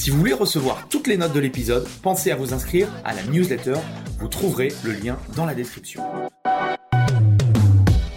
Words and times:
Si 0.00 0.08
vous 0.08 0.16
voulez 0.16 0.32
recevoir 0.32 0.88
toutes 0.88 1.08
les 1.08 1.18
notes 1.18 1.34
de 1.34 1.40
l'épisode, 1.40 1.86
pensez 2.00 2.30
à 2.30 2.36
vous 2.36 2.54
inscrire 2.54 2.88
à 3.04 3.12
la 3.12 3.22
newsletter. 3.24 3.74
Vous 4.18 4.28
trouverez 4.28 4.72
le 4.82 4.92
lien 4.92 5.18
dans 5.36 5.44
la 5.44 5.54
description. 5.54 6.02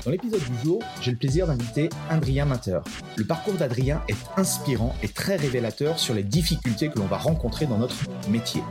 Dans 0.05 0.09
l'épisode 0.09 0.39
du 0.39 0.63
jour, 0.63 0.81
j'ai 1.01 1.11
le 1.11 1.17
plaisir 1.17 1.45
d'inviter 1.45 1.89
Adrien 2.09 2.45
Mater. 2.45 2.79
Le 3.17 3.25
parcours 3.25 3.55
d'Adrien 3.55 4.01
est 4.07 4.15
inspirant 4.37 4.95
et 5.03 5.09
très 5.09 5.35
révélateur 5.35 5.99
sur 5.99 6.13
les 6.13 6.23
difficultés 6.23 6.87
que 6.87 6.99
l'on 6.99 7.05
va 7.07 7.17
rencontrer 7.17 7.65
dans 7.65 7.79
notre 7.79 7.97
métier. 8.29 8.63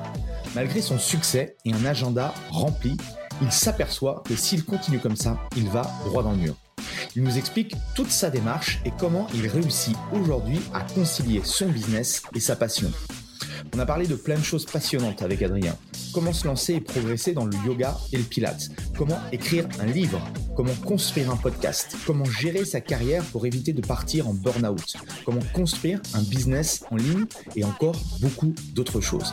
Malgré 0.55 0.81
son 0.81 0.99
succès 0.99 1.57
et 1.67 1.75
un 1.75 1.85
agenda 1.85 2.33
rempli, 2.49 2.97
il 3.43 3.53
s'aperçoit 3.53 4.23
que 4.27 4.37
s'il 4.37 4.65
continue 4.65 5.01
comme 5.01 5.17
ça, 5.17 5.37
il 5.59 5.69
va 5.69 5.83
droit 6.07 6.23
dans 6.23 6.33
le 6.33 6.39
mur. 6.39 6.55
Il 7.15 7.23
nous 7.23 7.37
explique 7.37 7.75
toute 7.95 8.11
sa 8.11 8.31
démarche 8.31 8.81
et 8.85 8.93
comment 8.99 9.27
il 9.35 9.47
réussit 9.47 9.97
aujourd'hui 10.13 10.61
à 10.73 10.81
concilier 10.81 11.43
son 11.45 11.69
business 11.69 12.23
et 12.35 12.41
sa 12.41 12.57
passion. 12.57 12.91
On 13.75 13.79
a 13.79 13.87
parlé 13.87 14.07
de 14.07 14.17
plein 14.17 14.37
de 14.37 14.43
choses 14.43 14.67
passionnantes 14.67 15.23
avec 15.23 15.41
Adrien. 15.43 15.77
Comment 16.13 16.33
se 16.33 16.47
lancer 16.47 16.75
et 16.75 16.81
progresser 16.81 17.33
dans 17.33 17.47
le 17.47 17.57
yoga 17.65 17.97
et 18.13 18.19
le 18.19 18.23
pilates? 18.23 18.69
Comment 18.99 19.19
écrire 19.31 19.67
un 19.81 19.87
livre? 19.87 20.21
Comment 20.57 20.75
construire 20.85 21.31
un 21.31 21.37
podcast? 21.37 21.97
Comment 22.07 22.27
gérer 22.27 22.67
sa 22.67 22.83
carrière 22.83 23.25
pour 23.25 23.47
éviter 23.47 23.73
de 23.73 23.81
partir 23.81 24.29
en 24.29 24.35
burn-out? 24.35 24.97
Comment 25.25 25.41
construire 25.55 26.03
un 26.13 26.23
business 26.23 26.85
en 26.91 26.97
ligne 26.97 27.25
et 27.57 27.65
encore 27.65 27.97
beaucoup 28.21 28.55
d'autres 28.75 29.01
choses? 29.01 29.33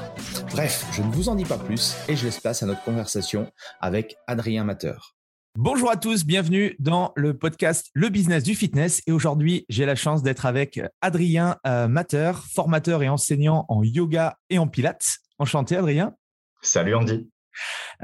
Bref, 0.51 0.85
je 0.93 1.01
ne 1.01 1.11
vous 1.11 1.27
en 1.27 1.35
dis 1.35 1.45
pas 1.45 1.57
plus 1.57 1.95
et 2.07 2.15
je 2.15 2.25
laisse 2.25 2.39
place 2.39 2.63
à 2.63 2.65
notre 2.65 2.83
conversation 2.83 3.51
avec 3.81 4.15
Adrien 4.27 4.63
Mateur. 4.63 5.18
Bonjour 5.61 5.91
à 5.91 5.97
tous, 5.97 6.25
bienvenue 6.25 6.77
dans 6.79 7.11
le 7.17 7.37
podcast 7.37 7.89
Le 7.93 8.07
Business 8.07 8.43
du 8.43 8.55
Fitness. 8.55 9.01
Et 9.07 9.11
aujourd'hui, 9.11 9.65
j'ai 9.67 9.85
la 9.85 9.95
chance 9.95 10.23
d'être 10.23 10.45
avec 10.45 10.79
Adrien 11.01 11.57
euh, 11.67 11.89
Mater, 11.89 12.31
formateur 12.49 13.03
et 13.03 13.09
enseignant 13.09 13.65
en 13.67 13.83
yoga 13.83 14.37
et 14.49 14.57
en 14.57 14.69
pilates. 14.69 15.17
Enchanté, 15.37 15.75
Adrien. 15.75 16.15
Salut, 16.61 16.95
Andy. 16.95 17.29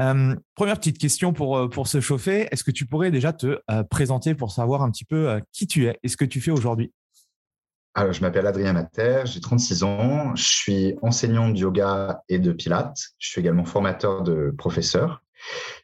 Euh, 0.02 0.36
première 0.54 0.76
petite 0.76 0.98
question 0.98 1.32
pour, 1.32 1.58
euh, 1.58 1.70
pour 1.70 1.88
se 1.88 2.02
chauffer. 2.02 2.50
Est-ce 2.52 2.66
que 2.66 2.72
tu 2.72 2.88
pourrais 2.88 3.10
déjà 3.10 3.32
te 3.32 3.62
présenter 3.90 4.36
pour 4.36 4.52
savoir 4.52 4.82
un 4.82 4.92
petit 4.92 5.06
peu 5.06 5.40
qui 5.54 5.66
tu 5.66 5.86
es 5.86 5.98
et 6.04 6.10
ce 6.10 6.18
que 6.18 6.26
tu 6.26 6.42
fais 6.42 6.52
aujourd'hui? 6.52 6.92
Alors, 7.94 8.12
je 8.12 8.20
m'appelle 8.20 8.48
Adrien 8.48 8.74
Mater, 8.74 9.22
j'ai 9.24 9.40
36 9.40 9.84
ans, 9.84 10.36
je 10.36 10.44
suis 10.44 10.96
enseignant 11.02 11.48
de 11.48 11.58
yoga 11.58 12.22
et 12.28 12.38
de 12.38 12.52
pilates, 12.52 13.00
je 13.18 13.30
suis 13.30 13.40
également 13.40 13.64
formateur 13.64 14.24
de 14.24 14.54
professeurs 14.58 15.22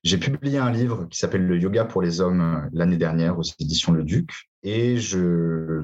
j'ai 0.03 0.17
publié 0.17 0.57
un 0.57 0.71
livre 0.71 1.07
qui 1.09 1.19
s'appelle 1.19 1.45
Le 1.45 1.57
yoga 1.57 1.85
pour 1.85 2.01
les 2.01 2.21
hommes 2.21 2.41
euh, 2.41 2.69
l'année 2.73 2.97
dernière 2.97 3.37
aux 3.37 3.43
éditions 3.59 3.91
Le 3.91 4.03
Duc 4.03 4.49
et 4.63 4.97
je, 4.97 5.83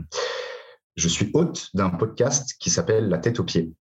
je 0.95 1.07
suis 1.07 1.29
hôte 1.33 1.69
d'un 1.73 1.89
podcast 1.89 2.55
qui 2.59 2.69
s'appelle 2.69 3.09
La 3.09 3.17
tête 3.17 3.39
aux 3.39 3.43
pieds. 3.43 3.71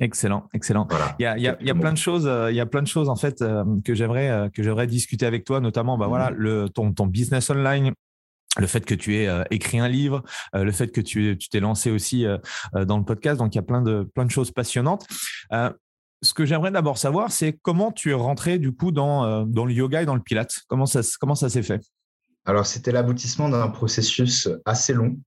Excellent, 0.00 0.48
excellent. 0.52 0.88
il, 1.18 1.22
y 1.22 1.26
a, 1.26 1.38
il, 1.38 1.42
y 1.44 1.48
a, 1.48 1.56
il 1.60 1.66
y 1.68 1.70
a, 1.70 1.74
plein 1.74 1.92
de 1.92 1.98
choses, 1.98 2.26
euh, 2.26 2.50
il 2.50 2.56
y 2.56 2.60
a 2.60 2.66
plein 2.66 2.82
de 2.82 2.88
choses 2.88 3.08
en 3.08 3.14
fait 3.14 3.42
euh, 3.42 3.64
que 3.84 3.94
j'aimerais 3.94 4.50
que 4.52 4.60
j'aimerais 4.60 4.88
discuter 4.88 5.24
avec 5.24 5.44
toi, 5.44 5.60
notamment 5.60 5.96
bah 5.96 6.08
voilà 6.08 6.32
mhm. 6.32 6.36
le 6.36 6.68
ton 6.68 6.92
ton 6.92 7.06
business 7.06 7.48
online, 7.48 7.92
le 8.58 8.66
fait 8.66 8.84
que 8.84 8.96
tu 8.96 9.14
aies 9.14 9.28
écrit 9.52 9.78
un 9.78 9.86
livre, 9.86 10.24
le 10.52 10.72
fait 10.72 10.88
que 10.88 11.00
tu 11.00 11.38
t'es 11.38 11.60
lancé 11.60 11.92
aussi 11.92 12.24
dans 12.72 12.98
le 12.98 13.04
podcast. 13.04 13.38
Donc, 13.38 13.54
il 13.54 13.58
y 13.58 13.60
a 13.60 13.62
plein 13.62 13.82
de, 13.82 14.08
plein 14.14 14.24
de 14.24 14.30
choses 14.30 14.50
passionnantes 14.50 15.06
ce 16.24 16.34
que 16.34 16.44
j'aimerais 16.44 16.70
d'abord 16.70 16.98
savoir, 16.98 17.30
c'est 17.30 17.52
comment 17.62 17.92
tu 17.92 18.10
es 18.10 18.14
rentré 18.14 18.58
du 18.58 18.72
coup 18.72 18.90
dans, 18.90 19.24
euh, 19.24 19.44
le 19.44 19.72
yoga 19.72 20.02
et 20.02 20.06
dans 20.06 20.14
le 20.14 20.22
pilates? 20.22 20.62
Comment 20.68 20.86
ça, 20.86 21.02
s'est 21.02 21.62
fait? 21.62 21.80
Alors, 22.46 22.66
c'était 22.66 22.92
l'aboutissement 22.92 23.48
d'un 23.48 23.68
processus 23.68 24.48
assez 24.64 24.94
long. 24.94 25.18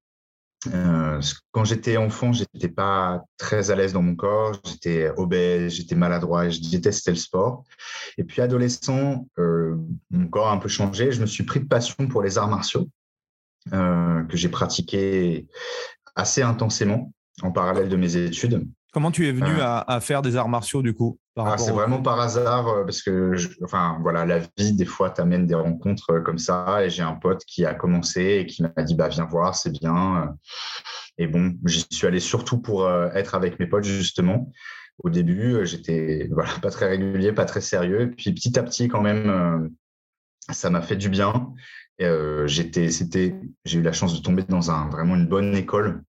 Euh, 0.74 1.22
quand 1.52 1.64
j'étais 1.64 1.98
enfant, 1.98 2.34
j'étais 2.34 2.68
pas 2.68 3.24
très 3.38 3.70
à 3.70 3.76
l'aise 3.76 3.94
dans 3.94 4.02
mon 4.02 4.16
corps, 4.16 4.60
j'étais 4.66 5.12
obèse, 5.16 5.74
j'étais 5.74 5.96
maladroit, 5.96 6.50
je 6.50 6.60
détestais 6.60 7.12
le 7.12 7.18
sport. 7.18 7.64
Et 8.18 8.24
puis 8.24 8.42
adolescent, 8.42 9.28
euh, 9.38 9.76
mon 10.10 10.28
corps 10.28 10.48
a 10.48 10.52
un 10.52 10.58
peu 10.58 10.68
changé. 10.68 11.12
Je 11.12 11.22
me 11.22 11.28
suis 11.28 11.44
pris 11.44 11.60
de 11.60 11.68
passion 11.68 12.08
pour 12.08 12.24
les 12.24 12.38
arts 12.38 12.50
martiaux 12.50 12.90
que 13.70 14.38
j'ai 14.38 14.48
pratiqué 14.48 15.46
assez 16.16 16.42
intensément 16.42 17.12
en 17.42 17.52
parallèle 17.52 17.90
de 17.90 17.98
mes 17.98 18.16
études. 18.16 18.66
Comment 18.94 19.12
tu 19.12 19.28
es 19.28 19.32
venu 19.32 19.52
euh. 19.60 19.82
à, 19.86 20.00
faire 20.00 20.22
des 20.22 20.38
arts 20.38 20.50
martiaux 20.50 20.82
du 20.82 20.94
coup 20.94 21.20
ah, 21.36 21.58
C'est 21.58 21.72
vraiment 21.72 22.02
par 22.02 22.20
hasard 22.20 22.68
euh, 22.68 22.84
parce 22.84 23.02
que, 23.02 23.36
enfin 23.64 24.00
voilà, 24.02 24.26
la 24.26 24.40
vie 24.58 24.74
des 24.74 24.86
fois 24.86 25.10
t'amène 25.10 25.46
des 25.46 25.56
rencontres 25.56 26.12
euh, 26.12 26.22
comme 26.22 26.38
ça 26.38 26.84
et 26.84 26.90
j'ai 26.90 27.04
un 27.04 27.16
pote 27.16 27.44
qui 27.46 27.66
a 27.66 27.74
commencé 27.74 28.40
et 28.40 28.46
qui 28.46 28.64
m'a 28.64 28.84
dit 28.84 28.96
bah 28.96 29.10
viens 29.10 29.26
voir, 29.26 29.56
c'est 29.56 29.72
bien. 29.72 30.36
Et 31.18 31.28
bon, 31.28 31.54
j'y 31.66 31.86
suis 31.92 32.08
allé 32.08 32.20
surtout 32.20 32.60
pour 32.60 32.90
être 32.90 33.36
avec 33.36 33.60
mes 33.60 33.68
potes 33.68 33.84
justement. 33.84 34.52
Au 35.04 35.10
début, 35.10 35.66
j'étais 35.66 36.30
voilà 36.32 36.52
pas 36.62 36.70
très 36.70 36.88
régulier, 36.88 37.34
pas 37.34 37.46
très 37.46 37.62
sérieux. 37.62 38.02
Et 38.02 38.08
puis 38.08 38.32
petit 38.34 38.58
à 38.58 38.64
petit 38.64 38.88
quand 38.88 39.02
même, 39.02 39.70
ça 40.50 40.70
m'a 40.70 40.82
fait 40.82 40.96
du 40.96 41.10
bien. 41.10 41.54
j'étais, 42.00 42.90
c'était, 42.92 43.36
j'ai 43.66 43.80
eu 43.80 43.82
la 43.82 43.94
chance 43.94 44.16
de 44.16 44.24
tomber 44.24 44.44
dans 44.44 44.72
un 44.72 44.90
vraiment 44.90 45.16
une 45.16 45.28
bonne 45.28 45.56
école 45.56 46.04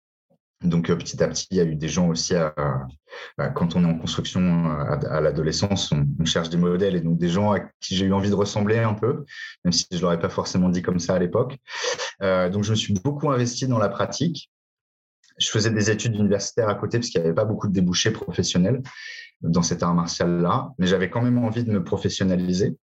donc 0.66 0.90
euh, 0.90 0.96
petit 0.96 1.22
à 1.24 1.28
petit, 1.28 1.48
il 1.52 1.58
y 1.58 1.60
a 1.60 1.64
eu 1.64 1.76
des 1.76 1.88
gens 1.88 2.08
aussi, 2.10 2.34
bah, 3.38 3.50
quand 3.50 3.76
on 3.76 3.84
est 3.84 3.88
en 3.88 3.98
construction 3.98 4.42
euh, 4.42 4.98
à, 5.10 5.22
l'adolescence, 5.22 5.92
on, 5.92 6.26
cherche 6.26 6.50
des 6.50 6.58
modèles 6.58 6.96
et 6.96 7.02
donc 7.02 7.18
des 7.18 7.30
gens 7.30 7.54
à 7.54 7.60
qui 7.80 7.96
j'ai 7.96 8.06
eu 8.06 8.14
envie 8.14 8.30
de 8.30 8.36
ressembler 8.36 8.80
un 8.80 8.94
peu, 8.94 9.26
même 9.64 9.72
si 9.72 9.86
je 9.92 10.02
l'aurais 10.02 10.20
pas 10.20 10.30
forcément 10.30 10.70
dit 10.70 10.82
comme 10.82 11.00
ça 11.00 11.16
à 11.16 11.20
l'époque. 11.20 11.58
Euh, 12.22 12.50
donc 12.50 12.64
je 12.64 12.72
me 12.72 12.76
suis 12.76 12.94
beaucoup 12.94 13.30
investi 13.30 13.68
dans 13.68 13.78
la 13.78 13.90
pratique. 13.90 14.52
Je 15.38 15.50
faisais 15.50 15.70
des 15.70 15.92
études 15.92 16.16
universitaires 16.16 16.70
à 16.70 16.76
côté 16.76 16.98
parce 16.98 17.10
qu'il 17.10 17.20
n'y 17.22 17.28
avait 17.28 17.36
pas 17.36 17.46
beaucoup 17.46 17.68
de 17.68 17.74
débouchés 17.74 18.12
professionnels 18.12 18.82
dans 19.42 19.62
cet 19.62 19.84
art 19.84 19.94
martial-là, 19.94 20.72
mais 20.80 20.88
j'avais 20.88 21.10
quand 21.10 21.22
même 21.22 21.38
envie 21.38 21.64
de 21.64 21.72
me 21.72 21.84
professionnaliser. 21.84 22.78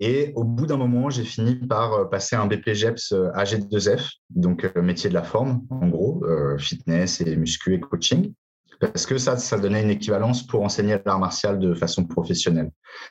Et 0.00 0.32
au 0.34 0.44
bout 0.44 0.66
d'un 0.66 0.76
moment, 0.76 1.08
j'ai 1.10 1.24
fini 1.24 1.54
par 1.54 1.92
euh, 1.92 2.04
passer 2.04 2.36
un 2.36 2.46
BPGEPS 2.46 3.12
euh, 3.12 3.30
AG2F, 3.32 4.14
donc 4.30 4.64
euh, 4.64 4.82
métier 4.82 5.08
de 5.08 5.14
la 5.14 5.22
forme, 5.22 5.62
en 5.70 5.88
gros, 5.88 6.24
fitness 6.58 7.20
et 7.20 7.36
muscu 7.36 7.74
et 7.74 7.80
coaching, 7.80 8.32
parce 8.80 9.06
que 9.06 9.18
ça, 9.18 9.36
ça 9.36 9.58
donnait 9.58 9.82
une 9.82 9.90
équivalence 9.90 10.46
pour 10.46 10.62
enseigner 10.62 10.98
l'art 11.04 11.18
martial 11.18 11.58
de 11.58 11.74
façon 11.74 12.04
professionnelle. 12.04 12.70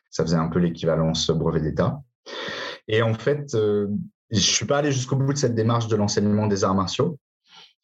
Ça 0.09 0.23
faisait 0.23 0.37
un 0.37 0.49
peu 0.49 0.59
l'équivalence 0.59 1.29
brevet 1.29 1.61
d'État. 1.61 2.01
Et 2.87 3.01
en 3.01 3.13
fait, 3.13 3.49
je 3.53 3.87
ne 4.31 4.39
suis 4.39 4.65
pas 4.65 4.79
allé 4.79 4.91
jusqu'au 4.91 5.15
bout 5.15 5.33
de 5.33 5.37
cette 5.37 5.55
démarche 5.55 5.87
de 5.87 5.95
l'enseignement 5.95 6.47
des 6.47 6.63
arts 6.63 6.75
martiaux. 6.75 7.17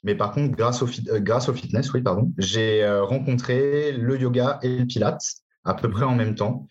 Mais 0.03 0.15
par 0.15 0.33
contre, 0.33 0.55
grâce 0.55 0.81
au, 0.81 0.89
grâce 1.19 1.47
au 1.49 1.53
fitness, 1.53 1.93
oui, 1.93 2.01
pardon, 2.01 2.31
j'ai 2.37 2.87
rencontré 3.01 3.93
le 3.93 4.19
yoga 4.19 4.59
et 4.61 4.79
le 4.79 4.85
pilates 4.85 5.43
à 5.63 5.73
peu 5.73 5.89
près 5.89 6.05
en 6.05 6.15
même 6.15 6.35
temps. 6.35 6.67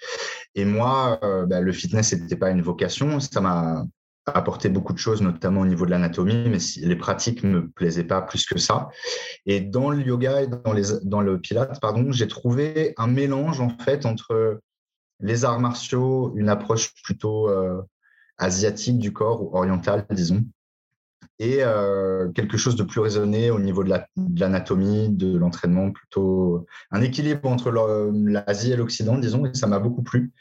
Et 0.54 0.64
moi, 0.64 1.18
euh, 1.22 1.46
bah, 1.46 1.60
le 1.60 1.72
fitness, 1.72 2.12
n'était 2.12 2.36
pas 2.36 2.50
une 2.50 2.62
vocation. 2.62 3.20
Ça 3.20 3.40
m'a 3.40 3.84
apporté 4.26 4.68
beaucoup 4.68 4.92
de 4.92 4.98
choses, 4.98 5.22
notamment 5.22 5.62
au 5.62 5.66
niveau 5.66 5.86
de 5.86 5.90
l'anatomie, 5.90 6.48
mais 6.48 6.58
les 6.82 6.96
pratiques 6.96 7.42
ne 7.44 7.48
me 7.48 7.68
plaisaient 7.70 8.04
pas 8.04 8.22
plus 8.22 8.44
que 8.46 8.58
ça. 8.58 8.88
Et 9.46 9.60
dans 9.60 9.90
le 9.90 10.02
yoga 10.02 10.42
et 10.42 10.46
dans, 10.46 10.72
les, 10.72 10.84
dans 11.04 11.20
le 11.20 11.40
pilates, 11.40 11.80
pardon, 11.80 12.12
j'ai 12.12 12.28
trouvé 12.28 12.94
un 12.98 13.06
mélange 13.06 13.60
en 13.60 13.70
fait 13.70 14.04
entre 14.04 14.60
les 15.20 15.44
arts 15.44 15.60
martiaux, 15.60 16.32
une 16.36 16.48
approche 16.48 16.92
plutôt 17.02 17.48
euh, 17.48 17.82
asiatique 18.36 18.98
du 18.98 19.12
corps 19.12 19.42
ou 19.42 19.56
oriental, 19.56 20.06
disons 20.10 20.44
et 21.40 21.58
euh, 21.60 22.28
quelque 22.32 22.56
chose 22.56 22.74
de 22.74 22.82
plus 22.82 23.00
raisonné 23.00 23.50
au 23.50 23.60
niveau 23.60 23.84
de 23.84 23.92
l'anatomie, 24.38 25.08
de 25.08 25.36
l'entraînement, 25.36 25.92
plutôt 25.92 26.66
un 26.90 27.00
équilibre 27.00 27.48
entre 27.48 27.70
l'Asie 27.70 28.72
et 28.72 28.76
l'Occident, 28.76 29.16
disons, 29.18 29.46
et 29.46 29.54
ça 29.54 29.66
m'a 29.66 29.78
beaucoup 29.78 30.02
plu. 30.02 30.32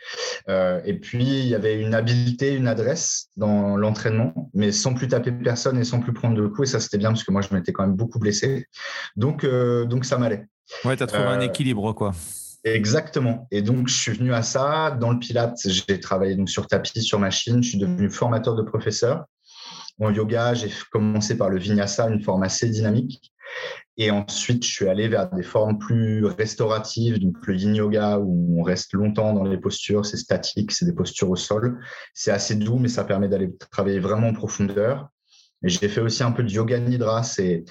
Euh, 0.49 0.81
et 0.85 0.95
puis, 0.95 1.23
il 1.23 1.47
y 1.47 1.55
avait 1.55 1.79
une 1.79 1.93
habileté, 1.93 2.55
une 2.55 2.67
adresse 2.67 3.29
dans 3.37 3.77
l'entraînement, 3.77 4.49
mais 4.53 4.71
sans 4.71 4.93
plus 4.93 5.07
taper 5.07 5.31
personne 5.31 5.77
et 5.77 5.83
sans 5.83 5.99
plus 5.99 6.13
prendre 6.13 6.35
de 6.35 6.47
coups, 6.47 6.69
et 6.69 6.71
ça, 6.71 6.79
c'était 6.79 6.97
bien 6.97 7.09
parce 7.09 7.23
que 7.23 7.31
moi, 7.31 7.41
je 7.41 7.53
m'étais 7.53 7.73
quand 7.73 7.85
même 7.85 7.95
beaucoup 7.95 8.19
blessé. 8.19 8.65
Donc, 9.15 9.43
euh, 9.43 9.85
donc 9.85 10.03
ça 10.05 10.17
m'allait. 10.17 10.47
Ouais, 10.83 10.97
tu 10.97 11.03
as 11.03 11.07
trouvé 11.07 11.23
un 11.23 11.41
équilibre, 11.41 11.93
quoi. 11.93 12.11
Exactement. 12.63 13.47
Et 13.51 13.61
donc, 13.61 13.87
je 13.87 13.93
suis 13.93 14.11
venu 14.11 14.33
à 14.33 14.41
ça. 14.41 14.91
Dans 14.91 15.11
le 15.11 15.19
Pilates, 15.19 15.59
j'ai 15.65 15.99
travaillé 15.99 16.35
donc 16.35 16.49
sur 16.49 16.67
tapis, 16.67 17.01
sur 17.01 17.19
machine. 17.19 17.63
Je 17.63 17.69
suis 17.69 17.77
devenu 17.77 18.09
formateur 18.09 18.55
de 18.55 18.63
professeur. 18.63 19.25
En 19.99 20.11
yoga, 20.11 20.53
j'ai 20.53 20.71
commencé 20.91 21.37
par 21.37 21.49
le 21.49 21.57
vinyasa, 21.57 22.07
une 22.09 22.21
forme 22.21 22.43
assez 22.43 22.69
dynamique. 22.69 23.33
Et 23.99 24.11
ensuite, 24.11 24.63
je 24.63 24.71
suis 24.71 24.87
allé 24.87 25.07
vers 25.07 25.29
des 25.31 25.41
formes 25.41 25.79
plus 25.79 26.23
restauratives, 26.25 27.19
donc 27.19 27.35
le 27.47 27.55
yin 27.55 27.73
yoga, 27.73 28.19
où 28.19 28.59
on 28.59 28.61
reste 28.61 28.93
longtemps 28.93 29.33
dans 29.33 29.43
les 29.43 29.57
postures, 29.57 30.05
c'est 30.05 30.17
statique, 30.17 30.71
c'est 30.71 30.85
des 30.85 30.93
postures 30.93 31.31
au 31.31 31.35
sol. 31.35 31.79
C'est 32.13 32.31
assez 32.31 32.55
doux, 32.55 32.77
mais 32.77 32.89
ça 32.89 33.03
permet 33.03 33.27
d'aller 33.27 33.55
travailler 33.71 33.99
vraiment 33.99 34.27
en 34.27 34.33
profondeur. 34.33 35.09
Et 35.63 35.69
j'ai 35.69 35.89
fait 35.89 36.01
aussi 36.01 36.21
un 36.21 36.31
peu 36.31 36.43
de 36.43 36.49
yoga 36.51 36.77
nidra, 36.79 37.23
c'est, 37.23 37.65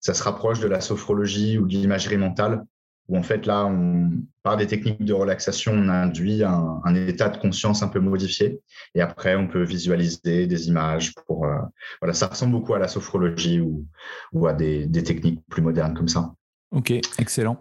ça 0.00 0.12
se 0.12 0.22
rapproche 0.22 0.60
de 0.60 0.68
la 0.68 0.82
sophrologie 0.82 1.56
ou 1.56 1.66
de 1.66 1.72
l'imagerie 1.72 2.18
mentale 2.18 2.62
où 3.10 3.16
en 3.16 3.22
fait 3.22 3.44
là, 3.44 3.66
on, 3.66 4.10
par 4.42 4.56
des 4.56 4.66
techniques 4.66 5.04
de 5.04 5.12
relaxation, 5.12 5.72
on 5.72 5.88
induit 5.88 6.44
un, 6.44 6.80
un, 6.84 6.94
état 6.94 7.28
de 7.28 7.36
conscience 7.36 7.82
un 7.82 7.88
peu 7.88 7.98
modifié. 7.98 8.60
Et 8.94 9.00
après, 9.00 9.34
on 9.34 9.48
peut 9.48 9.64
visualiser 9.64 10.46
des 10.46 10.68
images. 10.68 11.12
Pour, 11.26 11.44
euh, 11.44 11.58
voilà, 12.00 12.14
ça 12.14 12.28
ressemble 12.28 12.52
beaucoup 12.52 12.72
à 12.74 12.78
la 12.78 12.88
sophrologie 12.88 13.60
ou, 13.60 13.84
ou 14.32 14.46
à 14.46 14.54
des, 14.54 14.86
des, 14.86 15.02
techniques 15.02 15.42
plus 15.50 15.60
modernes 15.60 15.94
comme 15.94 16.08
ça. 16.08 16.32
Ok, 16.70 16.92
excellent. 17.18 17.60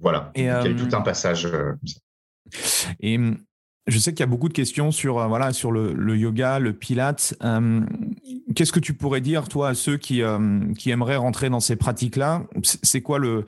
Voilà, 0.00 0.32
et, 0.34 0.42
il 0.42 0.46
y 0.46 0.50
a 0.50 0.66
eu 0.66 0.76
tout 0.76 0.92
euh, 0.92 0.98
un 0.98 1.02
passage. 1.02 1.46
Euh, 1.46 1.74
et 2.98 3.16
hum, 3.16 3.38
je 3.86 3.98
sais 3.98 4.12
qu'il 4.12 4.20
y 4.20 4.24
a 4.24 4.26
beaucoup 4.26 4.48
de 4.48 4.54
questions 4.54 4.90
sur, 4.90 5.26
voilà, 5.28 5.52
sur 5.52 5.70
le, 5.70 5.92
le 5.92 6.16
yoga, 6.16 6.58
le 6.58 6.72
pilates. 6.72 7.34
Hum, 7.40 7.86
qu'est-ce 8.56 8.72
que 8.72 8.80
tu 8.80 8.94
pourrais 8.94 9.20
dire, 9.20 9.48
toi, 9.48 9.68
à 9.68 9.74
ceux 9.74 9.96
qui, 9.96 10.22
qui 10.76 10.90
aimeraient 10.90 11.16
rentrer 11.16 11.50
dans 11.50 11.60
ces 11.60 11.76
pratiques-là? 11.76 12.42
C'est 12.64 13.00
quoi 13.00 13.20
le 13.20 13.46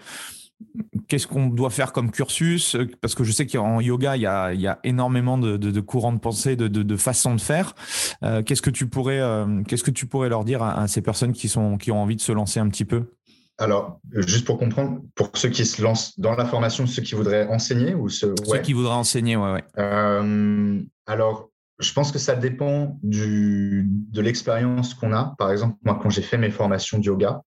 qu'est-ce 1.09 1.27
qu'on 1.27 1.47
doit 1.47 1.71
faire 1.71 1.93
comme 1.93 2.11
cursus? 2.11 2.77
Parce 3.01 3.15
que 3.15 3.25
je 3.25 3.33
sais 3.33 3.47
qu'en 3.47 3.81
yoga, 3.81 4.17
il 4.17 4.23
y 4.23 4.27
a, 4.27 4.79
énormément 4.85 5.37
de, 5.39 5.81
courants 5.81 6.13
de 6.13 6.19
pensée, 6.19 6.57
de, 6.57 6.97
façons 6.97 7.35
de 7.35 7.41
faire. 7.41 7.75
Euh, 8.23 8.43
qu'est-ce 8.43 8.63
que 8.63 8.71
tu 8.71 8.89
pourrais, 8.89 9.21
euh, 9.21 9.63
qu'est-ce 9.67 9.85
que 9.85 9.91
tu 9.91 10.07
pourrais 10.07 10.29
leur 10.29 10.45
dire 10.45 10.63
à, 10.63 10.87
ces 10.89 11.03
personnes 11.03 11.33
qui 11.33 11.49
sont, 11.49 11.77
qui 11.77 11.91
ont 11.91 12.01
envie 12.01 12.17
de 12.17 12.21
se 12.21 12.33
lancer 12.33 12.61
un 12.61 12.69
petit 12.69 12.85
peu? 12.85 13.13
Alors, 13.59 14.01
juste 14.15 14.47
pour 14.47 14.59
comprendre, 14.59 15.03
pour 15.15 15.31
ceux 15.35 15.51
qui 15.51 15.67
se 15.67 15.83
lancent 15.83 16.19
dans 16.19 16.35
la 16.35 16.47
formation, 16.47 16.87
ceux 16.87 17.03
qui 17.03 17.15
voudraient 17.15 17.47
enseigner 17.49 17.95
ou 17.95 18.09
ceux, 18.09 18.35
qui 18.63 18.73
voudraient 18.73 18.95
enseigner, 18.95 19.37
ouais, 19.37 19.53
ouais. 19.53 19.65
Euh, 19.79 20.81
alors, 21.07 21.51
je 21.79 21.93
pense 21.93 22.11
que 22.11 22.19
ça 22.19 22.37
dépend 22.37 22.99
du, 23.03 23.87
de 23.87 24.21
l'expérience 24.23 24.95
qu'on 24.95 25.13
a. 25.13 25.35
Par 25.39 25.51
exemple, 25.51 25.77
moi, 25.85 25.99
quand 26.01 26.09
j'ai 26.09 26.23
fait 26.23 26.39
mes 26.39 26.51
formations 26.51 26.99
de 26.99 27.05
yoga, 27.05 27.43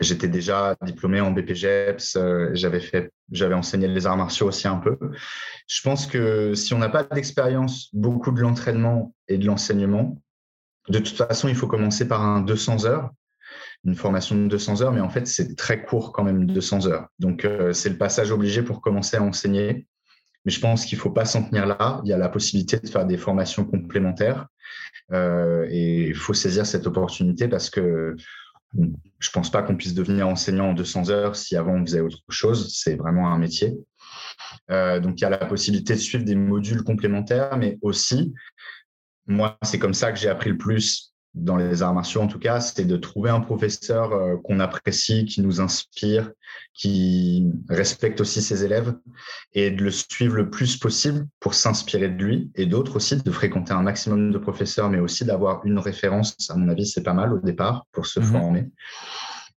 J'étais 0.00 0.28
déjà 0.28 0.76
diplômé 0.82 1.20
en 1.20 1.30
BPGEPS, 1.30 2.16
euh, 2.16 2.50
j'avais 2.52 2.80
fait, 2.80 3.10
j'avais 3.32 3.54
enseigné 3.54 3.88
les 3.88 4.06
arts 4.06 4.16
martiaux 4.16 4.48
aussi 4.48 4.68
un 4.68 4.76
peu. 4.76 4.98
Je 5.66 5.80
pense 5.82 6.06
que 6.06 6.54
si 6.54 6.74
on 6.74 6.78
n'a 6.78 6.90
pas 6.90 7.02
d'expérience, 7.02 7.88
beaucoup 7.94 8.30
de 8.30 8.40
l'entraînement 8.40 9.14
et 9.28 9.38
de 9.38 9.46
l'enseignement, 9.46 10.20
de 10.88 10.98
toute 10.98 11.16
façon, 11.16 11.48
il 11.48 11.54
faut 11.54 11.66
commencer 11.66 12.06
par 12.06 12.22
un 12.22 12.42
200 12.42 12.84
heures, 12.84 13.10
une 13.84 13.94
formation 13.94 14.36
de 14.36 14.48
200 14.48 14.82
heures, 14.82 14.92
mais 14.92 15.00
en 15.00 15.08
fait, 15.08 15.26
c'est 15.26 15.56
très 15.56 15.82
court 15.82 16.12
quand 16.12 16.24
même, 16.24 16.46
200 16.46 16.86
heures. 16.86 17.08
Donc, 17.18 17.44
euh, 17.44 17.72
c'est 17.72 17.88
le 17.88 17.96
passage 17.96 18.30
obligé 18.30 18.62
pour 18.62 18.80
commencer 18.80 19.16
à 19.16 19.22
enseigner. 19.22 19.86
Mais 20.44 20.52
je 20.52 20.60
pense 20.60 20.84
qu'il 20.84 20.96
ne 20.98 21.02
faut 21.02 21.10
pas 21.10 21.24
s'en 21.24 21.42
tenir 21.42 21.66
là. 21.66 22.00
Il 22.04 22.08
y 22.08 22.12
a 22.12 22.18
la 22.18 22.28
possibilité 22.28 22.78
de 22.78 22.88
faire 22.88 23.06
des 23.06 23.16
formations 23.16 23.64
complémentaires. 23.64 24.46
Euh, 25.12 25.66
et 25.70 26.08
il 26.08 26.14
faut 26.14 26.34
saisir 26.34 26.66
cette 26.66 26.86
opportunité 26.86 27.48
parce 27.48 27.70
que 27.70 28.16
je 29.18 29.30
pense 29.30 29.50
pas 29.50 29.62
qu'on 29.62 29.76
puisse 29.76 29.94
devenir 29.94 30.28
enseignant 30.28 30.70
en 30.70 30.74
200 30.74 31.10
heures 31.10 31.36
si 31.36 31.56
avant 31.56 31.74
on 31.74 31.86
faisait 31.86 32.00
autre 32.00 32.22
chose. 32.28 32.74
C'est 32.74 32.96
vraiment 32.96 33.32
un 33.32 33.38
métier. 33.38 33.74
Euh, 34.70 35.00
donc 35.00 35.20
il 35.20 35.22
y 35.22 35.24
a 35.24 35.30
la 35.30 35.38
possibilité 35.38 35.94
de 35.94 35.98
suivre 35.98 36.24
des 36.24 36.34
modules 36.34 36.82
complémentaires, 36.82 37.56
mais 37.56 37.78
aussi, 37.82 38.34
moi, 39.26 39.58
c'est 39.62 39.78
comme 39.78 39.94
ça 39.94 40.12
que 40.12 40.18
j'ai 40.18 40.28
appris 40.28 40.50
le 40.50 40.58
plus 40.58 41.14
dans 41.36 41.56
les 41.56 41.82
arts 41.82 41.94
martiaux 41.94 42.22
en 42.22 42.26
tout 42.26 42.38
cas, 42.38 42.60
c'était 42.60 42.84
de 42.84 42.96
trouver 42.96 43.30
un 43.30 43.40
professeur 43.40 44.12
euh, 44.12 44.36
qu'on 44.42 44.58
apprécie, 44.58 45.26
qui 45.26 45.42
nous 45.42 45.60
inspire, 45.60 46.32
qui 46.74 47.52
respecte 47.68 48.20
aussi 48.20 48.40
ses 48.40 48.64
élèves 48.64 48.94
et 49.52 49.70
de 49.70 49.84
le 49.84 49.90
suivre 49.90 50.36
le 50.36 50.50
plus 50.50 50.78
possible 50.78 51.26
pour 51.38 51.54
s'inspirer 51.54 52.08
de 52.08 52.24
lui 52.24 52.50
et 52.54 52.66
d'autres 52.66 52.96
aussi 52.96 53.16
de 53.16 53.30
fréquenter 53.30 53.72
un 53.72 53.82
maximum 53.82 54.32
de 54.32 54.38
professeurs, 54.38 54.88
mais 54.88 54.98
aussi 54.98 55.24
d'avoir 55.24 55.64
une 55.64 55.78
référence. 55.78 56.36
À 56.48 56.56
mon 56.56 56.68
avis, 56.68 56.86
c'est 56.86 57.02
pas 57.02 57.14
mal 57.14 57.32
au 57.32 57.38
départ 57.38 57.86
pour 57.92 58.06
se 58.06 58.18
mhm. 58.18 58.26
former. 58.26 58.70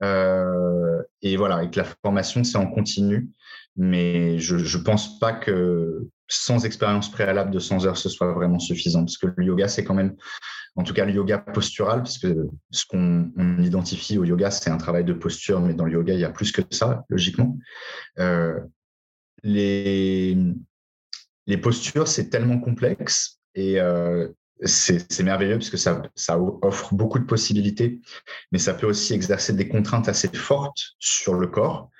Euh, 0.02 1.02
et 1.22 1.36
voilà, 1.36 1.62
et 1.62 1.70
que 1.70 1.78
la 1.78 1.86
formation, 2.02 2.42
c'est 2.44 2.58
en 2.58 2.66
continu. 2.66 3.28
Mais 3.76 4.38
je 4.38 4.56
ne 4.56 4.82
pense 4.82 5.18
pas 5.18 5.32
que 5.32 6.08
sans 6.28 6.64
expérience 6.64 7.10
préalable 7.10 7.50
de 7.50 7.58
100 7.58 7.84
heures, 7.86 7.96
ce 7.96 8.08
soit 8.08 8.32
vraiment 8.32 8.58
suffisant. 8.58 9.00
Parce 9.00 9.18
que 9.18 9.28
le 9.36 9.44
yoga, 9.44 9.68
c'est 9.68 9.84
quand 9.84 9.94
même, 9.94 10.16
en 10.76 10.82
tout 10.82 10.92
cas 10.92 11.04
le 11.04 11.12
yoga 11.12 11.38
postural, 11.38 11.98
parce 12.00 12.18
que 12.18 12.48
ce 12.70 12.84
qu'on 12.86 13.30
identifie 13.58 14.18
au 14.18 14.24
yoga, 14.24 14.50
c'est 14.50 14.70
un 14.70 14.76
travail 14.76 15.04
de 15.04 15.14
posture, 15.14 15.60
mais 15.60 15.74
dans 15.74 15.84
le 15.84 15.92
yoga, 15.92 16.14
il 16.14 16.20
y 16.20 16.24
a 16.24 16.30
plus 16.30 16.52
que 16.52 16.62
ça, 16.70 17.04
logiquement. 17.08 17.58
Euh, 18.18 18.60
les, 19.42 20.36
les 21.46 21.56
postures, 21.56 22.08
c'est 22.08 22.28
tellement 22.28 22.58
complexe 22.58 23.40
et 23.54 23.80
euh, 23.80 24.28
c'est 24.62 25.22
merveilleux 25.22 25.58
parce 25.58 25.70
que 25.70 25.76
ça, 25.76 26.02
ça 26.14 26.38
offre 26.38 26.94
beaucoup 26.94 27.18
de 27.18 27.24
possibilités, 27.24 28.00
mais 28.52 28.58
ça 28.58 28.74
peut 28.74 28.86
aussi 28.86 29.14
exercer 29.14 29.52
des 29.52 29.68
contraintes 29.68 30.08
assez 30.08 30.28
fortes 30.28 30.94
sur 30.98 31.34
le 31.34 31.46
corps. 31.46 31.90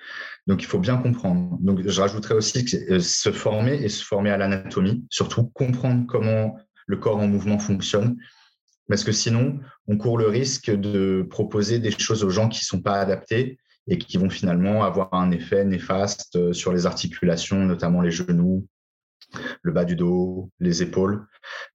Donc, 0.47 0.61
il 0.61 0.65
faut 0.65 0.79
bien 0.79 0.97
comprendre. 0.97 1.57
Donc, 1.59 1.81
je 1.85 2.01
rajouterais 2.01 2.35
aussi 2.35 2.63
que 2.63 2.93
euh, 2.93 2.99
se 2.99 3.31
former 3.31 3.75
et 3.83 3.89
se 3.89 4.03
former 4.03 4.29
à 4.29 4.37
l'anatomie, 4.37 5.05
surtout 5.09 5.43
comprendre 5.47 6.05
comment 6.07 6.57
le 6.87 6.97
corps 6.97 7.17
en 7.17 7.27
mouvement 7.27 7.59
fonctionne. 7.59 8.17
Parce 8.87 9.03
que 9.03 9.11
sinon, 9.11 9.59
on 9.87 9.97
court 9.97 10.17
le 10.17 10.27
risque 10.27 10.71
de 10.71 11.25
proposer 11.29 11.79
des 11.79 11.91
choses 11.91 12.23
aux 12.23 12.29
gens 12.29 12.49
qui 12.49 12.61
ne 12.61 12.65
sont 12.65 12.81
pas 12.81 12.99
adaptés 12.99 13.57
et 13.87 13.97
qui 13.97 14.17
vont 14.17 14.29
finalement 14.29 14.83
avoir 14.83 15.13
un 15.13 15.31
effet 15.31 15.63
néfaste 15.65 16.35
euh, 16.35 16.53
sur 16.53 16.73
les 16.73 16.85
articulations, 16.85 17.65
notamment 17.65 18.01
les 18.01 18.11
genoux, 18.11 18.67
le 19.61 19.71
bas 19.71 19.85
du 19.85 19.95
dos, 19.95 20.49
les 20.59 20.81
épaules. 20.81 21.25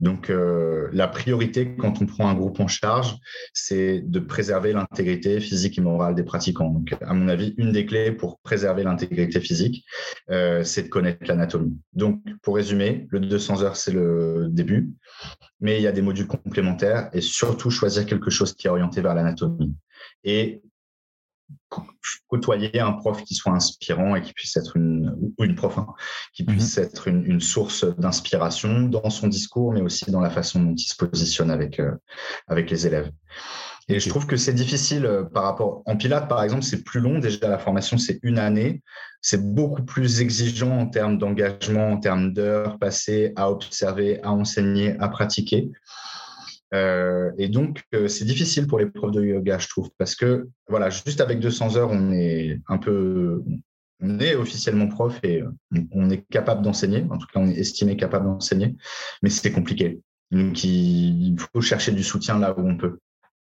Donc, 0.01 0.31
euh, 0.31 0.89
la 0.93 1.09
priorité 1.09 1.77
quand 1.77 2.03
on 2.03 2.07
prend 2.07 2.29
un 2.29 2.35
groupe 2.35 2.61
en 2.61 2.69
charge, 2.69 3.17
c'est 3.53 4.01
de 4.01 4.21
préserver 4.21 4.73
l'intégrité 4.73 5.41
physique 5.41 5.79
et 5.79 5.81
morale 5.81 6.15
des 6.15 6.25
pratiquants. 6.25 6.71
Donc, 6.71 6.95
à 7.01 7.15
mon 7.15 7.29
avis, 7.29 7.55
une 7.59 7.73
des 7.73 7.87
clés 7.87 8.13
pour 8.13 8.39
préserver 8.41 8.83
l'intégrité 8.83 9.41
physique, 9.41 9.85
euh, 10.31 10.65
c'est 10.65 10.85
de 10.85 10.89
connaître 10.89 11.27
l'anatomie. 11.27 11.79
Donc, 11.93 12.23
pour 12.43 12.57
résumer, 12.57 13.07
le 13.11 13.21
200 13.21 13.63
heures, 13.63 13.77
c'est 13.77 13.93
le 13.93 14.49
début, 14.51 14.91
mais 15.61 15.79
il 15.79 15.83
y 15.83 15.87
a 15.87 15.93
des 15.93 16.03
modules 16.03 16.27
complémentaires 16.27 17.09
et 17.13 17.21
surtout 17.21 17.71
choisir 17.71 18.07
quelque 18.07 18.31
chose 18.31 18.55
qui 18.55 18.67
est 18.67 18.71
orienté 18.71 19.01
vers 19.01 19.15
l'anatomie. 19.15 19.75
Et 20.25 20.63
côtoyer 22.29 22.81
un 22.81 22.93
prof 22.93 23.23
qui 23.25 23.35
soit 23.35 23.53
inspirant 23.53 24.17
et 24.17 24.23
qui 24.23 24.33
puisse 24.33 24.57
être 24.57 24.77
une 24.77 25.15
ou 25.39 25.45
une 25.45 25.55
prof 25.55 25.79
hein, 25.79 25.87
qui 26.35 26.45
puisse 26.45 26.77
mhm. 26.77 26.85
être 26.85 27.09
une, 27.09 27.41
source 27.41 27.85
d'inspiration 27.99 28.83
dans 28.83 29.11
son 29.11 29.29
discours, 29.29 29.73
mais 29.73 29.81
aussi 29.81 30.11
dans 30.11 30.21
la 30.21 30.31
façon 30.31 30.61
dont 30.63 30.75
il 30.75 30.87
se 30.87 30.97
positionne 30.97 31.51
avec 31.51 31.81
euh, 31.81 31.93
avec 32.49 32.71
les 32.71 32.87
élèves. 32.87 33.11
Et 33.89 33.99
je 33.99 34.09
trouve 34.09 34.27
que 34.27 34.37
c'est 34.37 34.53
difficile 34.53 35.07
euh, 35.07 35.25
par 35.25 35.45
rapport 35.45 35.83
en 35.87 35.97
Pilates, 35.97 36.29
par 36.29 36.43
exemple, 36.43 36.63
c'est 36.63 36.85
plus 36.85 37.01
long. 37.01 37.19
Déjà, 37.19 37.49
la 37.49 37.59
formation, 37.59 37.99
c'est 37.99 38.21
une 38.23 38.39
année. 38.39 38.83
C'est 39.21 39.43
beaucoup 39.43 39.83
plus 39.83 40.21
exigeant 40.21 40.79
en 40.79 40.87
termes 40.87 41.19
d'engagement, 41.19 41.93
en 41.93 41.97
termes 41.99 42.33
d'heures 42.33 42.79
passées 42.79 43.33
à 43.37 43.51
observer, 43.51 44.23
à 44.23 44.33
enseigner, 44.33 44.97
à 45.01 45.09
pratiquer. 45.09 45.71
Euh, 46.75 47.31
et 47.39 47.49
donc, 47.49 47.83
euh, 47.95 48.09
c'est 48.09 48.25
difficile 48.25 48.67
pour 48.67 48.79
les 48.79 48.87
profs 48.87 49.13
de 49.13 49.23
yoga, 49.23 49.59
je 49.59 49.69
trouve, 49.69 49.91
parce 49.99 50.15
que 50.15 50.49
voilà, 50.69 50.91
juste 50.91 51.21
avec 51.21 51.39
200 51.39 51.77
heures, 51.77 51.91
on 51.91 52.13
est 52.13 52.61
un 52.69 52.79
peu, 52.79 53.43
on 54.01 54.19
est 54.19 54.35
officiellement 54.35 54.89
prof 54.89 55.19
et 55.23 55.43
on 55.93 56.11
est 56.11 56.25
capable 56.31 56.63
d'enseigner. 56.63 57.05
En 57.11 57.19
tout 57.19 57.27
cas, 57.27 57.41
on 57.41 57.49
est 57.49 57.59
estimé 57.59 57.97
capable 57.97 58.27
d'enseigner, 58.27 58.75
mais 59.23 59.29
c'est 59.29 59.53
compliqué. 59.53 60.01
Donc, 60.31 60.65
il 60.65 61.37
faut 61.39 61.61
chercher 61.61 61.93
du 61.93 62.03
soutien 62.03 62.39
là 62.39 62.59
où 62.59 62.67
on 62.67 62.77
peut. 62.77 62.99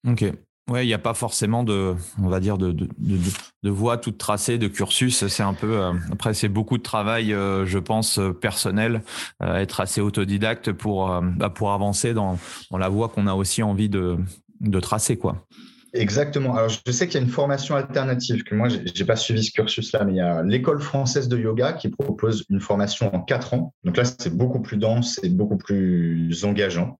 Ok. 0.07 0.25
Ouais, 0.69 0.85
il 0.85 0.89
n'y 0.89 0.95
a 0.95 0.99
pas 0.99 1.15
forcément 1.15 1.63
de, 1.63 1.95
on 2.21 2.29
va 2.29 2.41
dire, 2.41 2.59
de, 2.59 2.73
de, 2.73 2.89
de, 2.99 3.71
voie 3.71 3.99
toute 3.99 4.19
tracée, 4.19 4.59
de 4.59 4.67
cursus. 4.67 5.29
C'est 5.29 5.43
un 5.45 5.55
peu, 5.55 5.81
euh, 5.81 5.93
après, 6.11 6.35
c'est 6.35 6.49
beaucoup 6.49 6.77
de 6.77 6.83
travail, 6.83 7.33
euh, 7.33 7.65
je 7.67 7.79
pense, 7.79 8.19
euh, 8.19 8.33
personnel, 8.33 9.03
être 9.41 9.81
assez 9.81 10.01
autodidacte 10.01 10.73
pour, 10.73 11.23
bah, 11.37 11.51
pour 11.51 11.73
avancer 11.73 12.15
dans, 12.15 12.37
dans 12.73 12.79
la 12.79 12.89
voie 12.89 13.09
qu'on 13.09 13.29
a 13.29 13.35
aussi 13.35 13.63
envie 13.63 13.89
de, 13.89 14.17
de 14.61 14.81
tracer, 14.81 15.17
quoi. 15.17 15.47
Exactement. 15.93 16.57
Alors, 16.57 16.69
je 16.69 16.93
sais 16.93 17.07
qu'il 17.07 17.21
y 17.21 17.23
a 17.23 17.25
une 17.25 17.33
formation 17.33 17.77
alternative 17.77 18.43
que 18.43 18.57
moi, 18.57 18.69
je 18.69 18.79
n'ai 18.79 19.07
pas 19.07 19.17
suivi 19.17 19.45
ce 19.45 19.53
cursus-là, 19.53 20.05
mais 20.05 20.15
il 20.15 20.17
y 20.17 20.21
a 20.21 20.43
l'école 20.43 20.81
française 20.81 21.29
de 21.29 21.39
yoga 21.39 21.75
qui 21.75 21.89
propose 21.91 22.45
une 22.51 22.61
formation 22.61 23.15
en 23.15 23.21
quatre 23.21 23.55
ans. 23.55 23.73
Donc 23.85 23.97
là, 23.97 24.05
c'est 24.05 24.37
beaucoup 24.37 24.61
plus 24.61 24.77
dense 24.79 25.21
et 25.23 25.29
beaucoup 25.29 25.57
plus 25.57 26.45
engageant. 26.45 26.99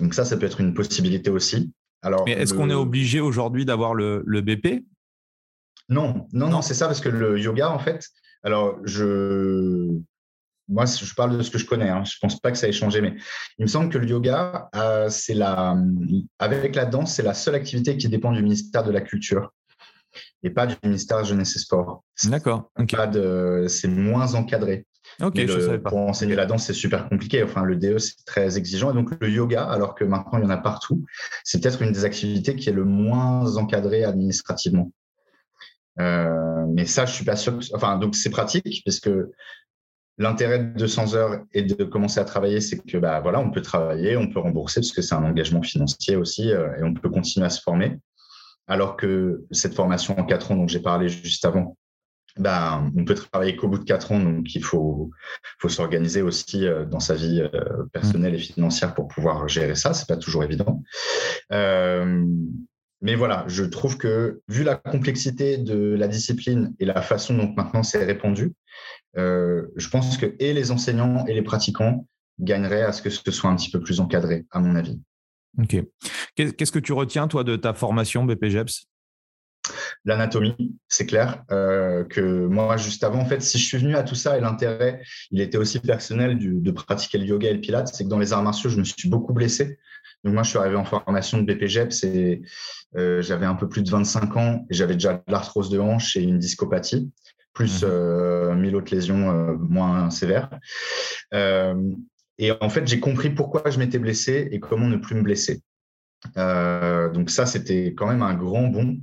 Donc 0.00 0.14
ça, 0.14 0.24
ça 0.24 0.36
peut 0.36 0.46
être 0.46 0.60
une 0.60 0.72
possibilité 0.72 1.30
aussi. 1.30 1.72
Alors, 2.02 2.24
Mais 2.26 2.32
est-ce 2.32 2.54
qu'on 2.54 2.70
est 2.70 2.74
obligé 2.74 3.20
aujourd'hui 3.20 3.64
d'avoir 3.64 3.94
le, 3.94 4.40
BP 4.40 4.84
Non, 5.88 6.26
non, 6.32 6.48
non, 6.48 6.62
c'est 6.62 6.74
ça, 6.74 6.86
parce 6.86 7.00
que 7.00 7.08
le 7.08 7.38
yoga, 7.38 7.70
en 7.70 7.78
fait, 7.78 8.06
alors 8.42 8.78
je. 8.84 9.98
Moi, 10.70 10.84
je 10.84 11.14
parle 11.14 11.38
de 11.38 11.42
ce 11.42 11.50
que 11.50 11.56
je 11.56 11.64
connais. 11.64 11.88
Hein. 11.88 12.04
Je 12.04 12.16
ne 12.16 12.20
pense 12.20 12.38
pas 12.40 12.52
que 12.52 12.58
ça 12.58 12.68
ait 12.68 12.72
changé, 12.72 13.00
mais 13.00 13.16
il 13.56 13.62
me 13.62 13.68
semble 13.68 13.88
que 13.88 13.96
le 13.96 14.06
yoga, 14.06 14.68
euh, 14.76 15.08
c'est 15.08 15.32
la, 15.32 15.74
avec 16.38 16.76
la 16.76 16.84
danse, 16.84 17.14
c'est 17.14 17.22
la 17.22 17.32
seule 17.32 17.54
activité 17.54 17.96
qui 17.96 18.06
dépend 18.10 18.32
du 18.32 18.42
ministère 18.42 18.84
de 18.84 18.90
la 18.90 19.00
Culture 19.00 19.50
et 20.42 20.50
pas 20.50 20.66
du 20.66 20.76
ministère 20.82 21.24
Jeunesse 21.24 21.56
et 21.56 21.58
Sport. 21.58 22.04
D'accord. 22.24 22.70
C'est 23.68 23.88
moins 23.88 24.34
encadré. 24.34 24.86
Pour 25.80 25.98
enseigner 25.98 26.36
la 26.36 26.46
danse, 26.46 26.66
c'est 26.66 26.72
super 26.72 27.08
compliqué. 27.08 27.42
Enfin, 27.42 27.64
le 27.64 27.76
DE, 27.76 27.98
c'est 27.98 28.24
très 28.24 28.56
exigeant. 28.56 28.90
Et 28.90 28.94
donc, 28.94 29.10
le 29.20 29.28
yoga, 29.28 29.64
alors 29.64 29.94
que 29.94 30.04
maintenant, 30.04 30.38
il 30.38 30.44
y 30.44 30.46
en 30.46 30.50
a 30.50 30.56
partout, 30.56 31.04
c'est 31.44 31.60
peut-être 31.60 31.82
une 31.82 31.92
des 31.92 32.04
activités 32.04 32.54
qui 32.54 32.68
est 32.68 32.72
le 32.72 32.84
moins 32.84 33.56
encadrée 33.56 34.04
administrativement. 34.04 34.92
Euh, 36.00 36.64
mais 36.68 36.86
ça, 36.86 37.04
je 37.04 37.12
suis 37.12 37.24
pas 37.24 37.36
sûr. 37.36 37.58
Enfin, 37.74 37.98
donc, 37.98 38.14
c'est 38.14 38.30
pratique 38.30 38.82
parce 38.84 39.00
que 39.00 39.32
l'intérêt 40.18 40.60
de 40.60 40.78
200 40.78 41.14
heures 41.14 41.44
et 41.52 41.62
de 41.62 41.82
commencer 41.84 42.20
à 42.20 42.24
travailler, 42.24 42.60
c'est 42.60 42.78
que, 42.78 42.98
bah, 42.98 43.20
voilà, 43.20 43.40
on 43.40 43.50
peut 43.50 43.62
travailler, 43.62 44.16
on 44.16 44.28
peut 44.28 44.38
rembourser 44.38 44.80
parce 44.80 44.92
que 44.92 45.02
c'est 45.02 45.14
un 45.14 45.24
engagement 45.24 45.62
financier 45.62 46.14
aussi 46.14 46.52
euh, 46.52 46.76
et 46.78 46.84
on 46.84 46.94
peut 46.94 47.08
continuer 47.10 47.46
à 47.46 47.50
se 47.50 47.60
former. 47.60 47.98
Alors 48.68 48.96
que 48.96 49.44
cette 49.50 49.74
formation 49.74 50.18
en 50.18 50.24
quatre 50.24 50.52
ans 50.52 50.56
dont 50.56 50.68
j'ai 50.68 50.80
parlé 50.80 51.08
juste 51.08 51.44
avant, 51.44 51.76
ben, 52.36 52.92
on 52.96 53.04
peut 53.04 53.14
travailler 53.14 53.56
qu'au 53.56 53.68
bout 53.68 53.78
de 53.78 53.84
quatre 53.84 54.12
ans, 54.12 54.20
donc 54.20 54.54
il 54.54 54.62
faut, 54.62 55.10
s'organiser 55.68 56.22
aussi 56.22 56.66
euh, 56.66 56.84
dans 56.84 57.00
sa 57.00 57.14
vie 57.14 57.40
euh, 57.40 57.84
personnelle 57.92 58.34
et 58.34 58.38
financière 58.38 58.94
pour 58.94 59.08
pouvoir 59.08 59.48
gérer 59.48 59.74
ça. 59.74 59.94
C'est 59.94 60.08
pas 60.08 60.16
toujours 60.16 60.44
évident. 60.44 60.82
Euh, 61.52 62.24
mais 63.00 63.14
voilà, 63.14 63.44
je 63.48 63.64
trouve 63.64 63.96
que 63.96 64.40
vu 64.48 64.64
la 64.64 64.76
complexité 64.76 65.56
de 65.56 65.94
la 65.94 66.08
discipline 66.08 66.74
et 66.80 66.84
la 66.84 67.00
façon 67.00 67.36
dont 67.36 67.52
maintenant 67.56 67.82
c'est 67.82 68.04
répandu, 68.04 68.54
je 69.14 69.88
pense 69.88 70.16
que 70.16 70.34
et 70.38 70.52
les 70.52 70.70
enseignants 70.70 71.24
et 71.26 71.34
les 71.34 71.42
pratiquants 71.42 72.06
gagneraient 72.40 72.82
à 72.82 72.92
ce 72.92 73.02
que 73.02 73.10
ce 73.10 73.30
soit 73.30 73.50
un 73.50 73.56
petit 73.56 73.70
peu 73.70 73.80
plus 73.80 74.00
encadré, 74.00 74.46
à 74.50 74.60
mon 74.60 74.74
avis. 74.74 75.00
Ok. 75.58 75.76
Qu'est-ce 76.34 76.72
que 76.72 76.78
tu 76.78 76.92
retiens, 76.92 77.28
toi, 77.28 77.44
de 77.44 77.56
ta 77.56 77.72
formation 77.72 78.24
BPGEPS 78.24 78.86
L'anatomie, 80.04 80.76
c'est 80.88 81.06
clair. 81.06 81.44
Euh, 81.50 82.04
que 82.04 82.46
moi, 82.46 82.76
juste 82.76 83.04
avant, 83.04 83.20
en 83.20 83.24
fait, 83.24 83.42
si 83.42 83.58
je 83.58 83.64
suis 83.64 83.78
venu 83.78 83.94
à 83.96 84.02
tout 84.02 84.14
ça 84.14 84.36
et 84.36 84.40
l'intérêt, 84.40 85.02
il 85.30 85.40
était 85.40 85.58
aussi 85.58 85.80
personnel 85.80 86.38
de 86.38 86.70
pratiquer 86.70 87.18
le 87.18 87.24
yoga 87.26 87.50
et 87.50 87.54
le 87.54 87.60
pilates, 87.60 87.88
c'est 87.88 88.04
que 88.04 88.08
dans 88.08 88.18
les 88.18 88.32
arts 88.32 88.42
martiaux, 88.42 88.70
je 88.70 88.78
me 88.78 88.84
suis 88.84 89.08
beaucoup 89.08 89.32
blessé. 89.32 89.78
Donc 90.24 90.34
moi, 90.34 90.42
je 90.42 90.50
suis 90.50 90.58
arrivé 90.58 90.76
en 90.76 90.84
formation 90.84 91.40
de 91.40 91.52
BPGEPS 91.52 92.04
et 92.04 92.42
euh, 92.96 93.22
j'avais 93.22 93.46
un 93.46 93.54
peu 93.54 93.68
plus 93.68 93.82
de 93.82 93.90
25 93.90 94.36
ans 94.36 94.66
et 94.70 94.74
j'avais 94.74 94.94
déjà 94.94 95.14
de 95.14 95.22
l'arthrose 95.32 95.70
de 95.70 95.78
hanche 95.78 96.16
et 96.16 96.22
une 96.22 96.38
discopathie, 96.38 97.10
plus 97.52 97.82
mmh. 97.82 97.86
euh, 97.86 98.54
mille 98.54 98.74
autres 98.76 98.94
lésions 98.94 99.56
moins 99.58 100.10
sévères. 100.10 100.50
et 101.32 102.52
en 102.60 102.68
fait, 102.68 102.86
j'ai 102.86 103.00
compris 103.00 103.30
pourquoi 103.30 103.70
je 103.70 103.78
m'étais 103.78 103.98
blessé 103.98 104.48
et 104.50 104.60
comment 104.60 104.88
ne 104.88 104.96
plus 104.96 105.14
me 105.14 105.22
blesser. 105.22 105.62
Euh, 106.36 107.08
donc 107.10 107.30
ça, 107.30 107.46
c'était 107.46 107.94
quand 107.96 108.06
même 108.06 108.22
un 108.22 108.34
grand 108.34 108.68
bond. 108.68 108.98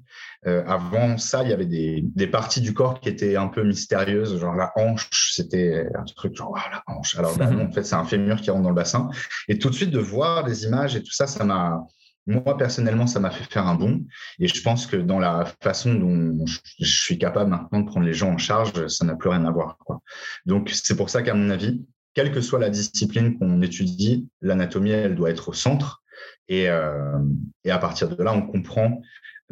Euh, 0.47 0.63
avant 0.67 1.17
ça, 1.17 1.43
il 1.43 1.49
y 1.49 1.53
avait 1.53 1.65
des, 1.65 2.01
des, 2.03 2.27
parties 2.27 2.61
du 2.61 2.73
corps 2.73 2.99
qui 2.99 3.09
étaient 3.09 3.35
un 3.35 3.47
peu 3.47 3.63
mystérieuses, 3.63 4.39
genre 4.39 4.55
la 4.55 4.71
hanche, 4.75 5.09
c'était 5.33 5.87
un 5.95 6.03
truc 6.03 6.35
genre 6.35 6.55
la 6.55 6.83
hanche. 6.87 7.17
Alors 7.17 7.35
bah, 7.37 7.49
en 7.49 7.71
fait, 7.71 7.83
c'est 7.83 7.95
un 7.95 8.03
fémur 8.03 8.41
qui 8.41 8.51
rentre 8.51 8.63
dans 8.63 8.69
le 8.69 8.75
bassin. 8.75 9.09
Et 9.47 9.57
tout 9.57 9.69
de 9.69 9.75
suite 9.75 9.91
de 9.91 9.99
voir 9.99 10.45
les 10.45 10.65
images 10.65 10.95
et 10.95 11.01
tout 11.01 11.13
ça, 11.13 11.25
ça 11.25 11.43
m'a, 11.43 11.81
moi 12.27 12.57
personnellement, 12.57 13.07
ça 13.07 13.19
m'a 13.19 13.31
fait 13.31 13.43
faire 13.51 13.67
un 13.67 13.75
bond. 13.75 14.03
Et 14.39 14.47
je 14.47 14.61
pense 14.61 14.87
que 14.87 14.97
dans 14.97 15.19
la 15.19 15.45
façon 15.61 15.93
dont 15.93 16.45
je 16.45 16.85
suis 16.85 17.17
capable 17.17 17.49
maintenant 17.49 17.79
de 17.79 17.85
prendre 17.85 18.05
les 18.05 18.13
gens 18.13 18.31
en 18.31 18.37
charge, 18.37 18.87
ça 18.87 19.05
n'a 19.05 19.15
plus 19.15 19.29
rien 19.29 19.45
à 19.45 19.51
voir. 19.51 19.77
Quoi. 19.79 20.01
Donc 20.45 20.69
c'est 20.73 20.95
pour 20.95 21.09
ça 21.09 21.21
qu'à 21.21 21.33
mon 21.33 21.49
avis, 21.49 21.83
quelle 22.13 22.31
que 22.31 22.41
soit 22.41 22.59
la 22.59 22.69
discipline 22.69 23.37
qu'on 23.37 23.61
étudie, 23.61 24.27
l'anatomie, 24.41 24.91
elle 24.91 25.15
doit 25.15 25.29
être 25.29 25.49
au 25.49 25.53
centre. 25.53 26.01
Et, 26.47 26.69
euh, 26.69 27.19
et, 27.63 27.71
à 27.71 27.77
partir 27.77 28.09
de 28.09 28.21
là, 28.21 28.33
on 28.33 28.41
comprend. 28.41 29.01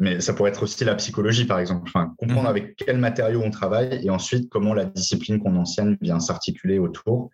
Mais 0.00 0.20
ça 0.20 0.32
pourrait 0.32 0.50
être 0.50 0.64
aussi 0.64 0.84
la 0.84 0.96
psychologie, 0.96 1.44
par 1.44 1.60
exemple. 1.60 1.88
Enfin, 1.88 2.14
comprendre 2.18 2.42
mhm. 2.42 2.48
avec 2.50 2.76
quels 2.76 2.98
matériaux 2.98 3.42
on 3.44 3.50
travaille 3.50 4.04
et 4.04 4.10
ensuite 4.10 4.48
comment 4.50 4.74
la 4.74 4.86
discipline 4.86 5.38
qu'on 5.38 5.56
enseigne 5.56 5.96
vient 6.00 6.18
s'articuler 6.18 6.78
autour. 6.78 7.30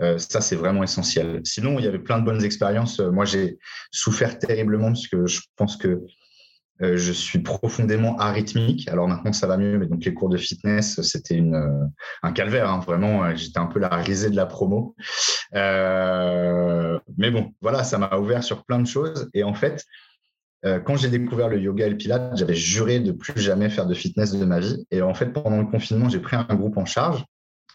Euh, 0.00 0.18
ça, 0.18 0.40
c'est 0.40 0.56
vraiment 0.56 0.82
essentiel. 0.82 1.40
Sinon, 1.44 1.78
il 1.78 1.84
y 1.84 1.88
avait 1.88 1.98
plein 1.98 2.18
de 2.18 2.24
bonnes 2.24 2.44
expériences. 2.44 3.00
Moi, 3.00 3.24
j'ai 3.24 3.58
souffert 3.90 4.38
terriblement 4.38 4.88
parce 4.88 5.08
que 5.08 5.26
je 5.26 5.40
pense 5.56 5.76
que 5.76 6.02
euh, 6.82 6.96
je 6.96 7.12
suis 7.12 7.38
profondément 7.38 8.16
arythmique. 8.18 8.88
Alors 8.88 9.08
maintenant, 9.08 9.32
ça 9.32 9.46
va 9.46 9.56
mieux, 9.56 9.78
mais 9.78 9.86
donc 9.86 10.04
les 10.04 10.14
cours 10.14 10.28
de 10.28 10.36
fitness, 10.36 11.00
c'était 11.02 11.40
euh, 11.40 11.84
un 12.22 12.32
calvaire. 12.32 12.68
Hein, 12.70 12.80
vraiment, 12.80 13.24
euh, 13.24 13.32
j'étais 13.36 13.58
un 13.58 13.66
peu 13.66 13.78
la 13.78 13.88
risée 13.88 14.30
de 14.30 14.36
la 14.36 14.46
promo. 14.46 14.96
mais 15.52 17.30
bon, 17.30 17.52
voilà, 17.60 17.84
ça 17.84 17.98
m'a 17.98 18.16
ouvert 18.16 18.42
sur 18.42 18.64
plein 18.64 18.80
de 18.80 18.86
choses. 18.86 19.30
Et 19.34 19.44
en 19.44 19.54
fait, 19.54 19.84
quand 20.84 20.94
j'ai 20.94 21.08
découvert 21.08 21.48
le 21.48 21.58
yoga 21.58 21.86
et 21.86 21.90
le 21.90 21.96
pilates, 21.96 22.36
j'avais 22.36 22.54
juré 22.54 23.00
de 23.00 23.10
plus 23.10 23.40
jamais 23.40 23.68
faire 23.68 23.86
de 23.86 23.94
fitness 23.94 24.32
de 24.32 24.44
ma 24.44 24.60
vie. 24.60 24.86
Et 24.92 25.02
en 25.02 25.12
fait, 25.12 25.26
pendant 25.26 25.58
le 25.58 25.66
confinement, 25.66 26.08
j'ai 26.08 26.20
pris 26.20 26.36
un 26.36 26.54
groupe 26.54 26.76
en 26.76 26.84
charge 26.84 27.24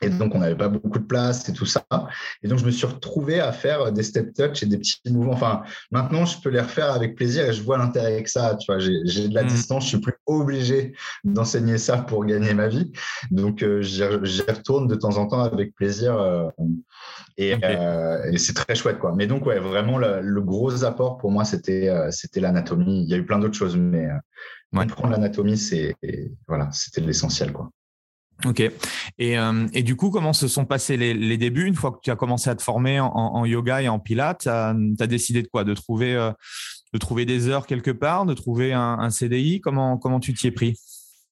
et 0.01 0.09
donc, 0.09 0.35
on 0.35 0.39
n'avait 0.39 0.55
pas 0.55 0.69
beaucoup 0.69 0.99
de 0.99 1.05
place 1.05 1.49
et 1.49 1.53
tout 1.53 1.65
ça. 1.65 1.83
Et 2.43 2.47
donc, 2.47 2.59
je 2.59 2.65
me 2.65 2.71
suis 2.71 2.85
retrouvé 2.85 3.39
à 3.39 3.51
faire 3.51 3.91
des 3.91 4.03
step 4.03 4.33
touch 4.33 4.61
et 4.61 4.67
des 4.67 4.77
petits 4.77 4.99
mouvements. 5.07 5.33
Enfin, 5.33 5.63
maintenant, 5.91 6.25
je 6.25 6.39
peux 6.39 6.49
les 6.49 6.59
refaire 6.59 6.91
avec 6.91 7.15
plaisir 7.15 7.45
et 7.45 7.53
je 7.53 7.63
vois 7.63 7.77
l'intérêt 7.77 8.13
avec 8.13 8.27
ça. 8.27 8.55
Tu 8.55 8.71
vois, 8.71 8.79
j'ai 8.79 9.27
de 9.27 9.33
la 9.33 9.43
mmh. 9.43 9.47
distance, 9.47 9.83
je 9.83 9.89
suis 9.89 9.99
plus 9.99 10.13
obligé 10.27 10.93
d'enseigner 11.23 11.77
ça 11.79 11.97
pour 11.97 12.25
gagner 12.25 12.53
ma 12.53 12.67
vie. 12.67 12.91
Donc, 13.31 13.63
euh, 13.63 13.81
j'y 13.81 14.03
retourne 14.03 14.87
de 14.87 14.95
temps 14.95 15.17
en 15.17 15.27
temps 15.27 15.41
avec 15.41 15.73
plaisir. 15.73 16.15
Euh, 16.17 16.47
euh, 17.39 18.31
et, 18.31 18.37
c'est 18.37 18.53
très 18.53 18.75
chouette, 18.75 18.99
quoi. 18.99 19.13
Mais 19.15 19.25
donc, 19.25 19.45
ouais, 19.47 19.59
vraiment, 19.59 19.97
le, 19.97 20.41
gros 20.41 20.83
apport 20.83 21.17
pour 21.17 21.31
moi, 21.31 21.43
c'était 21.43 21.91
c'était 22.11 22.39
l'anatomie. 22.39 23.03
Il 23.03 23.09
y 23.09 23.13
a 23.15 23.17
eu 23.17 23.25
plein 23.25 23.39
d'autres 23.39 23.57
choses, 23.57 23.75
mais 23.75 24.07
comprendre 24.71 25.11
l'anatomie, 25.11 25.57
c'est 25.57 25.95
voilà, 26.47 26.69
c'était 26.71 27.01
l'essentiel, 27.01 27.51
quoi. 27.51 27.71
Ok. 28.45 28.59
Et, 29.17 29.39
euh, 29.39 29.67
et, 29.73 29.81
du 29.81 29.95
coup, 29.95 30.11
comment 30.11 30.33
se 30.33 30.47
sont 30.47 30.65
passés 30.65 30.95
les, 30.95 31.13
les, 31.13 31.37
débuts 31.37 31.65
une 31.65 31.75
fois 31.75 31.91
que 31.91 31.99
tu 32.03 32.11
as 32.11 32.15
commencé 32.15 32.49
à 32.49 32.55
te 32.55 32.61
former 32.61 32.99
en, 32.99 33.45
yoga 33.45 33.81
et 33.81 33.87
en 33.87 33.99
pilates? 33.99 34.41
Tu 34.41 34.49
as, 34.49 35.07
décidé 35.07 35.41
de 35.41 35.47
quoi? 35.47 35.63
De 35.63 35.73
trouver 35.73 36.15
euh, 36.15 36.31
de 36.93 36.99
trouver 36.99 37.25
des 37.25 37.47
heures 37.47 37.65
quelque 37.65 37.91
part, 37.91 38.25
de 38.25 38.33
trouver 38.33 38.73
un, 38.73 38.97
un 38.99 39.09
CDI 39.09 39.59
Comment 39.59 39.97
comment 39.97 40.19
tu 40.19 40.33
t'y 40.33 40.47
es 40.47 40.51
pris? 40.51 40.79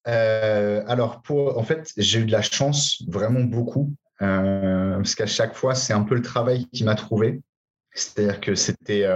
Euh, 0.08 0.84
Alors, 0.88 1.22
pour, 1.22 1.58
en 1.58 1.64
fait, 1.64 1.92
j'ai 1.98 2.20
eu 2.20 2.26
de 2.26 2.32
la 2.32 2.42
chance, 2.42 3.04
vraiment 3.08 3.42
beaucoup, 3.42 3.94
parce 4.20 5.16
qu'à 5.16 5.28
chaque 5.28 5.56
fois, 5.56 5.76
c'est 5.76 5.94
un 5.94 6.04
peu 6.04 6.16
le 6.16 6.22
travail 6.22 6.68
qui 6.74 6.84
m'a 6.84 6.96
trouvé. 6.96 7.42
C'est-à-dire 7.94 8.42
que 8.42 8.56
c'était. 8.56 9.08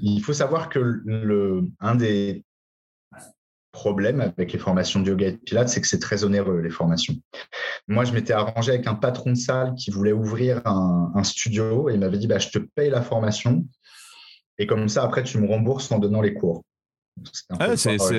il 0.00 0.20
faut 0.22 0.32
savoir 0.32 0.70
que 0.70 0.78
le, 0.78 1.64
un 1.80 1.94
des 1.96 2.45
problème 3.76 4.20
avec 4.20 4.52
les 4.52 4.58
formations 4.58 5.00
de 5.00 5.08
yoga 5.08 5.28
et 5.28 5.32
de 5.32 5.36
pilates, 5.36 5.68
c'est 5.68 5.82
que 5.82 5.86
c'est 5.86 5.98
très 5.98 6.24
onéreux, 6.24 6.60
les 6.60 6.70
formations. 6.70 7.14
Moi, 7.88 8.04
je 8.04 8.12
m'étais 8.12 8.32
arrangé 8.32 8.72
avec 8.72 8.86
un 8.86 8.94
patron 8.94 9.32
de 9.32 9.36
salle 9.36 9.74
qui 9.74 9.90
voulait 9.90 10.12
ouvrir 10.12 10.62
un, 10.64 11.22
studio 11.22 11.90
et 11.90 11.94
il 11.94 12.00
m'avait 12.00 12.18
dit 12.18 12.26
bah, 12.26 12.38
Je 12.38 12.48
te 12.48 12.58
paye 12.58 12.88
la 12.88 13.02
formation 13.02 13.66
et 14.58 14.66
comme 14.66 14.88
ça, 14.88 15.02
après, 15.02 15.22
tu 15.22 15.38
me 15.38 15.46
rembourses 15.46 15.92
en 15.92 15.98
donnant 15.98 16.22
les 16.22 16.32
cours 16.32 16.64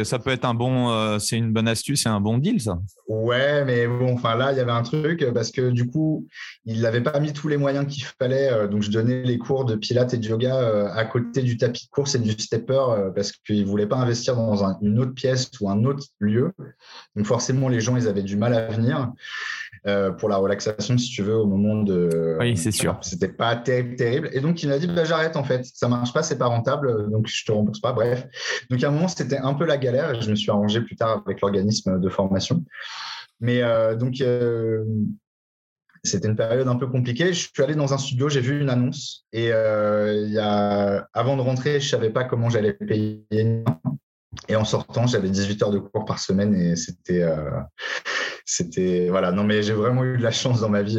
ça 0.03 0.19
peut 0.19 0.31
être 0.31 0.45
un 0.45 0.53
bon, 0.53 0.91
euh, 0.91 1.19
c'est 1.19 1.37
une 1.37 1.53
bonne 1.53 1.67
astuce 1.67 2.05
et 2.05 2.09
un 2.09 2.19
bon 2.19 2.37
deal, 2.37 2.61
ça. 2.61 2.79
Ouais, 3.07 3.63
mais 3.63 3.87
bon, 3.87 4.13
enfin 4.13 4.35
là, 4.35 4.51
il 4.51 4.57
y 4.57 4.61
avait 4.61 4.71
un 4.71 4.83
truc 4.83 5.25
parce 5.33 5.51
que 5.51 5.69
du 5.69 5.87
coup, 5.87 6.27
il 6.65 6.81
n'avait 6.81 7.01
pas 7.01 7.19
mis 7.19 7.33
tous 7.33 7.47
les 7.47 7.57
moyens 7.57 7.85
qu'il 7.87 8.03
fallait. 8.03 8.51
Euh, 8.51 8.67
donc, 8.67 8.81
je 8.81 8.91
donnais 8.91 9.23
les 9.23 9.37
cours 9.37 9.65
de 9.65 9.75
pilates 9.75 10.13
et 10.13 10.17
de 10.17 10.27
yoga 10.27 10.57
euh, 10.57 10.89
à 10.93 11.05
côté 11.05 11.41
du 11.41 11.57
tapis 11.57 11.85
de 11.85 11.91
course 11.91 12.15
et 12.15 12.19
du 12.19 12.31
stepper 12.31 13.11
parce 13.15 13.31
qu'il 13.31 13.61
ne 13.61 13.65
voulait 13.65 13.87
pas 13.87 13.97
investir 13.97 14.35
dans 14.35 14.63
une 14.81 14.99
autre 14.99 15.13
pièce 15.13 15.49
ou 15.61 15.69
un 15.69 15.83
autre 15.85 16.05
lieu. 16.19 16.51
Donc, 17.15 17.25
forcément, 17.25 17.69
les 17.69 17.79
gens, 17.79 17.97
ils 17.97 18.07
avaient 18.07 18.23
du 18.23 18.35
mal 18.35 18.53
à 18.53 18.67
venir. 18.67 19.11
Euh, 19.87 20.11
pour 20.11 20.27
la 20.27 20.35
relaxation, 20.35 20.97
si 20.97 21.09
tu 21.09 21.23
veux, 21.23 21.35
au 21.35 21.45
moment 21.45 21.81
de. 21.81 22.35
Oui, 22.39 22.57
c'est 22.57 22.71
sûr. 22.71 22.97
C'était 23.01 23.29
pas 23.29 23.55
terrible, 23.55 23.95
terrible. 23.95 24.29
Et 24.33 24.41
donc, 24.41 24.61
il 24.61 24.67
m'a 24.69 24.79
dit 24.79 24.87
bah, 24.87 25.05
j'arrête 25.05 25.37
en 25.37 25.45
fait, 25.45 25.65
ça 25.65 25.87
marche 25.87 26.11
pas, 26.11 26.23
c'est 26.23 26.37
pas 26.37 26.47
rentable, 26.47 27.09
donc 27.09 27.27
je 27.27 27.45
te 27.45 27.51
rembourse 27.53 27.79
pas. 27.79 27.93
Bref. 27.93 28.27
Donc, 28.69 28.83
à 28.83 28.89
un 28.89 28.91
moment, 28.91 29.07
c'était 29.07 29.37
un 29.37 29.53
peu 29.53 29.65
la 29.65 29.77
galère 29.77 30.13
et 30.13 30.21
je 30.21 30.29
me 30.29 30.35
suis 30.35 30.51
arrangé 30.51 30.81
plus 30.81 30.97
tard 30.97 31.23
avec 31.25 31.39
l'organisme 31.39 32.01
de 32.01 32.09
formation. 32.09 32.65
Mais 33.39 33.61
euh, 33.61 33.95
donc, 33.95 34.19
euh, 34.19 34.83
c'était 36.03 36.27
une 36.27 36.35
période 36.35 36.67
un 36.67 36.75
peu 36.75 36.87
compliquée. 36.87 37.31
Je 37.31 37.47
suis 37.47 37.63
allé 37.63 37.75
dans 37.75 37.93
un 37.93 37.97
studio, 37.97 38.27
j'ai 38.27 38.41
vu 38.41 38.59
une 38.59 38.69
annonce 38.69 39.25
et 39.31 39.47
y 39.47 40.39
a... 40.39 41.07
avant 41.13 41.37
de 41.37 41.41
rentrer, 41.41 41.79
je 41.79 41.87
savais 41.87 42.09
pas 42.09 42.25
comment 42.25 42.49
j'allais 42.49 42.73
payer. 42.73 43.25
Et 44.49 44.55
en 44.55 44.65
sortant, 44.65 45.07
j'avais 45.07 45.29
18 45.29 45.63
heures 45.63 45.71
de 45.71 45.79
cours 45.79 46.03
par 46.03 46.19
semaine 46.19 46.53
et 46.55 46.75
c'était 46.75 47.23
c'était 48.47 49.09
voilà. 49.09 49.31
Non 49.33 49.43
mais 49.43 49.61
j'ai 49.61 49.73
vraiment 49.73 50.05
eu 50.05 50.17
de 50.17 50.23
la 50.23 50.31
chance 50.31 50.61
dans 50.61 50.69
ma 50.69 50.81
vie 50.81 50.97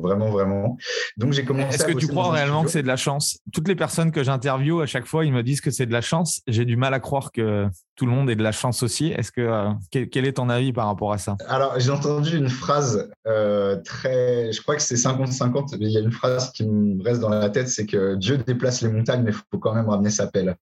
vraiment 0.00 0.30
vraiment. 0.30 0.76
Donc 1.18 1.34
j'ai 1.34 1.44
commencé 1.44 1.74
est-ce 1.74 1.84
que 1.84 1.92
tu 1.92 2.08
crois 2.08 2.32
réellement 2.32 2.64
que 2.64 2.70
c'est 2.70 2.82
de 2.82 2.88
la 2.88 2.96
chance? 2.96 3.38
Toutes 3.52 3.68
les 3.68 3.76
personnes 3.76 4.10
que 4.10 4.24
j'interviewe 4.24 4.80
à 4.80 4.86
chaque 4.86 5.06
fois 5.06 5.26
ils 5.26 5.32
me 5.32 5.42
disent 5.42 5.60
que 5.60 5.70
c'est 5.70 5.84
de 5.84 5.92
la 5.92 6.00
chance. 6.00 6.40
J'ai 6.48 6.64
du 6.64 6.76
mal 6.76 6.94
à 6.94 7.00
croire 7.00 7.30
que 7.30 7.66
tout 7.94 8.06
le 8.06 8.12
monde 8.12 8.30
ait 8.30 8.36
de 8.36 8.42
la 8.42 8.52
chance 8.52 8.82
aussi. 8.82 9.08
Est-ce 9.08 9.30
que 9.30 9.42
euh, 9.42 9.68
quel, 9.90 10.24
est 10.24 10.34
ton 10.34 10.48
avis 10.48 10.72
par 10.72 10.86
rapport 10.86 11.12
à 11.12 11.18
ça? 11.18 11.36
Alors 11.46 11.78
j'ai 11.78 11.90
entendu 11.90 12.38
une 12.38 12.48
phrase 12.48 13.10
euh, 13.26 13.76
très 13.84 14.50
je 14.50 14.62
crois 14.62 14.76
que 14.76 14.82
c'est 14.82 14.94
50-50 14.94 15.76
il 15.80 15.90
y 15.90 15.98
a 15.98 16.00
une 16.00 16.12
phrase 16.12 16.50
qui 16.52 16.66
me 16.66 17.02
reste 17.02 17.20
dans 17.20 17.28
la 17.28 17.50
tête 17.50 17.68
c'est 17.68 17.84
que 17.84 18.14
Dieu 18.14 18.38
déplace 18.38 18.80
les 18.80 18.88
montagnes 18.88 19.24
mais 19.24 19.32
il 19.32 19.36
faut 19.50 19.58
quand 19.58 19.74
même 19.74 19.90
ramener 19.90 20.10
sa 20.10 20.26
pelle. 20.26 20.56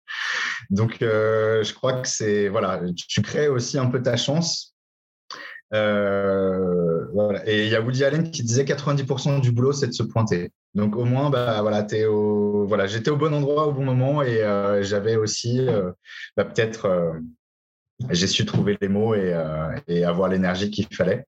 Donc 0.71 1.03
euh, 1.03 1.63
je 1.63 1.73
crois 1.73 2.01
que 2.01 2.09
c'est 2.09 2.49
voilà 2.49 2.81
tu 2.97 3.23
crées 3.23 3.49
aussi 3.49 3.79
un 3.79 3.87
peu 3.87 4.03
ta 4.03 4.17
chance 4.17 4.76
euh. 5.75 7.07
Et 7.47 7.65
il 7.65 7.71
y 7.71 7.75
a 7.75 7.81
Woody 7.81 8.05
Allen 8.05 8.31
qui 8.31 8.43
disait 8.43 8.65
90% 8.65 9.41
du 9.41 9.53
boulot, 9.53 9.73
c'est 9.73 9.89
de 9.89 9.93
se 9.93 10.03
pointer. 10.03 10.51
Donc 10.75 10.97
au 10.97 11.05
moins, 11.05 11.31
bah, 11.31 11.63
voilà, 11.63 11.87
voilà, 12.67 12.87
j'étais 12.87 13.11
au 13.11 13.17
bon 13.17 13.33
endroit 13.35 13.67
au 13.67 13.73
bon 13.73 13.85
moment 13.85 14.23
et 14.23 14.43
euh, 14.43 14.83
j'avais 14.83 15.17
aussi 15.17 15.67
euh, 15.67 15.91
bah, 16.37 16.45
peut-être 16.45 17.15
j'ai 18.11 18.27
su 18.27 18.45
trouver 18.45 18.77
les 18.81 18.89
mots 18.89 19.15
et, 19.15 19.33
euh, 19.33 19.75
et 19.89 20.05
avoir 20.05 20.29
l'énergie 20.29 20.71
qu'il 20.71 20.87
fallait. 20.93 21.25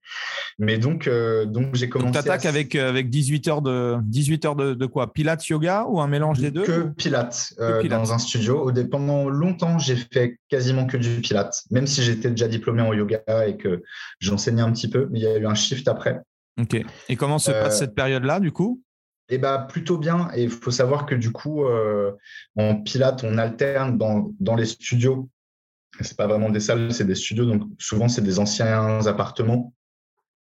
Mais 0.58 0.78
donc, 0.78 1.06
euh, 1.06 1.46
donc 1.46 1.74
j'ai 1.74 1.88
commencé. 1.88 2.12
Tu 2.12 2.18
attaques 2.18 2.46
avec, 2.46 2.74
euh, 2.74 2.88
avec 2.88 3.08
18 3.08 3.48
heures, 3.48 3.62
de, 3.62 3.96
18 4.02 4.44
heures 4.44 4.56
de, 4.56 4.74
de, 4.74 4.86
quoi? 4.86 5.12
Pilates, 5.12 5.46
yoga 5.48 5.86
ou 5.88 6.00
un 6.00 6.08
mélange 6.08 6.38
des 6.38 6.50
deux 6.50 6.64
Que 6.64 6.88
Pilates, 6.88 7.54
dans 7.58 8.12
un 8.12 8.18
studio. 8.18 8.70
Pendant 8.90 9.28
longtemps, 9.28 9.78
j'ai 9.78 9.96
fait 9.96 10.38
quasiment 10.48 10.86
que 10.86 10.96
du 10.96 11.20
Pilates, 11.20 11.64
même 11.70 11.86
si 11.86 12.02
j'étais 12.02 12.30
déjà 12.30 12.48
diplômé 12.48 12.82
en 12.82 12.92
yoga 12.92 13.22
et 13.46 13.56
que 13.56 13.82
j'enseignais 14.20 14.62
un 14.62 14.72
petit 14.72 14.88
peu. 14.88 15.08
Mais 15.10 15.20
il 15.20 15.22
y 15.22 15.26
a 15.26 15.38
eu 15.38 15.46
un 15.46 15.54
shift 15.54 15.88
après. 15.88 16.20
Ok. 16.60 16.76
Et 17.08 17.16
comment 17.16 17.38
se 17.38 17.50
passe 17.50 17.78
cette 17.78 17.94
période-là, 17.94 18.40
du 18.40 18.52
coup? 18.52 18.82
Eh 19.30 19.38
ben, 19.38 19.58
plutôt 19.58 19.98
bien. 19.98 20.28
Et 20.34 20.44
il 20.44 20.50
faut 20.50 20.70
savoir 20.70 21.06
que 21.06 21.14
du 21.14 21.32
coup, 21.32 21.64
en 22.56 22.76
Pilates, 22.82 23.24
on 23.24 23.38
alterne 23.38 23.96
dans, 23.96 24.32
dans 24.38 24.54
les 24.54 24.66
studios 24.66 25.30
c'est 26.04 26.16
pas 26.16 26.26
vraiment 26.26 26.50
des 26.50 26.60
salles, 26.60 26.92
c'est 26.92 27.04
des 27.04 27.14
studios. 27.14 27.46
Donc 27.46 27.62
souvent, 27.78 28.08
c'est 28.08 28.22
des 28.22 28.38
anciens 28.38 29.06
appartements 29.06 29.72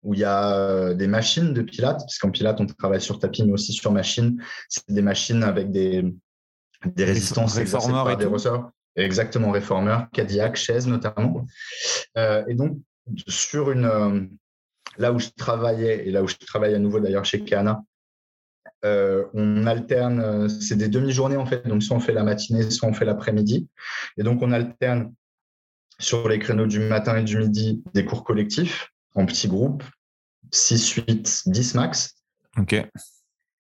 où 0.04 0.14
il 0.14 0.20
y 0.20 0.24
a 0.24 0.54
euh, 0.54 0.94
des 0.94 1.08
machines 1.08 1.54
de 1.54 1.62
pilates, 1.62 2.02
puisqu'en 2.06 2.32
pilates, 2.32 2.62
on 2.62 2.66
travaille 2.66 3.02
sur 3.02 3.20
tapis, 3.20 3.44
mais 3.44 3.52
aussi 3.52 3.74
sur 3.74 3.92
machine. 3.92 4.42
C'est 4.70 4.88
des 4.88 5.02
machines 5.02 5.44
avec 5.44 5.72
des, 5.72 6.14
des 6.86 7.04
résistances 7.04 7.56
réformeurs 7.56 8.10
et 8.12 8.16
des 8.16 8.26
ressorts. 8.26 8.72
Exactement, 8.96 9.52
réformeurs, 9.52 10.08
Cadillac, 10.12 10.56
chaises 10.56 10.88
notamment. 10.88 11.46
Euh, 12.18 12.44
et 12.48 12.56
donc, 12.56 12.78
sur 13.28 13.72
une, 13.72 13.86
euh, 13.86 14.22
là 14.98 15.12
où 15.12 15.20
je 15.20 15.30
travaillais, 15.36 16.08
et 16.08 16.12
là 16.12 16.24
où 16.24 16.28
je 16.28 16.36
travaille 16.36 16.74
à 16.74 16.80
nouveau 16.80 17.00
d'ailleurs 17.00 17.26
chez 17.26 17.44
Kana, 17.44 17.84
on 18.84 19.66
alterne, 19.66 20.48
c'est 20.48 20.78
des 20.78 20.88
demi-journées 20.88 21.36
en 21.36 21.46
fait, 21.46 21.68
donc 21.68 21.84
soit 21.84 21.98
on 21.98 22.00
fait 22.00 22.14
la 22.14 22.24
matinée, 22.24 22.72
soit 22.72 22.88
on 22.88 22.94
fait 22.94 23.04
l'après-midi. 23.04 23.68
Et 24.18 24.24
donc 24.24 24.42
on 24.42 24.54
alterne 24.54 25.14
sur 26.00 26.27
les 26.27 26.39
créneaux 26.39 26.68
du 26.68 26.80
matin 26.80 27.18
et 27.18 27.24
du 27.24 27.38
midi 27.38 27.84
des 27.94 28.06
cours 28.06 28.24
collectifs 28.24 28.92
en 29.16 29.25
petits 29.25 29.48
groupes, 29.48 29.84
6, 30.51 30.89
8, 30.89 31.44
10 31.48 31.75
max. 31.75 32.16
OK. 32.58 32.75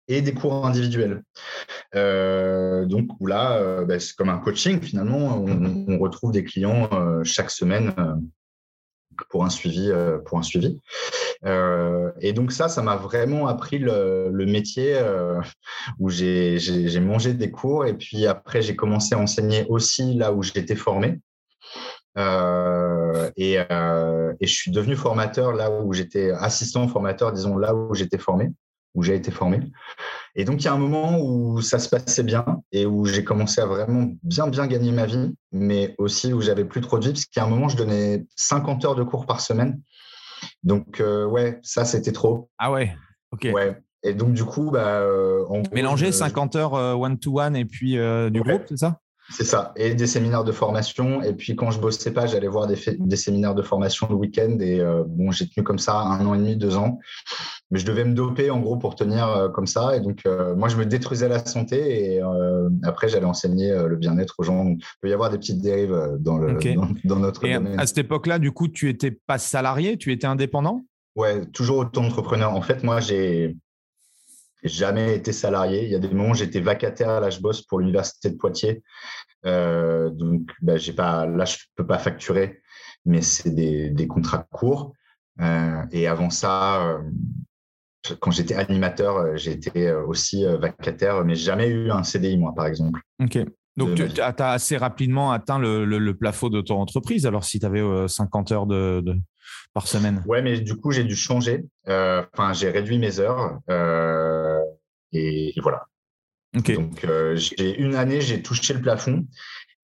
Et 0.09 0.23
des 0.23 0.35
cours 0.35 0.65
individuels. 0.65 1.23
Euh, 1.97 2.85
donc, 2.85 3.09
là, 3.21 3.57
euh, 3.57 3.85
bah, 3.85 3.99
c'est 3.99 4.15
comme 4.15 4.29
un 4.29 4.39
coaching 4.39 4.81
finalement. 4.81 5.45
On, 5.45 5.99
retrouve 5.99 6.31
des 6.31 6.45
clients 6.45 6.89
euh, 6.93 7.25
chaque 7.25 7.51
semaine 7.51 7.93
pour 9.31 9.45
un 9.45 9.51
suivi. 9.51 9.91
pour 10.27 10.39
un 10.39 10.43
suivi. 10.43 10.81
et 11.45 12.33
donc, 12.33 12.53
ça, 12.53 12.69
ça 12.69 12.83
m'a 12.83 12.97
vraiment 12.97 13.49
appris 13.49 13.79
le, 13.79 14.29
le 14.31 14.47
métier 14.47 15.01
où 15.99 16.11
j'ai 16.11 17.01
mangé 17.01 17.35
des 17.35 17.51
cours. 17.51 17.87
Et 17.87 17.95
puis 17.95 18.27
après, 18.27 18.63
j'ai 18.63 18.77
commencé 18.77 19.15
à 19.15 19.19
enseigner 19.19 19.65
aussi 19.69 20.15
là 20.15 20.33
où 20.33 20.43
j'étais 20.43 20.77
formé. 20.77 21.19
Euh, 22.19 23.31
et, 23.37 23.59
euh, 23.71 24.33
et, 24.41 24.47
je 24.47 24.55
suis 24.55 24.71
devenu 24.71 24.97
formateur 24.97 25.53
là 25.53 25.71
où 25.71 25.93
j'étais 25.93 26.31
assistant 26.31 26.89
formateur, 26.89 27.33
disons 27.33 27.59
là 27.59 27.75
où 27.75 27.95
j'étais 27.95 28.17
formé, 28.17 28.53
où 28.95 29.03
j'ai 29.03 29.15
été 29.15 29.31
formé. 29.31 29.61
Et 30.35 30.45
donc 30.45 30.63
il 30.63 30.65
y 30.65 30.69
a 30.69 30.73
un 30.73 30.79
moment 30.79 31.19
où 31.21 31.61
ça 31.61 31.79
se 31.79 31.89
passait 31.89 32.23
bien 32.23 32.45
et 32.73 32.87
où 32.87 33.05
j'ai 33.05 33.23
commencé 33.23 33.61
à 33.61 33.67
vraiment 33.67 34.13
bien 34.23 34.49
bien 34.49 34.67
gagner 34.67 34.93
ma 34.93 35.05
vie, 35.05 35.35
mais 35.53 35.95
aussi 35.99 36.33
où 36.33 36.41
j'avais 36.41 36.65
plus 36.65 36.81
trop 36.81 36.99
de 36.99 37.05
vie 37.05 37.13
parce 37.13 37.27
qu'il 37.27 37.41
y 37.41 37.45
a 37.45 37.47
un 37.47 37.51
moment 37.51 37.69
je 37.69 37.77
donnais 37.77 38.25
50 38.37 38.85
heures 38.87 38.95
de 38.95 39.03
cours 39.03 39.27
par 39.27 39.41
semaine. 39.41 39.81
Donc 40.63 41.01
euh, 41.01 41.27
ouais, 41.27 41.59
ça 41.63 41.85
c'était 41.85 42.13
trop. 42.13 42.49
Ah 42.59 42.71
ouais. 42.73 42.97
Ok. 43.31 43.49
Ouais. 43.53 43.77
Et 44.03 44.15
donc 44.15 44.33
du 44.33 44.45
coup, 44.45 44.71
bah, 44.71 45.03
en 45.51 45.63
mélanger 45.73 46.13
50 46.13 46.57
heures 46.57 46.73
one 46.73 47.19
to 47.19 47.41
one 47.41 47.57
et 47.57 47.65
puis 47.65 47.99
du 48.31 48.41
groupe, 48.41 48.63
c'est 48.69 48.79
ça? 48.79 49.01
C'est 49.29 49.45
ça, 49.45 49.73
et 49.77 49.95
des 49.95 50.07
séminaires 50.07 50.45
de 50.45 50.53
formation. 50.53 51.23
Et 51.23 51.33
puis 51.33 51.57
quand 51.57 51.71
je 51.73 51.81
bossais 51.81 52.13
pas, 52.13 52.27
j'allais 52.27 52.47
voir 52.47 52.67
des, 52.69 52.77
des, 52.99 53.17
séminaires 53.17 53.55
de 53.55 53.63
formation 53.63 54.07
le 54.09 54.15
week-end. 54.15 54.57
Et 54.61 54.81
euh, 54.81 55.03
bon, 55.07 55.33
j'ai 55.33 55.49
tenu 55.49 55.65
comme 55.65 55.79
ça 55.79 55.99
un 55.99 56.25
an 56.27 56.35
et 56.35 56.39
demi, 56.39 56.57
deux 56.57 56.77
ans. 56.77 57.01
Mais 57.71 57.81
je 57.81 57.87
devais 57.87 58.05
me 58.05 58.15
doper 58.15 58.51
en 58.51 58.61
gros 58.61 58.77
pour 58.77 58.95
tenir 58.95 59.29
euh, 59.29 59.49
comme 59.49 59.67
ça. 59.67 59.97
Et 59.97 60.01
donc 60.01 60.21
euh, 60.27 60.55
moi, 60.55 60.69
je 60.69 60.77
me 60.77 60.87
détruisais 60.87 61.29
la 61.29 61.45
santé. 61.45 62.15
Et 62.15 62.23
après, 62.85 63.09
j'allais 63.09 63.27
enseigner 63.27 63.75
le 63.75 63.97
bien-être 63.97 64.35
aux 64.39 64.45
gens. 64.45 64.65
il 64.69 64.79
peut 65.01 65.09
y 65.09 65.13
avoir 65.13 65.31
des 65.31 65.39
petites 65.39 65.61
dérives 65.61 66.17
dans, 66.21 66.39
le, 66.39 66.59
dans, 67.05 67.17
notre 67.17 67.45
et 67.45 67.55
domaine. 67.55 67.81
À 67.81 67.87
cette 67.87 67.99
époque-là, 67.99 68.39
du 68.39 68.53
coup, 68.53 68.69
tu 68.69 68.89
étais 68.89 69.11
pas 69.11 69.39
salarié, 69.39 69.97
tu 69.97 70.13
étais 70.13 70.27
indépendant? 70.27 70.85
Ouais, 71.17 71.47
toujours 71.47 71.79
auto-entrepreneur. 71.79 72.55
En 72.55 72.63
fait, 72.63 72.85
moi, 72.85 73.01
j'ai 73.01 73.57
jamais 74.69 75.15
été 75.15 75.33
salarié. 75.33 75.85
Il 75.85 75.91
y 75.91 75.95
a 75.95 75.99
des 75.99 76.09
moments 76.09 76.31
où 76.31 76.35
j'étais 76.35 76.61
vacataire. 76.61 77.21
Là, 77.21 77.31
je 77.31 77.41
bosse 77.41 77.63
pour 77.63 77.81
l'université 77.81 78.31
de 78.31 78.37
Poitiers. 78.37 78.83
Euh, 79.45 80.11
donc, 80.11 80.51
bah, 80.63 80.77
j'ai 80.77 80.93
pas, 80.93 81.27
là, 81.27 81.45
je 81.45 81.57
peux 81.77 81.87
pas 81.87 81.99
facturer, 81.99 82.61
mais 83.05 83.23
c'est 83.23 83.55
des, 83.55 83.91
des, 83.91 84.07
contrats 84.07 84.47
courts. 84.51 84.93
Euh, 85.41 85.83
et 85.93 86.07
avant 86.07 86.31
ça, 86.31 86.83
euh, 86.83 86.99
quand 88.21 88.31
j'étais 88.31 88.55
animateur, 88.55 89.37
été 89.37 89.93
aussi 89.93 90.45
vacataire, 90.45 91.25
mais 91.25 91.35
jamais 91.35 91.69
eu 91.69 91.91
un 91.91 92.03
CDI, 92.03 92.39
moi, 92.39 92.53
par 92.55 92.67
exemple. 92.67 93.01
Ok. 93.23 93.39
Donc, 93.77 93.95
tu 93.95 94.21
as 94.21 94.51
assez 94.51 94.79
rapidement 94.79 95.33
atteint 95.33 95.59
le, 95.59 95.85
le, 95.85 96.17
plafond 96.17 96.49
de 96.49 96.63
ton 96.63 96.81
entreprise, 96.81 97.27
alors 97.27 97.45
si 97.45 97.61
tu 97.61 97.67
avais 97.67 97.83
50 98.09 98.53
heures 98.53 98.67
de, 98.67 99.05
par 99.75 99.87
semaine? 99.87 100.23
Ouais, 100.27 100.43
mais 100.43 100.61
du 100.61 100.77
coup, 100.77 100.93
j'ai 100.93 101.05
dû 101.05 101.17
changer. 101.17 101.65
Enfin, 101.87 102.53
j'ai 102.53 102.71
réduit 102.71 102.99
mes 102.99 103.21
heures. 103.21 103.59
et, 105.13 105.53
voilà. 105.63 105.87
Donc, 106.55 107.05
euh, 107.05 107.37
j'ai 107.37 107.79
une 107.79 107.95
année, 107.95 108.21
j'ai 108.21 108.43
touché 108.43 108.75
le 108.75 108.81
plafond. 108.81 109.27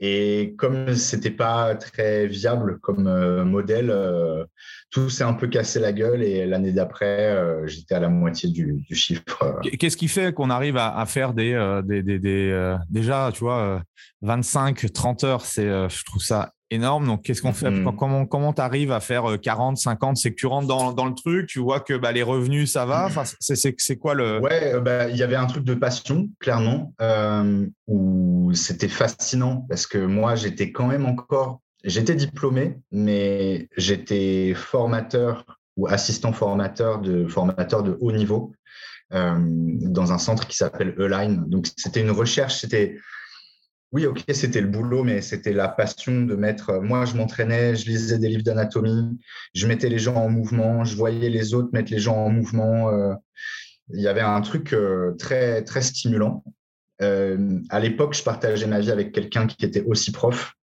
Et 0.00 0.54
comme 0.58 0.94
c'était 0.94 1.30
pas 1.30 1.76
très 1.76 2.26
viable 2.26 2.80
comme 2.80 3.06
euh, 3.06 3.44
modèle, 3.44 3.90
euh, 3.90 4.44
tout 4.92 5.10
s'est 5.10 5.24
un 5.24 5.32
peu 5.32 5.48
cassé 5.48 5.80
la 5.80 5.92
gueule. 5.92 6.22
Et 6.22 6.46
l'année 6.46 6.72
d'après, 6.72 7.36
j'étais 7.66 7.94
à 7.94 8.00
la 8.00 8.08
moitié 8.08 8.50
du, 8.50 8.84
chiffre. 8.92 9.58
Qu'est-ce 9.78 9.96
qui 9.96 10.08
fait 10.08 10.32
qu'on 10.32 10.50
arrive 10.50 10.76
à, 10.76 11.04
faire 11.06 11.32
des, 11.32 11.80
des, 11.84 12.02
des 12.02 12.76
déjà, 12.88 13.30
tu 13.32 13.40
vois, 13.40 13.82
25, 14.20 14.92
30 14.92 15.24
heures 15.24 15.44
C'est, 15.44 15.66
je 15.66 16.04
trouve 16.04 16.22
ça 16.22 16.52
énorme. 16.72 17.06
Donc, 17.06 17.22
qu'est-ce 17.22 17.42
qu'on 17.42 17.52
fait? 17.52 17.70
Mm. 17.70 17.96
Comment 17.96 18.26
comment 18.26 18.52
tu 18.52 18.60
arrives 18.60 18.92
à 18.92 19.00
faire 19.00 19.38
40, 19.40 19.76
euh, 19.76 19.80
50 19.80 20.16
C'est 20.16 20.30
que 20.30 20.36
tu 20.36 20.46
rentres 20.46 20.66
dans, 20.66 20.92
dans, 20.92 21.06
le 21.06 21.14
truc, 21.14 21.46
tu 21.46 21.60
vois 21.60 21.80
que 21.80 21.94
bah, 21.94 22.12
les 22.12 22.22
revenus, 22.22 22.72
ça 22.72 22.86
va? 22.86 23.06
Enfin, 23.06 23.22
c'est 23.40 23.96
quoi 23.96 24.14
le 24.14 24.40
Ouais, 24.40 24.74
euh, 24.74 24.80
bah, 24.80 25.08
il 25.08 25.16
y 25.16 25.22
avait 25.22 25.36
un 25.36 25.46
truc 25.46 25.64
de 25.64 25.74
passion, 25.74 26.28
clairement, 26.40 26.94
euh, 27.00 27.66
où 27.86 28.52
c'était 28.54 28.88
fascinant 28.88 29.66
parce 29.68 29.86
que 29.86 29.98
moi, 29.98 30.34
j'étais 30.34 30.72
quand 30.72 30.86
même 30.86 31.06
encore, 31.06 31.60
j'étais 31.84 32.14
diplômé, 32.14 32.78
mais 32.90 33.68
j'étais 33.76 34.54
formateur 34.54 35.58
ou 35.76 35.86
assistant 35.86 36.32
formateur 36.32 37.00
de 37.00 37.26
formateur 37.26 37.82
de 37.82 37.96
haut 38.00 38.12
niveau 38.12 38.52
dans 39.10 40.12
un 40.12 40.18
centre 40.18 40.46
qui 40.46 40.56
s'appelle 40.56 40.94
Align. 40.98 41.44
Donc, 41.46 41.68
c'était 41.76 42.00
une 42.00 42.10
recherche, 42.10 42.60
c'était 42.60 42.98
oui, 43.92 44.06
ok, 44.06 44.22
c'était 44.32 44.62
le 44.62 44.68
boulot, 44.68 45.04
mais 45.04 45.20
c'était 45.20 45.52
la 45.52 45.68
passion 45.68 46.22
de 46.22 46.34
mettre. 46.34 46.80
Moi, 46.80 47.04
je 47.04 47.14
m'entraînais, 47.14 47.76
je 47.76 47.84
lisais 47.86 48.18
des 48.18 48.28
livres 48.28 48.42
d'anatomie, 48.42 49.20
je 49.54 49.66
mettais 49.66 49.90
les 49.90 49.98
gens 49.98 50.14
en 50.14 50.30
mouvement, 50.30 50.82
je 50.82 50.96
voyais 50.96 51.28
les 51.28 51.52
autres 51.52 51.68
mettre 51.74 51.92
les 51.92 51.98
gens 51.98 52.16
en 52.16 52.30
mouvement. 52.30 52.90
il 53.92 54.00
y 54.00 54.08
avait 54.08 54.22
un 54.22 54.40
truc 54.40 54.74
très, 55.18 55.62
très 55.64 55.82
stimulant. 55.82 56.42
à 57.00 57.80
l'époque, 57.80 58.14
je 58.14 58.22
partageais 58.22 58.66
ma 58.66 58.80
vie 58.80 58.90
avec 58.90 59.12
quelqu'un 59.12 59.46
qui 59.46 59.62
était 59.66 59.82
aussi 59.82 60.10
prof 60.10 60.54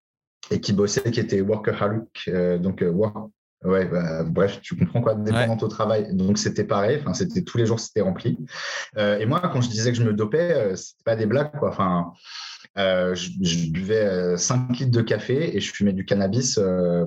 et 0.50 0.60
qui 0.60 0.72
bossait, 0.72 1.10
qui 1.10 1.20
était 1.20 1.40
workaholic, 1.40 2.30
donc 2.60 2.84
work, 2.86 3.30
Ouais, 3.64 3.86
bah, 3.86 4.22
bref, 4.22 4.60
tu 4.62 4.76
comprends 4.76 5.00
quoi, 5.00 5.14
dépendante 5.16 5.64
au 5.64 5.68
travail. 5.68 6.14
Donc 6.14 6.38
c'était 6.38 6.62
pareil, 6.62 6.98
enfin 7.00 7.12
c'était 7.12 7.42
tous 7.42 7.58
les 7.58 7.66
jours 7.66 7.80
c'était 7.80 8.02
rempli. 8.02 8.38
Euh, 8.96 9.18
et 9.18 9.26
moi, 9.26 9.40
quand 9.40 9.60
je 9.60 9.68
disais 9.68 9.90
que 9.90 9.98
je 9.98 10.04
me 10.04 10.12
dopais, 10.12 10.52
euh, 10.52 10.76
c'était 10.76 11.02
pas 11.04 11.16
des 11.16 11.26
blagues 11.26 11.50
quoi. 11.58 11.70
Enfin, 11.70 12.12
euh, 12.78 13.16
je, 13.16 13.30
je, 13.42 13.70
buvais 13.70 14.36
5 14.36 14.78
litres 14.78 14.92
de 14.92 15.02
café 15.02 15.56
et 15.56 15.60
je 15.60 15.72
fumais 15.72 15.92
du 15.92 16.04
cannabis 16.04 16.60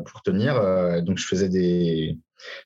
pour 0.05 0.21
tenir. 0.23 0.55
donc 1.03 1.17
je 1.17 1.25
faisais 1.25 1.47
des, 1.47 2.17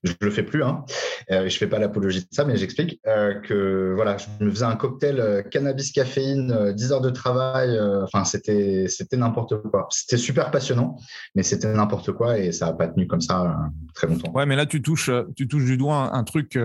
je 0.03 0.11
ne 0.11 0.25
le 0.25 0.31
fais 0.31 0.43
plus, 0.43 0.63
hein. 0.63 0.85
Euh, 1.31 1.41
je 1.41 1.43
ne 1.43 1.49
fais 1.49 1.67
pas 1.67 1.79
l'apologie 1.79 2.21
de 2.21 2.27
ça, 2.31 2.45
mais 2.45 2.57
j'explique 2.57 2.99
euh, 3.07 3.35
que 3.41 3.93
voilà, 3.95 4.17
je 4.17 4.43
me 4.43 4.49
faisais 4.49 4.65
un 4.65 4.75
cocktail 4.75 5.19
euh, 5.19 5.41
cannabis 5.41 5.91
caféine, 5.91 6.73
10 6.73 6.91
heures 6.91 7.01
de 7.01 7.09
travail, 7.09 7.79
enfin 8.03 8.23
c'était 8.23 8.87
n'importe 9.13 9.61
quoi. 9.63 9.87
C'était 9.91 10.17
super 10.17 10.51
passionnant, 10.51 10.97
mais 11.35 11.43
c'était 11.43 11.71
n'importe 11.71 12.11
quoi 12.11 12.37
et 12.37 12.51
ça 12.51 12.67
n'a 12.67 12.73
pas 12.73 12.87
tenu 12.87 13.07
comme 13.07 13.21
ça 13.21 13.57
très 13.93 14.07
longtemps. 14.07 14.31
Ouais, 14.33 14.45
mais 14.45 14.55
là 14.55 14.65
tu 14.65 14.81
touches, 14.81 15.11
tu 15.35 15.47
touches 15.47 15.65
du 15.65 15.77
doigt 15.77 16.11
un, 16.13 16.23
truc 16.23 16.57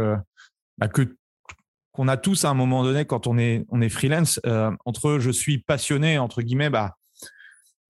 bah, 0.78 0.88
que 0.88 1.16
qu'on 1.92 2.08
a 2.08 2.16
tous 2.16 2.44
à 2.44 2.50
un 2.50 2.54
moment 2.54 2.82
donné 2.82 3.04
quand 3.04 3.26
on 3.26 3.38
est 3.38 3.66
on 3.70 3.80
est 3.80 3.88
freelance 3.88 4.40
entre 4.84 5.18
je 5.18 5.30
suis 5.30 5.58
passionné 5.58 6.18
entre 6.18 6.42
guillemets 6.42 6.70
bah 6.70 6.96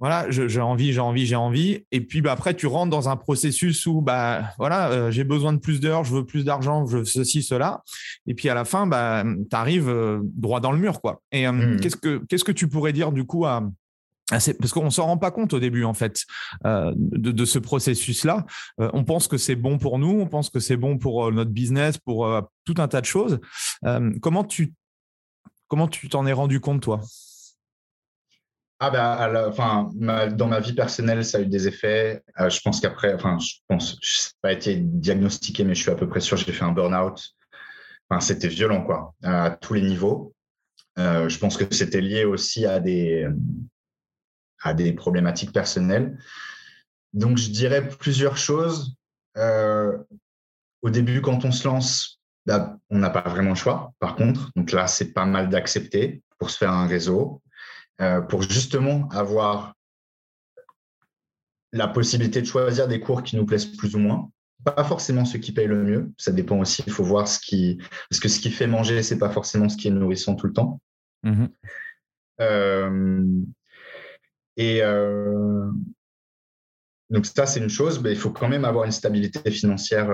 voilà, 0.01 0.31
j'ai 0.31 0.61
envie, 0.63 0.95
j'ai 0.95 1.01
envie, 1.01 1.27
j'ai 1.27 1.37
envie. 1.37 1.85
Et 1.93 2.01
puis 2.01 2.23
bah, 2.23 2.33
après, 2.33 2.55
tu 2.55 2.67
rentres 2.67 2.89
dans 2.91 3.11
un 3.11 3.17
processus 3.17 3.85
où 3.85 4.01
bah, 4.01 4.45
voilà, 4.57 4.89
euh, 4.89 5.11
j'ai 5.11 5.25
besoin 5.25 5.53
de 5.53 5.59
plus 5.59 5.79
d'heures, 5.79 6.05
je 6.05 6.15
veux 6.15 6.25
plus 6.25 6.43
d'argent, 6.43 6.87
je 6.87 6.99
veux 6.99 7.05
ceci, 7.05 7.43
cela. 7.43 7.83
Et 8.27 8.35
puis 8.35 8.49
à 8.49 8.55
la 8.55 8.65
fin, 8.65 8.87
bah, 8.87 9.25
tu 9.25 9.55
arrives 9.55 9.91
euh, 9.91 10.21
droit 10.23 10.61
dans 10.61 10.73
le 10.73 10.79
mur. 10.79 11.03
Quoi. 11.03 11.21
Et 11.33 11.47
euh, 11.47 11.53
mmh. 11.53 11.81
qu'est-ce, 11.81 11.97
que, 11.97 12.25
qu'est-ce 12.29 12.45
que 12.45 12.53
tu 12.53 12.67
pourrais 12.67 12.95
dire 12.95 13.13
du 13.13 13.25
coup 13.25 13.45
à, 13.45 13.63
parce 14.31 14.73
qu'on 14.73 14.91
s'en 14.91 15.07
rend 15.07 15.19
pas 15.19 15.33
compte 15.33 15.53
au 15.55 15.59
début 15.59 15.83
en 15.83 15.93
fait 15.93 16.25
de, 16.65 17.45
ce 17.45 17.59
processus-là. 17.59 18.47
on 18.79 19.03
pense 19.03 19.27
que 19.27 19.37
c'est 19.37 19.57
bon 19.57 19.77
pour 19.77 19.99
nous, 19.99 20.21
on 20.21 20.29
pense 20.29 20.51
que 20.51 20.61
c'est 20.61 20.77
bon 20.77 20.99
pour 20.99 21.33
notre 21.33 21.51
business, 21.51 21.99
pour 21.99 22.41
tout 22.65 22.77
un 22.79 22.87
tas 22.87 23.01
de 23.01 23.07
choses. 23.07 23.41
comment 24.21 24.45
tu 24.45 24.73
comment 25.67 25.89
tu 25.89 26.09
t'en 26.09 26.27
es 26.27 26.33
rendu 26.33 26.61
compte 26.61 26.81
toi? 26.81 27.01
Ah 28.83 28.91
ben, 28.91 29.47
enfin, 29.47 29.91
dans 29.95 30.47
ma 30.47 30.59
vie 30.59 30.73
personnelle, 30.73 31.23
ça 31.23 31.37
a 31.37 31.41
eu 31.43 31.47
des 31.47 31.69
effets. 31.69 32.23
Euh, 32.41 32.49
je 32.49 32.61
pense 32.63 32.81
qu'après, 32.81 33.13
enfin, 33.13 33.39
je 33.39 33.57
pense, 33.69 33.99
je 34.01 34.21
n'ai 34.21 34.33
pas 34.41 34.53
été 34.53 34.77
diagnostiqué, 34.77 35.65
mais 35.65 35.75
je 35.75 35.83
suis 35.83 35.91
à 35.91 35.95
peu 35.95 36.09
près 36.09 36.21
sûr, 36.21 36.39
j'ai 36.39 36.51
fait 36.51 36.65
un 36.65 36.73
burn-out. 36.73 37.21
Enfin, 38.09 38.21
c'était 38.21 38.49
violent, 38.49 38.83
quoi, 38.83 39.15
à 39.23 39.51
tous 39.51 39.75
les 39.75 39.83
niveaux. 39.83 40.35
Euh, 40.99 41.29
je 41.29 41.39
pense 41.39 41.59
que 41.59 41.73
c'était 41.75 42.01
lié 42.01 42.25
aussi 42.25 42.65
à 42.65 42.81
des, 42.81 43.29
à 44.63 44.73
des 44.73 44.93
problématiques 44.93 45.53
personnelles. 45.53 46.19
Donc, 47.13 47.37
je 47.37 47.51
dirais 47.51 47.87
plusieurs 47.87 48.39
choses. 48.39 48.97
Euh, 49.37 49.99
au 50.81 50.89
début, 50.89 51.21
quand 51.21 51.45
on 51.45 51.53
se 51.53 51.69
lance, 51.69 52.19
bah, 52.47 52.79
on 52.89 52.99
n'a 52.99 53.11
pas 53.11 53.29
vraiment 53.29 53.51
le 53.51 53.57
choix, 53.57 53.93
par 53.99 54.17
contre. 54.17 54.51
Donc 54.57 54.73
là, 54.73 54.87
c'est 54.87 55.13
pas 55.13 55.27
mal 55.27 55.51
d'accepter 55.51 56.23
pour 56.39 56.49
se 56.49 56.57
faire 56.57 56.73
un 56.73 56.87
réseau. 56.87 57.43
Euh, 58.01 58.23
pour 58.23 58.41
justement 58.41 59.09
avoir 59.11 59.75
la 61.73 61.87
possibilité 61.87 62.41
de 62.41 62.47
choisir 62.47 62.89
des 62.89 62.99
cours 62.99 63.23
qui 63.23 63.37
nous 63.37 63.45
plaisent 63.45 63.67
plus 63.67 63.95
ou 63.95 63.99
moins. 63.99 64.31
Pas 64.65 64.85
forcément 64.85 65.27
ceux 65.27 65.39
qui 65.39 65.53
payent 65.53 65.67
le 65.67 65.83
mieux, 65.83 66.11
ça 66.17 66.33
dépend 66.33 66.59
aussi, 66.59 66.83
il 66.87 66.93
faut 66.93 67.05
voir 67.05 67.29
ce 67.29 67.39
qui. 67.39 67.79
Parce 68.09 68.21
que 68.21 68.29
ce 68.29 68.41
qui 68.41 68.51
fait 68.51 68.67
manger, 68.67 69.03
c'est 69.03 69.19
pas 69.19 69.29
forcément 69.29 69.69
ce 69.69 69.77
qui 69.77 69.89
est 69.89 69.91
nourrissant 69.91 70.35
tout 70.35 70.47
le 70.47 70.53
temps. 70.55 70.81
Mm-hmm. 71.25 71.49
Euh, 72.41 73.25
et 74.57 74.83
euh, 74.83 75.71
donc, 77.11 77.27
ça, 77.27 77.45
c'est 77.45 77.61
une 77.61 77.69
chose, 77.69 78.03
mais 78.03 78.13
il 78.13 78.19
faut 78.19 78.31
quand 78.31 78.49
même 78.49 78.65
avoir 78.65 78.87
une 78.87 78.93
stabilité 78.93 79.51
financière. 79.51 80.09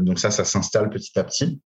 donc, 0.00 0.18
ça, 0.18 0.30
ça 0.32 0.44
s'installe 0.44 0.90
petit 0.90 1.16
à 1.18 1.24
petit. 1.24 1.60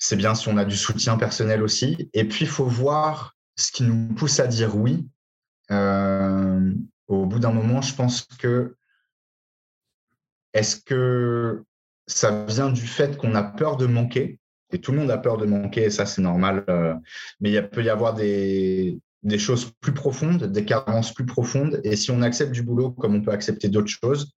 C'est 0.00 0.16
bien 0.16 0.34
si 0.34 0.48
on 0.48 0.56
a 0.56 0.64
du 0.64 0.76
soutien 0.76 1.16
personnel 1.18 1.62
aussi. 1.62 2.10
Et 2.14 2.24
puis, 2.24 2.46
il 2.46 2.50
faut 2.50 2.64
voir 2.64 3.36
ce 3.56 3.70
qui 3.70 3.82
nous 3.82 4.08
pousse 4.14 4.40
à 4.40 4.46
dire 4.46 4.76
oui. 4.76 5.06
Euh, 5.70 6.72
au 7.06 7.26
bout 7.26 7.38
d'un 7.38 7.52
moment, 7.52 7.82
je 7.82 7.94
pense 7.94 8.22
que 8.22 8.76
est-ce 10.54 10.80
que 10.80 11.62
ça 12.06 12.44
vient 12.46 12.70
du 12.70 12.86
fait 12.86 13.16
qu'on 13.18 13.34
a 13.34 13.42
peur 13.42 13.76
de 13.76 13.86
manquer? 13.86 14.40
Et 14.72 14.80
tout 14.80 14.92
le 14.92 14.98
monde 14.98 15.10
a 15.10 15.18
peur 15.18 15.36
de 15.36 15.46
manquer, 15.46 15.84
et 15.84 15.90
ça 15.90 16.06
c'est 16.06 16.22
normal. 16.22 16.64
Euh, 16.70 16.94
mais 17.40 17.52
il 17.52 17.68
peut 17.68 17.84
y 17.84 17.90
avoir 17.90 18.14
des, 18.14 18.98
des 19.22 19.38
choses 19.38 19.70
plus 19.80 19.92
profondes, 19.92 20.44
des 20.44 20.64
carences 20.64 21.12
plus 21.12 21.26
profondes. 21.26 21.80
Et 21.84 21.96
si 21.96 22.10
on 22.10 22.22
accepte 22.22 22.52
du 22.52 22.62
boulot 22.62 22.90
comme 22.90 23.14
on 23.14 23.20
peut 23.20 23.32
accepter 23.32 23.68
d'autres 23.68 23.88
choses, 23.88 24.32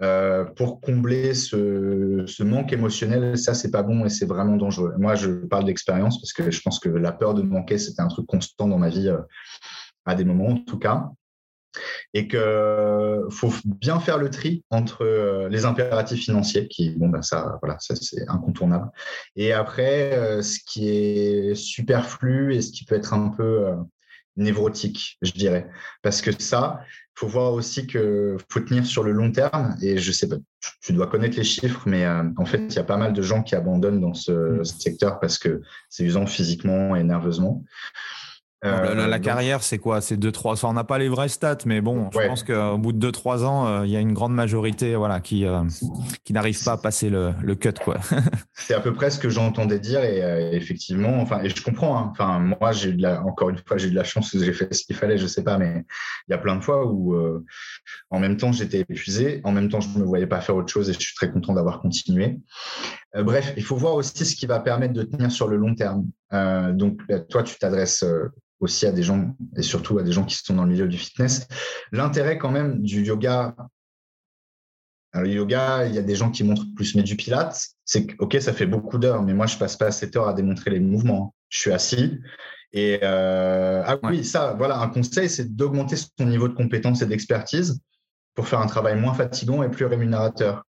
euh, 0.00 0.44
pour 0.44 0.80
combler 0.80 1.34
ce, 1.34 2.42
manque 2.42 2.72
émotionnel, 2.72 3.36
ça, 3.36 3.54
c'est 3.54 3.70
pas 3.70 3.82
bon 3.82 4.04
et 4.04 4.08
c'est 4.08 4.26
vraiment 4.26 4.56
dangereux. 4.56 4.94
Moi, 4.98 5.14
je 5.14 5.30
parle 5.30 5.64
d'expérience 5.64 6.20
parce 6.20 6.32
que 6.32 6.50
je 6.50 6.60
pense 6.62 6.78
que 6.78 6.88
la 6.88 7.12
peur 7.12 7.34
de 7.34 7.42
manquer, 7.42 7.78
c'était 7.78 8.02
un 8.02 8.08
truc 8.08 8.26
constant 8.26 8.68
dans 8.68 8.78
ma 8.78 8.88
vie, 8.88 9.08
euh, 9.08 9.20
à 10.06 10.14
des 10.14 10.24
moments 10.24 10.48
en 10.48 10.56
tout 10.56 10.78
cas. 10.78 11.10
Et 12.12 12.28
qu'il 12.28 12.38
faut 13.30 13.52
bien 13.64 13.98
faire 13.98 14.18
le 14.18 14.28
tri 14.28 14.62
entre 14.68 15.04
euh, 15.04 15.48
les 15.48 15.64
impératifs 15.64 16.24
financiers, 16.24 16.68
qui, 16.68 16.90
bon, 16.90 17.08
ben 17.08 17.22
ça, 17.22 17.58
voilà, 17.62 17.78
ça 17.80 17.96
c'est 17.96 18.28
incontournable. 18.28 18.90
Et 19.36 19.52
après, 19.52 20.42
ce 20.42 20.58
qui 20.66 20.88
est 20.90 21.54
superflu 21.54 22.54
et 22.54 22.60
ce 22.60 22.72
qui 22.72 22.84
peut 22.84 22.94
être 22.94 23.14
un 23.14 23.28
peu 23.30 23.72
névrotique, 24.36 25.18
je 25.22 25.32
dirais. 25.32 25.68
Parce 26.02 26.22
que 26.22 26.30
ça, 26.42 26.80
il 27.16 27.20
faut 27.20 27.28
voir 27.28 27.52
aussi 27.52 27.86
qu'il 27.86 28.36
faut 28.48 28.60
tenir 28.60 28.86
sur 28.86 29.02
le 29.02 29.12
long 29.12 29.30
terme. 29.30 29.76
Et 29.82 29.98
je 29.98 30.12
sais 30.12 30.28
pas, 30.28 30.36
tu 30.80 30.92
dois 30.92 31.06
connaître 31.06 31.36
les 31.36 31.44
chiffres, 31.44 31.82
mais 31.86 32.04
euh, 32.04 32.24
en 32.36 32.44
fait, 32.44 32.58
il 32.58 32.74
y 32.74 32.78
a 32.78 32.84
pas 32.84 32.96
mal 32.96 33.12
de 33.12 33.22
gens 33.22 33.42
qui 33.42 33.54
abandonnent 33.54 34.00
dans 34.00 34.14
ce, 34.14 34.60
mmh. 34.60 34.64
secteur 34.64 35.20
parce 35.20 35.38
que 35.38 35.60
c'est 35.88 36.04
usant 36.04 36.26
physiquement 36.26 36.96
et 36.96 37.02
nerveusement. 37.02 37.64
Euh, 38.64 39.08
la, 39.08 39.18
carrière, 39.18 39.62
c'est 39.62 39.78
quoi? 39.78 40.00
C'est 40.00 40.16
2-3 40.16 40.64
ans. 40.64 40.70
On 40.70 40.72
n'a 40.74 40.84
pas 40.84 40.98
les 40.98 41.08
vraies 41.08 41.28
stats, 41.28 41.58
mais 41.66 41.80
bon, 41.80 42.10
je 42.12 42.26
pense 42.26 42.44
qu'au 42.44 42.78
bout 42.78 42.92
de 42.92 43.10
2-3 43.10 43.44
ans, 43.44 43.66
euh, 43.66 43.86
il 43.86 43.90
y 43.90 43.96
a 43.96 44.00
une 44.00 44.12
grande 44.12 44.34
majorité 44.34 44.94
voilà, 44.94 45.20
qui, 45.20 45.44
euh, 45.44 45.64
qui 46.24 46.32
n'arrive 46.32 46.62
pas 46.62 46.72
à 46.72 46.76
passer 46.76 47.10
le, 47.10 47.32
le 47.42 47.56
cut. 47.56 47.74
Quoi. 47.82 47.98
c'est 48.54 48.74
à 48.74 48.80
peu 48.80 48.92
près 48.92 49.10
ce 49.10 49.18
que 49.18 49.28
j'entendais 49.28 49.80
dire. 49.80 50.04
Et 50.04 50.54
effectivement, 50.54 51.20
enfin, 51.20 51.42
et 51.42 51.48
je 51.48 51.62
comprends. 51.62 51.98
Hein. 51.98 52.12
enfin, 52.12 52.38
moi, 52.38 52.70
j'ai 52.70 52.90
eu 52.90 52.94
de 52.94 53.02
la, 53.02 53.24
encore 53.24 53.50
une 53.50 53.58
fois, 53.58 53.78
j'ai 53.78 53.88
eu 53.88 53.90
de 53.90 53.96
la 53.96 54.04
chance 54.04 54.30
j'ai 54.32 54.52
fait 54.52 54.72
ce 54.72 54.84
qu'il 54.84 54.96
fallait, 54.96 55.18
je 55.18 55.26
sais 55.26 55.42
pas, 55.42 55.58
mais 55.58 55.84
il 56.28 56.32
y 56.32 56.34
a 56.34 56.38
plein 56.38 56.54
de 56.54 56.62
fois 56.62 56.86
où, 56.86 57.16
en 58.10 58.20
même 58.20 58.36
temps, 58.36 58.52
j'étais 58.52 58.80
épuisé, 58.80 59.40
en 59.42 59.50
même 59.50 59.68
temps, 59.68 59.80
je 59.80 59.88
ne 59.88 60.02
me 60.02 60.06
voyais 60.06 60.26
pas 60.26 60.40
faire 60.40 60.54
autre 60.54 60.72
chose 60.72 60.88
et 60.88 60.92
je 60.92 61.00
suis 61.00 61.14
très 61.16 61.30
content 61.32 61.52
d'avoir 61.52 61.80
continué. 61.80 62.38
Bref, 63.14 63.52
il 63.56 63.62
faut 63.62 63.76
voir 63.76 63.94
aussi 63.94 64.24
ce 64.24 64.34
qui 64.34 64.46
va 64.46 64.60
permettre 64.60 64.94
de 64.94 65.02
tenir 65.02 65.30
sur 65.30 65.48
le 65.48 65.56
long 65.56 65.74
terme. 65.74 66.06
donc, 66.76 67.00
toi, 67.28 67.42
tu 67.42 67.58
t'adresses 67.58 68.04
aussi 68.60 68.86
à 68.86 68.92
des 68.92 69.02
gens, 69.02 69.36
et 69.56 69.62
surtout 69.62 69.98
à 69.98 70.02
des 70.02 70.12
gens 70.12 70.24
qui 70.24 70.36
sont 70.36 70.54
dans 70.54 70.64
le 70.64 70.70
milieu 70.70 70.88
du 70.88 70.96
fitness. 70.96 71.46
L'intérêt 71.90 72.38
quand 72.38 72.50
même 72.50 72.80
du 72.80 73.02
yoga, 73.02 73.54
alors, 75.12 75.26
le 75.26 75.32
yoga, 75.32 75.86
il 75.86 75.94
y 75.94 75.98
a 75.98 76.02
des 76.02 76.14
gens 76.14 76.30
qui 76.30 76.42
montrent 76.42 76.64
plus, 76.74 76.94
mais 76.94 77.02
du 77.02 77.16
pilates, 77.16 77.68
c'est 77.84 78.06
que, 78.06 78.14
OK, 78.18 78.36
ça 78.40 78.52
fait 78.52 78.66
beaucoup 78.66 78.96
d'heures, 78.98 79.22
mais 79.22 79.34
moi, 79.34 79.46
je 79.46 79.58
passe 79.58 79.76
pas 79.76 79.90
cette 79.90 80.16
heure 80.16 80.26
à 80.26 80.32
démontrer 80.32 80.70
les 80.70 80.80
mouvements. 80.80 81.34
Je 81.50 81.58
suis 81.58 81.72
assis. 81.72 82.18
Et 82.72 82.98
euh, 83.02 83.82
ah 83.84 83.98
oui, 84.04 84.24
ça, 84.24 84.54
voilà, 84.56 84.78
un 84.78 84.88
conseil, 84.88 85.28
c'est 85.28 85.54
d'augmenter 85.54 85.96
son 85.96 86.24
niveau 86.24 86.48
de 86.48 86.54
compétence 86.54 87.02
et 87.02 87.06
d'expertise 87.06 87.78
pour 88.34 88.48
faire 88.48 88.60
un 88.60 88.66
travail 88.66 88.98
moins 88.98 89.12
fatigant 89.12 89.62
et 89.62 89.70
plus 89.70 89.84
rémunérateur. 89.84 90.64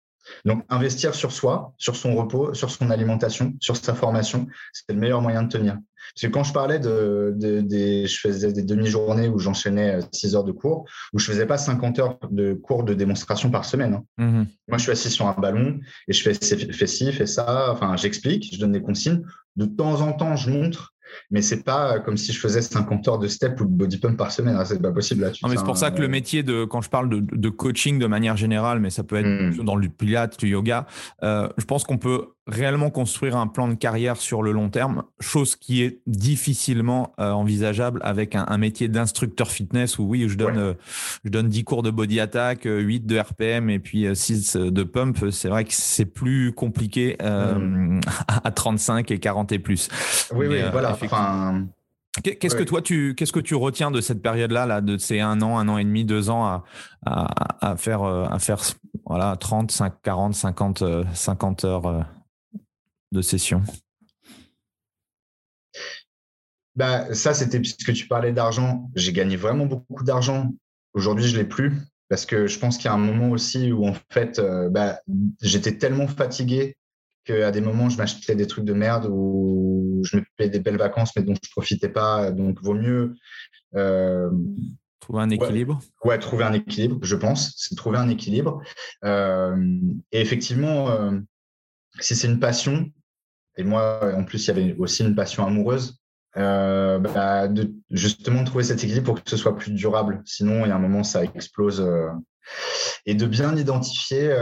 Donc, 0.45 0.65
investir 0.69 1.15
sur 1.15 1.33
soi, 1.33 1.73
sur 1.79 1.97
son 1.97 2.15
repos, 2.15 2.55
sur 2.55 2.71
son 2.71 2.91
alimentation, 2.91 3.55
sur 3.61 3.77
sa 3.77 3.95
formation, 3.95 4.47
c'est 4.73 4.93
le 4.93 4.99
meilleur 4.99 5.21
moyen 5.21 5.43
de 5.43 5.49
tenir. 5.49 5.77
Parce 6.15 6.27
que 6.27 6.33
quand 6.33 6.45
je 6.45 6.53
parlais 6.53 6.79
de, 6.79 7.37
je 7.41 8.19
faisais 8.21 8.53
des 8.53 8.63
demi-journées 8.63 9.29
où 9.29 9.39
j'enchaînais 9.39 9.99
6 10.13 10.35
euh, 10.35 10.39
heures 10.39 10.45
de 10.45 10.53
cours, 10.53 10.87
où 11.13 11.19
je 11.19 11.27
faisais 11.27 11.47
pas 11.47 11.59
50 11.59 11.99
heures 11.99 12.19
de 12.31 12.55
cours 12.55 12.85
de 12.85 12.95
démonstration 12.95 13.51
par 13.51 13.65
semaine. 13.65 13.95
Hein. 13.95 14.05
Mmh 14.19 14.45
Moi, 14.69 14.79
je 14.79 14.83
suis 14.83 14.93
assis 14.93 15.11
sur 15.11 15.27
un 15.27 15.35
ballon 15.35 15.79
et 16.09 16.13
je 16.13 16.23
fais, 16.23 16.35
fais 16.35 16.87
ci, 16.87 17.13
fais 17.13 17.27
ça. 17.27 17.73
Enfin, 17.73 17.97
j'explique, 17.97 18.55
je 18.55 18.59
donne 18.59 18.73
des 18.73 18.83
consignes. 18.83 19.23
De 19.57 19.67
temps 19.67 20.01
en 20.01 20.13
temps, 20.13 20.37
je 20.37 20.51
montre 20.51 20.95
mais 21.31 21.43
c'est 21.43 21.63
pas 21.63 22.01
comme 22.01 22.17
si 22.17 22.33
je 22.33 22.41
faisais 22.41 22.63
50 22.63 23.09
heures 23.09 23.19
de 23.19 23.29
step 23.29 23.61
ou 23.61 23.65
de 23.65 23.71
body 23.71 23.99
pump 23.99 24.17
par 24.17 24.31
semaine. 24.31 24.57
Hein, 24.57 24.65
c'est 24.65 24.81
pas 24.81 24.93
possible. 24.93 25.23
Là, 25.23 25.31
mais 25.49 25.57
c'est 25.57 25.65
pour 25.65 25.77
ça 25.77 25.91
que 25.91 26.01
le 26.01 26.09
métier 26.09 26.43
de, 26.43 26.65
quand 26.65 26.81
je 26.81 26.91
parle 26.91 27.09
de, 27.09 27.49
coaching 27.49 27.99
de 27.99 28.07
manière 28.07 28.37
générale, 28.37 28.81
mais 28.81 28.91
ça 28.91 29.03
peut 29.03 29.17
être 29.17 29.59
mmh. 29.59 29.65
dans 29.65 29.77
le 29.77 29.89
pilates, 29.89 30.41
le 30.43 30.49
yoga, 30.49 30.87
euh, 31.23 31.49
je 31.59 31.65
pense 31.65 31.85
qu'on 31.85 31.99
peut 31.99 32.29
réellement 32.47 32.91
construire 32.91 33.37
un 33.37 33.47
plan 33.47 33.69
de 33.69 33.75
carrière 33.75 34.17
sur 34.17 34.43
le 34.43 34.53
long 34.53 34.71
terme, 34.71 35.05
chose 35.21 35.57
qui 35.57 35.83
est 35.83 36.01
difficilement 36.07 37.13
euh, 37.21 37.31
envisageable 37.31 38.01
avec 38.03 38.35
un, 38.35 38.59
métier 38.59 38.89
d'instructeur 38.89 39.51
fitness 39.51 39.99
où 39.99 40.05
oui, 40.05 40.29
je 40.29 40.37
donne, 40.37 40.59
euh, 40.59 40.75
je 41.25 41.31
donne 41.31 41.49
10 41.49 41.65
cours 41.65 41.83
de 41.83 41.91
body 41.91 42.19
attack, 42.21 42.63
8 42.65 43.07
de 43.07 43.19
RPM 43.19 43.71
et 43.71 43.79
puis 43.79 44.07
6 44.15 44.57
de 44.57 44.83
pump. 44.83 45.31
C'est 45.31 45.49
vrai 45.49 45.65
que 45.65 45.73
c'est 45.73 46.07
plus 46.07 46.53
compliqué 46.53 47.17
mm. 47.23 48.01
à 48.45 48.51
35 48.51 49.11
et 49.11 49.19
40 49.19 49.53
et 49.53 49.59
plus. 49.59 49.89
Oui, 50.35 50.47
oui, 50.49 50.59
voilà. 50.73 50.93
Enfin, 50.93 51.67
Qu'est-ce 52.25 52.57
que 52.57 52.65
toi 52.65 52.83
tu 52.83 53.15
qu'est-ce 53.15 53.33
que 53.33 53.39
tu 53.39 53.55
retiens 53.55 53.93
de 53.93 54.01
cette 54.01 54.21
période-là, 54.21 54.67
là, 54.67 54.81
de 54.81 54.99
ces 54.99 55.21
un 55.21 55.41
an, 55.43 55.59
un 55.59 55.69
an 55.69 55.79
et 55.79 55.85
demi, 55.85 56.05
deux 56.05 56.29
ans 56.29 56.45
à, 56.45 56.65
à, 57.07 57.77
faire 57.77 58.03
à 58.03 58.39
faire 58.41 58.61
voilà 59.07 59.37
30, 59.37 59.73
40, 60.03 60.35
50, 60.35 60.85
50 61.15 61.65
heures 61.65 61.87
euh, 61.87 62.01
de 63.13 63.23
session 63.23 63.63
bah, 66.81 67.13
ça 67.13 67.35
c'était 67.35 67.61
puisque 67.61 67.93
tu 67.93 68.09
parlais 68.09 68.33
d'argent, 68.33 68.91
j'ai 68.95 69.13
gagné 69.13 69.37
vraiment 69.37 69.67
beaucoup 69.67 70.03
d'argent. 70.03 70.51
Aujourd'hui, 70.95 71.27
je 71.27 71.37
l'ai 71.37 71.45
plus 71.45 71.75
parce 72.09 72.25
que 72.25 72.47
je 72.47 72.59
pense 72.59 72.77
qu'il 72.77 72.87
y 72.87 72.89
a 72.89 72.95
un 72.95 72.99
moment 72.99 73.31
aussi 73.31 73.71
où 73.71 73.87
en 73.87 73.95
fait 74.11 74.39
euh, 74.39 74.71
bah, 74.71 74.99
j'étais 75.43 75.77
tellement 75.77 76.09
fatigué 76.09 76.77
qu'à 77.25 77.51
des 77.51 77.61
moments 77.61 77.91
je 77.91 77.99
m'achetais 77.99 78.35
des 78.35 78.47
trucs 78.47 78.65
de 78.65 78.73
merde 78.73 79.09
ou 79.11 80.01
je 80.05 80.17
me 80.17 80.23
payais 80.39 80.49
des 80.49 80.61
belles 80.61 80.79
vacances, 80.79 81.13
mais 81.17 81.23
dont 81.23 81.35
je 81.35 81.51
profitais 81.51 81.91
pas. 81.91 82.31
Donc, 82.31 82.63
vaut 82.63 82.75
mieux. 82.75 83.15
Euh, 83.75 84.31
trouver 85.01 85.21
un 85.21 85.31
équilibre 85.31 85.81
ouais, 86.05 86.19
trouver 86.19 86.45
un 86.45 86.55
équilibre, 86.55 86.99
je 87.03 87.17
pense. 87.17 87.53
C'est 87.59 87.75
trouver 87.75 87.99
un 87.99 88.09
équilibre. 88.09 88.63
Euh, 89.05 89.55
et 90.13 90.21
effectivement, 90.23 91.13
si 92.01 92.17
c'est 92.17 92.27
une 92.27 92.41
passion, 92.41 92.91
et 93.57 93.65
moi, 93.65 94.15
en 94.17 94.25
plus, 94.25 94.47
il 94.47 94.49
y 94.49 94.51
avait 94.51 94.77
aussi 94.79 95.05
une 95.05 95.15
passion 95.15 95.47
amoureuse, 95.47 95.99
bah, 96.35 97.49
de 97.49 97.73
justement 97.91 98.45
trouver 98.45 98.65
cet 98.65 98.83
équilibre 98.85 99.07
pour 99.07 99.23
que 99.23 99.29
ce 99.29 99.37
soit 99.37 99.57
plus 99.57 99.73
durable. 99.73 100.23
Sinon, 100.25 100.65
il 100.65 100.69
y 100.69 100.73
a 100.73 100.77
un 100.77 100.81
moment, 100.81 101.03
ça 101.03 101.25
explose. 101.25 101.85
et 103.07 103.15
de 103.15 103.27
bien 103.27 103.57
identifier 103.57 104.35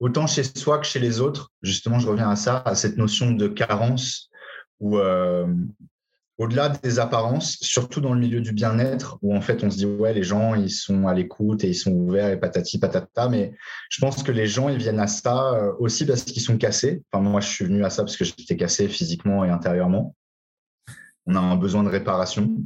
autant 0.00 0.26
chez 0.26 0.44
soi 0.44 0.78
que 0.78 0.86
chez 0.86 0.98
les 0.98 1.20
autres. 1.20 1.52
Justement, 1.62 1.98
je 1.98 2.08
reviens 2.08 2.30
à 2.30 2.36
ça, 2.36 2.62
à 2.64 2.74
cette 2.74 2.96
notion 2.96 3.30
de 3.30 3.48
carence 3.48 4.30
où, 4.80 4.98
euh, 4.98 5.46
au-delà 6.38 6.68
des 6.68 6.98
apparences, 6.98 7.56
surtout 7.62 8.00
dans 8.00 8.12
le 8.12 8.20
milieu 8.20 8.40
du 8.40 8.52
bien-être, 8.52 9.18
où 9.22 9.34
en 9.34 9.40
fait 9.40 9.64
on 9.64 9.70
se 9.70 9.76
dit 9.76 9.86
ouais, 9.86 10.12
les 10.12 10.22
gens 10.22 10.54
ils 10.54 10.70
sont 10.70 11.06
à 11.06 11.14
l'écoute 11.14 11.64
et 11.64 11.68
ils 11.68 11.74
sont 11.74 11.92
ouverts 11.92 12.30
et 12.30 12.38
patati 12.38 12.78
patata, 12.78 13.28
mais 13.28 13.54
je 13.88 14.00
pense 14.00 14.22
que 14.22 14.32
les 14.32 14.46
gens 14.46 14.68
ils 14.68 14.76
viennent 14.76 15.00
à 15.00 15.06
ça 15.06 15.54
euh, 15.54 15.72
aussi 15.78 16.04
parce 16.04 16.24
qu'ils 16.24 16.42
sont 16.42 16.58
cassés. 16.58 17.02
Enfin, 17.10 17.22
moi 17.22 17.40
je 17.40 17.48
suis 17.48 17.64
venu 17.64 17.84
à 17.84 17.90
ça 17.90 18.02
parce 18.02 18.16
que 18.16 18.24
j'étais 18.24 18.56
cassé 18.56 18.88
physiquement 18.88 19.44
et 19.44 19.50
intérieurement. 19.50 20.14
On 21.26 21.34
a 21.34 21.40
un 21.40 21.56
besoin 21.56 21.82
de 21.82 21.88
réparation. 21.88 22.56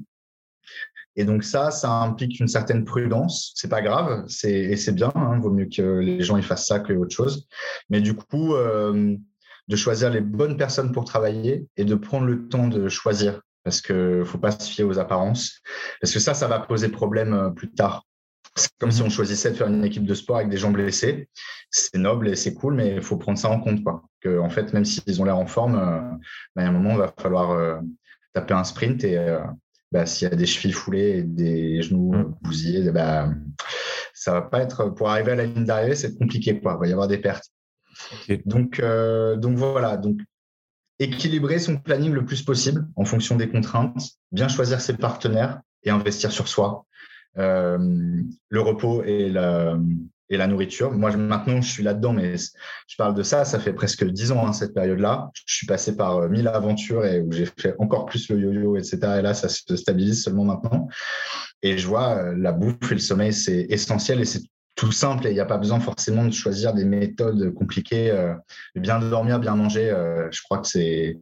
Et 1.16 1.24
donc 1.24 1.44
ça, 1.44 1.70
ça 1.70 1.90
implique 1.90 2.40
une 2.40 2.48
certaine 2.48 2.84
prudence. 2.84 3.52
C'est 3.54 3.68
pas 3.68 3.82
grave, 3.82 4.24
c'est 4.28 4.52
et 4.52 4.76
c'est 4.76 4.92
bien. 4.92 5.12
Hein, 5.14 5.38
vaut 5.40 5.50
mieux 5.50 5.66
que 5.66 5.98
les 5.98 6.22
gens 6.22 6.36
y 6.36 6.42
fassent 6.42 6.66
ça 6.66 6.80
que 6.80 6.92
autre 6.92 7.14
chose. 7.14 7.46
Mais 7.88 8.00
du 8.00 8.14
coup, 8.14 8.54
euh, 8.54 9.16
de 9.68 9.76
choisir 9.76 10.10
les 10.10 10.20
bonnes 10.20 10.56
personnes 10.56 10.90
pour 10.90 11.04
travailler 11.04 11.68
et 11.76 11.84
de 11.84 11.94
prendre 11.94 12.26
le 12.26 12.48
temps 12.48 12.66
de 12.66 12.88
choisir, 12.88 13.40
parce 13.64 13.80
que 13.80 14.24
faut 14.24 14.38
pas 14.38 14.52
se 14.52 14.70
fier 14.70 14.84
aux 14.84 14.98
apparences, 14.98 15.60
parce 16.00 16.12
que 16.12 16.18
ça, 16.18 16.34
ça 16.34 16.48
va 16.48 16.60
poser 16.60 16.88
problème 16.88 17.34
euh, 17.34 17.50
plus 17.50 17.70
tard. 17.70 18.04
C'est 18.56 18.70
comme 18.78 18.90
si 18.90 19.02
on 19.02 19.10
choisissait 19.10 19.50
de 19.50 19.56
faire 19.56 19.68
une 19.68 19.84
équipe 19.84 20.04
de 20.04 20.14
sport 20.14 20.36
avec 20.36 20.48
des 20.48 20.56
gens 20.56 20.70
blessés. 20.70 21.28
C'est 21.70 21.98
noble 21.98 22.28
et 22.28 22.36
c'est 22.36 22.52
cool, 22.54 22.74
mais 22.74 22.96
il 22.96 23.02
faut 23.02 23.16
prendre 23.16 23.38
ça 23.38 23.48
en 23.48 23.60
compte, 23.60 23.84
quoi. 23.84 24.02
Que 24.20 24.40
en 24.40 24.50
fait, 24.50 24.72
même 24.72 24.84
s'ils 24.84 25.22
ont 25.22 25.24
l'air 25.24 25.38
en 25.38 25.46
forme, 25.46 25.76
euh, 25.76 26.00
ben, 26.56 26.64
à 26.64 26.68
un 26.68 26.72
moment, 26.72 26.92
il 26.92 26.98
va 26.98 27.14
falloir 27.16 27.80
taper 28.34 28.54
un 28.54 28.64
sprint 28.64 29.04
et 29.04 29.38
bah, 29.92 30.06
s'il 30.06 30.28
y 30.28 30.32
a 30.32 30.36
des 30.36 30.46
chevilles 30.46 30.72
foulées 30.72 31.18
et 31.18 31.22
des 31.22 31.82
genoux 31.82 32.12
mm. 32.12 32.34
bousillés, 32.42 32.90
bah, 32.90 33.28
ça 34.14 34.32
va 34.32 34.42
pas 34.42 34.60
être 34.60 34.90
pour 34.90 35.08
arriver 35.08 35.32
à 35.32 35.36
la 35.36 35.46
ligne 35.46 35.64
d'arrivée, 35.64 35.94
c'est 35.94 36.18
compliqué 36.18 36.60
quoi. 36.60 36.74
Il 36.74 36.80
va 36.80 36.86
y 36.88 36.92
avoir 36.92 37.08
des 37.08 37.18
pertes. 37.18 37.50
Donc, 38.44 38.80
euh, 38.80 39.36
donc 39.36 39.56
voilà. 39.56 39.96
Donc 39.96 40.20
équilibrer 41.00 41.58
son 41.58 41.78
planning 41.78 42.12
le 42.12 42.24
plus 42.24 42.42
possible 42.42 42.86
en 42.94 43.04
fonction 43.04 43.34
des 43.34 43.48
contraintes, 43.48 44.10
bien 44.30 44.48
choisir 44.48 44.80
ses 44.80 44.96
partenaires 44.96 45.60
et 45.82 45.90
investir 45.90 46.30
sur 46.30 46.46
soi. 46.46 46.84
Euh, 47.38 47.78
le 48.48 48.60
repos 48.60 49.02
et 49.04 49.30
la, 49.30 50.46
nourriture. 50.46 50.92
Moi, 50.92 51.16
maintenant, 51.16 51.60
je 51.60 51.70
suis 51.70 51.82
là-dedans, 51.82 52.12
mais 52.12 52.36
je 52.36 52.96
parle 52.96 53.14
de 53.14 53.22
ça, 53.22 53.44
ça 53.44 53.58
fait 53.58 53.72
presque 53.72 54.04
dix 54.04 54.30
ans, 54.30 54.46
hein, 54.46 54.52
cette 54.52 54.74
période-là. 54.74 55.30
Je 55.46 55.54
suis 55.56 55.66
passé 55.66 55.96
par 55.96 56.18
euh, 56.18 56.28
mille 56.28 56.46
aventures 56.48 57.04
et 57.04 57.20
où 57.20 57.32
j'ai 57.32 57.46
fait 57.46 57.74
encore 57.78 58.04
plus 58.04 58.28
le 58.28 58.38
yo-yo, 58.38 58.76
etc. 58.76 58.98
Et 59.18 59.22
là, 59.22 59.32
ça 59.34 59.48
se 59.48 59.76
stabilise 59.76 60.22
seulement 60.22 60.44
maintenant. 60.44 60.86
Et 61.62 61.78
je 61.78 61.86
vois, 61.86 62.18
euh, 62.18 62.34
la 62.36 62.52
bouffe 62.52 62.90
et 62.90 62.94
le 62.94 63.00
sommeil, 63.00 63.32
c'est 63.32 63.66
essentiel 63.70 64.20
et 64.20 64.24
c'est 64.24 64.42
tout 64.80 64.92
simple 64.92 65.26
et 65.26 65.30
il 65.30 65.34
n'y 65.34 65.40
a 65.40 65.44
pas 65.44 65.58
besoin 65.58 65.78
forcément 65.78 66.24
de 66.24 66.32
choisir 66.32 66.72
des 66.72 66.86
méthodes 66.86 67.52
compliquées. 67.52 68.10
Euh, 68.10 68.34
bien 68.74 68.98
dormir, 68.98 69.38
bien 69.38 69.54
manger, 69.54 69.94
je 70.30 70.42
crois 70.42 70.58
que 70.58 70.66
c'est 70.66 71.18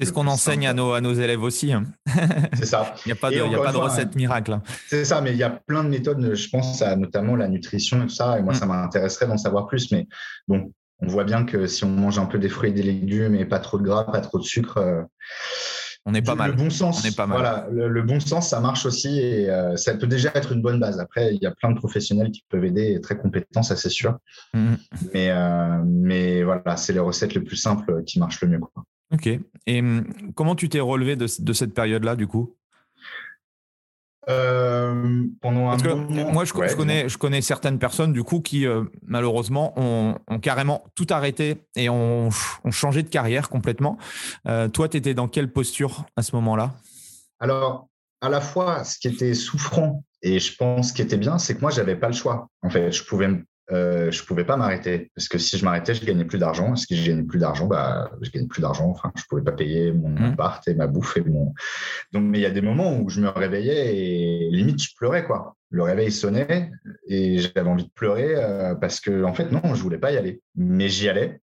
c'est 0.00 0.06
ce 0.06 0.12
qu'on 0.12 0.26
enseigne 0.26 0.66
à 0.66 0.72
nos, 0.72 0.92
à 0.92 1.00
nos 1.00 1.12
élèves 1.12 1.42
aussi. 1.42 1.72
Hein. 1.72 1.84
C'est 2.54 2.64
ça. 2.64 2.94
il 3.04 3.08
n'y 3.08 3.12
a 3.12 3.16
pas 3.16 3.30
de, 3.30 3.36
y 3.36 3.54
a 3.54 3.62
pas 3.62 3.70
de 3.70 3.76
recette 3.76 4.14
miracle. 4.16 4.54
Hein. 4.54 4.62
C'est 4.88 5.04
ça, 5.04 5.20
mais 5.20 5.32
il 5.32 5.36
y 5.36 5.42
a 5.42 5.50
plein 5.50 5.84
de 5.84 5.90
méthodes. 5.90 6.34
Je 6.34 6.48
pense 6.48 6.80
à 6.80 6.96
notamment 6.96 7.36
la 7.36 7.48
nutrition 7.48 8.02
et 8.02 8.06
tout 8.06 8.14
ça. 8.14 8.38
Et 8.38 8.42
moi, 8.42 8.54
mm. 8.54 8.56
ça 8.56 8.66
m'intéresserait 8.66 9.26
d'en 9.26 9.36
savoir 9.36 9.66
plus. 9.66 9.92
Mais 9.92 10.06
bon, 10.48 10.72
on 11.00 11.06
voit 11.06 11.24
bien 11.24 11.44
que 11.44 11.66
si 11.66 11.84
on 11.84 11.90
mange 11.90 12.18
un 12.18 12.26
peu 12.26 12.38
des 12.38 12.48
fruits 12.48 12.70
et 12.70 12.72
des 12.72 12.82
légumes 12.82 13.34
et 13.34 13.44
pas 13.44 13.58
trop 13.58 13.78
de 13.78 13.84
gras, 13.84 14.04
pas 14.04 14.20
trop 14.20 14.38
de 14.38 14.44
sucre, 14.44 14.78
euh, 14.78 15.02
on 16.06 16.14
est 16.14 16.22
pas 16.22 16.34
mal. 16.34 16.52
Le 16.52 16.56
bon 16.56 16.70
sens, 16.70 17.04
on 17.04 17.08
est 17.08 17.16
pas 17.16 17.26
mal. 17.26 17.38
Voilà, 17.38 17.68
le, 17.70 18.02
bon 18.02 18.18
sens, 18.20 18.48
ça 18.48 18.60
marche 18.60 18.86
aussi 18.86 19.20
et 19.20 19.50
euh, 19.50 19.76
ça 19.76 19.94
peut 19.94 20.06
déjà 20.06 20.30
être 20.34 20.52
une 20.52 20.62
bonne 20.62 20.80
base. 20.80 21.00
Après, 21.00 21.34
il 21.34 21.42
y 21.42 21.46
a 21.46 21.50
plein 21.50 21.70
de 21.70 21.76
professionnels 21.76 22.30
qui 22.30 22.44
peuvent 22.48 22.64
aider 22.64 22.92
et 22.92 23.00
très 23.00 23.16
compétents, 23.18 23.62
ça 23.62 23.76
c'est 23.76 23.90
sûr. 23.90 24.16
Mm. 24.54 24.74
Mais, 25.12 25.30
euh, 25.30 25.82
mais 25.84 26.42
voilà, 26.42 26.76
c'est 26.76 26.92
les 26.92 26.98
recettes 26.98 27.34
les 27.34 27.42
plus 27.42 27.56
simples 27.56 28.02
qui 28.04 28.18
marchent 28.18 28.40
le 28.40 28.48
mieux. 28.48 28.58
Quoi. 28.58 28.84
Ok. 29.12 29.28
Et 29.66 29.80
hum, 29.80 30.06
comment 30.34 30.54
tu 30.54 30.68
t'es 30.68 30.80
relevé 30.80 31.16
de, 31.16 31.26
cette 31.26 31.74
période-là, 31.74 32.16
du 32.16 32.26
coup? 32.26 32.54
Euh, 34.28 35.24
pendant 35.40 35.70
un 35.70 35.76
moment, 35.78 36.32
moi, 36.32 36.44
je, 36.44 36.52
connais, 36.52 37.08
je 37.08 37.16
connais 37.16 37.40
certaines 37.40 37.78
personnes 37.78 38.12
du 38.12 38.22
coup 38.24 38.40
qui 38.40 38.66
euh, 38.66 38.84
malheureusement 39.06 39.72
ont, 39.76 40.16
carrément 40.42 40.84
tout 40.94 41.06
arrêté 41.10 41.62
et 41.76 41.88
ont, 41.88 42.28
changé 42.70 43.02
de 43.02 43.08
carrière 43.08 43.48
complètement. 43.48 43.96
Euh, 44.46 44.68
toi, 44.68 44.88
tu 44.88 44.98
étais 44.98 45.14
dans 45.14 45.28
quelle 45.28 45.50
posture 45.50 46.04
à 46.16 46.22
ce 46.22 46.36
moment-là? 46.36 46.74
Alors, 47.40 47.88
à 48.20 48.28
la 48.28 48.40
fois, 48.40 48.84
ce 48.84 48.98
qui 48.98 49.08
était 49.08 49.34
souffrant 49.34 50.04
et 50.20 50.40
je 50.40 50.54
pense 50.56 50.92
qui 50.92 51.00
était 51.00 51.16
bien, 51.16 51.38
c'est 51.38 51.54
que 51.54 51.60
moi, 51.60 51.70
j'avais 51.70 51.96
pas 51.96 52.08
le 52.08 52.14
choix. 52.14 52.48
En 52.62 52.68
fait, 52.68 52.92
je 52.92 53.04
pouvais 53.04 53.28
euh, 53.70 54.10
je 54.10 54.24
pouvais 54.24 54.44
pas 54.44 54.56
m'arrêter 54.56 55.10
parce 55.14 55.28
que 55.28 55.36
si 55.36 55.58
je 55.58 55.64
m'arrêtais, 55.64 55.94
je 55.94 56.04
gagnais 56.04 56.24
plus 56.24 56.38
d'argent. 56.38 56.74
Si 56.74 56.96
je 56.96 57.10
gagnais 57.10 57.24
plus 57.24 57.38
d'argent, 57.38 57.66
bah, 57.66 58.10
je 58.20 58.30
gagnais 58.30 58.46
plus 58.46 58.62
d'argent. 58.62 58.88
Enfin, 58.88 59.12
je 59.14 59.24
pouvais 59.28 59.42
pas 59.42 59.52
payer 59.52 59.92
mon 59.92 60.08
mmh. 60.08 60.24
appart 60.24 60.66
et 60.68 60.74
ma 60.74 60.86
bouffe 60.86 61.16
et 61.16 61.22
mon. 61.22 61.52
Donc, 62.12 62.24
mais 62.24 62.38
il 62.38 62.42
y 62.42 62.46
a 62.46 62.50
des 62.50 62.62
moments 62.62 62.98
où 62.98 63.08
je 63.10 63.20
me 63.20 63.28
réveillais 63.28 63.96
et 63.96 64.50
limite 64.50 64.82
je 64.82 64.94
pleurais 64.96 65.24
quoi. 65.24 65.56
Le 65.70 65.82
réveil 65.82 66.10
sonnait 66.10 66.70
et 67.06 67.38
j'avais 67.38 67.68
envie 67.68 67.84
de 67.84 67.90
pleurer 67.90 68.34
euh, 68.36 68.74
parce 68.74 69.00
que 69.00 69.24
en 69.24 69.34
fait 69.34 69.52
non, 69.52 69.74
je 69.74 69.82
voulais 69.82 69.98
pas 69.98 70.12
y 70.12 70.16
aller, 70.16 70.40
mais 70.56 70.88
j'y 70.88 71.10
allais. 71.10 71.40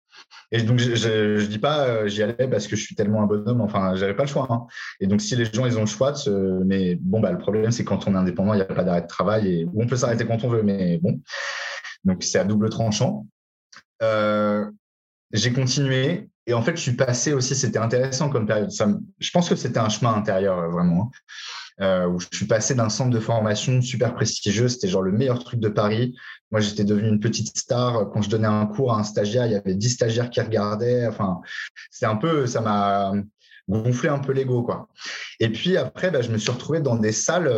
Et 0.50 0.62
donc 0.62 0.78
je, 0.78 0.94
je, 0.94 1.44
dis 1.44 1.58
pas 1.58 1.86
euh, 1.88 2.08
j'y 2.08 2.22
allais 2.22 2.48
parce 2.48 2.68
que 2.68 2.76
je 2.76 2.82
suis 2.82 2.94
tellement 2.94 3.22
un 3.22 3.26
bonhomme. 3.26 3.60
Enfin, 3.60 3.96
j'avais 3.96 4.14
pas 4.14 4.22
le 4.22 4.28
choix. 4.28 4.46
Hein. 4.48 4.66
Et 5.00 5.06
donc 5.06 5.20
si 5.20 5.36
les 5.36 5.44
gens 5.44 5.66
ils 5.66 5.76
ont 5.76 5.82
le 5.82 5.86
choix, 5.86 6.12
de 6.12 6.62
mais 6.64 6.94
bon 6.94 7.20
bah 7.20 7.32
le 7.32 7.38
problème 7.38 7.70
c'est 7.70 7.84
quand 7.84 8.08
on 8.08 8.14
est 8.14 8.18
indépendant, 8.18 8.54
il 8.54 8.58
n'y 8.58 8.62
a 8.62 8.66
pas 8.66 8.84
d'arrêt 8.84 9.02
de 9.02 9.06
travail 9.06 9.48
et 9.52 9.66
on 9.76 9.86
peut 9.86 9.96
s'arrêter 9.96 10.24
quand 10.24 10.42
on 10.42 10.48
veut, 10.48 10.62
mais 10.62 10.98
bon. 11.02 11.20
Donc, 12.04 12.22
c'est 12.22 12.38
à 12.38 12.44
double 12.44 12.70
tranchant. 12.70 13.26
Euh, 14.02 14.70
j'ai 15.32 15.52
continué 15.52 16.28
et 16.46 16.54
en 16.54 16.62
fait, 16.62 16.76
je 16.76 16.82
suis 16.82 16.92
passé 16.92 17.32
aussi, 17.32 17.54
c'était 17.54 17.78
intéressant 17.78 18.28
comme 18.28 18.46
période. 18.46 18.70
Je 19.18 19.30
pense 19.30 19.48
que 19.48 19.56
c'était 19.56 19.78
un 19.78 19.88
chemin 19.88 20.14
intérieur, 20.14 20.58
euh, 20.58 20.68
vraiment, 20.68 21.10
hein. 21.80 21.84
euh, 21.84 22.06
où 22.06 22.20
je 22.20 22.26
suis 22.32 22.46
passé 22.46 22.74
d'un 22.74 22.90
centre 22.90 23.10
de 23.10 23.20
formation 23.20 23.80
super 23.80 24.14
prestigieux, 24.14 24.68
c'était 24.68 24.88
genre 24.88 25.02
le 25.02 25.12
meilleur 25.12 25.42
truc 25.42 25.60
de 25.60 25.68
Paris. 25.68 26.14
Moi, 26.50 26.60
j'étais 26.60 26.84
devenu 26.84 27.08
une 27.08 27.20
petite 27.20 27.56
star. 27.56 28.10
Quand 28.10 28.20
je 28.20 28.28
donnais 28.28 28.46
un 28.46 28.66
cours 28.66 28.92
à 28.92 28.98
un 28.98 29.04
stagiaire, 29.04 29.46
il 29.46 29.52
y 29.52 29.56
avait 29.56 29.74
10 29.74 29.88
stagiaires 29.88 30.30
qui 30.30 30.40
regardaient. 30.40 31.06
Enfin, 31.06 31.40
c'est 31.90 32.06
un 32.06 32.16
peu, 32.16 32.46
ça 32.46 32.60
m'a 32.60 33.14
gonflé 33.66 34.10
un 34.10 34.18
peu 34.18 34.32
l'ego, 34.32 34.62
quoi. 34.62 34.88
Et 35.40 35.48
puis 35.48 35.78
après, 35.78 36.10
bah, 36.10 36.20
je 36.20 36.30
me 36.30 36.36
suis 36.36 36.50
retrouvé 36.50 36.80
dans 36.80 36.96
des 36.96 37.12
salles, 37.12 37.50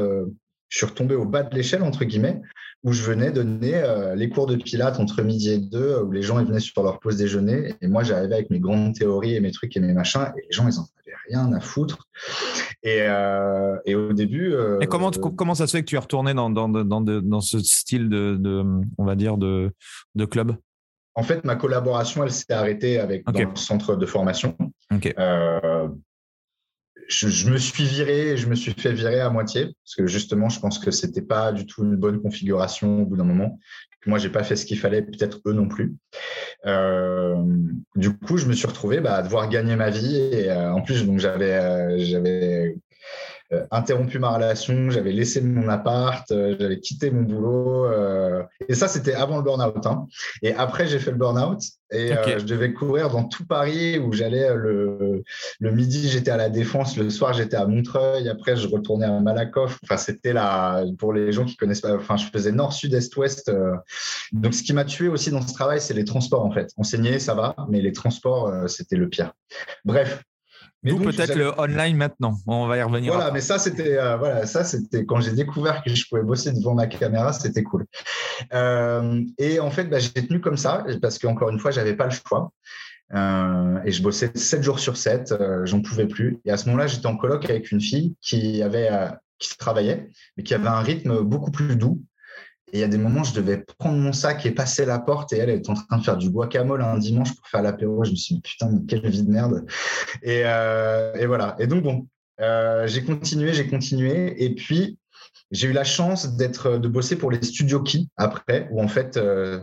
je 0.68 0.78
suis 0.78 0.86
retombé 0.86 1.14
au 1.14 1.24
bas 1.24 1.42
de 1.42 1.54
l'échelle, 1.54 1.82
entre 1.82 2.04
guillemets, 2.04 2.40
où 2.82 2.92
je 2.92 3.02
venais 3.02 3.30
donner 3.30 3.74
euh, 3.74 4.14
les 4.14 4.28
cours 4.28 4.46
de 4.46 4.56
pilates 4.56 5.00
entre 5.00 5.22
midi 5.22 5.50
et 5.50 5.58
deux, 5.58 6.00
où 6.00 6.12
les 6.12 6.22
gens 6.22 6.38
ils 6.38 6.46
venaient 6.46 6.60
sur 6.60 6.82
leur 6.82 7.00
pause 7.00 7.16
déjeuner. 7.16 7.74
Et 7.80 7.88
moi, 7.88 8.02
j'arrivais 8.02 8.34
avec 8.34 8.50
mes 8.50 8.60
grandes 8.60 8.94
théories 8.94 9.34
et 9.34 9.40
mes 9.40 9.50
trucs 9.50 9.76
et 9.76 9.80
mes 9.80 9.92
machins, 9.92 10.32
et 10.36 10.42
les 10.42 10.52
gens, 10.52 10.68
ils 10.68 10.78
en 10.78 10.82
avaient 10.82 11.16
rien 11.28 11.52
à 11.52 11.60
foutre. 11.60 12.06
Et, 12.82 13.02
euh, 13.02 13.76
et 13.84 13.94
au 13.94 14.12
début. 14.12 14.52
Euh, 14.52 14.78
et 14.80 14.86
comment, 14.86 15.10
comment 15.10 15.54
ça 15.54 15.66
se 15.66 15.76
fait 15.76 15.82
que 15.82 15.88
tu 15.88 15.96
es 15.96 15.98
retourné 15.98 16.34
dans, 16.34 16.50
dans, 16.50 16.68
dans, 16.68 17.00
dans 17.00 17.40
ce 17.40 17.58
style 17.58 18.08
de, 18.08 18.36
de, 18.38 18.62
on 18.98 19.04
va 19.04 19.16
dire, 19.16 19.36
de, 19.36 19.72
de 20.14 20.24
club? 20.24 20.56
En 21.14 21.22
fait, 21.22 21.44
ma 21.44 21.56
collaboration, 21.56 22.24
elle 22.24 22.30
s'est 22.30 22.52
arrêtée 22.52 23.00
avec 23.00 23.24
le 23.26 23.56
centre 23.56 23.96
de 23.96 24.06
formation. 24.06 24.54
Euh, 25.18 25.88
je, 27.08 27.50
me 27.50 27.58
suis 27.58 27.84
viré, 27.84 28.36
je 28.36 28.48
me 28.48 28.54
suis 28.54 28.72
fait 28.72 28.92
virer 28.92 29.20
à 29.20 29.30
moitié 29.30 29.74
parce 29.84 29.94
que 29.96 30.06
justement, 30.06 30.48
je 30.48 30.60
pense 30.60 30.78
que 30.78 30.90
c'était 30.90 31.22
pas 31.22 31.52
du 31.52 31.66
tout 31.66 31.84
une 31.84 31.96
bonne 31.96 32.20
configuration 32.20 33.02
au 33.02 33.06
bout 33.06 33.16
d'un 33.16 33.24
moment. 33.24 33.58
Moi, 34.06 34.18
j'ai 34.18 34.28
pas 34.28 34.44
fait 34.44 34.54
ce 34.54 34.64
qu'il 34.64 34.78
fallait, 34.78 35.02
peut-être 35.02 35.40
eux 35.46 35.52
non 35.52 35.66
plus. 35.66 35.96
Euh, 36.64 37.34
du 37.96 38.16
coup, 38.16 38.36
je 38.36 38.46
me 38.46 38.52
suis 38.52 38.68
retrouvé 38.68 39.00
bah, 39.00 39.16
à 39.16 39.22
devoir 39.22 39.48
gagner 39.48 39.74
ma 39.74 39.90
vie 39.90 40.16
et 40.16 40.48
euh, 40.48 40.72
en 40.72 40.80
plus, 40.80 41.04
donc 41.04 41.18
j'avais 41.18 41.98
j'avais 41.98 42.68
euh, 42.68 42.74
interrompu 43.70 44.18
ma 44.18 44.30
relation, 44.30 44.90
j'avais 44.90 45.12
laissé 45.12 45.40
mon 45.40 45.68
appart, 45.68 46.28
euh, 46.32 46.56
j'avais 46.58 46.80
quitté 46.80 47.10
mon 47.10 47.22
boulot. 47.22 47.86
Euh, 47.86 48.42
et 48.68 48.74
ça, 48.74 48.88
c'était 48.88 49.14
avant 49.14 49.36
le 49.36 49.42
burn-out. 49.42 49.86
Hein. 49.86 50.06
Et 50.42 50.52
après, 50.54 50.86
j'ai 50.86 50.98
fait 50.98 51.12
le 51.12 51.16
burn-out 51.16 51.60
et 51.92 52.12
je 52.38 52.44
devais 52.44 52.72
courir 52.72 53.10
dans 53.10 53.22
tout 53.24 53.46
Paris 53.46 53.98
où 53.98 54.12
j'allais 54.12 54.52
le, 54.56 55.22
le 55.60 55.70
midi, 55.70 56.08
j'étais 56.08 56.32
à 56.32 56.36
la 56.36 56.50
Défense, 56.50 56.96
le 56.96 57.08
soir, 57.10 57.32
j'étais 57.32 57.56
à 57.56 57.66
Montreuil. 57.66 58.28
Après, 58.28 58.56
je 58.56 58.66
retournais 58.66 59.06
à 59.06 59.20
Malakoff. 59.20 59.78
Enfin, 59.84 59.96
c'était 59.96 60.32
là, 60.32 60.84
pour 60.98 61.12
les 61.12 61.30
gens 61.30 61.44
qui 61.44 61.56
connaissent 61.56 61.82
pas, 61.82 61.94
enfin, 61.94 62.16
je 62.16 62.26
faisais 62.26 62.50
nord, 62.50 62.72
sud, 62.72 62.92
est, 62.94 63.16
ouest. 63.16 63.52
Donc, 64.32 64.54
ce 64.54 64.64
qui 64.64 64.72
m'a 64.72 64.84
tué 64.84 65.06
aussi 65.06 65.30
dans 65.30 65.46
ce 65.46 65.54
travail, 65.54 65.80
c'est 65.80 65.94
les 65.94 66.04
transports, 66.04 66.44
en 66.44 66.50
fait. 66.50 66.72
Enseigner, 66.76 67.20
ça 67.20 67.34
va, 67.34 67.54
mais 67.68 67.80
les 67.80 67.92
transports, 67.92 68.68
c'était 68.68 68.96
le 68.96 69.08
pire. 69.08 69.32
Bref, 69.84 70.24
D'où 70.82 70.98
peut-être 70.98 71.34
le 71.34 71.58
online 71.58 71.96
maintenant. 71.96 72.38
On 72.46 72.66
va 72.66 72.76
y 72.76 72.82
revenir. 72.82 73.12
Voilà, 73.12 73.30
mais 73.32 73.40
ça 73.40 73.58
c'était 73.58 73.98
euh, 73.98 74.16
voilà, 74.16 74.46
ça 74.46 74.64
c'était 74.64 75.04
quand 75.04 75.20
j'ai 75.20 75.32
découvert 75.32 75.82
que 75.82 75.94
je 75.94 76.06
pouvais 76.08 76.22
bosser 76.22 76.52
devant 76.52 76.74
ma 76.74 76.86
caméra, 76.86 77.32
c'était 77.32 77.62
cool. 77.62 77.86
Euh, 78.52 79.22
et 79.38 79.58
en 79.58 79.70
fait, 79.70 79.84
bah, 79.84 79.98
j'ai 79.98 80.10
tenu 80.12 80.40
comme 80.40 80.56
ça 80.56 80.84
parce 81.02 81.18
qu'encore 81.18 81.50
une 81.50 81.58
fois, 81.58 81.70
j'avais 81.70 81.94
pas 81.94 82.04
le 82.04 82.12
choix. 82.12 82.52
Euh, 83.14 83.78
et 83.84 83.92
je 83.92 84.02
bossais 84.02 84.30
7 84.34 84.62
jours 84.62 84.80
sur 84.80 84.96
7, 84.96 85.34
j'en 85.64 85.80
pouvais 85.80 86.06
plus. 86.06 86.38
Et 86.44 86.50
à 86.50 86.56
ce 86.56 86.66
moment-là, 86.66 86.86
j'étais 86.86 87.06
en 87.06 87.16
colloque 87.16 87.48
avec 87.48 87.70
une 87.72 87.80
fille 87.80 88.16
qui 88.20 88.62
avait 88.62 88.90
qui 89.38 89.56
travaillait, 89.58 90.08
mais 90.36 90.42
qui 90.42 90.54
avait 90.54 90.68
un 90.68 90.80
rythme 90.80 91.20
beaucoup 91.20 91.50
plus 91.50 91.76
doux. 91.76 92.02
Et 92.72 92.78
il 92.78 92.80
y 92.80 92.84
a 92.84 92.88
des 92.88 92.98
moments, 92.98 93.22
je 93.22 93.32
devais 93.32 93.64
prendre 93.78 93.96
mon 93.96 94.12
sac 94.12 94.44
et 94.44 94.50
passer 94.50 94.84
la 94.84 94.98
porte 94.98 95.32
et 95.32 95.38
elle, 95.38 95.50
est 95.50 95.70
en 95.70 95.74
train 95.74 95.98
de 95.98 96.02
faire 96.02 96.16
du 96.16 96.30
guacamole 96.30 96.82
un 96.82 96.98
dimanche 96.98 97.34
pour 97.36 97.46
faire 97.46 97.62
l'apéro. 97.62 98.04
Je 98.04 98.10
me 98.10 98.16
suis 98.16 98.34
dit, 98.34 98.40
putain, 98.40 98.70
mais 98.70 98.80
quelle 98.86 99.08
vie 99.08 99.22
de 99.22 99.30
merde. 99.30 99.64
Et, 100.22 100.42
euh, 100.44 101.12
voilà. 101.26 101.54
Et 101.60 101.68
donc, 101.68 101.84
bon, 101.84 102.08
euh, 102.40 102.86
j'ai 102.88 103.04
continué, 103.04 103.52
j'ai 103.52 103.68
continué. 103.68 104.42
Et 104.44 104.52
puis, 104.52 104.98
j'ai 105.52 105.68
eu 105.68 105.72
la 105.72 105.84
chance 105.84 106.36
d'être, 106.36 106.78
de 106.78 106.88
bosser 106.88 107.14
pour 107.14 107.30
les 107.30 107.40
studios 107.40 107.82
Key 107.84 108.00
après, 108.16 108.68
où 108.72 108.82
en 108.82 108.88
fait, 108.88 109.16
euh, 109.16 109.62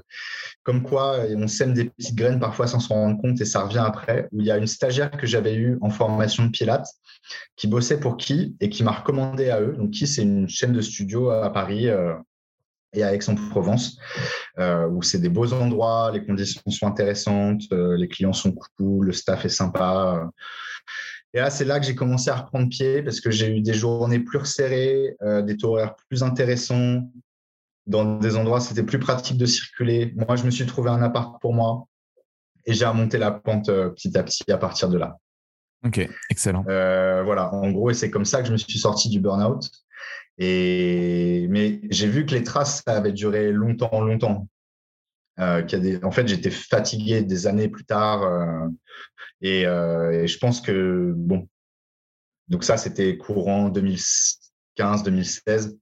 comme 0.64 0.82
quoi 0.82 1.18
on 1.36 1.48
sème 1.50 1.74
des 1.74 1.90
petites 1.90 2.16
graines 2.16 2.40
parfois 2.40 2.68
sans 2.68 2.80
s'en 2.80 2.96
rendre 2.96 3.22
compte 3.22 3.42
et 3.42 3.46
ça 3.46 3.66
revient 3.66 3.84
après, 3.86 4.30
où 4.32 4.40
il 4.40 4.46
y 4.46 4.52
a 4.52 4.58
une 4.58 4.68
stagiaire 4.68 5.12
que 5.12 5.28
j'avais 5.28 5.56
eue 5.56 5.78
en 5.82 5.90
formation 5.90 6.46
de 6.46 6.52
Pilates 6.52 6.88
qui 7.58 7.68
bossait 7.68 8.00
pour 8.00 8.16
Key 8.16 8.54
et 8.62 8.70
qui 8.70 8.82
m'a 8.84 8.92
recommandé 8.92 9.50
à 9.50 9.60
eux. 9.60 9.76
Donc, 9.78 9.92
Key, 9.92 10.06
c'est 10.06 10.22
une 10.22 10.48
chaîne 10.48 10.72
de 10.72 10.80
studios 10.80 11.32
à 11.32 11.52
Paris 11.52 11.90
et 12.94 13.04
à 13.04 13.14
Aix-en-Provence, 13.14 13.98
euh, 14.60 14.88
où 14.88 15.02
c'est 15.02 15.20
des 15.20 15.30
beaux 15.30 15.52
endroits, 15.54 16.12
les 16.14 16.26
conditions 16.26 16.62
sont 16.70 16.88
intéressantes, 16.88 17.64
euh, 17.72 17.98
les 17.98 18.08
clients 18.08 18.34
sont 18.34 18.54
cool, 18.78 19.08
le 19.08 19.14
staff 19.14 19.46
est 19.46 19.50
sympa. 19.50 20.30
Et 21.34 21.40
là, 21.40 21.50
c'est 21.50 21.66
là 21.66 21.80
que 21.80 21.86
j'ai 21.86 21.96
commencé 21.96 22.30
à 22.30 22.36
reprendre 22.36 22.70
pied 22.70 23.02
parce 23.02 23.20
que 23.20 23.32
j'ai 23.32 23.50
eu 23.50 23.62
des 23.62 23.74
journées 23.74 24.20
plus 24.20 24.38
resserrées, 24.38 25.16
euh, 25.24 25.42
des 25.42 25.58
taux 25.58 25.72
horaires 25.72 25.96
plus 26.08 26.22
intéressants. 26.22 27.10
Dans 27.88 28.18
des 28.18 28.38
endroits, 28.38 28.62
c'était 28.62 28.84
plus 28.84 29.00
pratique 29.00 29.38
de 29.38 29.46
circuler. 29.46 30.14
Moi, 30.16 30.36
je 30.36 30.46
me 30.46 30.52
suis 30.52 30.66
trouvé 30.66 30.90
un 30.90 31.02
appart 31.02 31.42
pour 31.42 31.54
moi 31.54 31.88
et 32.66 32.74
j'ai 32.74 32.86
remonté 32.86 33.18
la 33.18 33.32
pente 33.32 33.66
petit 33.66 34.18
à 34.18 34.24
petit 34.24 34.50
à 34.52 34.58
partir 34.58 34.88
de 34.88 34.98
là. 34.98 35.18
Ok, 35.86 36.08
excellent. 36.30 36.64
voilà, 36.64 37.54
en 37.54 37.72
gros, 37.72 37.90
et 37.90 37.94
c'est 37.94 38.10
comme 38.10 38.24
ça 38.24 38.42
que 38.42 38.48
je 38.48 38.54
me 38.54 38.58
suis 38.58 38.80
sorti 38.80 39.10
du 39.10 39.20
burn-out. 39.20 39.70
Et, 40.38 41.48
mais 41.50 41.82
j'ai 41.90 42.08
vu 42.08 42.26
que 42.26 42.34
les 42.34 42.44
traces, 42.44 42.82
ça 42.86 42.98
avait 42.98 43.12
duré 43.12 43.52
longtemps, 43.52 44.02
longtemps. 44.02 44.48
Euh, 45.40 45.64
des, 45.64 46.04
en 46.04 46.12
fait, 46.12 46.28
j'étais 46.28 46.52
fatigué 46.52 47.24
des 47.24 47.48
années 47.48 47.70
plus 47.70 47.86
tard. 47.86 48.24
Euh, 48.24 48.68
euh, 49.44 50.12
et, 50.12 50.28
je 50.28 50.38
pense 50.38 50.62
que, 50.62 51.14
bon, 51.16 51.48
donc 52.48 52.64
ça, 52.64 52.78
c'était 52.78 53.18
courant 53.18 53.70
2015-2016. 53.70 55.78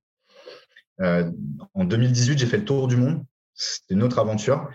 en 0.99 1.85
2018, 1.85 2.37
j'ai 2.37 2.45
fait 2.45 2.57
le 2.57 2.65
tour 2.65 2.87
du 2.87 2.97
monde. 2.97 3.23
C'était 3.53 3.95
une 3.95 4.03
autre 4.03 4.19
aventure. 4.19 4.69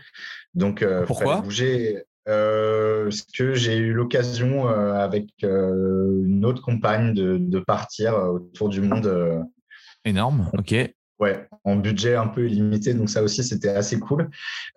Donc, 0.54 0.84
pourquoi? 1.06 1.40
bouger 1.40 2.02
parce 2.24 3.22
que 3.22 3.54
j'ai 3.54 3.76
eu 3.76 3.92
l'occasion 3.92 4.68
avec 4.68 5.28
une 5.42 6.44
autre 6.44 6.60
compagne 6.60 7.14
de, 7.14 7.38
de 7.38 7.58
partir 7.60 8.14
autour 8.14 8.68
du 8.68 8.80
monde 8.80 9.46
Énorme, 10.06 10.48
ok. 10.56 10.74
Ouais, 11.18 11.48
en 11.64 11.76
budget 11.76 12.14
un 12.14 12.26
peu 12.26 12.46
illimité, 12.46 12.92
donc 12.92 13.08
ça 13.08 13.22
aussi 13.22 13.42
c'était 13.42 13.70
assez 13.70 13.98
cool. 13.98 14.28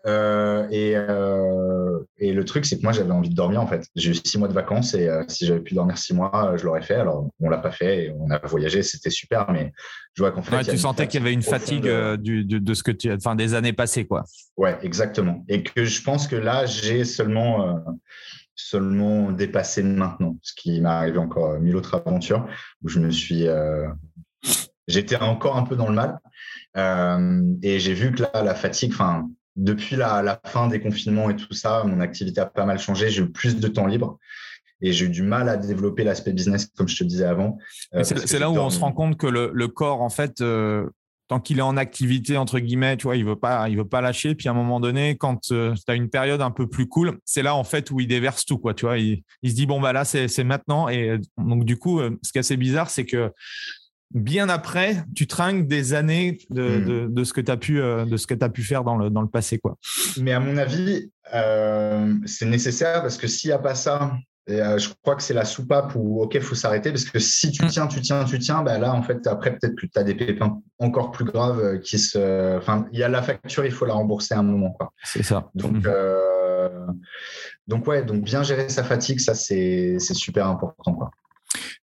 Euh, 0.08 0.66
et, 0.72 0.94
euh, 0.96 2.00
et, 2.18 2.32
le 2.32 2.46
truc, 2.46 2.66
c'est 2.66 2.78
que 2.78 2.84
moi 2.84 2.94
j'avais 2.94 3.12
envie 3.12 3.30
de 3.30 3.36
dormir 3.36 3.62
en 3.62 3.68
fait. 3.68 3.86
J'ai 3.96 4.12
eu 4.12 4.16
six 4.16 4.38
mois 4.38 4.48
de 4.48 4.54
vacances 4.54 4.94
et 4.94 5.10
euh, 5.10 5.24
si 5.28 5.46
j'avais 5.46 5.60
pu 5.60 5.74
dormir 5.74 5.98
six 5.98 6.14
mois, 6.14 6.56
je 6.56 6.64
l'aurais 6.64 6.82
fait. 6.82 6.96
Alors 6.96 7.30
on 7.42 7.50
l'a 7.50 7.58
pas 7.58 7.72
fait, 7.72 8.06
et 8.06 8.14
on 8.18 8.32
a 8.32 8.40
voyagé, 8.40 8.84
c'était 8.84 9.10
super, 9.10 9.52
mais 9.52 9.74
je 10.14 10.24
vois 10.24 10.32
qu'en 10.32 10.42
fait. 10.42 10.64
tu 10.64 10.78
sentais 10.78 11.08
qu'il 11.08 11.20
y 11.20 11.24
avait 11.24 11.34
une 11.34 11.42
fatigue 11.42 11.92
du, 12.16 12.46
de, 12.46 12.74
ce 12.74 12.84
que 12.84 12.92
tu, 12.92 13.12
enfin 13.12 13.36
des 13.36 13.54
années 13.54 13.74
passées 13.74 14.06
quoi. 14.08 14.24
Ouais, 14.56 14.78
exactement. 14.82 15.44
Et 15.50 15.62
que 15.62 15.84
je 15.84 16.02
pense 16.02 16.26
que 16.26 16.38
là 16.38 16.66
j'ai 16.66 17.04
seulement 17.04 17.84
seulement 18.56 19.32
dépassé 19.34 19.84
maintenant, 19.84 20.38
ce 20.42 20.54
qui 20.56 20.80
m'est 20.80 20.88
arrivé 20.88 21.18
encore 21.18 21.60
mille 21.60 21.76
autres 21.76 22.02
aventures 22.06 22.48
où 22.82 22.88
je 22.88 23.00
me 23.00 23.12
suis 23.12 23.46
j'étais 24.90 25.16
encore 25.16 25.56
un 25.56 25.64
peu 25.64 25.78
dans 25.78 25.88
le 25.88 25.94
mal. 25.94 26.20
Euh, 26.76 27.42
et 27.64 27.80
j'ai 27.80 27.94
vu 27.94 28.12
que 28.12 28.24
là, 28.24 28.44
la 28.44 28.56
fatigue, 28.56 28.92
enfin, 28.94 29.30
depuis 29.56 29.96
la, 29.96 30.40
fin 30.46 30.68
des 30.68 30.82
confinements 30.82 31.30
et 31.30 31.36
tout 31.36 31.54
ça, 31.54 31.84
mon 31.86 32.02
activité 32.02 32.42
a 32.42 32.46
pas 32.46 32.66
mal 32.66 32.80
changé. 32.80 33.10
J'ai 33.10 33.24
eu 33.24 33.32
plus 33.32 33.58
de 33.58 33.68
temps 33.68 33.86
libre 33.86 34.20
et 34.82 34.92
j'ai 34.92 35.06
eu 35.06 35.10
du 35.10 35.24
mal 35.24 35.50
à 35.50 35.58
développer 35.58 36.04
l'aspect 36.04 36.34
business, 36.34 36.68
comme 36.76 36.88
je 36.88 36.98
te 36.98 37.04
disais 37.04 37.26
avant. 37.26 37.58
Euh, 37.94 38.04
c'est 38.04 38.40
là 38.40 38.50
où 38.50 38.58
on 38.58 38.70
se 38.70 38.80
rend 38.80 38.92
compte 38.92 39.18
que 39.18 39.28
le, 39.28 39.68
corps, 39.68 40.02
en 40.02 40.10
fait, 40.10 40.42
euh, 40.42 40.90
tant 41.28 41.40
qu'il 41.40 41.60
est 41.60 41.64
en 41.64 41.76
activité, 41.76 42.38
entre 42.38 42.60
guillemets, 42.60 42.96
tu 42.96 43.04
vois, 43.04 43.18
il 43.18 43.26
veut 43.26 43.36
pas, 43.36 43.68
il 43.68 43.78
veut 43.78 43.88
pas 43.88 44.00
lâcher. 44.00 44.36
Puis 44.36 44.48
à 44.48 44.52
un 44.52 44.56
moment 44.56 44.80
donné, 44.80 45.18
quand 45.18 45.38
tu 45.42 45.54
as 45.88 45.96
une 45.96 46.10
période 46.10 46.42
un 46.42 46.52
peu 46.52 46.68
plus 46.68 46.88
cool, 46.88 47.20
c'est 47.26 47.44
là, 47.44 47.56
en 47.56 47.66
fait, 47.66 47.92
où 47.92 48.00
il 48.00 48.08
déverse 48.08 48.46
tout, 48.46 48.58
quoi. 48.58 48.74
Tu 48.74 48.86
vois, 48.86 48.98
il, 48.98 49.24
il 49.44 49.52
se 49.52 49.56
dit, 49.56 49.66
bon, 49.66 49.82
bah 49.82 49.92
là, 49.92 50.06
c'est 50.06 50.44
maintenant. 50.46 50.88
Et 50.88 51.20
donc, 51.38 51.66
du 51.66 51.78
coup, 51.78 52.00
ce 52.00 52.32
qui 52.32 52.38
est 52.38 52.40
assez 52.40 52.58
bizarre, 52.58 52.90
c'est 52.90 53.06
que 53.06 53.34
bien 54.12 54.50
après, 54.50 55.04
tu 55.16 55.28
trinques 55.28 55.68
des 55.68 55.94
années 55.94 56.40
de, 56.50 57.08
hmm. 57.08 57.24
ce 57.24 57.34
que 57.34 57.42
tu 57.42 57.52
as 57.52 57.58
pu 57.58 57.82
euh, 57.82 58.06
de 58.06 58.18
ce 58.18 58.28
que 58.28 58.34
tu 58.34 58.50
pu 58.50 58.64
faire 58.64 58.84
dans 58.84 58.98
le, 58.98 59.10
dans 59.10 59.22
le 59.22 59.28
passé 59.28 59.60
quoi. 59.60 59.78
Mais 60.20 60.32
à 60.32 60.40
mon 60.40 60.58
avis, 60.58 61.12
euh, 61.34 62.16
c'est 62.26 62.46
nécessaire 62.46 63.02
parce 63.02 63.18
que 63.18 63.28
s'il 63.28 63.50
n'y 63.50 63.54
a 63.54 63.60
pas 63.60 63.76
ça, 63.76 64.14
euh, 64.50 64.80
je 64.80 64.90
crois 65.04 65.16
que 65.16 65.22
c'est 65.22 65.36
la 65.36 65.46
soupape 65.46 65.94
où 65.96 66.24
OK, 66.24 66.34
il 66.34 66.42
faut 66.42 66.56
s'arrêter 66.56 66.90
parce 66.92 67.06
que 67.06 67.20
si 67.20 67.52
tu 67.52 67.64
hmm. 67.66 67.70
tiens, 67.70 67.88
tu 67.88 68.02
tiens, 68.02 68.26
tu 68.26 68.40
tiens, 68.40 68.64
bah 68.64 68.80
là 68.80 68.94
en 68.94 69.04
fait 69.04 69.26
après 69.28 69.52
peut-être 69.52 69.76
que 69.76 69.86
tu 69.86 70.00
as 70.00 70.04
des 70.04 70.16
pépins 70.16 70.60
encore 70.80 71.12
plus 71.12 71.26
graves 71.26 71.80
qui 71.82 72.00
se 72.00 72.58
enfin, 72.58 72.88
il 72.92 73.00
y 73.00 73.04
a 73.04 73.10
la 73.10 73.22
facture, 73.22 73.66
il 73.66 73.72
faut 73.72 73.86
la 73.86 73.94
rembourser 73.94 74.34
à 74.34 74.40
un 74.40 74.44
moment 74.44 74.72
quoi. 74.72 74.92
C'est 75.04 75.24
ça. 75.24 75.50
Donc 75.54 75.86
hmm. 75.86 76.94
donc 77.68 77.86
ouais, 77.86 78.04
donc 78.04 78.24
bien 78.24 78.42
gérer 78.42 78.70
sa 78.70 78.84
fatigue, 78.84 79.20
ça 79.20 79.36
c'est 79.36 80.00
super 80.00 80.48
important 80.48 80.96
quoi. 80.96 81.12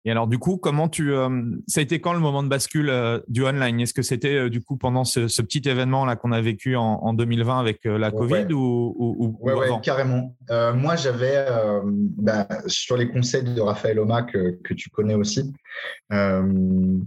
Et 0.05 0.12
alors, 0.12 0.27
du 0.27 0.39
coup, 0.39 0.55
comment 0.57 0.88
tu. 0.88 1.13
Euh, 1.13 1.29
ça 1.67 1.81
a 1.81 1.83
été 1.83 1.99
quand 1.99 2.13
le 2.13 2.19
moment 2.19 2.41
de 2.41 2.47
bascule 2.47 2.89
euh, 2.89 3.19
du 3.27 3.43
online? 3.43 3.81
Est-ce 3.81 3.93
que 3.93 4.01
c'était 4.01 4.35
euh, 4.35 4.49
du 4.49 4.62
coup 4.62 4.77
pendant 4.77 5.03
ce, 5.03 5.41
petit 5.41 5.67
événement 5.67 6.05
là 6.05 6.15
qu'on 6.15 6.31
a 6.31 6.39
vécu 6.39 6.77
en, 6.77 7.13
2020 7.13 7.59
avec 7.59 7.83
la 7.83 8.12
Covid 8.12 8.53
ou, 8.53 8.95
ou, 8.97 9.38
ouais, 9.41 9.67
carrément. 9.83 10.35
moi, 10.49 10.95
j'avais, 10.95 11.45
bah, 12.17 12.47
sur 12.67 12.95
les 12.97 13.09
conseils 13.09 13.43
de 13.43 13.62
Raphaël 13.62 13.99
Oma, 13.99 14.23
que, 14.23 14.57
que 14.63 14.73
tu 14.73 14.89
connais 14.89 15.15
aussi, 15.15 15.53
il 16.12 17.03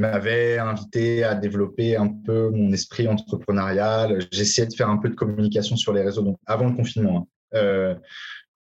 m'avait 0.00 0.58
invité 0.58 1.24
à 1.24 1.34
développer 1.34 1.96
un 1.96 2.08
peu 2.08 2.50
mon 2.50 2.72
esprit 2.72 3.08
entrepreneurial. 3.08 4.18
J'essayais 4.32 4.66
de 4.66 4.74
faire 4.74 4.90
un 4.90 4.98
peu 4.98 5.08
de 5.08 5.14
communication 5.14 5.76
sur 5.76 5.92
les 5.92 6.02
réseaux, 6.02 6.22
donc 6.22 6.38
avant 6.46 6.66
le 6.66 6.74
confinement. 6.74 7.28
Hein 7.54 7.96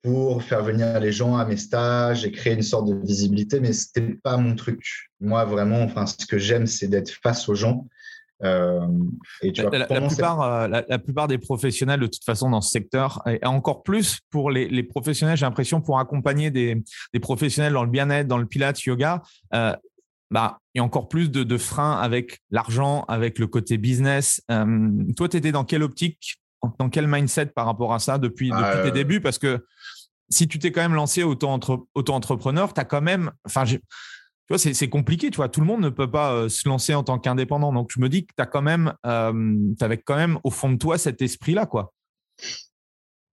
pour 0.01 0.43
faire 0.43 0.63
venir 0.63 0.99
les 0.99 1.11
gens 1.11 1.35
à 1.35 1.45
mes 1.45 1.57
stages 1.57 2.25
et 2.25 2.31
créer 2.31 2.53
une 2.53 2.61
sorte 2.61 2.87
de 2.87 2.95
visibilité, 3.05 3.59
mais 3.59 3.73
c'était 3.73 4.15
pas 4.23 4.37
mon 4.37 4.55
truc. 4.55 5.09
Moi, 5.19 5.43
vraiment, 5.45 5.81
enfin, 5.81 6.05
ce 6.05 6.25
que 6.25 6.37
j'aime, 6.37 6.67
c'est 6.67 6.87
d'être 6.87 7.11
face 7.11 7.49
aux 7.49 7.55
gens. 7.55 7.85
Euh, 8.41 8.87
et 9.41 9.51
tu 9.51 9.61
la, 9.61 9.85
plupart, 9.85 10.41
euh, 10.41 10.67
la, 10.87 10.99
plupart 10.99 11.27
des 11.27 11.37
professionnels, 11.37 11.99
de 11.99 12.07
toute 12.07 12.23
façon, 12.23 12.49
dans 12.49 12.61
ce 12.61 12.69
secteur, 12.69 13.21
et 13.27 13.45
encore 13.45 13.83
plus 13.83 14.19
pour 14.29 14.51
les, 14.51 14.83
professionnels, 14.83 15.35
j'ai 15.35 15.45
l'impression, 15.45 15.81
pour 15.81 15.99
accompagner 15.99 16.49
des, 16.49 16.81
professionnels 17.21 17.73
dans 17.73 17.83
le 17.83 17.89
bien-être, 17.89 18.27
dans 18.27 18.37
le 18.37 18.45
pilates, 18.45 18.81
yoga, 18.83 19.21
euh, 19.53 19.75
bah, 20.31 20.59
il 20.73 20.77
y 20.77 20.81
a 20.81 20.83
encore 20.85 21.09
plus 21.09 21.29
de, 21.29 21.57
freins 21.57 21.99
avec 21.99 22.39
l'argent, 22.51 23.03
avec 23.09 23.37
le 23.37 23.47
côté 23.47 23.77
business. 23.77 24.41
toi, 24.47 25.27
tu 25.27 25.35
étais 25.35 25.51
dans 25.51 25.65
quelle 25.65 25.83
optique 25.83 26.39
dans 26.77 26.89
quel 26.89 27.07
mindset 27.07 27.47
par 27.47 27.65
rapport 27.65 27.93
à 27.93 27.99
ça 27.99 28.17
depuis, 28.17 28.49
depuis 28.49 28.83
tes 28.83 28.91
débuts? 28.91 29.21
Parce 29.21 29.37
que 29.37 29.65
si 30.29 30.47
tu 30.47 30.59
t'es 30.59 30.71
quand 30.71 30.81
même 30.81 30.93
lancé 30.93 31.23
auto-entrepreneur, 31.23 32.73
tu 32.73 32.79
as 32.79 32.85
quand 32.85 33.01
même. 33.01 33.31
Enfin, 33.45 33.65
tu 33.65 33.79
vois, 34.49 34.57
c'est 34.57 34.89
compliqué, 34.89 35.29
tu 35.31 35.37
vois. 35.37 35.49
Tout 35.49 35.61
le 35.61 35.67
monde 35.67 35.81
ne 35.81 35.89
peut 35.89 36.09
pas 36.09 36.33
euh, 36.33 36.49
se 36.49 36.67
lancer 36.67 36.93
en 36.95 37.03
tant 37.03 37.19
qu'indépendant. 37.19 37.73
Donc, 37.73 37.91
je 37.93 37.99
me 37.99 38.09
dis 38.09 38.25
que 38.25 38.33
tu 38.35 38.41
as 38.41 38.45
quand 38.45 38.61
même, 38.61 38.93
tu 39.03 39.83
avais 39.83 39.97
quand 39.97 40.15
même 40.15 40.39
au 40.43 40.51
fond 40.51 40.71
de 40.71 40.77
toi 40.77 40.97
cet 40.97 41.21
esprit-là, 41.21 41.65
quoi. 41.65 41.93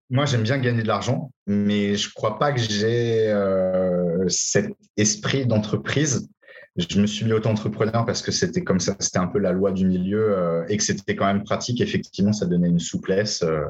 Moi, 0.09 0.24
j'aime 0.24 0.42
bien 0.42 0.59
gagner 0.59 0.82
de 0.82 0.88
l'argent, 0.88 1.32
mais 1.47 1.97
je 1.97 2.12
crois 2.14 2.38
pas 2.38 2.53
que 2.53 2.61
j'ai 2.61 3.28
euh, 3.28 4.24
cet 4.28 4.72
esprit 4.97 5.47
d'entreprise. 5.47 6.28
Je 6.77 7.01
me 7.01 7.07
suis 7.07 7.24
mis 7.24 7.33
auto-entrepreneur 7.33 8.05
parce 8.05 8.20
que 8.22 8.31
c'était 8.31 8.62
comme 8.62 8.81
ça, 8.81 8.95
c'était 8.99 9.18
un 9.18 9.27
peu 9.27 9.39
la 9.39 9.53
loi 9.53 9.72
du 9.72 9.87
milieu 9.87 10.37
euh, 10.37 10.64
et 10.68 10.77
que 10.77 10.83
c'était 10.83 11.16
quand 11.16 11.27
même 11.27 11.43
pratique. 11.43 11.81
Effectivement, 11.81 12.33
ça 12.33 12.45
donnait 12.47 12.68
une 12.68 12.79
souplesse. 12.79 13.43
euh, 13.43 13.64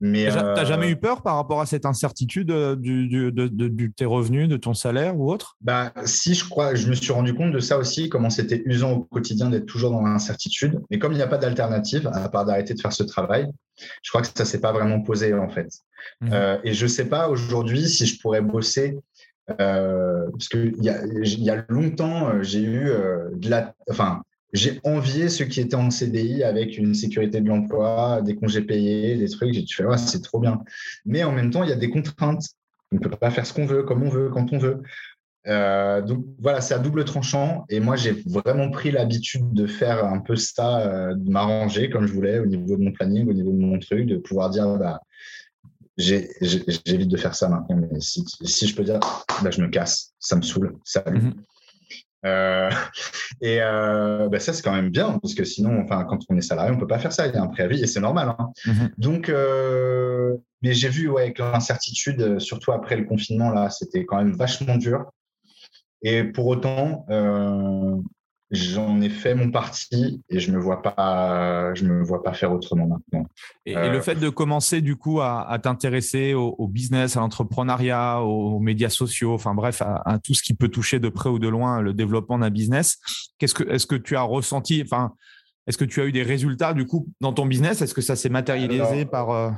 mais 0.00 0.26
Tu 0.26 0.36
n'as 0.36 0.58
euh, 0.58 0.64
jamais 0.66 0.90
eu 0.90 0.96
peur 0.96 1.22
par 1.22 1.36
rapport 1.36 1.60
à 1.60 1.66
cette 1.66 1.86
incertitude 1.86 2.50
euh, 2.50 2.76
du, 2.76 3.08
du- 3.08 3.32
de, 3.32 3.48
de- 3.48 3.68
de 3.68 3.86
tes 3.94 4.04
revenus, 4.04 4.48
de 4.48 4.56
ton 4.56 4.74
salaire 4.74 5.16
ou 5.18 5.30
autre? 5.32 5.56
Bah, 5.60 5.92
si 6.04 6.34
je 6.34 6.48
crois, 6.48 6.74
je 6.74 6.88
me 6.88 6.94
suis 6.94 7.12
rendu 7.12 7.34
compte 7.34 7.52
de 7.52 7.60
ça 7.60 7.78
aussi, 7.78 8.08
comment 8.08 8.30
c'était 8.30 8.62
usant 8.66 8.92
au 8.92 9.00
quotidien 9.04 9.48
d'être 9.48 9.66
toujours 9.66 9.90
dans 9.90 10.02
l'incertitude. 10.02 10.80
Mais 10.90 10.98
comme 10.98 11.12
il 11.12 11.16
n'y 11.16 11.22
a 11.22 11.26
pas 11.28 11.38
d'alternative, 11.38 12.10
à 12.12 12.28
part 12.28 12.44
d'arrêter 12.44 12.74
de 12.74 12.80
faire 12.80 12.92
ce 12.92 13.02
travail, 13.02 13.48
je 14.02 14.10
crois 14.10 14.20
que 14.20 14.28
ça 14.34 14.44
s'est 14.44 14.60
pas 14.60 14.72
vraiment 14.72 15.00
posé 15.00 15.32
en 15.32 15.48
fait. 15.48 15.68
Mhm. 16.20 16.30
Euh, 16.32 16.58
et 16.64 16.74
je 16.74 16.86
sais 16.86 17.06
pas 17.08 17.28
aujourd'hui 17.28 17.88
si 17.88 18.06
je 18.06 18.18
pourrais 18.20 18.42
bosser. 18.42 18.98
Euh, 19.60 20.30
parce 20.30 20.48
que 20.48 20.72
il 20.76 20.84
y 20.84 20.90
a, 20.90 21.04
y 21.04 21.50
a 21.50 21.64
longtemps, 21.68 22.28
euh, 22.28 22.42
j'ai 22.42 22.62
eu 22.62 22.88
euh, 22.88 23.30
de 23.34 23.50
enfin, 23.90 24.22
j'ai 24.52 24.80
envié 24.84 25.28
ceux 25.28 25.44
qui 25.44 25.60
étaient 25.60 25.76
en 25.76 25.90
CDI 25.90 26.42
avec 26.42 26.76
une 26.76 26.94
sécurité 26.94 27.40
de 27.40 27.48
l'emploi, 27.48 28.20
des 28.22 28.36
congés 28.36 28.62
payés, 28.62 29.16
des 29.16 29.28
trucs. 29.28 29.52
J'ai 29.54 29.64
fait, 29.66 29.84
c'est 29.98 30.22
trop 30.22 30.40
bien. 30.40 30.62
Mais 31.04 31.24
en 31.24 31.32
même 31.32 31.50
temps, 31.50 31.62
il 31.62 31.70
y 31.70 31.72
a 31.72 31.76
des 31.76 31.90
contraintes. 31.90 32.44
On 32.92 32.96
ne 32.96 33.00
peut 33.00 33.10
pas 33.10 33.30
faire 33.30 33.46
ce 33.46 33.52
qu'on 33.52 33.66
veut, 33.66 33.84
comme 33.84 34.02
on 34.02 34.08
veut, 34.08 34.30
quand 34.30 34.52
on 34.52 34.58
veut. 34.58 34.82
Donc 35.46 36.24
voilà, 36.40 36.60
c'est 36.60 36.74
à 36.74 36.78
double 36.80 37.04
tranchant. 37.04 37.64
Et 37.68 37.78
moi, 37.78 37.94
j'ai 37.94 38.10
vraiment 38.26 38.70
pris 38.70 38.90
l'habitude 38.90 39.52
de 39.52 39.66
faire 39.68 40.04
un 40.04 40.18
peu 40.18 40.34
ça, 40.34 41.14
de 41.14 41.30
m'arranger 41.30 41.88
comme 41.88 42.06
je 42.06 42.12
voulais 42.12 42.40
au 42.40 42.46
niveau 42.46 42.76
de 42.76 42.82
mon 42.82 42.92
planning, 42.92 43.28
au 43.28 43.32
niveau 43.32 43.52
de 43.52 43.58
mon 43.58 43.78
truc, 43.78 44.06
de 44.06 44.16
pouvoir 44.16 44.50
dire, 44.50 44.76
bah, 44.78 45.00
j'évite 45.96 47.08
de 47.08 47.16
faire 47.16 47.34
ça 47.34 47.48
maintenant. 47.48 47.76
Mais 47.76 48.00
si, 48.00 48.24
si 48.44 48.66
je 48.66 48.74
peux 48.74 48.84
dire, 48.84 49.00
bah, 49.42 49.50
je 49.50 49.60
me 49.60 49.68
casse, 49.68 50.12
ça 50.18 50.36
me 50.36 50.42
saoule, 50.42 50.76
salut. 50.84 51.20
Mhm. 51.20 51.34
Euh, 52.26 52.70
et 53.40 53.58
euh, 53.60 54.28
bah, 54.28 54.40
ça, 54.40 54.52
c'est 54.52 54.62
quand 54.62 54.74
même 54.74 54.90
bien, 54.90 55.18
parce 55.20 55.34
que 55.34 55.44
sinon, 55.44 55.80
enfin, 55.82 56.04
quand 56.04 56.18
on 56.28 56.36
est 56.36 56.42
salarié, 56.42 56.72
on 56.72 56.78
peut 56.78 56.86
pas 56.86 56.98
faire 56.98 57.12
ça. 57.12 57.26
Il 57.26 57.34
y 57.34 57.36
a 57.36 57.42
un 57.42 57.48
préavis 57.48 57.82
et 57.82 57.86
c'est 57.86 58.00
normal. 58.00 58.34
hein. 58.38 58.50
Mhm. 58.66 58.90
Donc, 58.98 59.28
euh, 59.28 60.36
mais 60.62 60.74
j'ai 60.74 60.88
vu 60.88 61.08
ouais, 61.08 61.32
que 61.32 61.42
l'incertitude, 61.42 62.38
surtout 62.38 62.72
après 62.72 62.96
le 62.96 63.04
confinement, 63.04 63.50
là, 63.50 63.70
c'était 63.70 64.04
quand 64.04 64.18
même 64.18 64.34
vachement 64.34 64.76
dur. 64.76 65.10
Et 66.02 66.24
pour 66.24 66.46
autant, 66.46 67.04
j'en 68.50 69.00
ai 69.00 69.08
fait 69.08 69.34
mon 69.34 69.50
parti 69.50 70.22
et 70.28 70.40
je 70.40 70.50
me 70.50 70.58
vois 70.58 70.82
pas, 70.82 71.72
je 71.74 71.84
me 71.84 72.02
vois 72.02 72.22
pas 72.22 72.32
faire 72.32 72.52
autrement 72.52 72.86
maintenant. 72.86 73.26
Et, 73.64 73.72
et 73.72 73.76
Euh, 73.76 73.92
le 73.92 74.00
fait 74.00 74.16
de 74.16 74.28
commencer 74.28 74.80
du 74.80 74.96
coup 74.96 75.20
à, 75.20 75.48
à 75.48 75.58
t'intéresser 75.58 76.34
au, 76.34 76.56
au 76.58 76.66
business, 76.66 77.16
à 77.16 77.20
l'entrepreneuriat, 77.20 78.20
aux, 78.22 78.56
aux 78.56 78.60
médias 78.60 78.88
sociaux, 78.88 79.34
enfin 79.34 79.54
bref, 79.54 79.82
à, 79.82 80.02
à 80.04 80.18
tout 80.18 80.34
ce 80.34 80.42
qui 80.42 80.54
peut 80.54 80.68
toucher 80.68 80.98
de 80.98 81.08
près 81.08 81.28
ou 81.30 81.38
de 81.38 81.48
loin 81.48 81.80
le 81.80 81.92
développement 81.94 82.38
d'un 82.38 82.50
business, 82.50 82.98
qu'est-ce 83.38 83.54
que 83.54 83.64
est-ce 83.70 83.86
que 83.86 83.96
tu 83.96 84.16
as 84.16 84.22
ressenti, 84.22 84.82
enfin, 84.84 85.12
est-ce 85.66 85.78
que 85.78 85.84
tu 85.84 86.00
as 86.00 86.06
eu 86.06 86.12
des 86.12 86.24
résultats 86.24 86.74
du 86.74 86.86
coup 86.86 87.08
dans 87.20 87.32
ton 87.32 87.46
business? 87.46 87.82
Est-ce 87.82 87.94
que 87.94 88.00
ça 88.00 88.16
s'est 88.16 88.30
matérialisé 88.30 88.82
Alors, 88.82 89.10
par 89.10 89.30
euh, 89.30 89.50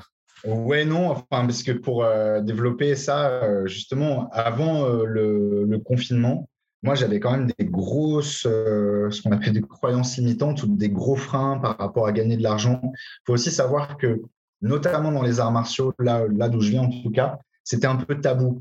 Ouais, 0.44 0.84
non, 0.84 1.10
enfin, 1.10 1.46
parce 1.46 1.62
que 1.62 1.72
pour 1.72 2.02
euh, 2.04 2.40
développer 2.40 2.96
ça, 2.96 3.28
euh, 3.28 3.66
justement, 3.66 4.28
avant 4.32 4.86
le, 4.88 5.64
le 5.64 5.78
confinement, 5.78 6.48
moi, 6.82 6.96
j'avais 6.96 7.20
quand 7.20 7.30
même 7.30 7.50
des 7.58 7.64
grosses, 7.64 8.44
euh, 8.46 9.08
ce 9.10 9.22
qu'on 9.22 9.30
appelle 9.30 9.52
des 9.52 9.60
croyances 9.60 10.16
limitantes 10.16 10.62
ou 10.64 10.66
des 10.66 10.90
gros 10.90 11.14
freins 11.14 11.58
par 11.58 11.78
rapport 11.78 12.06
à 12.06 12.12
gagner 12.12 12.36
de 12.36 12.42
l'argent. 12.42 12.80
Il 12.82 12.90
faut 13.26 13.34
aussi 13.34 13.52
savoir 13.52 13.96
que, 13.96 14.20
notamment 14.62 15.12
dans 15.12 15.22
les 15.22 15.38
arts 15.38 15.52
martiaux, 15.52 15.94
là, 16.00 16.24
là 16.28 16.48
d'où 16.48 16.60
je 16.60 16.70
viens 16.70 16.82
en 16.82 16.90
tout 16.90 17.10
cas, 17.10 17.38
c'était 17.62 17.86
un 17.86 17.96
peu 17.96 18.20
tabou. 18.20 18.60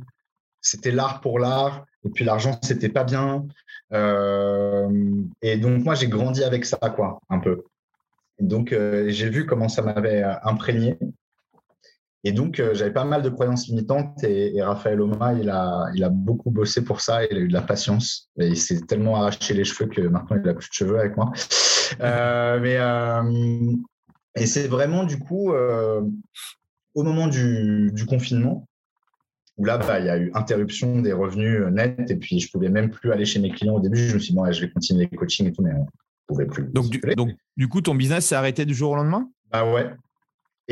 C'était 0.61 0.91
l'art 0.91 1.21
pour 1.21 1.39
l'art, 1.39 1.85
et 2.05 2.09
puis 2.09 2.23
l'argent, 2.23 2.59
c'était 2.61 2.89
pas 2.89 3.03
bien. 3.03 3.47
Euh, 3.93 4.89
et 5.41 5.57
donc, 5.57 5.83
moi, 5.83 5.95
j'ai 5.95 6.07
grandi 6.07 6.43
avec 6.43 6.65
ça, 6.65 6.77
quoi, 6.95 7.19
un 7.29 7.39
peu. 7.39 7.63
Donc, 8.39 8.71
euh, 8.71 9.09
j'ai 9.09 9.29
vu 9.29 9.47
comment 9.47 9.69
ça 9.69 9.81
m'avait 9.81 10.23
imprégné. 10.43 10.99
Et 12.23 12.31
donc, 12.31 12.59
euh, 12.59 12.73
j'avais 12.73 12.93
pas 12.93 13.03
mal 13.03 13.21
de 13.21 13.29
croyances 13.29 13.67
limitantes 13.67 14.23
et, 14.23 14.55
et 14.55 14.61
Raphaël 14.61 15.01
Oma, 15.01 15.33
il 15.33 15.49
a, 15.49 15.87
il 15.95 16.03
a 16.03 16.09
beaucoup 16.09 16.51
bossé 16.51 16.83
pour 16.83 17.01
ça. 17.01 17.25
Il 17.25 17.37
a 17.37 17.39
eu 17.39 17.47
de 17.47 17.53
la 17.53 17.61
patience. 17.61 18.29
Et 18.39 18.47
il 18.47 18.57
s'est 18.57 18.81
tellement 18.81 19.15
arraché 19.15 19.53
les 19.53 19.63
cheveux 19.63 19.89
que 19.89 20.01
maintenant, 20.01 20.37
il 20.43 20.47
a 20.47 20.53
plus 20.53 20.69
de 20.69 20.73
cheveux 20.73 20.99
avec 20.99 21.17
moi. 21.17 21.31
Euh, 21.99 22.59
mais, 22.61 22.77
euh, 22.77 23.73
et 24.35 24.45
c'est 24.45 24.67
vraiment, 24.67 25.03
du 25.03 25.17
coup, 25.17 25.51
au 25.51 27.03
moment 27.03 27.27
du, 27.27 27.91
du 27.93 28.05
confinement, 28.05 28.67
où 29.57 29.65
là, 29.65 29.77
bah, 29.77 29.99
il 29.99 30.05
y 30.05 30.09
a 30.09 30.17
eu 30.17 30.31
interruption 30.33 31.01
des 31.01 31.13
revenus 31.13 31.61
nets 31.71 32.09
et 32.09 32.15
puis 32.15 32.39
je 32.39 32.49
pouvais 32.51 32.69
même 32.69 32.89
plus 32.89 33.11
aller 33.11 33.25
chez 33.25 33.39
mes 33.39 33.49
clients. 33.49 33.75
Au 33.75 33.81
début, 33.81 33.97
je 33.97 34.13
me 34.13 34.19
suis 34.19 34.31
dit, 34.31 34.35
bon, 34.35 34.43
ouais, 34.43 34.53
je 34.53 34.61
vais 34.61 34.71
continuer 34.71 35.07
les 35.11 35.17
coachings 35.17 35.47
et 35.47 35.51
tout, 35.51 35.61
mais 35.61 35.73
on 35.73 35.85
pouvait 36.27 36.45
plus. 36.45 36.63
donc 36.71 36.89
du, 36.89 36.99
donc 37.15 37.31
du 37.57 37.67
coup 37.67 37.81
ton 37.81 37.93
business 37.93 38.25
s'est 38.25 38.35
arrêté 38.35 38.65
du 38.65 38.73
jour 38.73 38.91
au 38.91 38.95
lendemain? 38.95 39.29
Bah 39.51 39.69
ouais. 39.69 39.91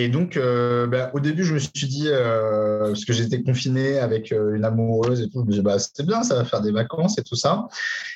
Et 0.02 0.08
donc, 0.08 0.38
euh, 0.38 0.88
bah, 0.88 1.12
au 1.14 1.20
début, 1.20 1.44
je 1.44 1.56
me 1.56 1.60
suis 1.60 1.70
dit, 1.74 2.06
euh, 2.06 2.86
parce 2.86 3.04
que 3.04 3.12
j'étais 3.12 3.44
confiné 3.44 4.00
avec 4.00 4.32
euh, 4.32 4.56
une 4.56 4.64
amoureuse 4.64 5.20
et 5.20 5.28
tout, 5.30 5.42
je 5.42 5.48
me 5.48 5.52
suis 5.52 5.60
dit, 5.60 5.66
bah, 5.66 5.78
c'est 5.78 6.06
bien, 6.06 6.24
ça 6.24 6.36
va 6.36 6.46
faire 6.46 6.62
des 6.62 6.72
vacances 6.72 7.18
et 7.18 7.22
tout 7.22 7.36
ça. 7.36 7.68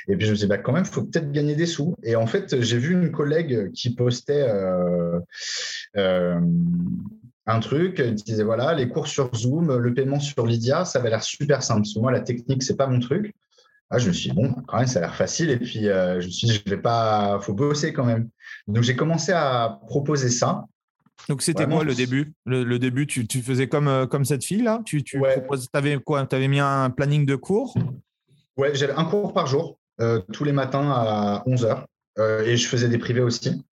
Et 0.07 0.15
puis, 0.15 0.25
je 0.25 0.31
me 0.31 0.35
suis 0.37 0.45
dit, 0.45 0.49
bah, 0.49 0.59
quand 0.59 0.71
même, 0.71 0.85
il 0.85 0.89
faut 0.89 1.03
peut-être 1.03 1.33
gagner 1.33 1.55
des 1.55 1.65
sous. 1.65 1.93
Et 2.01 2.15
en 2.15 2.25
fait, 2.25 2.61
j'ai 2.61 2.77
vu 2.77 2.93
une 2.93 3.11
collègue 3.11 3.69
qui 3.73 3.93
postait 3.93 4.47
un 5.93 7.59
truc, 7.59 7.99
elle 7.99 8.15
disait, 8.15 8.43
voilà, 8.43 8.73
les 8.73 8.87
cours 8.87 9.07
sur 9.07 9.35
Zoom, 9.35 9.75
le 9.75 9.93
paiement 9.93 10.21
sur 10.21 10.47
Lydia, 10.47 10.85
ça 10.85 10.99
avait 10.99 11.09
l'air 11.09 11.21
super 11.21 11.63
simple. 11.63 11.85
Moi, 11.97 12.13
la 12.13 12.21
technique, 12.21 12.63
c'est 12.63 12.77
pas 12.77 12.87
mon 12.87 13.01
truc. 13.01 13.35
Ah, 13.89 13.97
je 13.97 14.07
me 14.07 14.13
suis 14.13 14.29
dit, 14.29 14.35
bon, 14.37 14.55
quand 14.69 14.77
même, 14.77 14.87
ça 14.87 14.99
a 14.99 15.01
l'air 15.01 15.15
facile. 15.15 15.49
Et 15.49 15.57
puis, 15.57 15.83
je 15.83 16.15
me 16.15 16.31
suis 16.31 16.47
dit, 16.47 16.61
je 16.65 16.69
vais 16.69 16.81
pas, 16.81 17.39
faut 17.41 17.53
bosser 17.53 17.91
quand 17.91 18.05
même. 18.05 18.29
Donc, 18.69 18.83
j'ai 18.83 18.95
commencé 18.95 19.33
à 19.33 19.81
proposer 19.89 20.29
ça. 20.29 20.63
Donc 21.29 21.41
c'était 21.41 21.65
quoi 21.65 21.83
le 21.83 21.95
début? 21.95 22.33
Le, 22.45 22.63
le 22.63 22.79
début, 22.79 23.07
tu, 23.07 23.25
tu 23.27 23.41
faisais 23.41 23.67
comme, 23.67 23.87
euh, 23.87 24.05
comme 24.05 24.25
cette 24.25 24.43
fille 24.43 24.61
là? 24.61 24.81
Tu, 24.85 25.03
tu 25.03 25.19
Ouais. 25.19 25.39
proposes- 25.39 25.69
avais 25.73 25.97
quoi? 25.97 26.25
Tu 26.25 26.35
avais 26.35 26.47
mis 26.47 26.59
un 26.59 26.89
planning 26.89 27.25
de 27.25 27.35
cours? 27.35 27.75
Ouais, 28.57 28.75
j'avais 28.75 28.93
un 28.93 29.05
cours 29.05 29.33
par 29.33 29.47
jour, 29.47 29.79
euh, 30.01 30.19
tous 30.31 30.43
les 30.43 30.51
matins 30.51 30.91
à 30.91 31.43
11h. 31.47 31.85
et 32.45 32.57
je 32.57 32.67
faisais 32.67 32.89
des 32.89 32.97
privés 32.99 33.21
aussi. 33.21 33.63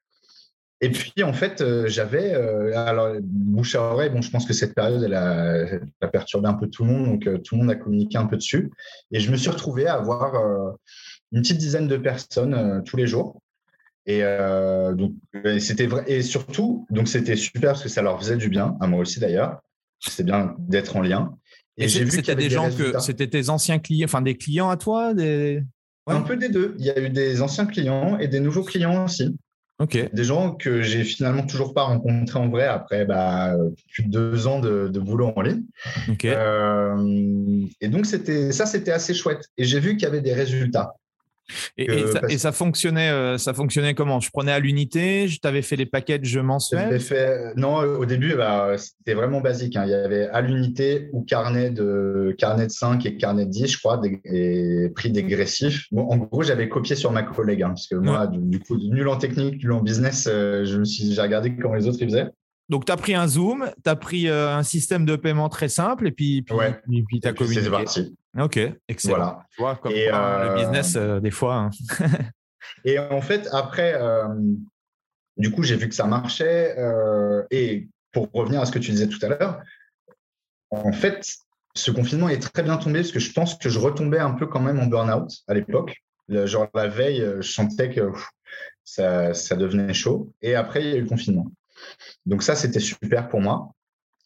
Et 0.84 0.89
puis, 0.89 1.22
en 1.24 1.32
fait, 1.34 1.62
euh, 1.62 1.88
j'avais, 1.88 2.34
euh, 2.34 2.76
alors, 2.76 3.14
bouche 3.22 3.76
à 3.76 3.84
oreille, 3.84 4.10
bon, 4.10 4.22
je 4.24 4.32
pense 4.32 4.48
que 4.48 4.54
cette 4.54 4.74
période, 4.74 5.04
elle 5.04 5.14
a, 5.14 5.58
elle 5.58 5.88
a 6.02 6.08
perturbé 6.08 6.48
un 6.48 6.56
peu 6.56 6.68
tout 6.68 6.84
le 6.84 6.89
monde, 6.92 7.06
donc 7.06 7.28
euh, 7.28 7.38
tout 7.38 7.54
le 7.54 7.60
monde 7.62 7.70
a 7.70 7.76
communiqué 7.76 8.18
un 8.18 8.26
peu 8.26 8.36
dessus. 8.38 8.72
Et 9.12 9.20
je 9.20 9.30
me 9.32 9.38
suis 9.38 9.52
retrouvé 9.52 9.86
à 9.86 9.94
avoir 9.94 10.34
euh, 10.34 10.72
une 11.34 11.42
petite 11.44 11.60
dizaine 11.60 11.88
de 11.88 11.98
personnes 11.98 12.56
euh, 12.56 12.82
tous 12.82 12.98
les 12.98 13.06
jours. 13.06 13.39
Et 14.06 14.24
euh, 14.24 14.93
donc, 14.93 15.14
c'était 15.60 15.88
vrai. 15.88 16.04
Et 16.08 16.22
surtout, 16.22 16.88
donc 16.89 17.08
c'était 17.08 17.36
super 17.36 17.72
parce 17.72 17.84
que 17.84 17.89
ça 17.89 18.02
leur 18.02 18.20
faisait 18.20 18.38
du 18.38 18.49
bien, 18.49 18.76
à 18.80 18.88
moi 18.88 18.99
aussi 18.99 19.20
d'ailleurs. 19.20 19.62
C'est 19.99 20.24
bien 20.24 20.56
d'être 20.58 20.95
en 20.95 21.02
lien. 21.02 21.36
Et, 21.78 21.88
j'ai 21.88 22.04
vu 22.04 22.10
qu'il 22.10 22.18
y 22.18 22.20
c'était 22.22 22.32
avait 22.32 22.43
des 22.43 22.49
gens 22.49 22.70
que 22.70 22.99
c'était 22.99 23.28
tes 23.28 23.49
anciens 23.49 23.80
clients, 23.80 24.06
enfin 24.06 24.22
des 24.22 24.36
clients 24.36 24.70
à 24.70 24.78
toi 24.78 25.14
des... 25.14 25.64
Ouais. 26.08 26.16
Un 26.16 26.22
peu 26.22 26.36
des 26.36 26.49
deux. 26.49 26.76
Il 26.80 26.86
y 26.86 26.89
a 26.89 26.99
eu 26.99 27.10
des 27.10 27.41
anciens 27.43 27.68
clients 27.68 28.18
et 28.18 28.28
des 28.28 28.39
nouveaux 28.39 28.64
clients 28.64 29.06
aussi. 29.06 29.36
Des 30.14 30.24
gens 30.24 30.54
que 30.54 30.82
j'ai 30.82 31.04
finalement 31.04 31.45
toujours 31.45 31.74
pas 31.74 31.84
rencontrés 31.84 32.39
en 32.39 32.49
vrai 32.49 32.66
après 32.66 33.06
bah, 33.06 33.56
plus 33.91 34.04
de 34.04 34.10
deux 34.10 34.47
ans 34.47 34.60
de, 34.60 34.89
de 34.89 34.99
boulot 34.99 35.34
en 35.36 35.41
ligne. 35.41 35.64
Euh, 36.26 37.66
et 37.80 37.88
donc, 37.88 38.06
c'était 38.06 38.52
ça, 38.52 38.66
c'était 38.66 38.91
assez 38.91 39.14
chouette. 39.14 39.45
Et 39.58 39.64
j'ai 39.64 39.80
vu 39.80 39.91
qu'il 39.97 40.04
y 40.04 40.06
avait 40.06 40.22
des 40.22 40.34
résultats. 40.34 40.93
Et, 41.78 41.86
que- 41.88 41.91
et 41.91 42.08
ça, 42.08 42.20
parce- 42.22 42.34
et 42.34 42.38
ça 42.38 42.52
fonctionnait, 42.52 43.10
euh, 43.10 43.38
ça 43.38 43.54
fonctionnait 43.54 43.93
comment? 43.93 44.20
Je 44.20 44.30
prenais 44.32 44.52
à 44.52 44.60
l'unité, 44.60 45.28
je 45.28 45.39
t'avais 45.39 45.62
fait 45.62 45.76
les 45.76 45.86
packages 45.86 46.38
mensuels? 46.38 46.99
fait, 46.99 47.54
non, 47.56 47.78
au 47.78 48.06
début, 48.06 48.36
bah, 48.36 48.76
c'était 48.78 49.14
vraiment 49.14 49.41
basique. 49.41 49.76
hein. 49.76 49.84
Il 49.86 49.91
y 49.91 49.93
avait 49.93 50.28
à 50.30 50.41
l'unité 50.41 51.10
ou 51.14 51.24
carnet 51.24 51.70
de, 51.70 52.36
carnet 52.38 52.68
de 52.68 52.72
5 52.72 53.06
et 53.06 53.18
carnet 53.18 53.45
de 53.45 53.52
10, 53.52 53.68
je 53.68 53.78
crois, 53.80 53.97
des, 53.97 54.20
et 54.26 54.89
prix 54.95 55.12
dégressif. 55.12 55.86
Bon, 55.91 56.04
en 56.10 56.18
gros, 56.18 56.43
j'avais 56.43 56.70
copié 56.70 56.95
sur 56.95 57.12
ma 57.12 57.24
collègue, 57.24 57.64
hein, 57.64 57.70
parce 57.70 57.88
que 57.88 57.95
moi, 57.95 58.28
du, 58.28 58.39
du 58.39 58.60
coup, 58.60 58.78
nul 58.78 59.08
en 59.08 59.18
technique, 59.18 59.64
nul 59.64 59.72
en 59.74 59.82
business, 59.82 60.28
euh, 60.32 60.66
je 60.66 60.78
me 60.78 60.86
suis, 60.86 61.14
j'ai 61.14 61.22
regardé 61.22 61.56
comment 61.56 61.76
les 61.76 61.88
autres 61.88 61.97
ils 62.02 62.08
faisaient. 62.10 62.28
Donc 62.72 62.86
tu 62.86 62.92
as 62.92 62.98
pris 62.98 63.14
un 63.14 63.28
Zoom, 63.28 63.70
tu 63.84 63.90
as 63.90 63.96
pris 63.98 64.30
euh, 64.30 64.50
un 64.56 64.64
système 64.64 65.06
de 65.06 65.18
paiement 65.18 65.50
très 65.50 65.68
simple 65.68 66.08
et 66.08 66.12
puis, 66.12 66.42
puis, 66.42 66.56
Ouais. 66.56 66.80
puis, 66.88 67.04
puis 67.04 67.20
tu 67.20 67.28
as 67.28 67.34
puis, 67.34 67.46
c'est 67.48 67.56
communiqué. 67.66 67.70
parti. 67.70 68.16
Ok, 68.40 68.60
excellent. 68.88 69.16
Voilà. 69.18 69.46
Tu 69.52 69.62
vois, 69.62 69.76
comme 69.76 69.92
Et, 69.92 70.08
quoi, 70.10 70.44
le 70.46 70.50
euh, 70.52 70.56
business, 70.56 70.96
euh, 70.96 71.20
des 71.20 71.32
fois. 71.32 71.56
hein. 71.56 71.70
Et 72.86 72.98
en 72.98 73.20
fait, 73.22 73.48
après, 73.52 73.94
euh, 73.96 74.26
Du 75.38 75.52
coup, 75.52 75.64
j'ai 75.64 75.76
vu 75.76 75.90
que 75.90 75.96
ça 75.96 76.06
marchait. 76.06 76.76
et 77.52 77.90
pour 78.14 78.30
revenir 78.34 78.62
à 78.62 78.66
ce 78.66 78.72
que 78.72 78.80
tu 78.80 78.92
disais 78.92 79.08
tout 79.08 79.20
à 79.24 79.28
l'heure, 79.30 79.62
en 80.70 80.94
fait, 80.94 81.28
ce 81.76 81.92
confinement 81.92 82.30
est 82.30 82.40
très 82.54 82.64
bien 82.64 82.78
tombé 82.78 83.00
parce 83.00 83.12
que 83.12 83.20
je 83.20 83.32
pense 83.34 83.56
que 83.56 83.68
je 83.70 83.80
retombais 83.80 84.20
un 84.20 84.32
peu 84.32 84.48
quand 84.48 84.60
même 84.62 84.80
en 84.80 84.86
burn-out 84.88 85.30
à 85.48 85.54
l'époque. 85.54 86.02
Genre 86.30 86.68
la 86.74 86.88
veille, 86.88 87.22
je 87.42 87.52
sentais 87.52 87.90
que 87.90 88.12
ça, 88.86 89.34
ça, 89.34 89.56
devenait 89.56 89.94
chaud. 89.94 90.32
Et 90.42 90.56
après, 90.56 90.84
il 90.84 90.90
y 90.90 90.94
a 90.94 90.98
eu 90.98 91.02
le 91.02 91.08
confinement. 91.10 91.48
Donc 92.26 92.44
ça, 92.44 92.56
c'était 92.56 92.80
super 92.80 93.30
pour 93.30 93.42
moi. 93.42 93.74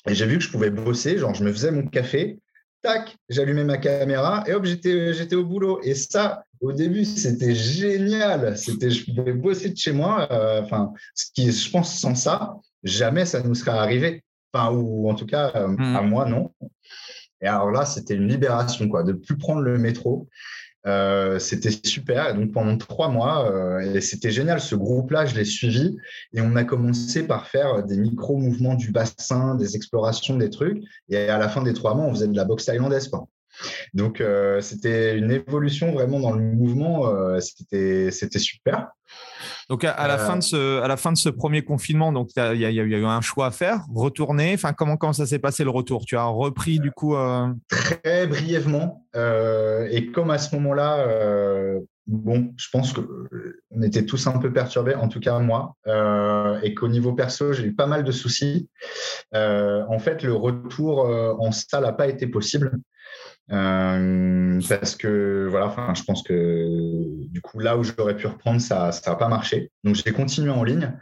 Et 0.08 0.14
j'ai 0.14 0.26
vu 0.26 0.38
que 0.38 0.43
je 0.43 0.51
pouvais 0.51 0.70
bosser. 0.70 1.18
Genre, 1.18 1.34
je 1.34 1.43
me 1.43 1.51
faisais 1.51 1.72
mon 1.72 1.88
café, 1.88 2.39
tac, 2.82 3.18
j'allumais 3.30 3.64
ma 3.64 3.78
caméra 3.78 4.43
et 4.47 4.53
hop, 4.53 4.66
j'étais, 4.66 5.36
au 5.36 5.45
boulot. 5.45 5.80
Et 5.84 5.95
ça, 5.95 6.43
au 6.62 6.72
début, 6.72 7.06
c'était 7.06 7.56
génial. 7.56 8.58
C'était, 8.58 8.91
je 8.91 9.06
pouvais 9.06 9.34
bosser 9.34 9.70
de 9.70 9.78
chez 9.78 9.91
moi. 9.91 10.28
Euh, 10.32 10.62
enfin, 10.62 10.93
ce 11.16 11.26
qui, 11.34 11.51
je 11.51 11.72
pense, 11.72 11.99
sans 11.99 12.16
ça, 12.16 12.56
jamais 12.84 13.26
ça 13.26 13.41
nous 13.41 13.56
serait 13.56 13.72
arrivé. 13.72 14.24
Enfin, 14.53 14.72
ou 14.72 15.10
en 15.10 15.16
tout 15.16 15.26
cas, 15.26 15.51
euh, 15.56 15.68
mmh. 15.68 15.95
à 15.95 16.01
moi, 16.01 16.26
non. 16.26 16.53
Et 17.41 17.47
alors 17.47 17.72
là, 17.72 17.86
c'était 17.86 18.16
une 18.16 18.28
libération, 18.28 18.88
quoi, 18.88 19.03
de 19.03 19.14
plus 19.14 19.38
prendre 19.38 19.62
le 19.62 19.78
métro. 19.78 20.30
Euh, 20.86 21.39
c'était 21.39 21.71
super. 21.71 22.29
Et 22.29 22.33
donc 22.33 22.51
pendant 22.51 22.77
trois 22.77 23.09
mois, 23.09 23.51
euh, 23.51 23.95
et 23.95 24.01
c'était 24.01 24.31
génial. 24.31 24.59
Ce 24.59 24.75
groupe-là, 24.75 25.25
je 25.25 25.36
l'ai 25.36 25.45
suivi 25.45 25.97
et 26.33 26.41
on 26.41 26.55
a 26.55 26.63
commencé 26.63 27.25
par 27.25 27.47
faire 27.47 27.83
des 27.83 27.97
micro-mouvements 27.97 28.75
du 28.75 28.91
bassin, 28.91 29.55
des 29.55 29.75
explorations, 29.75 30.38
des 30.38 30.49
trucs. 30.49 30.83
Et 31.09 31.17
à 31.17 31.38
la 31.38 31.49
fin 31.49 31.63
des 31.63 31.73
trois 31.73 31.95
mois, 31.95 32.05
on 32.05 32.13
faisait 32.13 32.27
de 32.27 32.36
la 32.36 32.45
boxe 32.45 32.65
thaïlandaise. 32.65 33.07
Quoi. 33.07 33.27
Donc 33.93 34.22
euh, 34.22 34.62
c'était 34.62 35.18
une 35.18 35.32
évolution 35.32 35.91
vraiment 35.91 36.20
dans 36.20 36.32
le 36.32 36.41
mouvement. 36.41 37.12
c'était 37.39 38.12
c'était 38.12 38.39
super. 38.39 38.89
Donc 39.70 39.84
à, 39.84 40.08
la 40.08 40.18
fin 40.18 40.38
de 40.38 40.43
ce, 40.43 40.82
à 40.82 40.88
la 40.88 40.97
fin 40.97 41.12
de 41.12 41.18
ce 41.18 41.30
premier 41.30 41.64
confinement, 41.64 42.12
donc 42.12 42.30
il 42.36 42.60
y, 42.60 42.66
a 42.66 42.70
eu 42.70 43.06
un 43.06 43.22
choix 43.22 43.47
à 43.47 43.51
faire, 43.51 43.82
retourner. 43.93 44.53
Enfin, 44.53 44.74
comment 44.74 44.95
comment 44.95 45.14
ça 45.14 45.26
s'est 45.26 45.39
passé 45.39 45.64
le 45.64 45.72
retour? 45.72 46.06
Tu 46.06 46.18
as 46.18 46.26
repris 46.26 46.80
du 46.80 46.91
coup 46.91 47.16
euh 47.16 47.47
Très 47.68 48.28
brièvement. 48.28 49.06
Euh, 49.16 49.88
et 49.91 50.12
comme 50.12 50.30
à 50.30 50.38
ce 50.38 50.53
moment-là, 50.56 50.99
euh, 50.99 51.80
bon, 52.06 52.53
je 52.58 52.68
pense 52.72 52.93
qu'on 52.93 53.82
était 53.82 54.06
tous 54.06 54.28
un 54.28 54.38
peu 54.38 54.53
perturbés, 54.53 54.93
en 54.93 55.08
tout 55.08 55.20
cas 55.20 55.39
moi, 55.39 55.76
et 56.62 56.76
qu'au 56.76 56.88
niveau 56.88 57.14
perso, 57.14 57.53
j'ai 57.53 57.64
eu 57.64 57.74
pas 57.74 57.88
mal 57.88 58.03
de 58.03 58.12
soucis. 58.12 58.70
en 59.34 59.99
fait, 59.99 60.22
le 60.22 60.34
retour 60.34 61.06
en 61.39 61.51
salle 61.51 61.84
n'a 61.84 61.93
pas 61.93 62.08
été 62.08 62.28
possible. 62.28 62.80
Euh, 63.52 64.60
parce 64.68 64.96
que 64.96 65.48
voilà, 65.50 65.68
enfin, 65.68 65.93
je 65.93 66.04
pense 66.04 66.24
que 66.24 67.28
du 67.30 67.41
coup, 67.41 67.60
là 67.60 67.78
où 67.78 67.84
j'aurais 67.84 68.16
pu 68.16 68.28
reprendre, 68.28 68.60
ça 68.60 68.91
n'a 69.06 69.16
pas 69.16 69.28
marché. 69.28 69.72
Donc, 69.84 69.96
j'ai 69.96 70.12
continué 70.12 70.50
en 70.50 70.64
ligne. 70.64 70.93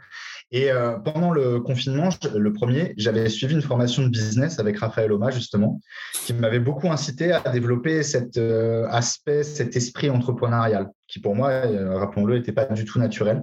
Et 0.50 0.70
euh, 0.70 0.98
pendant 0.98 1.32
le 1.32 1.58
confinement, 1.58 2.10
le 2.32 2.52
premier, 2.52 2.94
j'avais 2.96 3.28
suivi 3.28 3.54
une 3.54 3.62
formation 3.62 4.02
de 4.02 4.08
business 4.08 4.60
avec 4.60 4.78
Raphaël 4.78 5.10
Oma, 5.10 5.30
justement, 5.30 5.80
qui 6.12 6.34
m'avait 6.34 6.60
beaucoup 6.60 6.88
incité 6.92 7.32
à 7.32 7.40
développer 7.50 8.02
cet 8.02 8.36
euh, 8.36 8.86
aspect, 8.88 9.42
cet 9.42 9.74
esprit 9.74 10.10
entrepreneurial, 10.10 10.90
qui 11.08 11.18
pour 11.18 11.34
moi, 11.34 11.62
rappelons-le, 11.98 12.36
n'était 12.36 12.52
pas 12.52 12.66
du 12.66 12.84
tout 12.84 13.00
naturel. 13.00 13.42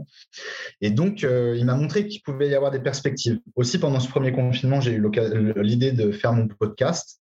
Et 0.80 0.92
donc, 0.92 1.24
il 1.24 1.66
m'a 1.66 1.76
montré 1.76 2.08
qu'il 2.08 2.22
pouvait 2.22 2.48
y 2.48 2.56
avoir 2.56 2.72
des 2.72 2.80
perspectives. 2.80 3.40
Aussi, 3.56 3.80
pendant 3.80 4.00
ce 4.00 4.08
premier 4.08 4.32
confinement, 4.32 4.80
j'ai 4.80 4.94
eu 4.94 5.04
l'idée 5.58 5.92
de 5.92 6.12
faire 6.12 6.34
mon 6.34 6.48
podcast 6.48 7.21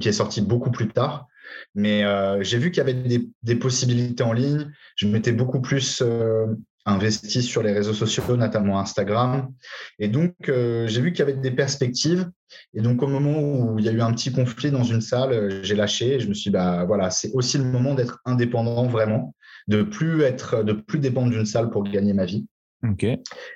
qui 0.00 0.08
est 0.08 0.12
sorti 0.12 0.40
beaucoup 0.40 0.70
plus 0.70 0.88
tard. 0.88 1.26
Mais 1.74 2.04
euh, 2.04 2.42
j'ai 2.42 2.58
vu 2.58 2.70
qu'il 2.70 2.78
y 2.78 2.88
avait 2.88 3.20
des, 3.42 3.56
possibilités 3.56 4.22
en 4.22 4.32
ligne. 4.32 4.70
Je 4.96 5.06
m'étais 5.06 5.32
beaucoup 5.32 5.60
plus 5.60 6.02
euh, 6.02 6.46
investi 6.84 7.42
sur 7.42 7.62
les 7.62 7.72
réseaux 7.72 7.94
sociaux, 7.94 8.36
notamment 8.36 8.78
Instagram. 8.80 9.52
Et 9.98 10.08
donc, 10.08 10.34
euh, 10.48 10.86
j'ai 10.86 11.00
vu 11.00 11.12
qu'il 11.12 11.20
y 11.20 11.22
avait 11.22 11.40
des 11.40 11.50
perspectives. 11.50 12.28
Et 12.74 12.80
donc, 12.80 13.02
au 13.02 13.06
moment 13.06 13.40
où 13.40 13.78
il 13.78 13.84
y 13.84 13.88
a 13.88 13.92
eu 13.92 14.00
un 14.00 14.12
petit 14.12 14.32
conflit 14.32 14.70
dans 14.70 14.84
une 14.84 15.00
salle, 15.00 15.62
j'ai 15.62 15.74
lâché. 15.74 16.14
Et 16.14 16.20
je 16.20 16.28
me 16.28 16.34
suis 16.34 16.50
dit, 16.50 16.56
bah, 16.56 16.84
voilà, 16.84 17.10
c'est 17.10 17.30
aussi 17.32 17.58
le 17.58 17.64
moment 17.64 17.94
d'être 17.94 18.20
indépendant 18.24 18.86
vraiment, 18.86 19.34
de 19.68 19.82
plus 19.82 20.22
être, 20.22 20.62
de 20.62 20.72
plus 20.72 20.98
dépendre 20.98 21.30
d'une 21.30 21.46
salle 21.46 21.70
pour 21.70 21.84
gagner 21.84 22.12
ma 22.12 22.24
vie. 22.24 22.46
Ok. 22.82 23.06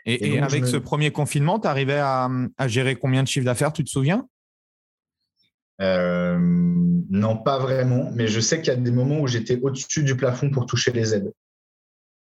Et, 0.07 0.41
avec 0.41 0.67
ce 0.67 0.77
premier 0.77 1.11
confinement, 1.11 1.59
tu 1.59 1.69
arrivais 1.69 1.99
à, 1.99 2.29
à 2.57 2.69
gérer 2.69 2.97
combien 2.97 3.23
de 3.23 3.29
chiffres 3.29 3.45
d'affaires, 3.45 3.73
tu 3.73 3.85
te 3.85 3.91
souviens? 3.91 4.27
Euh, 5.81 6.39
non, 6.39 7.37
pas 7.37 7.59
vraiment, 7.59 8.11
mais 8.15 8.29
je 8.29 8.41
sais 8.41 8.61
qu'il 8.61 8.69
y 8.69 8.77
a 8.77 8.77
des 8.77 8.91
moments 8.91 9.21
où 9.21 9.27
j'étais 9.27 9.59
au-dessus 9.61 10.03
du 10.03 10.17
plafond 10.17 10.51
pour 10.51 10.67
toucher 10.67 10.93
les 10.93 11.15
aides. 11.15 11.33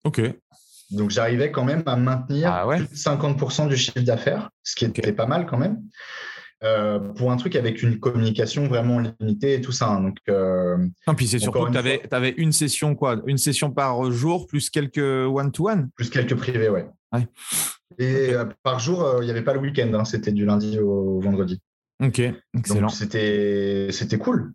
Ok. 0.04 0.22
Donc 0.92 1.10
j'arrivais 1.10 1.52
quand 1.52 1.66
même 1.66 1.84
à 1.86 1.98
maintenir 1.98 2.50
50% 2.50 3.64
ah 3.64 3.68
du 3.68 3.76
chiffre 3.76 4.00
d'affaires, 4.00 4.50
ce 4.64 4.76
qui 4.76 4.86
était 4.86 5.12
pas 5.12 5.26
mal 5.26 5.46
quand 5.46 5.58
même. 5.58 5.82
Euh, 6.64 6.98
pour 6.98 7.32
un 7.32 7.38
truc 7.38 7.56
avec 7.56 7.84
une 7.84 8.00
communication 8.00 8.68
vraiment 8.68 9.00
limitée 9.20 9.56
et 9.56 9.62
tout 9.62 9.72
ça. 9.72 9.90
Hein. 9.90 10.02
Donc, 10.02 10.18
euh, 10.28 10.78
non, 11.08 11.14
puis 11.14 11.28
c'est 11.28 11.38
surtout 11.38 11.66
que 11.66 11.72
tu 11.72 12.16
avais, 12.16 12.34
une 12.38 12.52
session 12.52 12.96
quoi 12.96 13.22
Une 13.28 13.38
session 13.38 13.70
par 13.70 14.12
jour 14.12 14.48
plus 14.48 14.72
quelques 14.72 14.98
one-to-one 14.98 15.90
Plus 15.96 16.10
quelques 16.10 16.36
privés, 16.36 16.70
ouais. 16.70 16.88
Et 18.00 18.32
par 18.64 18.80
jour, 18.80 19.18
il 19.22 19.26
n'y 19.26 19.32
avait 19.32 19.44
pas 19.44 19.54
le 19.54 19.60
week-end, 19.60 19.92
hein. 19.94 20.06
c'était 20.06 20.32
du 20.32 20.46
lundi 20.46 20.80
au 20.80 21.20
vendredi. 21.20 21.62
Ok, 22.04 22.22
excellent. 22.56 22.90
C'était, 22.90 23.90
c'était 23.92 24.20
cool. 24.20 24.54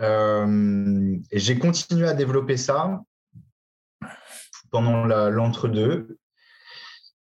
Euh, 0.00 1.16
et 1.30 1.38
j'ai 1.38 1.58
continué 1.58 2.06
à 2.06 2.14
développer 2.14 2.56
ça 2.56 3.00
pendant 4.70 5.06
l'entre-deux. 5.30 6.18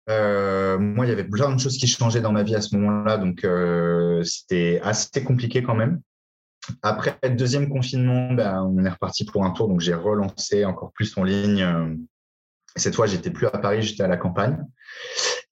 Euh, 0.08 0.78
moi, 0.78 1.04
il 1.04 1.10
y 1.10 1.12
avait 1.12 1.24
plein 1.24 1.54
de 1.54 1.60
choses 1.60 1.76
qui 1.76 1.86
changeaient 1.86 2.22
dans 2.22 2.32
ma 2.32 2.42
vie 2.42 2.54
à 2.54 2.60
ce 2.60 2.74
moment-là, 2.76 3.18
donc 3.18 3.44
euh, 3.44 4.22
c'était 4.24 4.80
assez 4.82 5.22
compliqué 5.24 5.62
quand 5.62 5.74
même. 5.74 6.00
Après 6.82 7.16
le 7.22 7.30
deuxième 7.30 7.68
confinement, 7.68 8.32
ben, 8.32 8.62
on 8.62 8.84
est 8.84 8.88
reparti 8.88 9.24
pour 9.24 9.44
un 9.44 9.50
tour, 9.50 9.68
donc 9.68 9.80
j'ai 9.80 9.94
relancé 9.94 10.64
encore 10.64 10.92
plus 10.92 11.16
en 11.18 11.24
ligne. 11.24 11.98
Cette 12.76 12.94
fois, 12.94 13.06
j'étais 13.06 13.30
plus 13.30 13.46
à 13.46 13.58
Paris, 13.58 13.82
j'étais 13.82 14.02
à 14.02 14.08
la 14.08 14.16
campagne. 14.16 14.58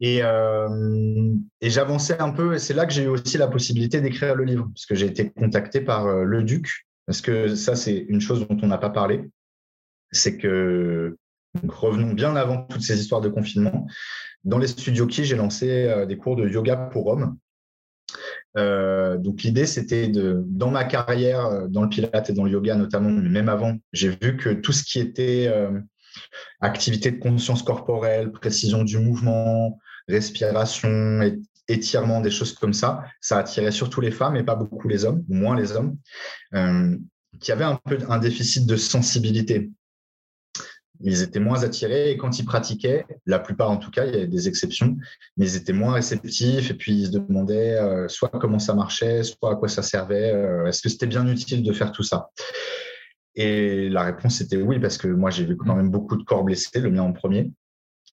Euh, 0.03 1.35
et, 1.61 1.71
j'avançais 1.71 2.21
un 2.21 2.31
peu, 2.31 2.55
et 2.55 2.59
c'est 2.59 2.75
là 2.75 2.87
que 2.87 2.93
j'ai 2.93 3.05
eu 3.05 3.09
aussi 3.09 3.37
la 3.39 3.49
possibilité 3.49 4.01
d'écrire 4.01 4.35
le 4.35 4.45
livre, 4.45 4.69
parce 4.73 4.87
que 4.87 4.95
j'ai 4.95 5.07
été 5.07 5.31
contacté 5.31 5.81
par 5.81 6.07
euh, 6.07 6.25
le 6.25 6.43
Duc, 6.43 6.87
parce 7.07 7.21
que 7.21 7.55
ça, 7.55 7.75
c'est 7.75 7.97
une 7.97 8.21
chose 8.21 8.47
dont 8.47 8.57
on 8.63 8.69
n'a 8.69 8.79
pas 8.79 8.91
parlé, 8.91 9.29
c'est 10.13 10.37
que, 10.37 11.17
revenons 11.67 12.13
bien 12.13 12.37
avant 12.37 12.63
toutes 12.63 12.83
ces 12.83 13.01
histoires 13.01 13.21
de 13.21 13.29
confinement, 13.29 13.87
dans 14.45 14.59
les 14.59 14.69
studios 14.69 15.07
qui 15.07 15.25
j'ai 15.25 15.37
lancé 15.37 15.87
euh, 15.87 16.07
des 16.07 16.17
cours 16.17 16.37
de 16.37 16.49
yoga 16.49 16.77
pour 16.77 17.09
hommes. 17.09 17.37
donc 18.55 19.43
l'idée, 19.43 19.67
c'était 19.67 20.09
de, 20.09 20.45
dans 20.47 20.71
ma 20.71 20.85
carrière, 20.85 21.69
dans 21.69 21.83
le 21.83 21.89
pilate 21.89 22.31
et 22.31 22.33
dans 22.33 22.45
le 22.45 22.53
yoga 22.53 22.77
notamment, 22.77 23.11
mais 23.11 23.29
même 23.29 23.49
avant, 23.49 23.77
j'ai 23.93 24.11
vu 24.11 24.37
que 24.37 24.51
tout 24.51 24.73
ce 24.73 24.85
qui 24.85 25.01
était 25.01 25.53
activité 26.61 27.11
de 27.11 27.19
conscience 27.19 27.63
corporelle, 27.63 28.33
précision 28.33 28.85
du 28.85 28.99
mouvement, 28.99 29.79
respiration, 30.09 31.21
étirement, 31.69 32.21
des 32.21 32.31
choses 32.31 32.55
comme 32.55 32.73
ça. 32.73 33.05
Ça 33.21 33.39
attirait 33.39 33.71
surtout 33.71 34.01
les 34.01 34.11
femmes 34.11 34.37
et 34.37 34.43
pas 34.43 34.57
beaucoup 34.57 34.89
les 34.89 35.05
hommes, 35.05 35.25
moins 35.29 35.57
les 35.57 35.73
hommes, 35.73 35.97
euh, 36.55 36.97
qui 37.41 37.53
avaient 37.53 37.65
un 37.65 37.79
peu 37.85 37.99
un 38.09 38.19
déficit 38.19 38.67
de 38.67 38.77
sensibilité. 38.77 39.71
Ils 41.01 41.23
étaient 41.23 41.39
moins 41.39 41.63
attirés 41.63 42.11
et 42.11 42.17
quand 42.17 42.41
ils 42.41 42.45
pratiquaient, 42.45 43.07
la 43.25 43.39
plupart 43.39 43.71
en 43.71 43.77
tout 43.77 43.91
cas, 43.91 44.05
il 44.05 44.13
y 44.13 44.17
avait 44.17 44.27
des 44.27 44.49
exceptions, 44.49 44.97
mais 45.37 45.47
ils 45.47 45.57
étaient 45.57 45.73
moins 45.73 45.93
réceptifs 45.93 46.71
et 46.71 46.75
puis 46.75 46.93
ils 46.93 47.07
se 47.07 47.11
demandaient 47.13 47.75
euh, 47.75 48.09
soit 48.09 48.31
comment 48.31 48.59
ça 48.59 48.75
marchait, 48.75 49.23
soit 49.23 49.53
à 49.53 49.57
quoi 49.57 49.69
ça 49.69 49.83
servait, 49.83 50.33
euh, 50.33 50.67
est-ce 50.67 50.83
que 50.83 50.89
c'était 50.89 51.07
bien 51.07 51.25
utile 51.29 51.63
de 51.63 51.73
faire 51.73 51.93
tout 51.93 52.03
ça? 52.03 52.31
Et 53.39 53.89
la 53.89 54.03
réponse 54.03 54.41
était 54.41 54.61
oui, 54.61 54.79
parce 54.79 54.99
que 54.99 55.09
moi 55.09 55.31
j'ai 55.31 55.47
vu 55.47 55.57
quand 55.57 55.75
même 55.75 55.91
beaucoup 55.91 56.17
de 56.17 56.25
corps 56.25 56.45
blessés, 56.45 56.81
le 56.81 56.91
mien 56.91 57.03
en 57.03 57.13
premier 57.13 57.51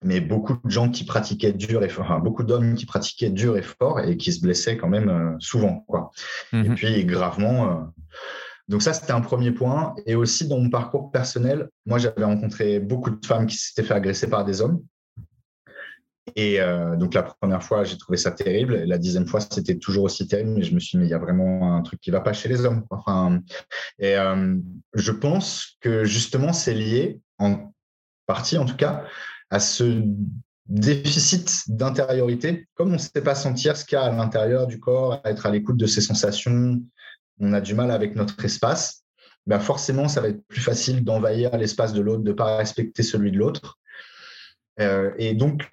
mais 0.04 0.22
beaucoup 0.22 0.58
de 0.64 0.70
gens 0.70 0.90
qui 0.90 1.04
pratiquaient 1.04 1.52
dur 1.52 1.84
et 1.84 1.90
fort, 1.90 2.20
beaucoup 2.22 2.44
d'hommes 2.44 2.76
qui 2.76 2.86
pratiquaient 2.86 3.30
dur 3.30 3.58
et 3.58 3.62
fort 3.62 4.00
et 4.00 4.18
qui 4.18 4.32
se 4.32 4.42
blessaient 4.42 4.78
quand 4.78 4.88
même 4.88 5.10
euh, 5.10 5.36
souvent, 5.40 5.84
quoi. 5.88 6.12
Et 6.54 6.58
mhm. 6.58 6.76
puis 6.76 7.06
gravement. 7.06 7.70
Euh. 7.70 7.84
Donc 8.70 8.82
ça, 8.82 8.94
c'était 8.94 9.12
un 9.12 9.22
premier 9.22 9.52
point. 9.52 9.96
Et 10.06 10.16
aussi 10.16 10.48
dans 10.48 10.60
mon 10.60 10.70
parcours 10.70 11.12
personnel, 11.12 11.70
moi, 11.86 11.98
j'avais 11.98 12.24
rencontré 12.24 12.80
beaucoup 12.80 13.10
de 13.10 13.26
femmes 13.26 13.48
qui 13.48 13.58
s'étaient 13.58 13.84
fait 13.84 13.96
agresser 13.96 14.30
par 14.30 14.46
des 14.46 14.62
hommes. 14.62 14.82
Et 16.36 16.62
euh, 16.62 16.96
donc 16.96 17.14
la 17.14 17.24
première 17.24 17.64
fois, 17.64 17.84
j'ai 17.84 17.98
trouvé 17.98 18.18
ça 18.18 18.32
terrible. 18.32 18.76
La 18.86 18.98
dixième 18.98 19.28
fois, 19.28 19.40
c'était 19.42 19.78
toujours 19.78 20.04
aussi 20.04 20.28
terrible. 20.28 20.52
Mais 20.52 20.64
je 20.64 20.74
me 20.74 20.80
suis 20.80 20.98
dit, 20.98 21.02
mais 21.02 21.08
il 21.08 21.12
y 21.12 21.16
a 21.16 21.20
vraiment 21.20 21.76
un 21.76 21.82
truc 21.82 22.00
qui 22.00 22.12
va 22.12 22.22
pas 22.22 22.34
chez 22.34 22.50
les 22.50 22.66
hommes. 22.66 22.86
Enfin, 22.90 23.42
et 24.00 24.16
je 24.94 25.12
pense 25.12 25.78
que 25.82 26.04
justement, 26.06 26.54
c'est 26.54 26.74
lié 26.74 27.22
en 27.38 27.74
partie, 28.26 28.58
en 28.58 28.66
tout 28.66 28.76
cas, 28.76 29.06
à 29.50 29.60
ce 29.60 30.04
déficit 30.68 31.64
d'intériorité, 31.68 32.68
comme 32.76 32.90
on 32.90 32.94
ne 32.94 32.98
sait 32.98 33.22
pas 33.22 33.36
sentir 33.36 33.76
ce 33.76 33.84
qu'il 33.84 33.98
y 33.98 34.00
a 34.00 34.04
à 34.04 34.12
l'intérieur 34.12 34.68
du 34.68 34.80
corps, 34.80 35.20
être 35.26 35.48
à 35.48 35.52
l'écoute 35.52 35.78
de 35.78 35.88
ses 35.88 36.02
sensations, 36.02 36.80
on 37.40 37.54
a 37.54 37.62
du 37.62 37.74
mal 37.74 37.90
avec 37.90 38.16
notre 38.16 38.44
espace, 38.46 39.04
bah 39.48 39.60
forcément, 39.60 40.08
ça 40.08 40.22
va 40.22 40.28
être 40.28 40.46
plus 40.48 40.62
facile 40.62 41.04
d'envahir 41.04 41.58
l'espace 41.58 41.94
de 41.94 42.02
l'autre, 42.02 42.22
de 42.22 42.30
ne 42.30 42.36
pas 42.36 42.58
respecter 42.58 43.02
celui 43.02 43.32
de 43.32 43.38
l'autre. 43.38 43.80
Euh, 44.80 45.12
et 45.18 45.34
donc, 45.34 45.68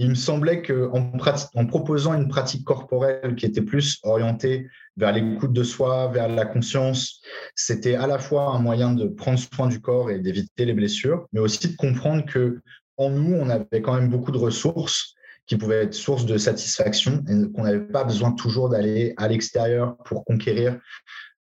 il 0.00 0.08
me 0.08 0.14
semblait 0.14 0.62
qu'en 0.62 1.12
en 1.54 1.66
proposant 1.66 2.14
une 2.14 2.28
pratique 2.28 2.64
corporelle 2.64 3.34
qui 3.36 3.44
était 3.44 3.60
plus 3.60 3.98
orientée 4.02 4.66
vers 4.96 5.12
l'écoute 5.12 5.52
de 5.52 5.62
soi, 5.62 6.08
vers 6.08 6.26
la 6.26 6.46
conscience, 6.46 7.20
c'était 7.54 7.96
à 7.96 8.06
la 8.06 8.18
fois 8.18 8.54
un 8.54 8.60
moyen 8.60 8.94
de 8.94 9.06
prendre 9.08 9.38
soin 9.38 9.68
du 9.68 9.78
corps 9.78 10.10
et 10.10 10.18
d'éviter 10.18 10.64
les 10.64 10.72
blessures, 10.72 11.26
mais 11.34 11.40
aussi 11.40 11.68
de 11.68 11.76
comprendre 11.76 12.24
que 12.24 12.62
en 12.96 13.10
nous, 13.10 13.34
on 13.34 13.50
avait 13.50 13.82
quand 13.82 13.92
même 13.92 14.08
beaucoup 14.08 14.32
de 14.32 14.38
ressources 14.38 15.14
qui 15.44 15.58
pouvaient 15.58 15.82
être 15.84 15.94
source 15.94 16.24
de 16.24 16.38
satisfaction 16.38 17.22
et 17.28 17.52
qu'on 17.52 17.64
n'avait 17.64 17.80
pas 17.80 18.04
besoin 18.04 18.32
toujours 18.32 18.70
d'aller 18.70 19.12
à 19.18 19.28
l'extérieur 19.28 19.98
pour 20.06 20.24
conquérir 20.24 20.80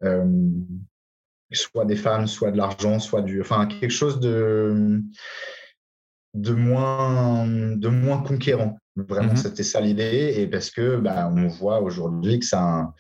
euh, 0.04 0.26
soit 1.54 1.86
des 1.86 1.96
femmes, 1.96 2.28
soit 2.28 2.52
de 2.52 2.58
l'argent, 2.58 3.00
soit 3.00 3.22
du, 3.22 3.40
enfin 3.40 3.68
quelque 3.68 3.90
chose 3.90 4.20
de 4.20 5.02
de 6.34 6.54
moins, 6.54 7.48
de 7.48 7.88
moins 7.88 8.20
conquérant. 8.22 8.78
Vraiment, 8.96 9.32
mhm. 9.32 9.38
c'était 9.38 9.64
ça 9.64 9.82
l'idée. 9.82 10.36
Et 10.38 10.48
parce 10.48 10.70
que 10.70 10.98
bah, 10.98 11.32
on 11.34 11.48
voit 11.48 11.82
aujourd'hui 11.82 12.40
que 12.40 12.46
ça 12.46 12.62
a 12.62 12.94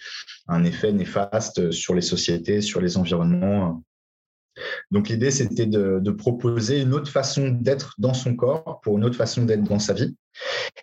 un, 0.48 0.64
effet 0.64 0.92
néfaste 0.92 1.72
sur 1.72 1.94
les 1.94 2.02
sociétés, 2.02 2.62
sur 2.62 2.82
les 2.82 2.98
environnements. 2.98 3.84
Donc 4.92 5.10
l'idée, 5.10 5.32
c'était 5.32 5.66
de, 5.68 6.12
proposer 6.12 6.82
une 6.82 6.94
autre 6.94 7.12
façon 7.12 7.50
d'être 7.50 7.96
dans 7.98 8.14
son 8.14 8.36
corps 8.36 8.82
pour 8.84 8.98
une 8.98 9.06
autre 9.06 9.16
façon 9.16 9.46
d'être 9.46 9.64
dans 9.64 9.80
sa 9.80 9.94
vie. 9.94 10.16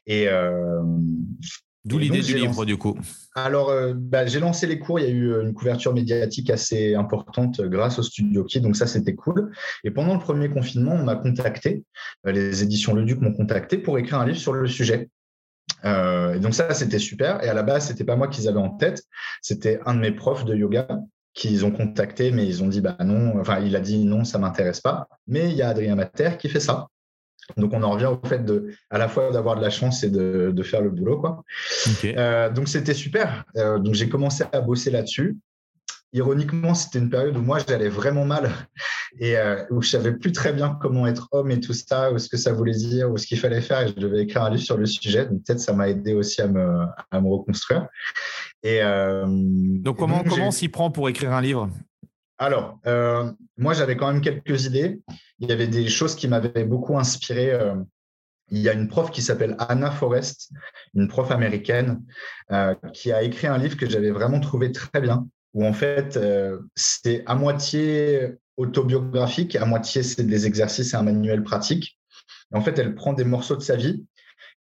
Et, 0.07 0.29
euh, 0.29 0.83
D'où 1.87 1.99
l'idée 1.99 2.21
du 2.21 2.35
livre, 2.35 2.65
du 2.65 2.77
coup. 2.77 2.99
Alors, 3.37 3.71
euh, 3.71 3.95
bah, 3.95 4.27
j'ai 4.27 4.41
lancé 4.41 4.67
les 4.67 4.81
cours. 4.81 4.99
Il 4.99 5.07
y 5.07 5.09
a 5.09 5.13
eu 5.13 5.31
euh, 5.31 5.43
une 5.43 5.55
couverture 5.55 5.95
médiatique 5.95 6.51
assez 6.51 6.97
importante 6.97 7.61
euh, 7.61 7.69
grâce 7.69 8.01
au 8.01 8.03
Studio 8.03 8.43
Key. 8.43 8.59
Donc, 8.59 8.75
ça, 8.75 8.89
c'était 8.89 9.15
cool. 9.15 9.53
Et 9.85 9.93
pendant 9.93 10.15
le 10.15 10.19
premier 10.19 10.51
confinement, 10.51 10.95
on 10.95 11.05
m'a 11.05 11.15
contacté. 11.15 11.85
les 12.25 12.65
éditions 12.65 12.93
Le 12.93 13.05
Duc 13.05 13.21
m'ont 13.21 13.33
contacté 13.33 13.79
pour 13.79 13.99
écrire 13.99 14.19
un 14.19 14.27
livre 14.27 14.39
sur 14.39 14.53
le 14.53 14.67
sujet. 14.67 15.11
et 15.85 16.39
donc, 16.41 16.55
ça, 16.55 16.75
c'était 16.75 16.99
super. 16.99 17.45
Et 17.45 17.49
à 17.49 17.55
la 17.55 17.63
base, 17.63 17.87
c'était 17.87 18.05
pas 18.05 18.17
moi 18.17 18.27
qu'ils 18.27 18.49
avaient 18.49 18.59
en 18.59 18.71
tête. 18.71 19.05
C'était 19.41 19.79
un 19.87 19.95
de 19.95 20.01
mes 20.01 20.13
profs 20.13 20.45
de 20.45 20.57
yoga 20.57 20.89
qu'ils 21.35 21.65
ont 21.65 21.71
contacté, 21.71 22.33
mais 22.33 22.47
ils 22.47 22.65
ont 22.65 22.69
dit 22.69 22.81
bah 22.81 22.97
non. 23.05 23.39
Enfin, 23.39 23.61
il 23.61 23.77
a 23.77 23.81
dit 23.81 24.05
non, 24.05 24.25
ça 24.25 24.39
m'intéresse 24.39 24.81
pas. 24.81 25.07
Mais 25.29 25.51
il 25.51 25.57
y 25.57 25.63
a 25.63 25.69
Adrien 25.69 25.95
Mater 25.95 26.31
qui 26.37 26.49
fait 26.49 26.59
ça. 26.59 26.89
Donc, 27.57 27.73
on 27.73 27.83
en 27.83 27.91
revient 27.91 28.07
au 28.07 28.27
fait 28.27 28.45
de, 28.45 28.73
à 28.91 28.99
la 28.99 29.09
fois 29.09 29.31
d'avoir 29.31 29.57
de 29.57 29.63
la 29.63 29.71
chance 29.71 30.03
et 30.03 30.11
de, 30.11 30.51
de 30.55 30.63
faire 30.63 30.83
le 30.83 30.91
boulot. 30.91 31.21
Quoi. 31.21 31.45
Euh, 32.05 32.51
donc, 32.51 32.69
c'était 32.69 32.95
super. 32.95 33.45
Euh, 33.57 33.79
donc, 33.79 33.95
j'ai 33.95 34.09
commencé 34.09 34.45
à 34.53 34.61
bosser 34.61 34.91
là-dessus. 34.91 35.37
Ironiquement, 36.13 36.75
c'était 36.75 36.99
une 36.99 37.11
période 37.11 37.37
où 37.37 37.43
moi, 37.43 37.59
j'allais 37.67 37.89
vraiment 37.89 38.25
mal 38.25 38.51
et 39.19 39.37
euh, 39.37 39.65
où 39.71 39.83
je 39.83 39.91
savais 39.91 40.13
plus 40.13 40.33
très 40.33 40.53
bien 40.53 40.79
comment 40.81 41.07
être 41.07 41.29
homme 41.33 41.51
et 41.51 41.61
tout 41.61 41.73
ça, 41.73 42.13
ou 42.13 42.19
ce 42.19 42.29
que 42.29 42.37
ça 42.37 42.53
voulait 42.53 42.73
dire, 42.73 43.11
ou 43.11 43.17
ce 43.17 43.27
qu'il 43.27 43.39
fallait 43.39 43.61
faire. 43.61 43.83
Et 43.83 43.89
je 43.89 43.95
devais 43.95 44.23
écrire 44.23 44.43
un 44.45 44.51
livre 44.51 44.63
sur 44.63 44.77
le 44.77 44.87
sujet. 44.87 45.27
Donc, 45.27 45.45
peut-être 45.45 45.61
ça 45.61 45.73
m'a 45.73 45.89
aidé 45.89 46.15
aussi 46.15 46.43
à 46.43 46.49
me, 46.49 46.85
à 47.11 47.21
me 47.21 47.29
reconstruire. 47.29 47.87
Et, 48.63 48.81
donc, 48.81 49.99
comment, 49.99 50.25
comment 50.25 50.49
on 50.49 50.53
s'y 50.53 50.69
prend 50.69 50.91
pour 50.91 51.09
écrire 51.09 51.33
un 51.33 51.41
livre? 51.41 51.71
Alors, 52.39 52.79
euh, 52.87 53.31
moi, 53.57 53.73
j'avais 53.73 53.97
quand 53.97 54.13
même 54.13 54.21
quelques 54.21 54.67
idées. 54.67 55.01
Il 55.39 55.49
y 55.49 55.53
avait 55.53 55.69
des 55.69 55.89
choses 55.89 56.15
qui 56.15 56.29
m'avaient 56.29 56.65
beaucoup 56.65 56.99
inspiré. 56.99 57.53
Euh, 57.53 57.75
il 58.51 58.59
y 58.59 58.69
a 58.69 58.73
une 58.73 58.89
prof 58.89 59.11
qui 59.11 59.23
s'appelle 59.23 59.57
Anna 59.59 59.91
Forrest, 59.91 60.53
une 60.95 61.09
prof 61.09 61.31
américaine, 61.31 62.03
euh, 62.53 62.75
qui 62.93 63.13
a 63.13 63.23
écrit 63.23 63.49
un 63.49 63.59
livre 63.59 63.77
que 63.77 63.89
j'avais 63.89 64.11
vraiment 64.11 64.41
trouvé 64.41 64.71
très 64.71 65.01
bien, 65.01 65.27
où 65.53 65.67
en 65.67 65.73
fait, 65.73 66.19
c'est 66.77 67.25
à 67.27 67.35
moitié 67.35 68.37
autobiographique, 68.57 69.57
à 69.57 69.65
moitié 69.67 70.03
c'est 70.03 70.23
des 70.23 70.47
exercices 70.47 70.95
et 70.95 70.97
un 70.97 71.03
manuel 71.03 71.43
pratique. 71.43 71.99
en 72.53 72.61
fait, 72.61 72.79
elle 72.79 72.95
prend 72.95 73.13
des 73.13 73.25
morceaux 73.25 73.57
de 73.57 73.63
sa 73.63 73.77
vie 73.77 74.07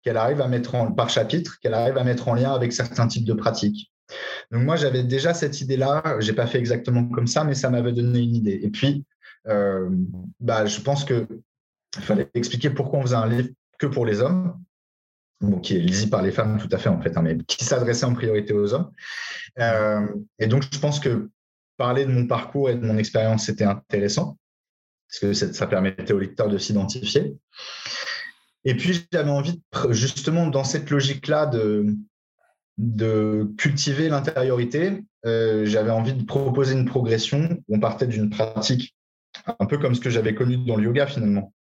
qu'elle 0.05 0.17
arrive 0.17 0.39
à 0.39 0.47
mettre 0.47 0.75
en, 0.75 0.91
par 0.91 1.09
chapitre, 1.09 1.59
qu'elle 1.59 1.73
arrive 1.73 1.97
à 1.97 2.03
mettre 2.03 2.27
en 2.27 2.35
lien 2.35 2.53
avec 2.53 2.71
certains 2.73 3.07
types 3.07 3.25
de 3.25 3.33
pratiques. 3.33 3.91
Donc 4.51 4.63
moi, 4.63 4.75
j'avais 4.75 5.03
déjà 5.03 5.33
cette 5.33 5.61
idée-là. 5.61 6.17
J'ai 6.19 6.33
pas 6.33 6.45
fait 6.45 6.59
exactement 6.59 7.05
comme 7.05 7.25
ça, 7.25 7.43
mais 7.43 7.55
ça 7.55 7.71
m'avait 7.71 7.91
donné 7.91 8.19
une 8.19 8.35
idée. 8.35 8.59
Et 8.61 8.69
puis, 8.69 9.03
euh, 9.03 9.14
bah, 9.45 10.65
je 10.65 10.81
pense 10.81 11.05
que 11.05 11.27
fallait 11.99 12.29
expliquer 12.33 12.69
pourquoi 12.69 12.99
on 12.99 13.01
faisait 13.03 13.15
un 13.15 13.27
livre 13.27 13.49
que 13.79 13.87
pour 13.87 14.05
les 14.05 14.21
hommes, 14.21 14.59
qui 15.61 15.75
est 15.75 15.79
lisible 15.79 16.11
par 16.11 16.21
les 16.21 16.31
femmes 16.31 16.57
tout 16.57 16.69
à 16.71 16.77
fait 16.77 16.89
en 16.89 17.01
fait, 17.01 17.15
hein, 17.17 17.21
mais 17.21 17.37
qui 17.37 17.63
s'adressait 17.63 18.05
en 18.05 18.13
priorité 18.13 18.53
aux 18.53 18.73
hommes. 18.73 18.91
Euh, 19.59 20.07
et 20.39 20.47
donc, 20.47 20.63
je 20.71 20.79
pense 20.79 20.99
que 20.99 21.29
parler 21.77 22.05
de 22.05 22.11
mon 22.11 22.25
parcours 22.25 22.69
et 22.69 22.75
de 22.75 22.85
mon 22.85 22.97
expérience, 22.97 23.45
c'était 23.45 23.65
intéressant, 23.65 24.37
parce 25.07 25.19
que 25.19 25.33
ça 25.33 25.67
permettait 25.67 26.13
aux 26.13 26.19
lecteurs 26.19 26.49
de 26.49 26.57
s'identifier. 26.57 27.35
Et 28.63 28.75
puis, 28.75 29.05
j'avais 29.11 29.29
envie, 29.29 29.61
justement, 29.89 30.47
dans 30.47 30.63
cette 30.63 30.89
logique-là 30.89 31.45
de, 31.45 31.95
de 32.77 33.51
cultiver 33.57 34.09
l'intériorité, 34.09 35.03
euh, 35.25 35.65
j'avais 35.65 35.91
envie 35.91 36.13
de 36.13 36.23
proposer 36.23 36.73
une 36.73 36.85
progression. 36.85 37.61
On 37.69 37.79
partait 37.79 38.07
d'une 38.07 38.29
pratique 38.29 38.94
un 39.59 39.65
peu 39.65 39.77
comme 39.77 39.95
ce 39.95 40.01
que 40.01 40.09
j'avais 40.09 40.35
connu 40.35 40.57
dans 40.57 40.75
le 40.75 40.83
yoga 40.83 41.07
finalement. 41.07 41.53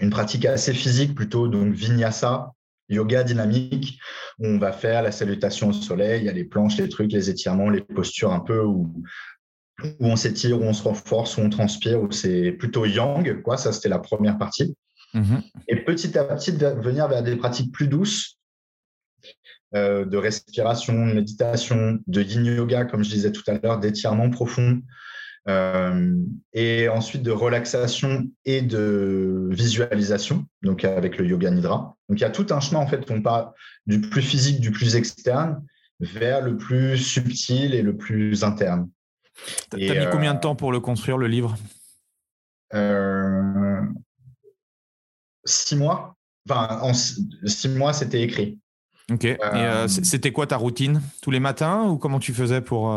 Une 0.00 0.10
pratique 0.10 0.44
assez 0.44 0.74
physique 0.74 1.14
plutôt, 1.14 1.48
donc 1.48 1.72
vinyasa, 1.72 2.52
yoga 2.88 3.24
dynamique, 3.24 3.98
où 4.38 4.46
on 4.46 4.58
va 4.58 4.72
faire 4.72 5.02
la 5.02 5.12
salutation 5.12 5.70
au 5.70 5.72
soleil, 5.72 6.22
il 6.22 6.26
y 6.26 6.28
a 6.28 6.32
les 6.32 6.44
planches, 6.44 6.76
les 6.76 6.88
trucs, 6.88 7.12
les 7.12 7.30
étirements, 7.30 7.70
les 7.70 7.80
postures 7.80 8.32
un 8.32 8.40
peu 8.40 8.62
où, 8.62 8.92
où 9.82 10.06
on 10.06 10.16
s'étire, 10.16 10.60
où 10.60 10.64
on 10.64 10.72
se 10.72 10.82
renforce, 10.82 11.36
où 11.36 11.40
on 11.40 11.50
transpire, 11.50 12.00
où 12.02 12.10
c'est 12.12 12.52
plutôt 12.52 12.84
yang, 12.84 13.42
quoi. 13.42 13.56
Ça, 13.56 13.72
c'était 13.72 13.88
la 13.88 13.98
première 13.98 14.38
partie. 14.38 14.76
Mm-hmm. 15.14 15.42
Et 15.68 15.76
petit 15.76 16.18
à 16.18 16.24
petit, 16.24 16.52
venir 16.52 17.08
vers 17.08 17.22
des 17.22 17.36
pratiques 17.36 17.72
plus 17.72 17.88
douces, 17.88 18.38
euh, 19.74 20.04
de 20.04 20.16
respiration, 20.16 21.06
de 21.06 21.12
méditation, 21.12 21.98
de 22.06 22.22
yin 22.22 22.44
yoga, 22.44 22.84
comme 22.84 23.02
je 23.02 23.10
disais 23.10 23.32
tout 23.32 23.42
à 23.48 23.54
l'heure, 23.54 23.80
d'étirement 23.80 24.30
profond, 24.30 24.80
euh, 25.48 26.16
et 26.52 26.88
ensuite 26.88 27.22
de 27.22 27.30
relaxation 27.30 28.28
et 28.44 28.62
de 28.62 29.48
visualisation, 29.50 30.46
donc 30.62 30.84
avec 30.84 31.18
le 31.18 31.26
yoga 31.26 31.50
nidra. 31.50 31.96
Donc 32.08 32.18
il 32.18 32.22
y 32.22 32.24
a 32.24 32.30
tout 32.30 32.46
un 32.50 32.60
chemin 32.60 32.80
en 32.80 32.86
fait, 32.86 33.10
on 33.10 33.22
part 33.22 33.52
du 33.86 34.00
plus 34.00 34.22
physique, 34.22 34.60
du 34.60 34.70
plus 34.70 34.96
externe, 34.96 35.64
vers 36.00 36.42
le 36.42 36.56
plus 36.56 36.98
subtil 36.98 37.74
et 37.74 37.82
le 37.82 37.96
plus 37.96 38.44
interne. 38.44 38.88
T'as 39.70 39.78
mis 39.78 40.10
combien 40.10 40.32
de 40.32 40.38
euh, 40.38 40.40
temps 40.40 40.56
pour 40.56 40.72
le 40.72 40.80
construire, 40.80 41.18
le 41.18 41.28
livre? 41.28 41.56
Six 45.44 45.76
mois. 45.76 46.16
Enfin, 46.48 46.78
en 46.80 46.92
six 46.94 47.68
mois, 47.68 47.92
c'était 47.92 48.22
écrit. 48.22 48.58
Ok. 49.10 49.24
Et 49.24 49.38
euh, 49.40 49.84
euh, 49.84 49.88
c'était 49.88 50.32
quoi 50.32 50.46
ta 50.46 50.56
routine? 50.56 51.00
Tous 51.22 51.30
les 51.30 51.40
matins 51.40 51.84
ou 51.84 51.98
comment 51.98 52.18
tu 52.18 52.32
faisais 52.34 52.60
pour. 52.60 52.90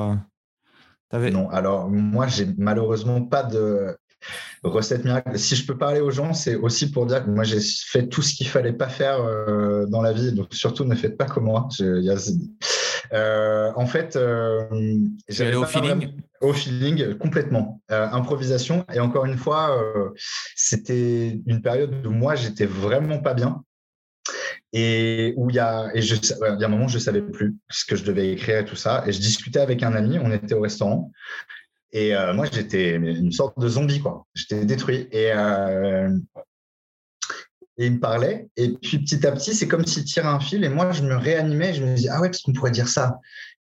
Euh, 1.13 1.29
non, 1.29 1.49
alors 1.49 1.89
moi, 1.89 2.27
j'ai 2.27 2.47
malheureusement 2.57 3.21
pas 3.21 3.43
de 3.43 3.97
recette 4.63 5.05
miracle. 5.05 5.37
Si 5.39 5.55
je 5.55 5.65
peux 5.65 5.77
parler 5.77 6.01
aux 6.01 6.11
gens, 6.11 6.33
c'est 6.33 6.55
aussi 6.55 6.91
pour 6.91 7.05
dire 7.05 7.25
que 7.25 7.29
moi, 7.29 7.43
j'ai 7.43 7.59
fait 7.61 8.07
tout 8.07 8.21
ce 8.21 8.33
qu'il 8.33 8.47
fallait 8.47 8.73
pas 8.73 8.89
faire 8.89 9.19
dans 9.87 10.01
la 10.01 10.13
vie. 10.13 10.33
Donc, 10.33 10.53
surtout, 10.53 10.83
ne 10.85 10.95
faites 10.95 11.17
pas 11.17 11.25
comme 11.25 11.45
moi. 11.45 11.67
en 13.11 13.85
fait, 13.85 14.19
j'allais 15.29 15.55
au 15.55 15.65
feeling? 15.65 16.13
Au 16.41 16.53
feeling, 16.53 17.17
complètement. 17.17 17.81
improvisation. 17.89 18.85
Et 18.93 18.99
encore 18.99 19.25
une 19.25 19.37
fois, 19.37 19.81
c'était 20.55 21.41
une 21.45 21.61
période 21.61 22.05
où 22.05 22.11
moi, 22.11 22.35
j'étais 22.35 22.65
vraiment 22.65 23.19
pas 23.19 23.33
bien 23.33 23.63
et 24.73 25.33
où 25.37 25.49
il 25.49 25.55
y 25.55 25.59
a 25.59 25.89
il 25.95 26.03
y 26.03 26.63
a 26.63 26.65
un 26.65 26.67
moment 26.67 26.87
je 26.87 26.99
savais 26.99 27.21
plus 27.21 27.55
ce 27.69 27.85
que 27.85 27.95
je 27.95 28.03
devais 28.03 28.31
écrire 28.31 28.59
et 28.59 28.65
tout 28.65 28.75
ça. 28.75 29.03
Et 29.07 29.11
je 29.11 29.19
discutais 29.19 29.59
avec 29.59 29.83
un 29.83 29.93
ami 29.93 30.19
on 30.19 30.31
était 30.31 30.55
au 30.55 30.61
restaurant. 30.61 31.11
Et 31.91 32.15
euh, 32.15 32.33
moi 32.33 32.45
j'étais 32.51 32.95
une 32.95 33.31
sorte 33.31 33.59
de 33.59 33.67
zombie 33.67 33.99
quoi. 33.99 34.25
J'étais 34.35 34.65
détruit. 34.65 35.07
Et, 35.11 35.31
euh, 35.33 36.15
et 37.77 37.87
il 37.87 37.93
me 37.93 37.99
parlait. 37.99 38.49
Et 38.57 38.73
puis 38.77 38.99
petit 38.99 39.25
à 39.25 39.31
petit 39.31 39.55
c'est 39.55 39.67
comme 39.67 39.85
s'il 39.85 40.03
tirait 40.03 40.27
un 40.27 40.39
fil. 40.39 40.63
Et 40.63 40.69
moi 40.69 40.91
je 40.91 41.03
me 41.03 41.15
réanimais. 41.15 41.73
Je 41.73 41.83
me 41.83 41.95
disais 41.95 42.09
ah 42.11 42.21
ouais 42.21 42.29
parce 42.29 42.41
qu'on 42.41 42.53
pourrait 42.53 42.71
dire 42.71 42.87
ça 42.87 43.17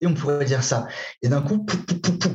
et 0.01 0.07
on 0.07 0.13
pourrait 0.13 0.45
dire 0.45 0.63
ça. 0.63 0.87
Et 1.21 1.29
d'un 1.29 1.41
coup, 1.41 1.65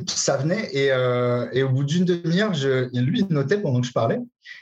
ça 0.07 0.37
venait. 0.37 0.69
Et, 0.73 0.91
euh, 0.91 1.47
et 1.53 1.63
au 1.63 1.69
bout 1.69 1.83
d'une 1.83 2.05
demi-heure, 2.05 2.53
lui, 2.93 3.19
il 3.19 3.27
notait 3.29 3.59
pendant 3.59 3.79
que 3.81 3.87
je 3.87 3.93
parlais. 3.93 4.19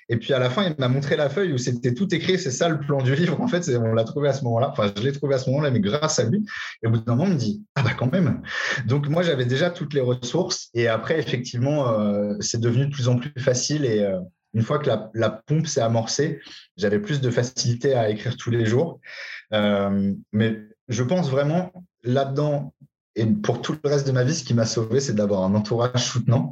Et 0.09 0.17
puis 0.17 0.33
à 0.33 0.39
la 0.39 0.49
fin, 0.49 0.63
il 0.63 0.75
m'a 0.77 0.89
montré 0.89 1.15
la 1.15 1.29
feuille 1.29 1.53
où 1.53 1.57
c'était 1.57 1.93
tout 1.93 2.13
écrit. 2.13 2.37
C'est 2.37 2.51
ça 2.51 2.67
le 2.67 2.79
plan 2.79 3.01
du 3.01 3.15
livre. 3.15 3.39
En 3.39 3.47
fait, 3.47 3.69
on 3.77 3.93
l'a 3.93 4.03
trouvé 4.03 4.29
à 4.29 4.33
ce 4.33 4.43
moment-là. 4.43 4.69
Enfin, 4.71 4.91
je 4.95 5.01
l'ai 5.01 5.13
trouvé 5.13 5.35
à 5.35 5.37
ce 5.37 5.49
moment-là, 5.49 5.71
mais 5.71 5.79
grâce 5.79 6.19
à 6.19 6.23
lui. 6.23 6.45
Et 6.83 6.87
au 6.87 6.91
bout 6.91 6.99
d'un 6.99 7.15
moment, 7.15 7.27
il 7.27 7.33
me 7.33 7.39
dit 7.39 7.63
Ah, 7.75 7.83
bah 7.83 7.93
quand 7.97 8.11
même. 8.11 8.41
Donc, 8.85 9.07
moi, 9.07 9.23
j'avais 9.23 9.45
déjà 9.45 9.69
toutes 9.69 9.93
les 9.93 10.01
ressources. 10.01 10.69
Et 10.73 10.87
après, 10.87 11.17
effectivement, 11.19 11.89
euh, 11.89 12.33
c'est 12.41 12.59
devenu 12.59 12.87
de 12.87 12.91
plus 12.91 13.07
en 13.07 13.17
plus 13.17 13.31
facile. 13.37 13.85
Et 13.85 14.01
euh, 14.01 14.19
une 14.53 14.63
fois 14.63 14.79
que 14.79 14.87
la, 14.87 15.09
la 15.13 15.29
pompe 15.29 15.67
s'est 15.67 15.81
amorcée, 15.81 16.41
j'avais 16.75 16.99
plus 16.99 17.21
de 17.21 17.29
facilité 17.29 17.93
à 17.93 18.09
écrire 18.09 18.35
tous 18.35 18.51
les 18.51 18.65
jours. 18.65 18.99
mais 19.51 20.59
je 20.87 21.03
pense 21.03 21.29
vraiment 21.29 21.71
là-dedans, 22.03 22.73
et 23.17 23.25
pour 23.25 23.63
tout 23.63 23.75
le 23.83 23.89
reste 23.89 24.05
de 24.05 24.11
ma 24.11 24.23
vie, 24.23 24.35
ce 24.35 24.43
qui 24.43 24.53
m'a 24.53 24.65
sauvé, 24.65 24.99
c'est 24.99 25.15
d'avoir 25.15 25.43
un 25.43 25.55
entourage 25.55 26.05
soutenant. 26.05 26.51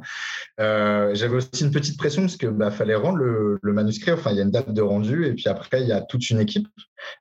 Euh, 0.58 1.14
j'avais 1.14 1.36
aussi 1.36 1.62
une 1.62 1.70
petite 1.70 1.96
pression 1.96 2.22
parce 2.22 2.36
que 2.36 2.48
bah, 2.48 2.72
fallait 2.72 2.96
rendre 2.96 3.18
le, 3.18 3.60
manuscrit. 3.62 4.10
Enfin, 4.10 4.32
il 4.32 4.36
y 4.36 4.40
a 4.40 4.42
une 4.42 4.50
date 4.50 4.72
de 4.72 4.82
rendu 4.82 5.26
et 5.26 5.34
puis 5.34 5.46
après, 5.46 5.82
il 5.82 5.86
y 5.86 5.92
a 5.92 6.00
toute 6.00 6.28
une 6.28 6.40
équipe. 6.40 6.66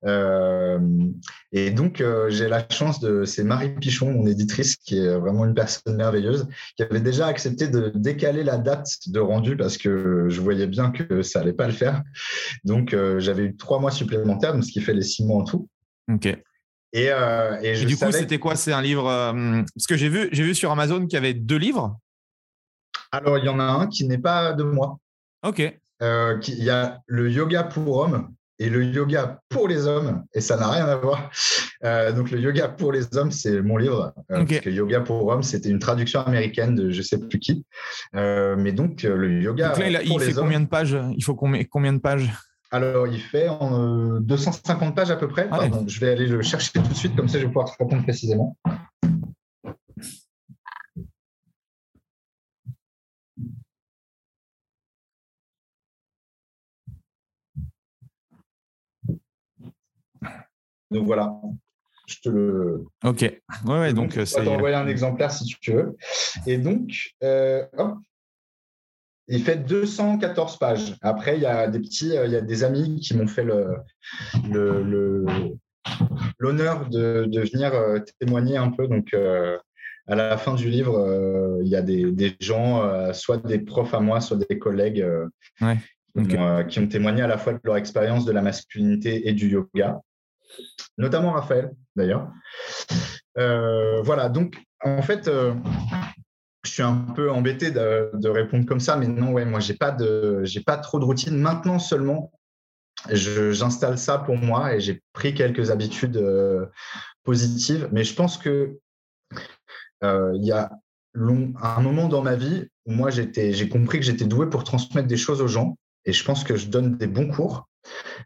Euh, 0.04 0.80
et 1.52 1.70
donc, 1.70 2.02
euh, 2.02 2.28
j'ai 2.32 2.48
la 2.48 2.68
chance 2.68 3.00
de. 3.00 3.24
C'est 3.24 3.44
Marie 3.44 3.76
Pichon, 3.76 4.12
mon 4.12 4.26
éditrice, 4.26 4.78
qui 4.78 4.98
est 4.98 5.16
vraiment 5.16 5.46
une 5.46 5.54
personne 5.54 5.96
merveilleuse, 5.96 6.48
qui 6.76 6.82
avait 6.82 7.00
déjà 7.00 7.28
accepté 7.28 7.68
de 7.68 7.92
décaler 7.94 8.44
la 8.44 8.58
date 8.58 8.88
de 9.06 9.20
rendu 9.20 9.56
parce 9.56 9.78
que 9.78 10.26
je 10.28 10.42
voyais 10.42 10.66
bien 10.66 10.90
que 10.90 11.22
ça 11.22 11.42
allait 11.42 11.54
pas 11.54 11.68
le 11.68 11.74
faire. 11.74 12.02
Donc, 12.64 12.96
j'avais 13.20 13.44
eu 13.44 13.56
trois 13.56 13.80
mois 13.80 13.92
supplémentaires, 13.92 14.54
donc 14.54 14.64
ce 14.64 14.72
qui 14.72 14.82
fait 14.82 14.94
les 14.94 15.04
six 15.04 15.24
mois 15.24 15.38
en 15.38 15.44
tout. 15.44 15.70
Ok. 16.12 16.36
Euh, 16.96 17.60
et, 17.62 17.86
du 17.86 17.98
coup, 17.98 18.12
c'était 18.12 18.40
quoi? 18.40 18.56
C'est 18.56 18.74
un 18.74 18.82
livre 18.82 19.10
euh, 19.10 19.62
Parce 19.76 19.88
que 19.88 19.98
j'ai 19.98 20.10
vu, 20.10 20.30
j'ai 20.32 20.44
vu 20.44 20.56
sur 20.56 20.72
Amazon 20.72 21.02
qu'il 21.06 21.14
y 21.14 21.18
avait 21.18 21.34
deux 21.34 21.58
livres. 21.58 21.98
Alors, 23.12 23.38
il 23.38 23.46
y 23.46 23.50
en 23.50 23.60
a 23.60 23.64
un 23.64 23.88
qui 23.88 24.06
n'est 24.06 24.18
pas 24.18 24.54
de 24.54 24.64
moi. 24.64 24.98
Ok. 25.44 25.62
Euh, 26.02 26.38
il 26.48 26.64
y 26.64 26.70
a 26.70 27.00
le 27.08 27.30
yoga 27.30 27.64
pour 27.64 27.98
hommes 27.98 28.34
et 28.60 28.70
le 28.70 28.86
yoga 28.86 29.42
pour 29.50 29.68
les 29.68 29.86
hommes, 29.86 30.24
et 30.34 30.40
ça 30.40 30.56
n'a 30.56 30.70
rien 30.70 30.86
à 30.86 30.96
voir. 30.96 31.30
donc, 32.16 32.32
le 32.32 32.40
yoga 32.40 32.70
pour 32.70 32.94
les 32.94 33.18
hommes, 33.18 33.32
c'est 33.32 33.62
mon 33.62 33.76
livre. 33.76 34.14
Parce 34.30 34.46
que 34.46 34.70
yoga 34.70 35.02
pour 35.02 35.28
hommes, 35.28 35.44
c'était 35.44 35.70
une 35.70 35.80
traduction 35.80 36.22
américaine 36.22 36.76
de 36.76 36.90
je 36.92 37.02
sais 37.02 37.20
plus 37.20 37.40
qui. 37.40 37.66
mais 38.14 38.72
donc, 38.72 39.04
le 39.04 39.42
yoga. 39.42 39.70
Donc 39.70 39.80
là, 39.80 40.02
il, 40.02 40.20
fait 40.22 40.34
combien 40.34 40.62
de 40.62 40.68
pages? 40.68 40.98
Il 41.18 41.24
faut 41.24 41.36
combien, 41.36 41.64
combien 41.66 41.92
de 41.92 42.00
pages? 42.00 42.32
Alors, 42.72 43.08
il 43.08 43.20
fait 43.20 43.48
en 43.48 44.20
250 44.20 44.90
euh, 44.90 44.92
pages 44.92 45.12
à 45.12 45.16
peu 45.16 45.28
près. 45.28 45.48
Ah 45.52 45.68
je 45.88 46.00
vais 46.00 46.12
aller 46.12 46.28
le 46.28 46.42
chercher 46.42 46.72
tout 46.74 46.82
de 46.82 46.94
suite, 46.94 47.16
comme 47.16 47.28
ça 47.28 47.38
je 47.38 47.44
vais 47.46 47.52
pouvoir 47.52 47.72
te 47.72 47.84
répondre 47.84 48.04
précisément. 48.04 48.58
Donc 60.92 61.06
voilà, 61.06 61.34
je 62.08 62.16
te 62.24 62.30
le. 62.30 62.86
Ok. 63.04 63.22
Ouais, 63.22 63.42
ouais 63.66 63.94
donc, 63.94 64.16
donc 64.16 64.28
c'est. 64.28 64.44
t'envoyer 64.44 64.76
un 64.76 64.88
exemplaire 64.88 65.32
si 65.32 65.46
tu 65.46 65.74
veux. 65.74 65.98
Et 66.46 66.58
donc, 66.58 67.16
euh, 67.24 67.66
hop, 67.78 67.98
il 69.28 69.44
fait 69.44 69.58
214 69.58 70.58
pages. 70.58 70.96
Après, 71.02 71.38
il 71.38 71.42
y 71.42 71.46
a 71.46 71.68
des 71.68 71.80
petits, 71.80 72.16
euh, 72.18 72.26
il 72.26 72.32
y 72.32 72.36
a 72.36 72.42
des 72.42 72.64
amis 72.64 73.00
qui 73.00 73.16
m'ont 73.16 73.28
fait 73.28 73.44
le, 73.44 73.78
l'honneur 76.40 76.88
de, 76.90 77.28
venir 77.52 77.74
euh, 77.74 78.00
témoigner 78.20 78.58
un 78.58 78.72
peu. 78.72 78.88
Donc, 78.88 79.14
euh, 79.14 79.58
à 80.08 80.16
la 80.16 80.38
fin 80.38 80.54
du 80.54 80.70
livre, 80.70 81.60
il 81.64 81.68
y 81.68 81.76
a 81.76 81.82
des, 81.82 82.36
gens, 82.40 83.12
soit 83.12 83.38
des 83.38 83.58
profs 83.58 83.96
à 83.96 84.00
moi, 84.00 84.22
soit 84.22 84.38
des 84.38 84.60
collègues, 84.60 85.04
qui, 85.58 86.38
ont, 86.80 86.88
témoigné 86.88 87.24
à 87.24 87.28
la 87.28 87.40
fois 87.40 87.54
de 87.54 87.60
leur 87.64 87.76
expérience 87.76 88.24
de 88.24 88.32
la 88.32 88.44
masculinité 88.44 89.28
et 89.28 89.34
du 89.34 89.50
yoga, 89.50 90.00
notamment 91.00 91.32
Raphaël 91.32 91.72
d'ailleurs. 91.96 92.32
voilà, 93.36 94.30
donc 94.30 94.62
en 94.84 95.02
fait, 95.02 95.28
je 96.66 96.72
suis 96.72 96.84
un 96.84 96.96
peu 96.96 97.32
embêté 97.32 97.72
de, 97.72 98.28
répondre 98.28 98.66
comme 98.66 98.80
ça, 98.80 98.96
mais 98.96 99.08
non, 99.08 99.32
ouais, 99.32 99.46
moi, 99.46 99.60
j'ai 99.60 99.74
pas 99.74 99.96
pas 100.66 100.78
trop 100.78 101.00
de 101.00 101.06
routine. 101.06 101.38
Maintenant 101.38 101.80
seulement, 101.80 102.32
j'installe 103.10 103.98
ça 103.98 104.18
pour 104.18 104.38
moi 104.38 104.76
et 104.76 104.80
j'ai 104.80 105.02
pris 105.14 105.34
quelques 105.34 105.72
habitudes 105.72 106.18
euh, 106.18 106.66
positives. 107.24 107.90
Mais 107.92 108.04
je 108.04 108.16
pense 108.16 108.38
que 108.38 108.78
euh, 110.04 110.32
il 110.36 110.46
y 110.46 110.52
a 110.52 110.72
un 111.16 111.82
moment 111.82 112.08
dans 112.08 112.22
ma 112.22 112.36
vie 112.36 112.68
où 112.86 112.92
moi, 112.92 113.10
j'ai 113.10 113.70
compris 113.70 114.00
que 114.00 114.06
j'étais 114.06 114.26
doué 114.26 114.50
pour 114.50 114.64
transmettre 114.64 115.08
des 115.08 115.18
choses 115.18 115.42
aux 115.42 115.48
gens. 115.48 115.78
Et 116.06 116.14
je 116.14 116.24
pense 116.24 116.44
que 116.44 116.56
je 116.56 116.68
donne 116.68 116.98
des 116.98 117.08
bons 117.08 117.28
cours. 117.28 117.68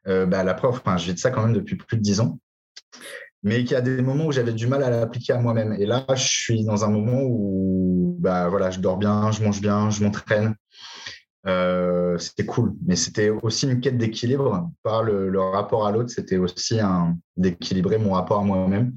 Euh, 0.08 0.26
bah, 0.26 0.44
la 0.44 0.54
preuve, 0.54 0.76
enfin, 0.76 0.98
je 0.98 1.06
vis 1.06 1.14
de 1.14 1.20
ça 1.20 1.32
quand 1.32 1.44
même 1.44 1.54
depuis 1.54 1.76
plus 1.76 1.98
de 1.98 2.02
dix 2.02 2.20
ans 2.20 2.40
mais 3.44 3.64
qu'il 3.64 3.72
y 3.72 3.76
a 3.76 3.82
des 3.82 4.02
moments 4.02 4.26
où 4.26 4.32
j'avais 4.32 4.54
du 4.54 4.68
mal 4.68 4.84
à 4.84 4.90
l'appliquer 4.90 5.34
à 5.34 5.40
moi-même. 5.40 5.74
Et 5.74 5.86
là, 5.86 6.06
je 6.10 6.28
suis 6.28 6.66
dans 6.66 6.84
un 6.84 6.90
moment 6.90 7.22
où 7.24 8.18
bah, 8.20 8.50
voilà, 8.50 8.70
je 8.70 8.80
dors 8.80 8.98
bien, 8.98 9.32
je 9.32 9.44
mange 9.44 9.62
bien, 9.62 9.90
je 9.90 10.04
m'entraîne. 10.04 10.56
Euh, 11.48 12.18
c'était 12.18 12.46
cool, 12.46 12.74
mais 12.86 12.98
c'était 12.98 13.30
aussi 13.30 13.66
une 13.66 13.80
quête 13.80 13.98
d'équilibre 13.98 14.70
par 14.84 15.04
le, 15.04 15.40
rapport 15.40 15.88
à 15.88 15.92
l'autre. 15.92 16.10
C'était 16.10 16.38
aussi 16.38 16.80
un 16.82 17.18
d'équilibrer 17.38 17.98
mon 17.98 18.12
rapport 18.12 18.40
à 18.40 18.44
moi-même. 18.44 18.94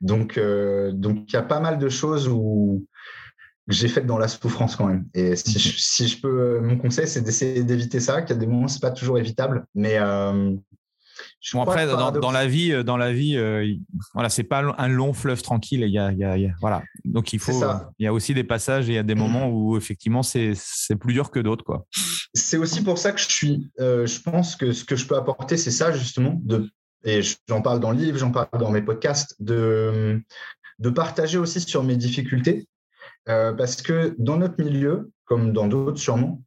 Donc, 0.00 0.38
euh, 0.38 0.92
donc 0.92 1.24
il 1.28 1.32
y 1.32 1.36
a 1.36 1.42
pas 1.42 1.60
mal 1.60 1.78
de 1.78 1.88
choses 1.88 2.28
où 2.28 2.86
j'ai 3.66 3.88
fait 3.88 4.02
dans 4.02 4.18
la 4.18 4.28
souffrance 4.28 4.76
quand 4.76 4.86
même. 4.86 5.06
Et 5.14 5.34
si 5.34 5.58
je, 5.58 5.78
si 5.78 6.08
je 6.08 6.20
peux, 6.20 6.60
mon 6.60 6.78
conseil, 6.78 7.08
c'est 7.08 7.22
d'essayer 7.22 7.64
d'éviter 7.64 7.98
ça. 7.98 8.22
Qu'il 8.22 8.36
y 8.36 8.38
a 8.38 8.40
des 8.40 8.46
moments, 8.46 8.68
c'est 8.68 8.82
pas 8.82 8.90
toujours 8.92 9.18
évitable, 9.18 9.66
mais 9.74 9.98
euh, 9.98 10.54
Après, 11.54 11.86
dans, 11.86 12.30
la 12.30 12.46
vie, 12.46 12.72
euh, 12.72 12.82
dans 12.82 12.96
la 12.98 13.12
vie, 13.12 13.36
euh, 13.36 13.74
voilà, 14.12 14.28
c'est 14.28 14.44
pas 14.44 14.62
un 14.76 14.88
long 14.88 15.12
fleuve 15.12 15.42
tranquille. 15.42 15.82
Il 15.82 15.92
y 15.92 15.98
a, 15.98 16.12
il 16.12 16.18
y 16.18 16.24
a, 16.24 16.52
voilà. 16.60 16.82
Donc 17.04 17.32
il 17.32 17.38
faut, 17.38 17.62
il 17.98 18.04
y 18.04 18.06
a 18.06 18.12
aussi 18.12 18.34
des 18.34 18.44
passages 18.44 18.88
et 18.88 18.92
il 18.92 18.94
y 18.94 18.98
a 18.98 19.02
des 19.02 19.14
moments 19.14 19.48
où 19.48 19.76
effectivement 19.76 20.22
c'est, 20.22 20.54
plus 21.00 21.14
dur 21.14 21.30
que 21.30 21.40
d'autres, 21.40 21.64
quoi. 21.64 21.86
C'est 22.34 22.58
aussi 22.58 22.82
pour 22.82 22.98
ça 22.98 23.12
que 23.12 23.20
je 23.20 23.28
suis. 23.28 23.70
Euh, 23.80 24.06
je 24.06 24.20
pense 24.20 24.54
que 24.54 24.72
ce 24.72 24.84
que 24.84 24.96
je 24.96 25.06
peux 25.06 25.16
apporter, 25.16 25.56
c'est 25.56 25.70
ça 25.70 25.92
justement. 25.92 26.38
De, 26.44 26.68
et 27.04 27.22
j'en 27.48 27.62
parle 27.62 27.80
dans 27.80 27.90
le 27.90 27.96
livre, 27.96 28.18
j'en 28.18 28.30
parle 28.30 28.48
dans 28.58 28.70
mes 28.70 28.82
podcasts, 28.82 29.34
de, 29.40 30.22
de 30.78 30.90
partager 30.90 31.38
aussi 31.38 31.60
sur 31.60 31.82
mes 31.82 31.96
difficultés, 31.96 32.68
parce 33.24 33.80
que 33.80 34.14
dans 34.18 34.36
notre 34.36 34.62
milieu, 34.62 35.10
comme 35.24 35.52
dans 35.52 35.66
d'autres 35.66 35.98
sûrement, 35.98 36.42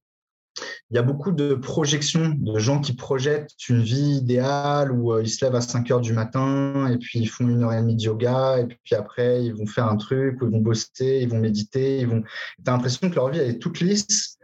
il 0.90 0.96
y 0.96 1.00
a 1.00 1.04
beaucoup 1.04 1.32
de 1.32 1.56
projections 1.56 2.36
de 2.38 2.60
gens 2.60 2.80
qui 2.80 2.94
projettent 2.94 3.52
une 3.70 3.82
vie 3.82 4.18
idéale 4.18 4.92
où 4.92 5.14
euh, 5.14 5.22
ils 5.24 5.30
se 5.30 5.44
lèvent 5.44 5.56
à 5.56 5.62
5 5.62 5.90
heures 5.92 6.02
du 6.02 6.14
matin 6.14 6.88
et 6.92 6.98
puis 6.98 7.20
ils 7.20 7.28
font 7.28 7.48
une 7.48 7.64
heure 7.64 7.74
et 7.74 7.82
demie 7.82 7.96
de 7.96 8.04
yoga 8.04 8.60
et 8.60 8.66
puis 8.66 8.96
après 8.96 9.44
ils 9.44 9.54
vont 9.54 9.66
faire 9.66 9.88
un 9.88 9.98
truc 9.98 10.42
où 10.42 10.46
ils 10.46 10.52
vont 10.52 10.60
bosser, 10.60 11.20
ils 11.22 11.30
vont 11.30 11.40
méditer, 11.40 12.00
ils 12.00 12.08
vont. 12.08 12.24
as 12.66 12.72
l'impression 12.72 13.10
que 13.10 13.16
leur 13.16 13.30
vie 13.30 13.40
est 13.40 13.60
toute 13.60 13.80
lisse 13.80 14.38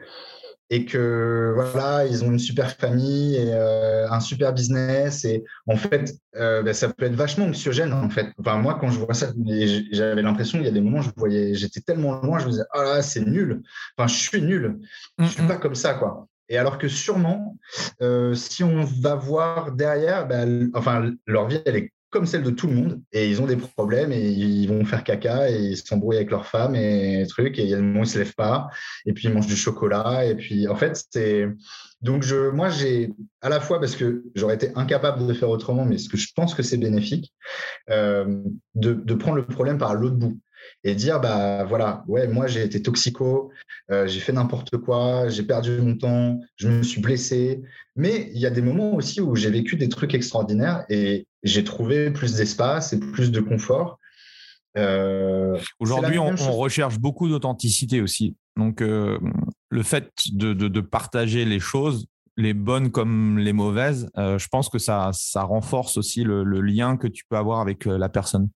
et 0.70 0.86
que 0.86 1.54
voilà, 1.56 2.06
ils 2.06 2.24
ont 2.24 2.32
une 2.32 2.40
super 2.40 2.72
famille 2.72 3.36
et 3.36 3.54
euh, 3.54 4.08
un 4.10 4.20
super 4.20 4.54
business. 4.54 5.26
Et 5.26 5.44
en 5.68 5.76
fait, 5.76 6.14
euh, 6.36 6.62
ben, 6.62 6.74
ça 6.74 6.90
peut 6.90 7.06
être 7.06 7.16
vachement 7.16 7.46
anxiogène. 7.46 7.92
En 7.92 8.10
fait, 8.10 8.28
enfin, 8.40 8.58
moi, 8.58 8.78
quand 8.80 8.92
je 8.92 9.00
vois 9.00 9.14
ça, 9.14 9.32
j'avais 9.92 10.22
l'impression, 10.22 10.60
il 10.60 10.66
y 10.66 10.68
a 10.68 10.72
des 10.72 10.82
moments, 10.82 11.02
je 11.02 11.10
voyais, 11.16 11.56
j'étais 11.56 11.82
tellement 11.82 12.22
loin, 12.22 12.40
je 12.40 12.46
me 12.46 12.52
disais, 12.52 12.64
ah 12.74 12.84
là, 12.84 13.02
c'est 13.02 13.26
nul. 13.26 13.62
Enfin, 13.98 14.08
je 14.08 14.16
suis 14.16 14.42
nul. 14.42 14.80
Je 15.18 15.26
suis 15.26 15.48
pas 15.48 15.58
comme 15.58 15.76
ça, 15.76 15.96
quoi. 15.96 16.28
Et 16.50 16.58
alors 16.58 16.78
que 16.78 16.88
sûrement, 16.88 17.58
euh, 18.02 18.34
si 18.34 18.64
on 18.64 18.84
va 18.84 19.16
voir 19.16 19.72
derrière, 19.72 20.28
ben, 20.28 20.70
enfin, 20.74 21.12
leur 21.26 21.48
vie, 21.48 21.62
elle 21.66 21.76
est 21.76 21.94
comme 22.10 22.26
celle 22.26 22.44
de 22.44 22.50
tout 22.50 22.68
le 22.68 22.74
monde 22.74 23.02
et 23.12 23.30
ils 23.30 23.42
ont 23.42 23.46
des 23.46 23.56
problèmes 23.56 24.12
et 24.12 24.30
ils 24.30 24.68
vont 24.68 24.84
faire 24.86 25.04
caca 25.04 25.50
et 25.50 25.58
ils 25.58 25.78
s'embrouillent 25.78 26.18
avec 26.18 26.32
leur 26.32 26.46
femme 26.46 26.76
et 26.76 27.26
trucs 27.28 27.60
et 27.60 27.64
il 27.64 27.70
y 27.70 27.74
a 27.76 28.06
se 28.06 28.18
lèvent 28.18 28.36
pas 28.36 28.70
et 29.06 29.14
puis 29.14 29.28
ils 29.28 29.34
mangent 29.34 29.48
du 29.48 29.56
chocolat 29.56 30.26
et 30.26 30.36
puis 30.36 30.68
en 30.68 30.76
fait 30.76 31.04
c'est 31.12 31.48
donc 32.02 32.24
je 32.24 32.50
moi 32.50 32.70
j'ai 32.70 33.12
à 33.42 33.50
la 33.50 33.60
fois 33.60 33.80
parce 33.80 33.96
que 33.96 34.24
j'aurais 34.36 34.56
été 34.56 34.72
incapable 34.76 35.26
de 35.28 35.34
faire 35.34 35.50
autrement 35.50 35.86
mais 35.86 35.98
ce 35.98 36.10
que 36.10 36.18
je 36.18 36.30
pense 36.36 36.56
que 36.56 36.64
c'est 36.64 36.78
bénéfique 36.78 37.34
euh, 37.90 38.42
de, 38.76 38.94
de 38.94 39.14
prendre 39.14 39.38
le 39.38 39.46
problème 39.46 39.78
par 39.78 39.94
l'autre 39.94 40.16
bout 40.16 40.40
et 40.84 40.96
dire 40.96 41.20
bah 41.20 41.64
voilà 41.66 42.04
ouais 42.08 42.28
moi 42.28 42.48
j'ai 42.48 42.64
été 42.64 42.82
toxico 42.82 43.52
euh, 43.92 44.08
j'ai 44.08 44.20
fait 44.20 44.32
n'importe 44.32 44.78
quoi 44.78 45.28
j'ai 45.28 45.44
perdu 45.44 45.82
mon 45.82 45.98
temps 45.98 46.40
je 46.56 46.70
me 46.70 46.84
suis 46.84 47.02
blessé. 47.02 47.62
Mais 47.96 48.30
il 48.34 48.40
y 48.40 48.46
a 48.46 48.50
des 48.50 48.62
moments 48.62 48.96
aussi 48.96 49.20
où 49.20 49.36
j'ai 49.36 49.50
vécu 49.50 49.76
des 49.76 49.90
trucs 49.90 50.14
extraordinaires 50.14 50.86
et 50.90 51.28
j'ai 51.44 51.64
trouvé 51.64 52.12
plus 52.12 52.36
d'espace 52.36 52.94
et 52.94 53.00
plus 53.00 53.32
de 53.32 53.42
confort. 53.42 54.00
Euh, 54.78 55.60
aujourd'hui 55.80 56.20
on, 56.20 56.36
recherche 56.54 57.00
beaucoup 57.00 57.28
d'authenticité 57.28 58.02
aussi. 58.02 58.36
Donc 58.56 58.82
euh, 58.82 59.20
le 59.70 59.84
fait 59.84 60.12
de, 60.32 60.54
de, 60.54 60.82
partager 60.82 61.44
les 61.44 61.60
choses 61.60 62.06
les 62.38 62.54
bonnes 62.54 62.92
comme 62.92 63.38
les 63.38 63.52
mauvaises, 63.52 64.10
je 64.16 64.48
pense 64.48 64.70
que 64.70 64.80
ça, 64.80 65.10
ça 65.12 65.44
renforce 65.44 65.98
aussi 65.98 66.24
le, 66.24 66.46
le, 66.46 66.62
lien 66.62 66.96
que 66.96 67.08
tu 67.08 67.26
peux 67.28 67.36
avoir 67.36 67.60
avec 67.60 67.84
la 67.84 68.08
personne. 68.08 68.50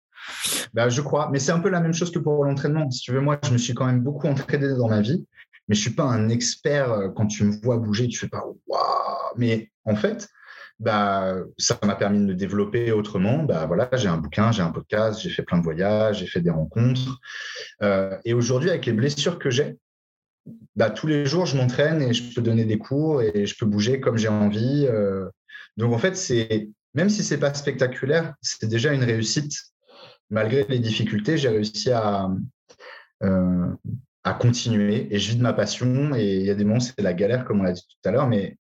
Bah, 0.73 0.89
je 0.89 1.01
crois, 1.01 1.29
mais 1.31 1.39
c'est 1.39 1.51
un 1.51 1.59
peu 1.59 1.69
la 1.69 1.79
même 1.79 1.93
chose 1.93 2.11
que 2.11 2.19
pour 2.19 2.43
l'entraînement. 2.45 2.89
Si 2.91 3.01
tu 3.01 3.11
veux, 3.11 3.21
moi, 3.21 3.39
je 3.43 3.51
me 3.51 3.57
suis 3.57 3.73
quand 3.73 3.85
même 3.85 4.01
beaucoup 4.01 4.27
entraîné 4.27 4.67
dans 4.69 4.89
ma 4.89 5.01
vie, 5.01 5.25
mais 5.67 5.75
je 5.75 5.81
suis 5.81 5.91
pas 5.93 6.03
un 6.03 6.29
expert. 6.29 6.91
Euh, 6.91 7.09
quand 7.09 7.27
tu 7.27 7.43
me 7.43 7.53
vois 7.61 7.77
bouger, 7.77 8.07
tu 8.07 8.17
fais 8.17 8.27
pas 8.27 8.43
waouh. 8.67 9.33
Mais 9.37 9.71
en 9.85 9.95
fait, 9.95 10.27
bah, 10.79 11.35
ça 11.57 11.79
m'a 11.83 11.95
permis 11.95 12.19
de 12.19 12.25
me 12.25 12.35
développer 12.35 12.91
autrement. 12.91 13.43
Bah, 13.43 13.65
voilà, 13.65 13.89
j'ai 13.93 14.07
un 14.07 14.17
bouquin, 14.17 14.51
j'ai 14.51 14.61
un 14.61 14.71
podcast, 14.71 15.19
j'ai 15.21 15.29
fait 15.29 15.43
plein 15.43 15.57
de 15.57 15.63
voyages, 15.63 16.19
j'ai 16.19 16.27
fait 16.27 16.41
des 16.41 16.49
rencontres. 16.49 17.19
Euh, 17.81 18.17
et 18.25 18.33
aujourd'hui, 18.33 18.69
avec 18.69 18.85
les 18.85 18.93
blessures 18.93 19.39
que 19.39 19.49
j'ai, 19.49 19.77
bah, 20.75 20.89
tous 20.89 21.07
les 21.07 21.25
jours, 21.25 21.45
je 21.45 21.55
m'entraîne 21.55 22.01
et 22.01 22.13
je 22.13 22.33
peux 22.33 22.41
donner 22.41 22.65
des 22.65 22.77
cours 22.77 23.21
et 23.21 23.45
je 23.45 23.55
peux 23.57 23.65
bouger 23.65 23.99
comme 23.99 24.17
j'ai 24.17 24.27
envie. 24.27 24.85
Euh. 24.89 25.29
Donc, 25.77 25.93
en 25.93 25.97
fait, 25.97 26.15
c'est 26.17 26.69
même 26.93 27.09
si 27.09 27.23
c'est 27.23 27.39
pas 27.39 27.53
spectaculaire, 27.53 28.35
c'est 28.41 28.67
déjà 28.67 28.93
une 28.93 29.03
réussite 29.03 29.53
malgré 30.33 30.65
les 30.67 30.79
difficultés, 30.79 31.37
j'ai 31.37 31.49
réussi 31.49 31.91
à, 31.91 32.29
à 34.23 34.33
continuer 34.33 35.07
et 35.13 35.19
je 35.19 35.31
vis 35.31 35.37
de 35.37 35.41
ma 35.41 35.53
passion. 35.53 36.15
Et 36.15 36.35
il 36.37 36.45
y 36.45 36.49
a 36.49 36.55
des 36.55 36.63
moments, 36.63 36.79
c'est 36.79 36.99
la 37.01 37.13
galère, 37.13 37.45
comme 37.45 37.61
on 37.61 37.63
l'a 37.63 37.73
dit 37.73 37.85
tout 37.87 38.09
à 38.09 38.11
l'heure, 38.11 38.27
mais 38.27 38.57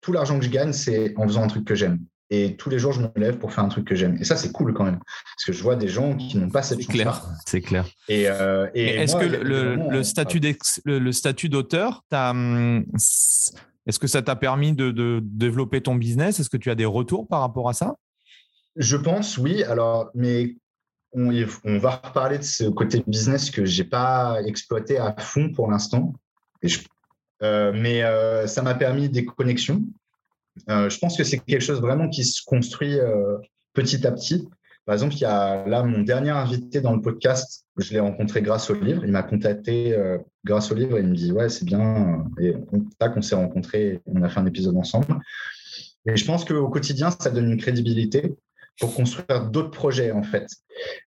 tout 0.00 0.12
l'argent 0.12 0.38
que 0.38 0.44
je 0.44 0.50
gagne, 0.50 0.72
c'est 0.72 1.14
en 1.16 1.26
faisant 1.26 1.42
un 1.42 1.48
truc 1.48 1.64
que 1.64 1.74
j'aime. 1.74 2.00
Et 2.28 2.56
tous 2.56 2.70
les 2.70 2.78
jours, 2.78 2.92
je 2.92 3.00
me 3.00 3.08
lève 3.16 3.38
pour 3.38 3.52
faire 3.52 3.62
un 3.62 3.68
truc 3.68 3.86
que 3.86 3.94
j'aime. 3.94 4.16
Et 4.20 4.24
ça, 4.24 4.36
c'est 4.36 4.50
cool 4.50 4.74
quand 4.74 4.84
même. 4.84 4.98
Parce 4.98 5.44
que 5.46 5.52
je 5.52 5.62
vois 5.62 5.76
des 5.76 5.86
gens 5.86 6.16
qui 6.16 6.38
n'ont 6.38 6.50
pas 6.50 6.62
cette 6.62 6.80
chance. 6.80 6.92
clair, 6.92 7.22
c'est 7.46 7.60
clair. 7.60 7.86
Et, 8.08 8.28
euh, 8.28 8.66
est-ce 8.74 9.14
que 9.14 9.24
le, 9.24 9.76
le, 9.76 10.02
statut 10.02 10.40
le, 10.84 11.12
statut 11.12 11.48
d'auteur, 11.48 12.04
hum, 12.12 12.84
est-ce 12.94 13.98
que 14.00 14.08
ça 14.08 14.22
t'a 14.22 14.34
permis 14.34 14.72
de, 14.74 14.90
de, 14.90 15.20
développer 15.22 15.80
ton 15.80 15.94
business? 15.94 16.40
Est-ce 16.40 16.50
que 16.50 16.56
tu 16.56 16.70
as 16.70 16.74
des 16.74 16.84
retours 16.84 17.28
par 17.28 17.40
rapport 17.40 17.68
à 17.68 17.72
ça? 17.72 17.94
Je 18.74 18.96
pense, 18.96 19.38
oui. 19.38 19.62
Alors, 19.62 20.10
mais 20.14 20.56
on, 21.16 21.32
on, 21.64 21.78
va 21.78 22.02
reparler 22.04 22.38
de 22.38 22.44
ce 22.44 22.64
côté 22.64 23.02
business 23.06 23.50
que 23.50 23.64
j'ai 23.64 23.84
pas 23.84 24.40
exploité 24.44 24.98
à 24.98 25.14
fond 25.18 25.50
pour 25.50 25.70
l'instant. 25.70 26.12
Euh, 27.42 27.72
mais 27.74 28.02
euh, 28.02 28.46
ça 28.46 28.62
m'a 28.62 28.74
permis 28.74 29.08
des 29.08 29.24
connexions 29.24 29.82
euh, 30.70 30.88
je 30.88 30.98
pense 30.98 31.18
que 31.18 31.22
c'est 31.22 31.38
quelque 31.38 31.60
chose 31.60 31.82
vraiment 31.82 32.08
qui 32.08 32.24
se 32.24 32.42
construit 32.42 32.98
petit 33.74 34.06
à 34.06 34.12
petit. 34.12 34.48
Par 34.86 34.94
exemple, 34.94 35.12
il 35.12 35.20
y 35.20 35.26
a 35.26 35.66
là 35.66 35.82
mon 35.82 36.00
dernier 36.00 36.30
invité 36.30 36.80
dans 36.80 36.94
le 36.94 37.02
podcast, 37.02 37.66
je 37.76 37.92
l'ai 37.92 38.00
rencontré 38.00 38.40
grâce 38.40 38.70
au 38.70 38.74
livre. 38.74 39.04
Il 39.04 39.12
m'a 39.12 39.22
contacté 39.22 39.94
grâce 40.46 40.72
au 40.72 40.74
livre 40.74 40.96
et 40.96 41.02
il 41.02 41.08
me 41.08 41.14
dit 41.14 41.30
Ouais, 41.30 41.50
c'est 41.50 41.66
bien. 41.66 42.24
Et 42.40 42.54
là 42.98 43.10
qu'on 43.10 43.20
s'est 43.20 43.34
rencontrés, 43.34 44.00
on 44.06 44.22
a 44.22 44.30
fait 44.30 44.40
un 44.40 44.46
épisode 44.46 44.78
ensemble. 44.78 45.18
Et 46.06 46.16
je 46.16 46.24
pense 46.24 46.46
qu'au 46.46 46.70
quotidien, 46.70 47.10
ça 47.10 47.28
donne 47.28 47.50
une 47.50 47.60
crédibilité 47.60 48.34
pour 48.80 48.94
construire 48.94 49.50
d'autres 49.50 49.70
projets, 49.70 50.12
en 50.12 50.22
fait. 50.22 50.46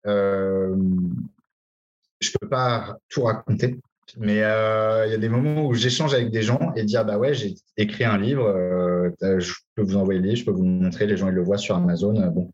je 0.06 0.74
ne 0.74 2.38
peux 2.40 2.50
pas 2.50 2.98
tout 3.10 3.24
raconter, 3.24 3.80
mais 4.18 4.44
euh, 4.44 5.06
il 5.06 5.12
y 5.12 5.16
a 5.16 5.18
des 5.18 5.30
moments 5.30 5.66
où 5.66 5.74
j'échange 5.74 6.14
avec 6.14 6.32
des 6.32 6.42
gens 6.42 6.74
et 6.76 6.84
dire 6.84 7.06
bah 7.06 7.18
ouais, 7.18 7.34
j'ai 7.34 7.56
écrit 7.78 8.06
un 8.06 8.18
livre, 8.18 8.46
euh, 8.48 9.40
je 9.40 9.54
peux 9.76 9.84
vous 9.84 9.98
envoyer 9.98 10.20
le 10.20 10.28
livre, 10.28 10.38
je 10.38 10.46
peux 10.46 10.52
vous 10.52 10.64
le 10.64 10.70
montrer, 10.70 11.06
les 11.06 11.18
gens 11.18 11.28
ils 11.28 11.36
le 11.36 11.44
voient 11.44 11.58
sur 11.58 11.76
Amazon. 11.76 12.16
Euh, 12.16 12.30
bon, 12.30 12.52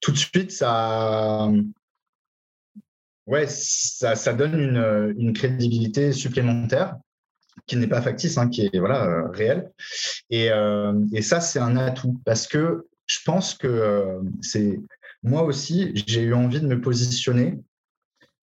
tout 0.00 0.12
de 0.12 0.16
suite 0.16 0.50
ça, 0.50 1.50
ouais, 3.26 3.46
ça, 3.46 4.32
donne 4.32 5.14
une, 5.18 5.32
crédibilité 5.32 6.12
supplémentaire 6.12 6.96
qui 7.66 7.76
n'est 7.76 7.86
pas 7.86 8.00
factice, 8.00 8.38
hein, 8.38 8.48
qui 8.48 8.70
est 8.72 8.78
voilà 8.78 9.28
réelle. 9.30 9.70
Et, 10.30 10.48
et 11.12 11.22
ça 11.22 11.40
c'est 11.40 11.58
un 11.58 11.76
atout 11.76 12.18
parce 12.24 12.46
que 12.46 12.86
je 13.08 13.18
pense 13.24 13.54
que 13.54 14.20
c'est 14.40 14.80
moi 15.24 15.42
aussi 15.42 15.92
j'ai 16.06 16.22
eu 16.22 16.34
envie 16.34 16.60
de 16.60 16.66
me 16.66 16.80
positionner 16.80 17.58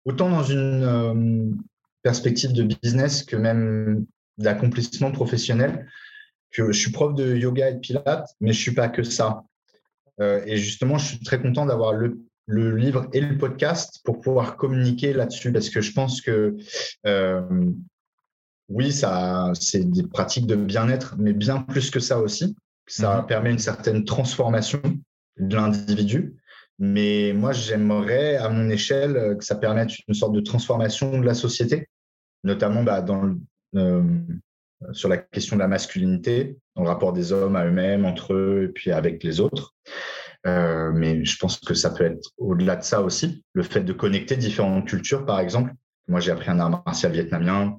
autant 0.05 0.29
dans 0.29 0.43
une 0.43 1.57
perspective 2.03 2.53
de 2.53 2.63
business 2.63 3.23
que 3.23 3.35
même 3.35 4.05
d'accomplissement 4.39 5.11
professionnel. 5.11 5.87
Que 6.51 6.71
je 6.71 6.79
suis 6.79 6.91
prof 6.91 7.13
de 7.13 7.35
yoga 7.35 7.69
et 7.69 7.73
de 7.75 7.79
pilates, 7.79 8.27
mais 8.41 8.53
je 8.53 8.59
suis 8.59 8.73
pas 8.73 8.89
que 8.89 9.03
ça. 9.03 9.43
Euh, 10.19 10.41
et 10.47 10.57
justement, 10.57 10.97
je 10.97 11.05
suis 11.05 11.19
très 11.19 11.39
content 11.39 11.67
d'avoir 11.67 11.93
le, 11.93 12.17
livre 12.47 13.07
et 13.13 13.21
le 13.21 13.37
podcast 13.37 13.99
pour 14.03 14.19
pouvoir 14.21 14.57
communiquer 14.57 15.13
là-dessus, 15.13 15.51
parce 15.51 15.69
que 15.69 15.81
je 15.81 15.93
pense 15.93 16.19
que 16.21 16.57
euh, 17.05 17.43
oui, 18.69 18.91
ça, 18.91 19.51
c'est 19.53 19.87
des 19.87 20.01
pratiques 20.01 20.47
de 20.47 20.55
bien-être, 20.55 21.15
mais 21.19 21.33
bien 21.33 21.61
plus 21.61 21.91
que 21.91 21.99
ça 21.99 22.19
aussi. 22.19 22.55
Ça 22.89 23.21
mhm. 23.21 23.27
permet 23.27 23.51
une 23.51 23.59
certaine 23.59 24.03
transformation 24.03 24.81
de 25.37 25.55
l'individu. 25.55 26.35
Mais 26.79 27.33
moi, 27.33 27.51
j'aimerais, 27.51 28.37
à 28.37 28.49
mon 28.49 28.69
échelle, 28.69 29.35
que 29.37 29.43
ça 29.43 29.55
permette 29.55 29.91
une 30.07 30.13
sorte 30.13 30.33
de 30.33 30.39
transformation 30.39 31.19
de 31.19 31.25
la 31.25 31.33
société, 31.33 31.89
notamment 32.43 32.83
bah, 32.83 33.01
dans 33.01 33.35
euh, 33.75 34.03
sur 34.93 35.09
la 35.09 35.17
question 35.17 35.57
de 35.57 35.61
la 35.61 35.67
masculinité, 35.67 36.57
dans 36.75 36.83
le 36.83 36.89
rapport 36.89 37.13
des 37.13 37.33
hommes 37.33 37.57
à 37.57 37.65
eux-mêmes, 37.65 38.05
entre 38.05 38.33
eux, 38.33 38.63
et 38.63 38.67
puis 38.69 38.91
avec 38.91 39.23
les 39.23 39.39
autres. 39.39 39.75
Euh, 40.47 40.91
mais 40.93 41.25
je 41.25 41.37
pense 41.37 41.59
que 41.59 41.73
ça 41.73 41.89
peut 41.89 42.05
être 42.05 42.31
au-delà 42.37 42.77
de 42.77 42.83
ça 42.83 43.01
aussi, 43.01 43.43
le 43.53 43.63
fait 43.63 43.81
de 43.81 43.91
connecter 43.91 44.37
différentes 44.37 44.87
cultures, 44.87 45.25
par 45.25 45.41
exemple. 45.41 45.73
Moi, 46.07 46.21
j'ai 46.21 46.31
appris 46.31 46.49
un 46.49 46.59
art 46.59 46.83
martial 46.85 47.11
vietnamien, 47.11 47.77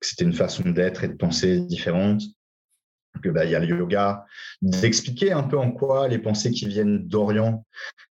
que 0.00 0.06
c'était 0.06 0.24
une 0.24 0.32
façon 0.32 0.70
d'être 0.70 1.04
et 1.04 1.08
de 1.08 1.14
penser 1.14 1.60
différente 1.60 2.22
que 3.20 3.28
bah, 3.28 3.44
il 3.44 3.50
y 3.50 3.54
a 3.54 3.60
le 3.60 3.66
yoga, 3.66 4.24
d'expliquer 4.62 5.32
un 5.32 5.42
peu 5.42 5.58
en 5.58 5.70
quoi 5.70 6.08
les 6.08 6.18
pensées 6.18 6.50
qui 6.50 6.66
viennent 6.66 7.06
d'Orient, 7.06 7.64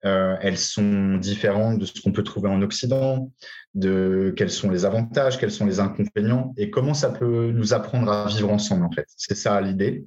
euh, 0.04 0.36
elles 0.40 0.58
sont 0.58 1.16
différentes 1.16 1.78
de 1.78 1.84
ce 1.84 2.00
qu'on 2.00 2.12
peut 2.12 2.22
trouver 2.22 2.48
en 2.48 2.62
Occident, 2.62 3.30
de 3.74 4.32
quels 4.36 4.50
sont 4.50 4.70
les 4.70 4.84
avantages, 4.84 5.38
quels 5.38 5.50
sont 5.50 5.66
les 5.66 5.80
inconvénients 5.80 6.54
et 6.56 6.70
comment 6.70 6.94
ça 6.94 7.10
peut 7.10 7.50
nous 7.52 7.74
apprendre 7.74 8.10
à 8.10 8.26
vivre 8.28 8.50
ensemble 8.50 8.84
en 8.84 8.90
fait. 8.90 9.06
C'est 9.16 9.36
ça 9.36 9.60
l'idée 9.60 10.04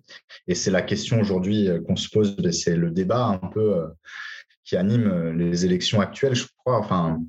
et 0.47 0.56
c'est 0.56 0.72
la 0.72 0.82
question 0.82 1.20
aujourd'hui 1.20 1.68
euh, 1.68 1.82
qu'on 1.82 1.95
se 1.95 2.10
pose, 2.10 2.36
c'est 2.52 2.76
le 2.76 2.91
débat 2.91 3.26
un 3.26 3.47
peu 3.47 3.78
euh, 3.78 3.88
qui 4.64 4.78
anime 4.78 5.32
les 5.32 5.66
élections 5.66 6.00
actuelles, 6.00 6.36
je 6.36 6.45
crois. 6.60 6.78
Enfin, 6.78 7.20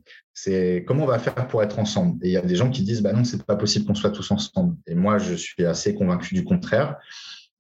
c'est 0.43 0.85
comment 0.87 1.05
on 1.05 1.07
va 1.07 1.19
faire 1.19 1.35
pour 1.49 1.63
être 1.63 1.79
ensemble. 1.79 2.25
Et 2.25 2.29
il 2.29 2.33
y 2.33 2.37
a 2.37 2.43
des 2.43 2.57
gens 2.57 2.71
qui 2.71 2.83
disent 2.83 3.03
bah 3.03 3.13
non, 3.13 3.25
c'est 3.25 3.45
pas 3.45 3.57
possible 3.57 3.87
qu'on 3.87 3.95
soit 3.95 4.11
tous 4.11 4.31
ensemble. 4.31 4.77
Et 4.87 4.95
moi, 4.95 5.19
je 5.19 5.35
suis 5.35 5.65
assez 5.65 5.95
convaincu 5.95 6.35
du 6.35 6.45
contraire. 6.45 6.97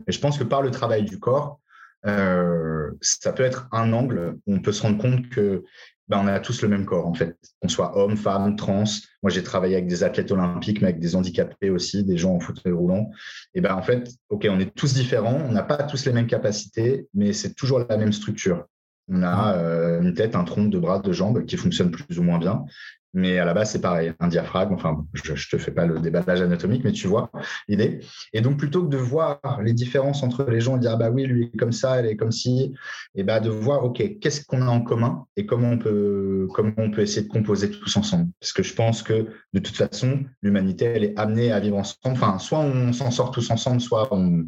Et 0.06 0.12
je 0.12 0.20
pense 0.20 0.38
que 0.38 0.44
par 0.44 0.62
le 0.62 0.70
travail 0.70 1.04
du 1.04 1.18
corps, 1.18 1.60
euh, 2.06 2.90
ça 3.00 3.32
peut 3.32 3.42
être 3.42 3.68
un 3.72 3.92
angle 3.92 4.38
où 4.46 4.54
on 4.54 4.60
peut 4.60 4.72
se 4.72 4.82
rendre 4.82 4.98
compte 4.98 5.28
que 5.28 5.64
ben, 6.08 6.26
a 6.26 6.40
tous 6.40 6.62
le 6.62 6.68
même 6.68 6.86
corps, 6.86 7.06
en 7.06 7.14
fait. 7.14 7.36
Qu'on 7.62 7.68
soit 7.68 7.96
homme, 7.96 8.16
femme, 8.16 8.56
trans. 8.56 8.84
Moi, 9.22 9.30
j'ai 9.30 9.44
travaillé 9.44 9.76
avec 9.76 9.86
des 9.86 10.02
athlètes 10.02 10.32
olympiques, 10.32 10.80
mais 10.80 10.88
avec 10.88 10.98
des 10.98 11.14
handicapés 11.14 11.70
aussi, 11.70 12.02
des 12.02 12.16
gens 12.16 12.34
en 12.34 12.40
fauteuil 12.40 12.72
roulant. 12.72 13.10
Et 13.54 13.60
ben, 13.60 13.74
en 13.74 13.82
fait, 13.82 14.10
OK, 14.28 14.46
on 14.50 14.58
est 14.58 14.74
tous 14.74 14.92
différents, 14.94 15.38
on 15.48 15.52
n'a 15.52 15.62
pas 15.62 15.84
tous 15.84 16.04
les 16.06 16.12
mêmes 16.12 16.26
capacités, 16.26 17.06
mais 17.14 17.32
c'est 17.32 17.54
toujours 17.54 17.86
la 17.88 17.96
même 17.96 18.12
structure. 18.12 18.64
On 19.08 19.22
a 19.22 19.56
euh, 19.56 20.02
une 20.02 20.14
tête, 20.14 20.34
un 20.34 20.44
tronc, 20.44 20.64
deux 20.64 20.80
bras, 20.80 20.98
deux 20.98 21.12
jambes 21.12 21.44
qui 21.44 21.56
fonctionnent 21.56 21.92
plus 21.92 22.18
ou 22.18 22.24
moins 22.24 22.38
bien. 22.38 22.64
Mais 23.12 23.38
à 23.38 23.44
la 23.44 23.54
base, 23.54 23.72
c'est 23.72 23.80
pareil, 23.80 24.12
un 24.20 24.28
diaphragme. 24.28 24.74
Enfin, 24.74 25.04
je 25.14 25.32
ne 25.32 25.36
te 25.36 25.58
fais 25.58 25.72
pas 25.72 25.86
le 25.86 25.98
déballage 25.98 26.40
anatomique, 26.40 26.84
mais 26.84 26.92
tu 26.92 27.08
vois 27.08 27.30
l'idée. 27.68 28.00
Et 28.32 28.40
donc, 28.40 28.56
plutôt 28.56 28.84
que 28.84 28.88
de 28.88 28.96
voir 28.96 29.40
les 29.62 29.72
différences 29.72 30.22
entre 30.22 30.44
les 30.44 30.60
gens 30.60 30.76
et 30.76 30.80
dire, 30.80 30.92
ah 30.92 30.96
bah 30.96 31.10
oui, 31.10 31.24
lui 31.24 31.50
est 31.52 31.56
comme 31.56 31.72
ça, 31.72 31.98
elle 31.98 32.06
est 32.06 32.16
comme 32.16 32.32
ci, 32.32 32.74
et 33.14 33.24
bah 33.24 33.40
de 33.40 33.50
voir, 33.50 33.84
OK, 33.84 34.18
qu'est-ce 34.20 34.44
qu'on 34.44 34.62
a 34.62 34.70
en 34.70 34.80
commun 34.80 35.26
et 35.36 35.46
comment 35.46 35.70
on, 35.70 35.78
peut, 35.78 36.46
comment 36.54 36.72
on 36.76 36.90
peut 36.90 37.02
essayer 37.02 37.26
de 37.26 37.32
composer 37.32 37.70
tous 37.70 37.96
ensemble? 37.96 38.30
Parce 38.40 38.52
que 38.52 38.62
je 38.62 38.74
pense 38.74 39.02
que 39.02 39.26
de 39.52 39.58
toute 39.58 39.76
façon, 39.76 40.24
l'humanité, 40.42 40.84
elle 40.84 41.04
est 41.04 41.18
amenée 41.18 41.52
à 41.52 41.60
vivre 41.60 41.78
ensemble. 41.78 42.16
Enfin, 42.16 42.38
soit 42.38 42.60
on 42.60 42.92
s'en 42.92 43.10
sort 43.10 43.30
tous 43.30 43.50
ensemble, 43.50 43.80
soit 43.80 44.08
on, 44.12 44.46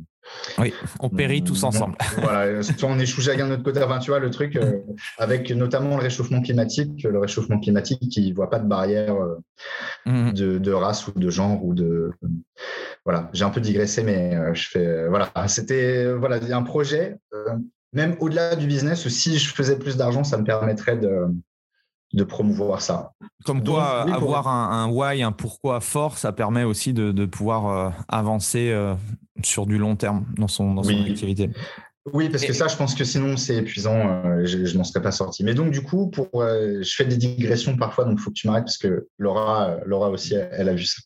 oui, 0.59 0.72
on 1.01 1.09
périt 1.09 1.43
tous 1.43 1.62
ensemble. 1.64 1.97
voilà, 2.18 2.62
soit 2.78 2.89
on 2.89 2.99
échoue 2.99 3.20
chacun 3.20 3.45
de 3.45 3.51
notre 3.51 3.62
côté. 3.62 3.83
Enfin, 3.83 3.99
tu 3.99 4.11
vois, 4.11 4.18
le 4.18 4.30
truc, 4.30 4.57
euh, 4.57 4.80
avec 5.18 5.51
notamment 5.51 5.97
le 5.97 6.03
réchauffement 6.03 6.41
climatique, 6.41 7.03
le 7.05 7.18
réchauffement 7.18 7.59
climatique 7.59 8.01
qui 8.11 8.30
ne 8.30 8.35
voit 8.35 8.51
pas 8.51 8.59
de 8.59 8.68
barrière 8.68 9.14
euh, 9.14 9.37
mhm. 10.07 10.33
de, 10.33 10.72
race 10.72 11.07
ou 11.09 11.12
de 11.12 11.30
genre 11.30 11.64
ou 11.64 11.74
de. 11.74 12.11
Voilà, 13.05 13.30
j'ai 13.33 13.45
un 13.45 13.51
peu 13.51 13.61
digressé, 13.61 14.03
mais 14.03 14.35
euh, 14.35 14.55
je 14.55 14.68
fais. 14.68 15.09
voilà, 15.09 15.30
c'était 15.49 16.12
voilà, 16.12 16.39
un 16.55 16.62
projet, 16.62 17.16
même 17.93 18.16
au-delà 18.20 18.57
du 18.57 18.66
business, 18.66 19.07
si 19.09 19.39
je 19.39 19.53
faisais 19.55 19.78
plus 19.78 19.97
d'argent, 19.97 20.24
ça 20.24 20.39
me 20.39 20.45
permettrait 20.45 20.97
de, 20.97 21.26
de 22.14 22.24
promouvoir 22.24 22.80
ça. 22.80 23.12
Comme 23.45 23.62
quoi, 23.64 24.03
avoir 24.03 24.49
un, 24.49 24.89
why, 24.89 25.22
un 25.22 25.33
pourquoi 25.33 25.80
fort, 25.80 26.18
ça 26.18 26.33
permet 26.33 26.64
aussi 26.64 26.93
de, 26.93 27.26
pouvoir 27.26 27.93
avancer 28.09 28.72
sur 29.43 29.66
du 29.66 29.78
long 29.78 29.97
terme 29.97 30.26
dans 30.37 30.49
son, 30.49 30.74
dans 30.74 30.83
son 30.83 31.05
activité. 31.05 31.51
Oui, 32.12 32.28
parce 32.28 32.45
que 32.45 32.53
ça, 32.53 32.66
je 32.66 32.76
pense 32.76 32.97
que 32.97 33.05
sinon, 33.05 33.37
c'est 33.37 33.57
épuisant. 33.57 34.24
Euh, 34.24 34.45
je, 34.45 34.64
je 34.64 34.76
n'en 34.76 34.83
serais 34.83 35.03
pas 35.03 35.12
sorti. 35.12 35.45
Mais 35.45 35.55
donc, 35.55 35.70
du 35.70 35.83
coup, 35.83 36.11
pour, 36.11 36.28
euh, 36.35 36.83
je 36.83 36.95
fais 36.95 37.05
des 37.05 37.16
digressions 37.16 37.76
parfois, 37.76 38.05
donc 38.05 38.18
il 38.18 38.22
faut 38.22 38.30
que 38.30 38.35
tu 38.35 38.49
m'arrêtes 38.49 38.64
parce 38.64 38.78
que 38.78 39.07
Laura, 39.18 39.68
euh, 39.68 39.78
Laura 39.87 40.11
aussi, 40.11 40.35
elle, 40.35 40.68
a 40.68 40.74
vu 40.74 40.85
ça. 40.85 41.01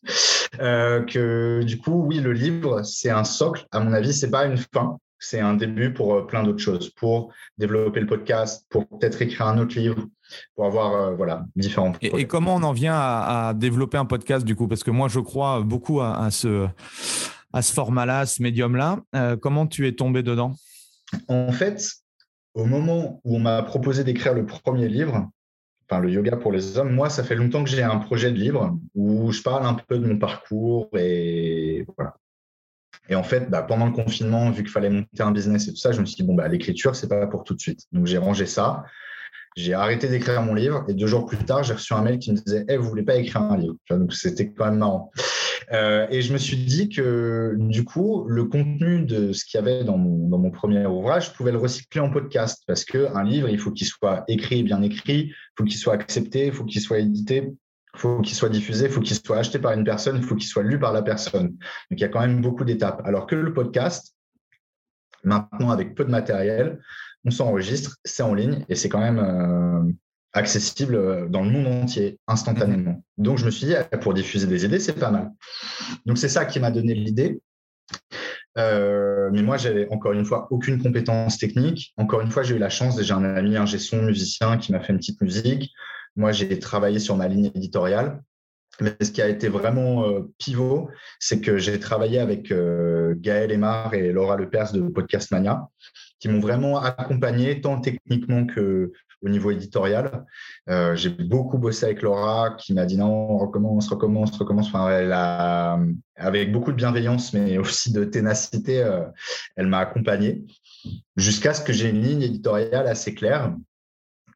que 0.57 1.61
du 1.63 1.77
coup, 1.77 2.03
oui, 2.07 2.19
le 2.19 2.33
livre, 2.33 2.81
c'est 2.81 3.11
un 3.11 3.23
socle. 3.23 3.67
À 3.71 3.79
mon 3.79 3.93
avis, 3.93 4.11
c'est 4.11 4.31
pas 4.31 4.45
une 4.45 4.57
fin. 4.57 4.97
C'est 5.19 5.39
un 5.39 5.55
début 5.55 5.93
pour 5.93 6.27
plein 6.27 6.43
d'autres 6.43 6.59
choses, 6.59 6.91
pour 6.91 7.31
développer 7.57 7.99
le 7.99 8.05
podcast, 8.05 8.65
pour 8.69 8.87
peut-être 8.87 9.19
écrire 9.21 9.47
un 9.47 9.57
autre 9.57 9.75
livre, 9.75 10.05
pour 10.55 10.65
avoir 10.65 11.15
voilà 11.15 11.43
différents. 11.55 11.93
Et, 12.01 12.21
et, 12.21 12.25
comment 12.25 12.55
on 12.55 12.61
en 12.61 12.71
vient 12.71 12.93
à, 12.95 13.53
développer 13.55 13.97
un 13.97 14.05
podcast 14.05 14.45
du 14.45 14.55
coup? 14.55 14.67
Parce 14.67 14.83
que 14.83 14.91
moi, 14.91 15.07
je 15.07 15.19
crois 15.19 15.61
beaucoup 15.61 16.01
à, 16.01 16.19
à 16.19 16.29
ce 16.29 16.67
à 17.57 17.63
ce 17.63 17.73
format-là, 17.73 18.27
ce 18.27 18.43
médium-là. 18.43 18.99
Euh, 19.15 19.35
comment 19.35 19.65
tu 19.65 19.87
es 19.87 19.93
tombé 19.93 20.21
dedans? 20.21 20.53
En 21.27 21.51
fait, 21.51 21.91
au 22.53 22.65
moment 22.65 23.19
où 23.23 23.37
on 23.37 23.39
m'a 23.39 23.63
proposé 23.63 24.03
d'écrire 24.03 24.35
le 24.35 24.45
premier 24.45 24.87
livre, 24.87 25.27
enfin 25.89 25.99
le 25.99 26.11
yoga 26.11 26.37
pour 26.37 26.51
les 26.51 26.77
hommes, 26.77 26.93
moi, 26.93 27.09
ça 27.09 27.23
fait 27.23 27.33
longtemps 27.33 27.63
que 27.63 27.69
j'ai 27.71 27.81
un 27.81 27.97
projet 27.97 28.31
de 28.31 28.37
livre 28.37 28.77
où 28.93 29.31
je 29.31 29.41
parle 29.41 29.65
un 29.65 29.73
peu 29.73 29.97
de 29.97 30.05
mon 30.07 30.19
parcours 30.19 30.89
et 30.95 31.83
voilà. 31.97 32.15
Et 33.09 33.15
en 33.15 33.23
fait, 33.23 33.49
bah, 33.49 33.63
pendant 33.63 33.87
le 33.87 33.93
confinement, 33.93 34.51
vu 34.51 34.61
qu'il 34.61 34.71
fallait 34.71 34.91
monter 34.91 35.21
un 35.21 35.31
business 35.31 35.67
et 35.67 35.71
tout 35.71 35.77
ça, 35.77 35.91
je 35.91 35.99
me 35.99 36.05
suis 36.05 36.17
dit, 36.17 36.23
bon, 36.23 36.35
bah, 36.35 36.47
l'écriture, 36.49 36.95
c'est 36.95 37.07
pas 37.07 37.25
pour 37.25 37.43
tout 37.43 37.55
de 37.55 37.61
suite. 37.61 37.85
Donc, 37.91 38.05
j'ai 38.05 38.17
rangé 38.17 38.45
ça. 38.45 38.83
J'ai 39.55 39.73
arrêté 39.73 40.09
d'écrire 40.09 40.43
mon 40.43 40.53
livre 40.53 40.83
et 40.87 40.93
deux 40.93 41.07
jours 41.07 41.25
plus 41.25 41.37
tard, 41.37 41.63
j'ai 41.63 41.73
reçu 41.73 41.93
un 41.93 42.01
mail 42.03 42.19
qui 42.19 42.31
me 42.31 42.37
disait 42.37 42.65
hey, 42.67 42.77
Vous 42.77 42.87
voulez 42.87 43.01
pas 43.01 43.15
écrire 43.15 43.41
un 43.41 43.57
livre? 43.57 43.75
Donc, 43.89 44.13
c'était 44.13 44.51
quand 44.51 44.65
même 44.65 44.77
marrant. 44.77 45.09
Euh, 45.73 46.07
et 46.09 46.21
je 46.21 46.31
me 46.31 46.37
suis 46.37 46.57
dit 46.57 46.87
que 46.87 47.55
du 47.57 47.83
coup, 47.83 48.25
le 48.27 48.45
contenu 48.45 49.03
de 49.03 49.33
ce 49.33 49.43
qu'il 49.43 49.57
y 49.57 49.61
avait 49.61 49.83
dans 49.83 49.97
mon, 49.97 50.49
premier 50.51 50.85
ouvrage, 50.85 51.27
je 51.27 51.31
pouvais 51.33 51.51
le 51.51 51.57
recycler 51.57 51.99
en 51.99 52.09
podcast 52.09 52.63
parce 52.67 52.85
qu'un 52.85 53.23
livre, 53.23 53.49
il 53.49 53.59
faut 53.59 53.71
qu'il 53.71 53.87
soit 53.87 54.23
écrit, 54.27 54.63
bien 54.63 54.81
écrit, 54.81 55.27
il 55.27 55.33
faut 55.57 55.65
qu'il 55.65 55.77
soit 55.77 55.93
accepté, 55.93 56.47
il 56.47 56.53
faut 56.53 56.63
qu'il 56.63 56.81
soit 56.81 56.99
édité, 56.99 57.53
il 57.95 57.99
faut 57.99 58.21
qu'il 58.21 58.35
soit 58.35 58.49
diffusé, 58.49 58.85
il 58.85 58.91
faut 58.91 59.01
qu'il 59.01 59.17
soit 59.17 59.37
acheté 59.37 59.59
par 59.59 59.73
une 59.73 59.83
personne, 59.83 60.15
il 60.17 60.23
faut 60.23 60.35
qu'il 60.35 60.47
soit 60.47 60.63
lu 60.63 60.79
par 60.79 60.93
la 60.93 61.01
personne. 61.01 61.47
Donc, 61.49 61.59
il 61.91 61.99
y 61.99 62.05
a 62.05 62.09
quand 62.09 62.21
même 62.21 62.41
beaucoup 62.41 62.63
d'étapes. 62.63 63.01
Alors 63.03 63.27
que 63.27 63.35
le 63.35 63.53
podcast, 63.53 64.15
maintenant, 65.23 65.69
avec 65.69 65.95
peu 65.95 66.05
de 66.05 66.11
matériel, 66.11 66.79
on 67.25 67.31
s'enregistre, 67.31 67.97
c'est 68.05 68.23
en 68.23 68.33
ligne 68.33 68.65
et 68.69 68.75
c'est 68.75 68.87
quand 68.87 69.01
même 69.01 69.19
euh, 69.19 69.91
accessible 70.37 70.95
euh, 70.95 71.27
dans 71.27 71.43
le 71.43 71.49
monde 71.49 71.67
entier 71.67 72.19
instantanément. 72.27 72.91
Mhm. 73.17 73.23
Donc 73.23 73.37
je 73.37 73.45
me 73.45 73.51
suis 73.51 73.67
dit, 73.67 73.75
ah, 73.75 73.83
pour 73.97 74.13
diffuser 74.13 74.47
des 74.47 74.65
idées, 74.65 74.79
c'est 74.79 74.93
pas 74.93 75.11
mal. 75.11 75.31
Donc 76.05 76.17
c'est 76.17 76.29
ça 76.29 76.45
qui 76.45 76.59
m'a 76.59 76.71
donné 76.71 76.93
l'idée. 76.93 77.41
Euh, 78.57 79.29
mais 79.31 79.43
moi, 79.43 79.57
j'avais 79.57 79.87
encore 79.89 80.13
une 80.13 80.25
fois 80.25 80.47
aucune 80.49 80.81
compétence 80.81 81.37
technique. 81.37 81.93
Encore 81.97 82.21
une 82.21 82.31
fois, 82.31 82.43
j'ai 82.43 82.55
eu 82.55 82.59
la 82.59 82.69
chance, 82.69 82.99
j'ai 82.99 83.13
un 83.13 83.23
ami, 83.23 83.55
un 83.55 83.67
son 83.67 84.01
musicien 84.01 84.57
qui 84.57 84.71
m'a 84.71 84.79
fait 84.79 84.93
une 84.93 84.99
petite 84.99 85.21
musique. 85.21 85.71
Moi, 86.15 86.31
j'ai 86.31 86.57
travaillé 86.57 86.99
sur 86.99 87.15
ma 87.15 87.27
ligne 87.27 87.51
éditoriale. 87.53 88.23
Mais 88.79 88.95
ce 89.01 89.11
qui 89.11 89.21
a 89.21 89.27
été 89.27 89.47
vraiment 89.47 90.05
pivot, 90.37 90.89
c'est 91.19 91.39
que 91.39 91.57
j'ai 91.57 91.79
travaillé 91.79 92.19
avec 92.19 92.51
Gaël 92.51 93.51
Aymar 93.51 93.93
et 93.93 94.11
Laura 94.11 94.37
Lepers 94.37 94.71
de 94.71 94.81
Podcast 94.81 95.31
Mania 95.31 95.67
qui 96.19 96.29
m'ont 96.29 96.39
vraiment 96.39 96.79
accompagné 96.79 97.61
tant 97.61 97.79
techniquement 97.79 98.45
que 98.45 98.91
au 99.27 99.29
niveau 99.29 99.51
éditorial. 99.51 100.25
Euh, 100.69 100.95
j'ai 100.95 101.09
beaucoup 101.09 101.57
bossé 101.57 101.85
avec 101.85 102.01
Laura 102.01 102.55
qui 102.57 102.73
m'a 102.73 102.85
dit 102.85 102.97
non, 102.97 103.37
recommence, 103.37 103.89
recommence, 103.89 104.37
recommence. 104.37 104.67
Enfin, 104.67 104.87
avec 106.15 106.51
beaucoup 106.51 106.71
de 106.71 106.77
bienveillance, 106.77 107.33
mais 107.33 107.57
aussi 107.59 107.91
de 107.91 108.03
ténacité, 108.03 108.81
euh, 108.81 109.05
elle 109.55 109.67
m'a 109.67 109.79
accompagné 109.79 110.43
jusqu'à 111.15 111.53
ce 111.53 111.61
que 111.61 111.73
j'ai 111.73 111.89
une 111.89 112.01
ligne 112.01 112.23
éditoriale 112.23 112.87
assez 112.87 113.13
claire. 113.13 113.53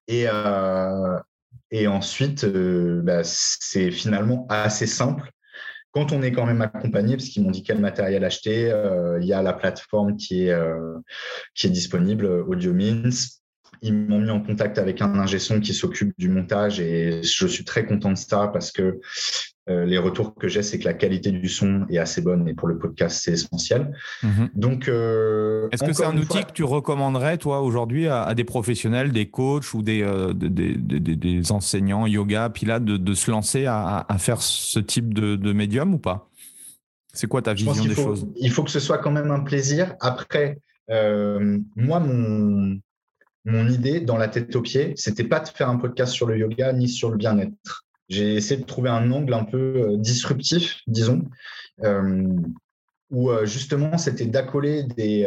Et, 0.07 0.25
euh, 0.27 1.19
ensuite, 1.87 2.45
bah, 2.45 3.21
c'est 3.23 3.91
finalement 3.91 4.45
assez 4.49 4.85
simple 4.87 5.31
quand 5.93 6.13
on 6.13 6.21
est 6.21 6.31
quand 6.31 6.45
même 6.45 6.61
accompagné, 6.61 7.17
parce 7.17 7.27
qu'ils 7.27 7.43
m'ont 7.43 7.51
dit 7.51 7.63
quel 7.63 7.79
matériel 7.79 8.23
acheter, 8.23 8.73
il 9.19 9.27
y 9.27 9.33
a 9.33 9.41
la 9.41 9.51
plateforme 9.51 10.15
qui 10.15 10.47
est, 10.47 10.57
qui 11.53 11.67
est 11.67 11.69
disponible, 11.69 12.25
AudioMins. 12.47 13.09
Ils 13.82 13.93
m'ont 13.93 14.19
mis 14.19 14.29
en 14.29 14.41
contact 14.41 14.77
avec 14.77 15.01
un 15.01 15.15
ingé 15.15 15.39
son 15.39 15.59
qui 15.59 15.73
s'occupe 15.73 16.13
du 16.17 16.29
montage 16.29 16.79
et 16.79 17.23
je 17.23 17.47
suis 17.47 17.65
très 17.65 17.86
content 17.86 18.11
de 18.11 18.17
ça 18.17 18.47
parce 18.47 18.71
que 18.71 18.99
euh, 19.69 19.86
les 19.86 19.97
retours 19.97 20.34
que 20.34 20.47
j'ai, 20.47 20.63
c'est 20.63 20.79
que 20.79 20.86
la 20.86 20.93
qualité 20.93 21.32
du 21.32 21.47
son 21.47 21.86
est 21.89 21.99
assez 21.99 22.21
bonne 22.21 22.47
et 22.47 22.53
pour 22.53 22.67
le 22.67 22.79
podcast, 22.79 23.21
c'est 23.23 23.34
essentiel. 23.34 23.91
Mhm. 24.23 24.49
Donc, 24.55 24.88
euh, 24.88 25.67
est-ce 25.71 25.84
que 25.84 25.93
c'est 25.93 26.05
un 26.05 26.17
outil 26.17 26.43
que 26.43 26.51
tu 26.51 26.63
recommanderais, 26.63 27.38
toi, 27.38 27.61
aujourd'hui, 27.61 28.07
à, 28.07 28.34
des 28.34 28.43
professionnels, 28.43 29.11
des 29.11 29.29
coachs 29.29 29.73
ou 29.73 29.84
des, 29.84 30.01
euh, 30.01 30.34
des, 30.34 31.51
enseignants 31.51 32.07
yoga, 32.07 32.49
pilates, 32.49 32.86
de, 32.86 32.97
de 32.97 33.13
se 33.13 33.29
lancer 33.29 33.65
à, 33.67 34.05
faire 34.17 34.41
ce 34.41 34.79
type 34.79 35.13
de, 35.13 35.53
médium 35.53 35.93
ou 35.93 35.99
pas? 35.99 36.29
C'est 37.13 37.27
quoi 37.27 37.41
ta 37.41 37.53
vision 37.53 37.86
des 37.86 37.93
choses? 37.93 38.27
Il 38.38 38.51
faut 38.51 38.63
que 38.63 38.71
ce 38.71 38.79
soit 38.79 38.97
quand 38.97 39.11
même 39.11 39.32
un 39.32 39.41
plaisir. 39.41 39.95
Après, 39.99 40.59
moi, 40.89 41.99
mon, 41.99 42.79
mon 43.45 43.67
idée 43.67 44.01
dans 44.01 44.17
la 44.17 44.27
tête 44.27 44.55
aux 44.55 44.61
pieds, 44.61 44.93
c'était 44.95 45.23
pas 45.23 45.39
de 45.39 45.49
faire 45.49 45.69
un 45.69 45.77
podcast 45.77 46.13
sur 46.13 46.27
le 46.27 46.37
yoga 46.37 46.73
ni 46.73 46.87
sur 46.87 47.09
le 47.09 47.17
bien-être 47.17 47.85
j'ai 48.11 48.35
essayé 48.35 48.59
de 48.59 48.65
trouver 48.65 48.89
un 48.89 49.09
angle 49.11 49.33
un 49.33 49.45
peu 49.45 49.57
euh, 49.57 49.97
disruptif, 49.97 50.81
disons, 50.85 51.23
euh, 51.83 52.27
où 53.09 53.31
euh, 53.31 53.45
justement 53.45 53.97
c'était 53.97 54.25
d'accoler 54.25 54.83
des, 54.83 55.25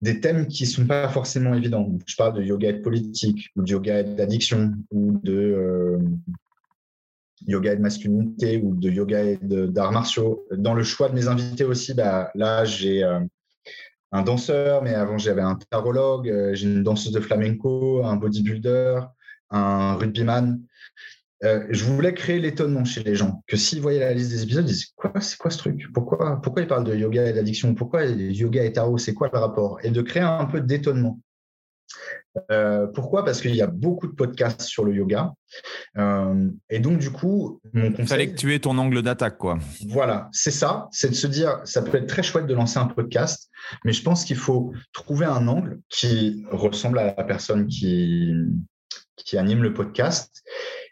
des 0.00 0.20
thèmes 0.20 0.46
qui 0.46 0.66
sont 0.66 0.86
pas 0.86 1.08
forcément 1.08 1.54
évidents. 1.54 1.90
Je 2.06 2.16
parle 2.16 2.34
de 2.34 2.42
yoga 2.42 2.70
et 2.70 2.74
de 2.74 2.78
politique, 2.78 3.50
ou 3.56 3.62
de 3.62 3.70
yoga 3.70 4.00
et 4.00 4.04
d'addiction, 4.04 4.72
ou 4.92 5.18
de 5.22 5.98
yoga 7.46 7.72
et 7.72 7.76
de 7.76 7.82
masculinité, 7.82 8.60
ou 8.62 8.76
de 8.76 8.88
yoga 8.88 9.24
et 9.24 9.38
d'arts 9.42 9.92
martiaux. 9.92 10.46
Dans 10.52 10.74
le 10.74 10.84
choix 10.84 11.08
de 11.08 11.14
mes 11.14 11.26
invités 11.26 11.64
aussi, 11.64 11.94
bah, 11.94 12.30
là 12.36 12.64
j'ai 12.64 13.02
un 14.12 14.22
danseur, 14.22 14.82
mais 14.82 14.94
avant 14.94 15.18
j'avais 15.18 15.42
un 15.42 15.56
tarologue, 15.70 16.32
j'ai 16.52 16.66
une 16.66 16.82
danseuse 16.82 17.12
de 17.12 17.20
flamenco, 17.20 18.04
un 18.04 18.16
bodybuilder, 18.16 19.00
un 19.50 19.94
rugbyman. 19.94 20.60
Euh, 21.44 21.66
je 21.70 21.84
voulais 21.84 22.14
créer 22.14 22.38
l'étonnement 22.38 22.84
chez 22.84 23.02
les 23.02 23.16
gens, 23.16 23.42
que 23.48 23.56
s'ils 23.56 23.80
voyaient 23.80 23.98
la 23.98 24.14
liste 24.14 24.30
des 24.30 24.44
épisodes, 24.44 24.64
ils 24.64 24.72
disaient 24.74 24.86
quoi, 24.94 25.12
c'est 25.20 25.36
quoi 25.36 25.50
ce 25.50 25.58
truc? 25.58 25.92
Pourquoi, 25.92 26.40
pourquoi 26.40 26.62
ils 26.62 26.68
parlent 26.68 26.84
de 26.84 26.94
yoga 26.94 27.28
et 27.28 27.32
d'addiction? 27.32 27.74
Pourquoi 27.74 28.04
yoga 28.04 28.62
et 28.62 28.72
tarot? 28.72 28.96
C'est 28.98 29.12
quoi 29.12 29.28
le 29.32 29.38
rapport? 29.40 29.80
Et 29.82 29.90
de 29.90 30.02
créer 30.02 30.22
un 30.22 30.44
peu 30.44 30.60
d'étonnement. 30.60 31.18
Euh, 32.50 32.86
pourquoi? 32.86 33.24
Parce 33.24 33.40
qu'il 33.40 33.54
y 33.54 33.62
a 33.62 33.66
beaucoup 33.66 34.06
de 34.06 34.12
podcasts 34.12 34.62
sur 34.62 34.84
le 34.84 34.94
yoga. 34.94 35.32
Euh, 35.98 36.50
et 36.70 36.78
donc, 36.78 36.98
du 36.98 37.10
coup, 37.10 37.60
mon 37.72 37.90
conseil. 37.90 38.04
Il 38.04 38.08
fallait 38.08 38.30
que 38.30 38.36
tu 38.36 38.54
aies 38.54 38.58
ton 38.58 38.76
angle 38.78 39.02
d'attaque, 39.02 39.38
quoi. 39.38 39.58
Voilà, 39.88 40.28
c'est 40.32 40.50
ça. 40.50 40.88
C'est 40.92 41.10
de 41.10 41.14
se 41.14 41.26
dire, 41.26 41.60
ça 41.64 41.82
peut 41.82 41.98
être 41.98 42.06
très 42.06 42.22
chouette 42.22 42.46
de 42.46 42.54
lancer 42.54 42.78
un 42.78 42.86
podcast, 42.86 43.50
mais 43.84 43.92
je 43.92 44.02
pense 44.02 44.24
qu'il 44.24 44.36
faut 44.36 44.72
trouver 44.92 45.26
un 45.26 45.46
angle 45.48 45.80
qui 45.88 46.44
ressemble 46.50 46.98
à 46.98 47.14
la 47.14 47.24
personne 47.24 47.66
qui, 47.66 48.32
qui 49.16 49.36
anime 49.36 49.62
le 49.62 49.74
podcast 49.74 50.42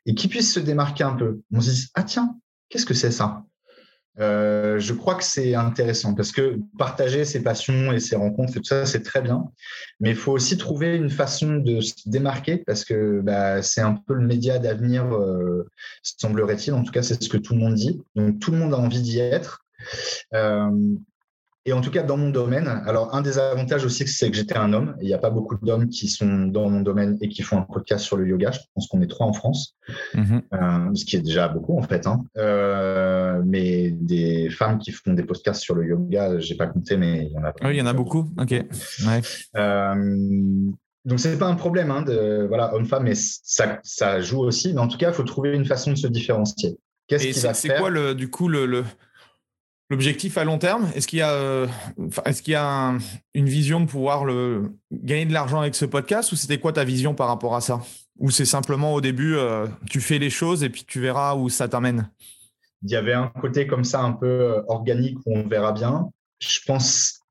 et 0.06 0.14
qui 0.14 0.28
puisse 0.28 0.52
se 0.52 0.60
démarquer 0.60 1.04
un 1.04 1.14
peu. 1.14 1.40
On 1.52 1.60
se 1.60 1.70
dit, 1.70 1.88
ah 1.94 2.02
tiens, 2.02 2.36
qu'est-ce 2.68 2.86
que 2.86 2.94
c'est 2.94 3.10
ça? 3.10 3.44
Euh, 4.18 4.78
je 4.78 4.92
crois 4.92 5.14
que 5.14 5.24
c'est 5.24 5.54
intéressant 5.54 6.14
parce 6.14 6.32
que 6.32 6.58
partager 6.78 7.24
ses 7.24 7.42
passions 7.42 7.92
et 7.92 8.00
ses 8.00 8.16
rencontres 8.16 8.56
et 8.56 8.60
tout 8.60 8.64
ça, 8.64 8.84
c'est 8.84 9.02
très 9.02 9.22
bien. 9.22 9.44
Mais 10.00 10.10
il 10.10 10.16
faut 10.16 10.32
aussi 10.32 10.56
trouver 10.56 10.96
une 10.96 11.10
façon 11.10 11.56
de 11.56 11.80
se 11.80 11.94
démarquer 12.06 12.58
parce 12.58 12.84
que 12.84 13.20
bah, 13.20 13.62
c'est 13.62 13.80
un 13.80 13.94
peu 13.94 14.14
le 14.14 14.26
média 14.26 14.58
d'avenir, 14.58 15.14
euh, 15.14 15.68
semblerait-il. 16.02 16.74
En 16.74 16.82
tout 16.82 16.92
cas, 16.92 17.02
c'est 17.02 17.22
ce 17.22 17.28
que 17.28 17.38
tout 17.38 17.54
le 17.54 17.60
monde 17.60 17.74
dit. 17.74 18.02
Donc, 18.16 18.40
tout 18.40 18.50
le 18.50 18.58
monde 18.58 18.74
a 18.74 18.78
envie 18.78 19.02
d'y 19.02 19.20
être. 19.20 19.64
Euh, 20.34 20.70
et 21.66 21.74
en 21.74 21.82
tout 21.82 21.90
cas, 21.90 22.02
dans 22.02 22.16
mon 22.16 22.30
domaine, 22.30 22.68
alors 22.68 23.14
un 23.14 23.20
des 23.20 23.38
avantages 23.38 23.84
aussi, 23.84 24.06
c'est 24.06 24.30
que 24.30 24.36
j'étais 24.36 24.56
un 24.56 24.72
homme. 24.72 24.96
Il 25.00 25.06
n'y 25.06 25.12
a 25.12 25.18
pas 25.18 25.28
beaucoup 25.28 25.58
d'hommes 25.60 25.88
qui 25.88 26.08
sont 26.08 26.46
dans 26.46 26.70
mon 26.70 26.80
domaine 26.80 27.18
et 27.20 27.28
qui 27.28 27.42
font 27.42 27.58
un 27.58 27.62
podcast 27.62 28.02
sur 28.02 28.16
le 28.16 28.26
yoga. 28.26 28.50
Je 28.50 28.60
pense 28.74 28.86
qu'on 28.88 29.02
est 29.02 29.06
trois 29.06 29.26
en 29.26 29.34
France, 29.34 29.76
mhm. 30.14 30.40
euh, 30.54 30.94
ce 30.94 31.04
qui 31.04 31.16
est 31.16 31.20
déjà 31.20 31.48
beaucoup 31.48 31.76
en 31.76 31.82
fait. 31.82 32.06
Hein. 32.06 32.24
Euh, 32.38 33.42
mais 33.44 33.90
des 33.90 34.48
femmes 34.48 34.78
qui 34.78 34.90
font 34.90 35.12
des 35.12 35.22
podcasts 35.22 35.60
sur 35.60 35.74
le 35.74 35.86
yoga, 35.86 36.38
j'ai 36.38 36.54
pas 36.54 36.66
compté, 36.66 36.96
mais 36.96 37.26
il 37.26 37.32
y 37.32 37.38
en 37.38 37.44
a. 37.44 37.52
Oui, 37.62 37.74
il 37.74 37.76
y 37.76 37.82
en 37.82 37.86
a 37.86 37.92
beaucoup. 37.92 38.30
Ok. 38.38 38.52
Ouais. 38.52 39.20
Euh, 39.56 40.70
donc 41.04 41.20
c'est 41.20 41.38
pas 41.38 41.46
un 41.46 41.56
problème, 41.56 41.90
hein, 41.90 42.02
de 42.02 42.46
voilà 42.48 42.74
homme-femme, 42.74 43.04
mais 43.04 43.14
ça, 43.14 43.80
ça 43.82 44.20
joue 44.22 44.40
aussi. 44.40 44.72
Mais 44.72 44.80
en 44.80 44.88
tout 44.88 44.96
cas, 44.96 45.10
il 45.10 45.14
faut 45.14 45.24
trouver 45.24 45.54
une 45.54 45.66
façon 45.66 45.90
de 45.90 45.96
se 45.96 46.06
différencier. 46.06 46.78
Qu'est-ce 47.06 47.26
qui 47.26 47.40
va 47.40 47.52
C'est 47.52 47.76
quoi 47.76 47.90
le, 47.90 48.14
du 48.14 48.30
coup 48.30 48.48
le, 48.48 48.64
le 48.64 48.84
L'objectif 49.90 50.38
à 50.38 50.44
long 50.44 50.58
terme, 50.58 50.88
est-ce 50.94 51.08
qu'il 51.08 51.18
y 51.18 51.22
a, 51.22 51.32
euh, 51.32 51.66
est-ce 52.24 52.42
qu'il 52.42 52.52
y 52.52 52.56
a 52.56 52.94
une 53.34 53.48
vision 53.48 53.80
de 53.80 53.86
pouvoir 53.86 54.24
gagner 54.92 55.26
de 55.26 55.32
l'argent 55.32 55.60
avec 55.60 55.74
ce 55.74 55.84
podcast 55.84 56.30
ou 56.30 56.36
c'était 56.36 56.58
quoi 56.58 56.72
ta 56.72 56.84
vision 56.84 57.12
par 57.12 57.26
rapport 57.26 57.56
à 57.56 57.60
ça? 57.60 57.80
Ou 58.20 58.30
c'est 58.30 58.44
simplement 58.44 58.94
au 58.94 59.00
début, 59.00 59.34
euh, 59.34 59.66
tu 59.90 60.00
fais 60.00 60.20
les 60.20 60.30
choses 60.30 60.62
et 60.62 60.70
puis 60.70 60.84
tu 60.86 61.00
verras 61.00 61.34
où 61.34 61.48
ça 61.48 61.66
t'amène? 61.66 62.08
Il 62.82 62.90
y 62.90 62.94
avait 62.94 63.14
un 63.14 63.26
côté 63.40 63.66
comme 63.66 63.82
ça 63.82 64.00
un 64.00 64.12
peu 64.12 64.26
euh, 64.26 64.62
organique 64.68 65.18
où 65.26 65.36
on 65.36 65.48
verra 65.48 65.72
bien. 65.72 66.08
Je 66.38 66.60
pense, 66.64 67.22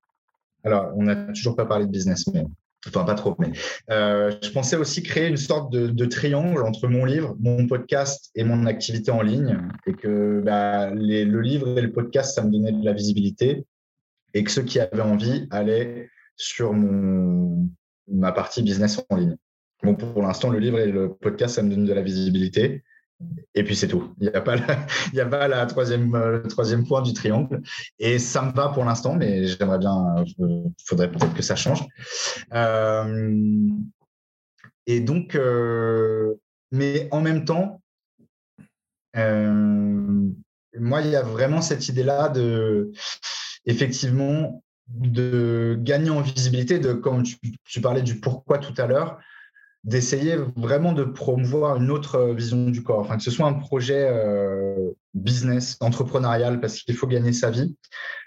alors 0.65 0.91
on 0.97 1.03
n'a 1.03 1.15
toujours 1.15 1.55
pas 1.55 1.65
parlé 1.65 1.85
de 1.85 1.91
business, 1.91 2.27
mais 2.27 2.43
Enfin, 2.87 3.03
pas 3.03 3.15
trop, 3.15 3.35
mais 3.39 3.51
euh, 3.89 4.31
je 4.41 4.49
pensais 4.51 4.77
aussi 4.77 5.03
créer 5.03 5.27
une 5.27 5.37
sorte 5.37 5.71
de, 5.71 6.05
triangle 6.05 6.63
entre 6.63 6.87
mon 6.87 7.03
livre, 7.03 7.35
mon 7.39 7.67
podcast 7.67 8.31
et 8.35 8.45
mon 8.45 8.65
activité 8.65 9.11
en 9.11 9.21
ligne. 9.21 9.59
Et 9.85 9.93
que 9.93 10.41
bah, 10.43 10.89
le 10.91 11.41
livre 11.41 11.77
et 11.77 11.81
le 11.81 11.91
podcast, 11.91 12.35
ça 12.35 12.43
me 12.43 12.51
donnait 12.51 12.71
de 12.71 12.85
la 12.85 12.93
visibilité. 12.93 13.65
Et 14.33 14.43
que 14.43 14.51
ceux 14.51 14.63
qui 14.63 14.79
avaient 14.79 15.01
envie 15.01 15.47
allaient 15.51 16.09
sur 16.37 16.73
ma 18.07 18.31
partie 18.31 18.63
business 18.63 19.03
en 19.09 19.15
ligne. 19.17 19.35
Bon, 19.83 19.95
pour 19.95 20.21
l'instant, 20.21 20.49
le 20.49 20.59
livre 20.59 20.79
et 20.79 20.87
le 20.87 21.13
podcast, 21.13 21.55
ça 21.55 21.63
me 21.63 21.69
donne 21.69 21.85
de 21.85 21.93
la 21.93 22.01
visibilité. 22.01 22.83
Et 23.55 23.63
puis 23.63 23.75
c'est 23.75 23.87
tout. 23.87 24.13
Il 24.19 24.29
n'y 24.29 24.35
a 24.35 24.41
pas, 24.41 25.47
la, 25.47 25.65
troisième, 25.65 26.15
euh, 26.15 26.41
le 26.41 26.47
troisième 26.47 26.85
point 26.85 27.01
du 27.01 27.13
triangle. 27.13 27.61
Et 27.97 28.19
ça 28.19 28.41
me 28.41 28.51
va 28.51 28.69
pour 28.69 28.85
l'instant, 28.85 29.15
mais 29.15 29.45
j'aimerais 29.45 29.79
bien, 29.79 30.15
il 30.25 30.43
euh, 30.43 30.63
faudrait 30.85 31.11
peut-être 31.11 31.33
que 31.33 31.41
ça 31.41 31.55
change. 31.55 31.85
Euh, 32.53 33.69
et 34.87 35.01
donc, 35.01 35.37
mais 36.71 37.07
en 37.11 37.21
même 37.21 37.45
temps, 37.45 37.81
moi, 39.15 41.01
il 41.01 41.09
y 41.09 41.15
a 41.15 41.21
vraiment 41.21 41.61
cette 41.61 41.87
idée-là 41.89 42.29
de, 42.29 42.91
effectivement, 43.65 44.63
de 44.87 45.77
gagner 45.79 46.09
en 46.09 46.21
visibilité, 46.21 46.79
de 46.79 46.93
comme 46.93 47.21
tu 47.23 47.81
parlais 47.81 48.01
du 48.01 48.19
pourquoi 48.19 48.57
tout 48.57 48.73
à 48.81 48.87
l'heure, 48.87 49.19
d'essayer 49.83 50.35
vraiment 50.57 50.93
de 50.93 51.03
promouvoir 51.03 51.77
une 51.77 51.89
autre 51.89 52.33
vision 52.33 52.69
du 52.69 52.83
corps, 52.83 52.99
enfin 52.99 53.17
que 53.17 53.23
ce 53.23 53.31
soit 53.31 53.47
un 53.47 53.53
projet 53.53 54.07
euh, 54.09 54.91
business, 55.13 55.77
entrepreneurial, 55.79 56.59
parce 56.59 56.79
qu'il 56.79 56.95
faut 56.95 57.07
gagner 57.07 57.31
sa 57.31 57.49
vie, 57.49 57.75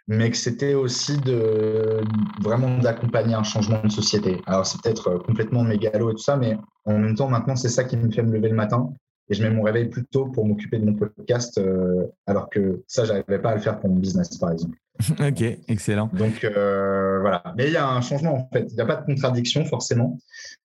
mais 0.08 0.30
que 0.30 0.36
c'était 0.36 0.74
aussi 0.74 1.18
de 1.18 2.00
vraiment 2.40 2.78
d'accompagner 2.78 3.34
un 3.34 3.42
changement 3.42 3.82
de 3.82 3.90
société. 3.90 4.40
Alors 4.46 4.66
c'est 4.66 4.80
peut-être 4.82 5.18
complètement 5.18 5.62
mégalo 5.62 6.10
et 6.10 6.14
tout 6.14 6.22
ça, 6.22 6.36
mais 6.36 6.56
en 6.86 6.98
même 6.98 7.14
temps 7.14 7.28
maintenant 7.28 7.56
c'est 7.56 7.68
ça 7.68 7.84
qui 7.84 7.96
me 7.96 8.10
fait 8.10 8.22
me 8.22 8.32
lever 8.32 8.48
le 8.48 8.56
matin 8.56 8.92
et 9.28 9.34
je 9.34 9.42
mets 9.42 9.50
mon 9.50 9.62
réveil 9.62 9.86
plus 9.86 10.04
tôt 10.04 10.26
pour 10.26 10.46
m'occuper 10.46 10.78
de 10.78 10.84
mon 10.84 10.94
podcast, 10.94 11.58
euh, 11.58 12.06
alors 12.26 12.50
que 12.50 12.82
ça 12.86 13.04
j'arrivais 13.04 13.38
pas 13.38 13.50
à 13.50 13.54
le 13.54 13.60
faire 13.60 13.78
pour 13.78 13.90
mon 13.90 13.96
business 13.96 14.36
par 14.36 14.52
exemple. 14.52 14.78
ok, 15.20 15.42
excellent. 15.68 16.10
Donc 16.12 16.44
euh, 16.44 17.18
voilà, 17.20 17.42
mais 17.56 17.66
il 17.68 17.72
y 17.72 17.76
a 17.76 17.88
un 17.88 18.00
changement 18.00 18.34
en 18.34 18.48
fait. 18.52 18.66
Il 18.70 18.74
n'y 18.74 18.80
a 18.80 18.86
pas 18.86 18.96
de 18.96 19.06
contradiction 19.06 19.64
forcément, 19.64 20.18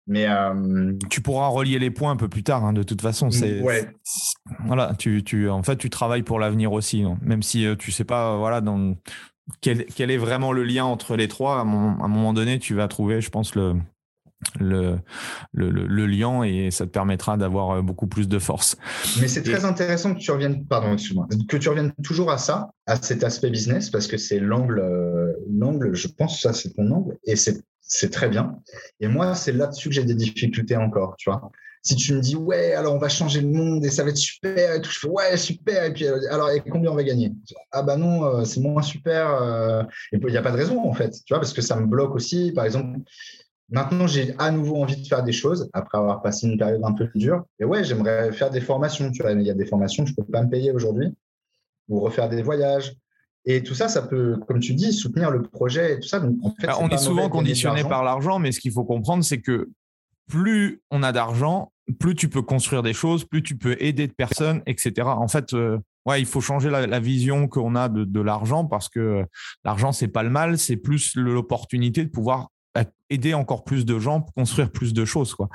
mais 0.05 0.27
euh, 0.27 0.93
tu 1.09 1.21
pourras 1.21 1.47
relier 1.47 1.79
les 1.79 1.91
points 1.91 2.11
un 2.11 2.17
peu 2.17 2.27
plus 2.27 2.43
tard. 2.43 2.65
Hein, 2.65 2.73
de 2.73 2.83
toute 2.83 3.01
façon, 3.01 3.31
c'est 3.31 3.61
ouais. 3.61 3.87
voilà, 4.65 4.93
tu, 4.97 5.23
tu 5.23 5.49
en 5.49 5.63
fait 5.63 5.77
tu 5.77 5.89
travailles 5.89 6.23
pour 6.23 6.39
l'avenir 6.39 6.73
aussi, 6.73 7.03
hein. 7.03 7.17
même 7.21 7.43
si 7.43 7.65
tu 7.79 7.91
sais 7.91 8.05
pas 8.05 8.37
voilà 8.37 8.61
dans 8.61 8.95
quel, 9.61 9.85
quel, 9.85 10.11
est 10.11 10.17
vraiment 10.17 10.51
le 10.51 10.63
lien 10.63 10.83
entre 10.83 11.15
les 11.15 11.27
trois. 11.27 11.57
À, 11.57 11.59
à 11.59 11.61
un 11.61 12.07
moment 12.07 12.33
donné, 12.33 12.59
tu 12.59 12.73
vas 12.73 12.87
trouver, 12.87 13.21
je 13.21 13.29
pense 13.29 13.55
le 13.55 13.75
le, 14.59 14.99
le, 15.53 15.69
le, 15.69 16.05
lien 16.05 16.43
et 16.43 16.69
ça 16.71 16.85
te 16.85 16.91
permettra 16.91 17.37
d'avoir 17.37 17.71
euh, 17.71 17.81
beaucoup 17.81 18.07
plus 18.07 18.27
de 18.27 18.39
force. 18.39 18.77
Mais 19.19 19.27
c'est 19.27 19.43
très 19.43 19.65
intéressant 19.65 20.13
que 20.13 20.19
tu 20.19 20.31
reviennes, 20.31 20.65
pardon, 20.65 20.93
excuse-moi, 20.93 21.27
que 21.47 21.57
tu 21.57 21.69
reviennes 21.69 21.93
toujours 22.03 22.31
à 22.31 22.37
ça, 22.37 22.69
à 22.85 23.01
cet 23.01 23.23
aspect 23.23 23.49
business, 23.49 23.89
parce 23.89 24.07
que 24.07 24.17
c'est 24.17 24.39
l'angle, 24.39 24.79
euh, 24.79 25.33
l'angle, 25.49 25.95
je 25.95 26.07
pense 26.07 26.35
que 26.35 26.41
ça 26.41 26.53
c'est 26.53 26.73
ton 26.73 26.89
angle 26.91 27.17
et 27.25 27.35
c'est, 27.35 27.61
c'est 27.81 28.11
très 28.11 28.29
bien. 28.29 28.59
Et 28.99 29.07
moi, 29.07 29.33
c'est 29.33 29.53
là-dessus 29.53 29.89
que 29.89 29.95
j'ai 29.95 30.03
des 30.03 30.15
difficultés 30.15 30.77
encore, 30.77 31.15
tu 31.17 31.29
vois. 31.29 31.49
Si 31.81 31.95
tu 31.95 32.13
me 32.13 32.19
dis, 32.19 32.35
ouais, 32.35 32.73
alors 32.73 32.93
on 32.93 32.99
va 32.99 33.07
changer 33.07 33.39
le 33.39 33.47
monde 33.47 33.85
et 33.85 33.89
ça 33.89 34.03
va 34.03 34.09
être 34.09 34.17
super 34.17 34.75
et 34.75 34.81
tout, 34.81 34.91
je 34.91 34.99
fais, 34.99 35.07
ouais, 35.07 35.37
super. 35.37 35.85
Et 35.85 35.93
puis, 35.93 36.05
euh, 36.05 36.19
alors, 36.29 36.51
et 36.51 36.59
combien 36.59 36.91
on 36.91 36.95
va 36.95 37.03
gagner? 37.03 37.31
Ah, 37.71 37.81
bah 37.81 37.95
non, 37.95 38.43
c'est 38.45 38.59
moins 38.59 38.81
super. 38.81 39.85
Et 40.11 40.17
il 40.17 40.27
n'y 40.27 40.37
a 40.37 40.41
pas 40.41 40.51
de 40.51 40.57
raison, 40.57 40.87
en 40.87 40.93
fait, 40.93 41.11
tu 41.25 41.33
vois, 41.33 41.39
parce 41.39 41.53
que 41.53 41.61
ça 41.61 41.75
me 41.77 41.85
bloque 41.87 42.13
aussi. 42.13 42.51
Par 42.51 42.65
exemple, 42.65 42.99
Maintenant, 43.69 44.07
j'ai 44.07 44.33
à 44.37 44.49
nouveau 44.51 44.81
envie 44.81 45.01
de 45.01 45.05
faire 45.05 45.23
des 45.23 45.33
choses 45.33 45.69
après 45.73 45.97
avoir 45.97 46.21
passé 46.21 46.47
une 46.47 46.57
période 46.57 46.81
un 46.83 46.93
peu 46.93 47.09
dure. 47.15 47.43
Et 47.59 47.65
ouais, 47.65 47.83
j'aimerais 47.83 48.31
faire 48.31 48.49
des 48.49 48.61
formations. 48.61 49.11
Tu 49.11 49.21
vois, 49.21 49.33
il 49.33 49.41
y 49.41 49.49
a 49.49 49.53
des 49.53 49.65
formations 49.65 50.03
que 50.03 50.09
je 50.09 50.15
ne 50.17 50.23
peux 50.23 50.31
pas 50.31 50.41
me 50.41 50.49
payer 50.49 50.71
aujourd'hui 50.71 51.13
ou 51.89 51.99
refaire 51.99 52.29
des 52.29 52.41
voyages. 52.41 52.93
Et 53.45 53.63
tout 53.63 53.75
ça, 53.75 53.87
ça 53.87 54.01
peut, 54.01 54.37
comme 54.47 54.59
tu 54.59 54.73
dis, 54.73 54.93
soutenir 54.93 55.31
le 55.31 55.41
projet 55.41 55.93
et 55.93 55.99
tout 55.99 56.07
ça. 56.07 56.21
en 56.21 56.53
fait, 56.59 56.69
on 56.79 56.89
est 56.89 56.97
souvent 56.97 57.29
conditionné 57.29 57.83
par 57.83 58.03
l'argent, 58.03 58.39
mais 58.39 58.51
ce 58.51 58.59
qu'il 58.59 58.71
faut 58.71 58.83
comprendre, 58.83 59.23
c'est 59.23 59.41
que 59.41 59.69
plus 60.29 60.81
on 60.91 61.03
a 61.03 61.13
d'argent, 61.13 61.71
plus 61.99 62.15
tu 62.15 62.27
peux 62.27 62.41
construire 62.41 62.83
des 62.83 62.93
choses, 62.93 63.23
plus 63.23 63.43
tu 63.43 63.57
peux 63.57 63.77
aider 63.79 64.07
de 64.07 64.13
personnes, 64.13 64.61
etc. 64.65 65.07
En 65.07 65.29
fait, 65.29 65.53
euh, 65.53 65.77
ouais, 66.05 66.19
il 66.19 66.25
faut 66.25 66.41
changer 66.41 66.69
la, 66.69 66.99
vision 66.99 67.47
qu'on 67.47 67.75
a 67.75 67.87
de, 67.87 68.03
de 68.03 68.19
l'argent 68.19 68.65
parce 68.65 68.89
que 68.89 69.23
l'argent, 69.63 69.93
c'est 69.93 70.09
pas 70.09 70.23
le 70.23 70.29
mal, 70.29 70.57
c'est 70.57 70.75
plus 70.75 71.15
l'opportunité 71.15 72.03
de 72.03 72.09
pouvoir 72.09 72.49
aider 73.09 73.33
encore 73.33 73.63
plus 73.63 73.85
de 73.85 73.99
gens 73.99 74.21
pour 74.21 74.33
construire 74.33 74.71
plus 74.71 74.93
de 74.93 75.05
choses. 75.05 75.33
Quoi. 75.33 75.49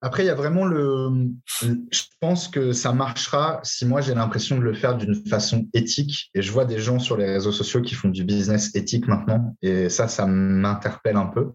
Après, 0.00 0.22
il 0.22 0.26
y 0.26 0.30
a 0.30 0.34
vraiment 0.34 0.64
le. 0.64 1.28
Je 1.60 2.02
pense 2.20 2.46
que 2.46 2.72
ça 2.72 2.92
marchera 2.92 3.60
si 3.64 3.84
moi 3.84 4.00
j'ai 4.00 4.14
l'impression 4.14 4.56
de 4.56 4.62
le 4.62 4.72
faire 4.72 4.96
d'une 4.96 5.16
façon 5.26 5.66
éthique. 5.74 6.30
Et 6.34 6.42
je 6.42 6.52
vois 6.52 6.64
des 6.64 6.78
gens 6.78 7.00
sur 7.00 7.16
les 7.16 7.26
réseaux 7.26 7.52
sociaux 7.52 7.82
qui 7.82 7.94
font 7.94 8.08
du 8.08 8.24
business 8.24 8.74
éthique 8.76 9.08
maintenant. 9.08 9.56
Et 9.60 9.88
ça, 9.88 10.06
ça 10.06 10.26
m'interpelle 10.26 11.16
un 11.16 11.26
peu. 11.26 11.50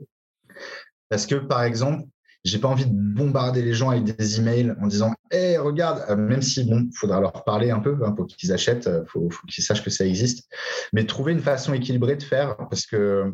Parce 1.09 1.25
que, 1.25 1.35
par 1.35 1.63
exemple, 1.63 2.03
j'ai 2.43 2.59
pas 2.59 2.67
envie 2.67 2.85
de 2.85 2.91
bombarder 2.93 3.61
les 3.61 3.73
gens 3.73 3.91
avec 3.91 4.03
des 4.03 4.39
emails 4.39 4.73
en 4.81 4.87
disant 4.87 5.13
Hé, 5.31 5.57
regarde, 5.57 6.03
euh, 6.09 6.17
même 6.17 6.41
si, 6.41 6.65
bon, 6.65 6.81
il 6.81 6.97
faudra 6.97 7.21
leur 7.21 7.45
parler 7.45 7.71
un 7.71 7.79
peu 7.79 7.97
hein, 8.03 8.11
pour 8.11 8.27
qu'ils 8.27 8.51
achètent, 8.51 8.87
euh, 8.87 9.05
faut, 9.07 9.29
faut 9.29 9.47
qu'ils 9.47 9.63
sachent 9.63 9.83
que 9.83 9.89
ça 9.89 10.05
existe. 10.05 10.49
Mais 10.91 11.05
trouver 11.05 11.31
une 11.31 11.39
façon 11.39 11.73
équilibrée 11.73 12.17
de 12.17 12.23
faire, 12.23 12.57
parce 12.69 12.85
que 12.85 13.33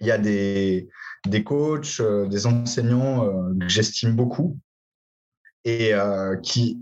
il 0.00 0.06
y 0.06 0.10
a 0.10 0.18
des, 0.18 0.88
des 1.26 1.44
coachs, 1.44 2.00
euh, 2.00 2.26
des 2.26 2.46
enseignants 2.46 3.24
euh, 3.24 3.52
que 3.58 3.68
j'estime 3.68 4.14
beaucoup 4.14 4.58
et 5.64 5.92
euh, 5.94 6.36
qui, 6.36 6.80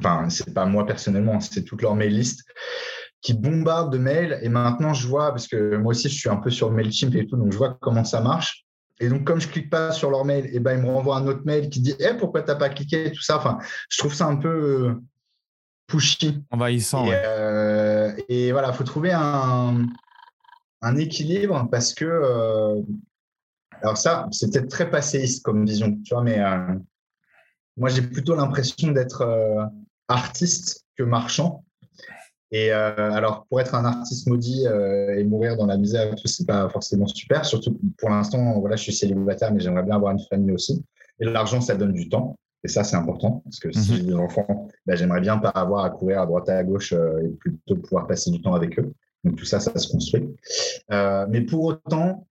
enfin, 0.00 0.28
c'est 0.28 0.52
pas 0.52 0.66
moi 0.66 0.86
personnellement, 0.86 1.40
c'est 1.40 1.62
toute 1.62 1.82
leur 1.82 1.94
mail 1.94 2.14
list 2.14 2.44
qui 3.20 3.34
bombardent 3.34 3.92
de 3.92 3.98
mails. 3.98 4.38
Et 4.42 4.48
maintenant, 4.48 4.94
je 4.94 5.06
vois, 5.06 5.30
parce 5.30 5.46
que 5.48 5.76
moi 5.76 5.90
aussi, 5.90 6.08
je 6.08 6.14
suis 6.14 6.28
un 6.28 6.36
peu 6.36 6.50
sur 6.50 6.70
MailChimp 6.70 7.14
et 7.14 7.26
tout, 7.26 7.36
donc 7.36 7.52
je 7.52 7.58
vois 7.58 7.76
comment 7.80 8.04
ça 8.04 8.20
marche. 8.20 8.64
Et 9.00 9.08
donc, 9.08 9.24
comme 9.24 9.40
je 9.40 9.46
clique 9.46 9.70
pas 9.70 9.92
sur 9.92 10.10
leur 10.10 10.24
mail, 10.24 10.46
et 10.46 10.50
eh 10.54 10.60
ben, 10.60 10.76
ils 10.76 10.82
me 10.82 10.90
renvoient 10.90 11.16
un 11.16 11.26
autre 11.28 11.42
mail 11.44 11.68
qui 11.68 11.80
dit 11.80 11.94
eh, 12.00 12.14
pourquoi 12.14 12.42
tu 12.42 12.48
n'as 12.48 12.56
pas 12.56 12.68
cliqué 12.68 13.12
tout 13.12 13.22
ça. 13.22 13.36
Enfin, 13.36 13.58
je 13.88 13.98
trouve 13.98 14.12
ça 14.12 14.26
un 14.26 14.36
peu 14.36 14.96
pushy. 15.86 16.42
Envahissant. 16.50 17.06
Et, 17.06 17.10
ouais. 17.10 18.24
et 18.28 18.50
voilà, 18.50 18.68
il 18.68 18.74
faut 18.74 18.84
trouver 18.84 19.12
un, 19.12 19.86
un 20.82 20.96
équilibre 20.96 21.68
parce 21.70 21.94
que, 21.94 22.04
euh, 22.04 22.82
alors 23.82 23.96
ça, 23.96 24.28
c'est 24.30 24.52
peut-être 24.52 24.68
très 24.68 24.90
passéiste 24.90 25.44
comme 25.44 25.64
vision, 25.64 25.98
tu 26.04 26.14
vois, 26.14 26.22
mais 26.22 26.40
euh, 26.40 26.74
moi, 27.76 27.88
j'ai 27.88 28.02
plutôt 28.02 28.34
l'impression 28.34 28.92
d'être 28.92 29.22
euh, 29.22 29.64
artiste 30.08 30.84
que 30.96 31.02
marchand. 31.02 31.64
Et 32.50 32.72
alors, 32.72 33.44
pour 33.50 33.60
être 33.60 33.74
un 33.74 33.84
artiste 33.84 34.26
maudit 34.26 34.64
et 34.64 35.22
mourir 35.24 35.58
dans 35.58 35.66
la 35.66 35.76
misère, 35.76 36.14
c'est 36.24 36.46
pas 36.46 36.66
forcément 36.70 37.06
super. 37.06 37.44
Surtout 37.44 37.78
pour 37.98 38.08
l'instant, 38.08 38.58
voilà, 38.58 38.74
je 38.74 38.84
suis 38.84 38.92
célibataire, 38.94 39.52
mais 39.52 39.60
j'aimerais 39.60 39.82
bien 39.82 39.96
avoir 39.96 40.12
une 40.12 40.24
famille 40.30 40.52
aussi. 40.52 40.82
Et 41.20 41.26
l'argent, 41.26 41.60
ça 41.60 41.76
donne 41.76 41.92
du 41.92 42.08
temps. 42.08 42.38
Et 42.64 42.68
ça, 42.68 42.84
c'est 42.84 42.96
important 42.96 43.42
parce 43.44 43.60
que 43.60 43.70
si 43.70 43.90
mhm. 43.92 43.96
j'ai 43.98 44.02
des 44.04 44.14
enfants, 44.14 44.66
ben, 44.86 44.96
j'aimerais 44.96 45.20
bien 45.20 45.36
pas 45.36 45.50
avoir 45.50 45.84
à 45.84 45.90
courir 45.90 46.22
à 46.22 46.26
droite 46.26 46.48
et 46.48 46.52
à 46.52 46.64
gauche 46.64 46.94
et 46.94 47.28
plutôt 47.38 47.76
pouvoir 47.76 48.06
passer 48.06 48.30
du 48.30 48.40
temps 48.40 48.54
avec 48.54 48.78
eux. 48.78 48.94
Donc 49.24 49.36
tout 49.36 49.44
ça, 49.44 49.60
ça 49.60 49.76
se 49.76 49.88
construit. 49.90 50.28
Euh, 50.90 51.26
mais 51.28 51.42
pour 51.42 51.64
autant, 51.64 52.26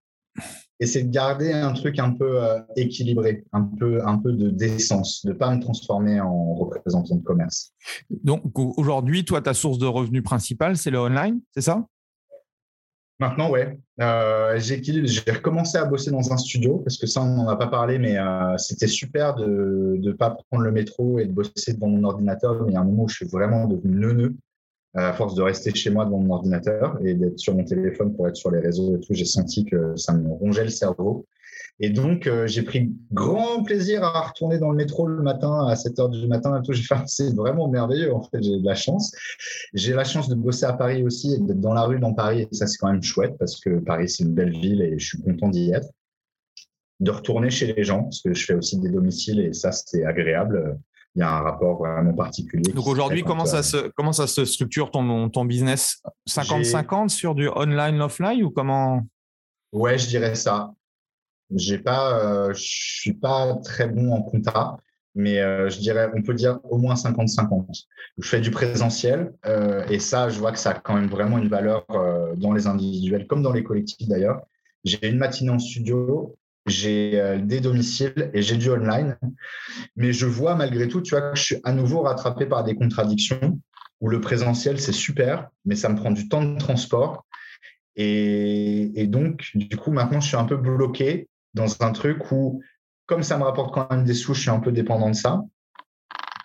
essayer 0.80 1.06
de 1.06 1.12
garder 1.12 1.52
un 1.52 1.74
truc 1.74 2.00
un 2.00 2.12
peu 2.12 2.44
euh, 2.44 2.60
équilibré, 2.76 3.44
un 3.52 3.64
peu, 3.64 4.06
un 4.06 4.18
peu 4.18 4.32
de 4.32 4.50
décence, 4.50 5.26
de 5.26 5.32
ne 5.32 5.38
pas 5.38 5.54
me 5.54 5.60
transformer 5.60 6.20
en 6.20 6.54
représentant 6.54 7.16
de 7.16 7.24
commerce. 7.24 7.74
Donc 8.10 8.58
aujourd'hui, 8.58 9.26
toi, 9.26 9.42
ta 9.42 9.54
source 9.54 9.80
de 9.80 9.88
revenus 9.88 10.24
principale, 10.24 10.78
c'est 10.78 10.92
le 10.92 11.00
online, 11.00 11.40
c'est 11.54 11.62
ça? 11.62 11.86
Maintenant, 13.20 13.50
ouais. 13.50 13.80
Euh, 14.00 14.60
j'ai 14.60 15.32
recommencé 15.32 15.80
à 15.80 15.86
bosser 15.86 16.12
dans 16.12 16.32
un 16.32 16.38
studio 16.38 16.78
parce 16.78 16.98
que 16.98 17.08
ça, 17.08 17.24
on 17.24 17.36
n'en 17.36 17.48
a 17.48 17.56
pas 17.56 17.66
parlé, 17.66 17.98
mais 17.98 18.16
euh, 18.20 18.56
c'était 18.58 18.88
super 18.88 19.34
de 19.34 19.98
ne 20.00 20.12
pas 20.12 20.38
prendre 20.52 20.64
le 20.64 20.72
métro 20.72 21.18
et 21.18 21.26
de 21.26 21.32
bosser 21.32 21.74
devant 21.74 21.88
mon 21.88 22.04
ordinateur. 22.04 22.62
Mais 22.62 22.72
il 22.72 22.74
y 22.76 22.78
a 22.78 22.82
un 22.82 22.84
moment 22.84 23.06
où 23.06 23.10
je 23.10 23.16
suis 23.16 23.28
vraiment 23.28 23.66
devenu 23.66 23.96
neuneux 23.96 24.36
à 24.94 25.14
force 25.14 25.36
de 25.36 25.42
rester 25.42 25.74
chez 25.74 25.90
moi 25.90 26.06
devant 26.06 26.20
mon 26.20 26.36
ordinateur 26.36 26.98
et 27.04 27.14
d'être 27.14 27.40
sur 27.40 27.56
mon 27.56 27.64
téléphone 27.64 28.16
pour 28.16 28.28
être 28.28 28.36
sur 28.36 28.52
les 28.52 28.60
réseaux 28.60 28.98
et 28.98 29.00
tout, 29.00 29.14
j'ai 29.14 29.26
senti 29.26 29.66
que 29.66 29.96
ça 29.96 30.14
me 30.14 30.30
rongeait 30.30 30.64
le 30.64 30.70
cerveau. 30.70 31.26
Et 31.80 31.92
donc, 31.92 32.26
euh, 32.26 32.48
j'ai 32.48 32.64
pris 32.64 32.92
grand 33.12 33.62
plaisir 33.64 34.04
à 34.04 34.28
retourner 34.28 34.58
dans 34.58 34.72
le 34.72 34.78
métro 34.78 35.06
le 35.06 35.22
matin 35.22 35.68
à 35.68 35.76
7 35.76 36.00
heures 36.00 36.10
du 36.10 36.28
matin 36.28 36.60
et 36.60 36.66
tout. 36.66 36.74
J'ai 36.78 36.84
fait, 36.84 36.96
c'est 37.06 37.36
vraiment 37.36 37.68
merveilleux. 37.68 38.14
En 38.14 38.24
fait, 38.24 38.42
j'ai 38.42 38.60
de 38.60 38.66
la 38.66 38.74
chance. 38.74 39.12
J'ai 39.74 39.94
la 39.94 40.04
chance 40.04 40.28
de 40.28 40.36
bosser 40.36 40.66
à 40.66 40.74
Paris 40.74 41.04
aussi 41.04 41.34
et 41.36 41.38
d'être 41.38 41.62
dans 41.62 41.74
la 41.74 41.84
rue 41.84 42.00
dans 42.00 42.14
Paris. 42.14 42.48
Et 42.52 42.56
ça, 42.56 42.66
c'est 42.66 42.78
quand 42.78 42.92
même 42.92 43.04
chouette 43.04 43.36
parce 43.38 43.60
que 43.60 43.80
Paris, 43.80 44.10
c'est 44.10 44.24
une 44.24 44.34
belle 44.34 44.52
ville 44.52 44.82
et 44.82 44.98
je 44.98 45.06
suis 45.06 45.22
content 45.22 45.50
d'y 45.50 45.72
être. 45.72 45.90
De 47.00 47.12
retourner 47.12 47.52
chez 47.52 47.72
les 47.72 47.84
gens 47.84 48.04
parce 48.04 48.22
que 48.24 48.34
je 48.34 48.44
fais 48.44 48.56
aussi 48.56 48.80
des 48.80 48.90
domiciles 48.90 49.40
et 49.40 49.54
ça, 49.54 49.72
c'est 49.72 50.04
agréable 50.04 50.80
il 51.16 51.20
y 51.20 51.24
a 51.24 51.32
un 51.32 51.42
rapport 51.42 51.78
vraiment 51.78 52.14
particulier. 52.14 52.72
Donc 52.72 52.88
aujourd'hui, 52.88 53.24
comment 53.24 53.46
ça, 53.46 53.64
se, 53.64 53.90
comment 53.96 54.14
ça 54.14 54.28
se 54.28 54.46
structure 54.46 54.92
ton, 54.92 55.30
ton 55.30 55.46
business? 55.46 56.02
50-50 56.30 57.10
sur 57.10 57.34
du 57.34 57.50
online, 57.50 58.02
offline 58.02 58.44
ou 58.44 58.52
comment? 58.52 59.04
Ouais, 59.72 59.98
je 59.98 60.08
dirais 60.08 60.36
ça. 60.36 60.74
J'ai 61.56 61.78
pas, 61.80 62.20
euh, 62.20 62.54
je 62.54 62.62
suis 62.62 63.14
pas 63.14 63.56
très 63.64 63.88
bon 63.88 64.12
en 64.12 64.22
compta, 64.22 64.78
mais 65.16 65.40
euh, 65.40 65.70
je 65.70 65.80
dirais, 65.80 66.10
on 66.14 66.22
peut 66.22 66.34
dire 66.34 66.60
au 66.64 66.78
moins 66.78 66.96
50-50. 66.96 67.86
Je 68.18 68.28
fais 68.28 68.42
du 68.42 68.52
présentiel 68.52 69.34
euh, 69.46 69.86
et 69.90 70.00
ça, 70.00 70.30
je 70.30 70.40
vois 70.40 70.52
que 70.52 70.60
ça 70.60 70.72
a 70.72 70.74
quand 70.74 70.96
même 70.96 71.08
vraiment 71.08 71.38
une 71.38 71.48
valeur 71.48 71.86
dans 72.38 72.54
les 72.54 72.68
individuels 72.68 73.28
comme 73.28 73.42
dans 73.42 73.54
les 73.54 73.64
collectifs 73.64 74.08
d'ailleurs. 74.08 74.42
J'ai 74.84 75.08
une 75.08 75.18
matinée 75.18 75.52
en 75.52 75.60
studio 75.60 76.36
j'ai 76.68 77.20
euh, 77.20 77.40
des 77.40 77.60
domiciles 77.60 78.30
et 78.34 78.42
j'ai 78.42 78.58
du 78.58 78.70
online. 78.70 79.18
Mais 79.96 80.14
je 80.14 80.26
vois 80.26 80.56
malgré 80.56 80.88
tout, 80.88 81.02
tu 81.02 81.16
vois, 81.16 81.32
que 81.32 81.38
je 81.38 81.44
suis 81.44 81.58
à 81.64 81.72
nouveau 81.72 82.02
rattrapé 82.02 82.46
par 82.46 82.64
des 82.64 82.76
contradictions 82.76 83.60
où 84.00 84.10
le 84.10 84.22
présentiel, 84.22 84.80
c'est 84.80 84.92
super, 84.92 85.50
mais 85.66 85.76
ça 85.76 85.90
me 85.90 85.96
prend 85.96 86.12
du 86.12 86.30
temps 86.30 86.44
de 86.44 86.58
transport. 86.58 87.26
Et, 87.96 89.08
donc, 89.08 89.50
du 89.56 89.76
coup, 89.76 89.92
maintenant, 89.92 90.20
je 90.20 90.28
suis 90.28 90.38
un 90.38 90.46
peu 90.46 90.56
bloqué 90.56 91.28
dans 91.56 91.82
un 91.82 91.92
truc 91.92 92.32
où, 92.32 92.62
comme 93.08 93.24
ça 93.24 93.38
me 93.40 93.44
rapporte 93.44 93.74
quand 93.74 93.90
même 93.90 94.04
des 94.04 94.14
sous, 94.14 94.36
je 94.36 94.42
suis 94.42 94.50
un 94.52 94.60
peu 94.60 94.72
dépendant 94.72 95.10
de 95.10 95.16
ça. 95.16 95.42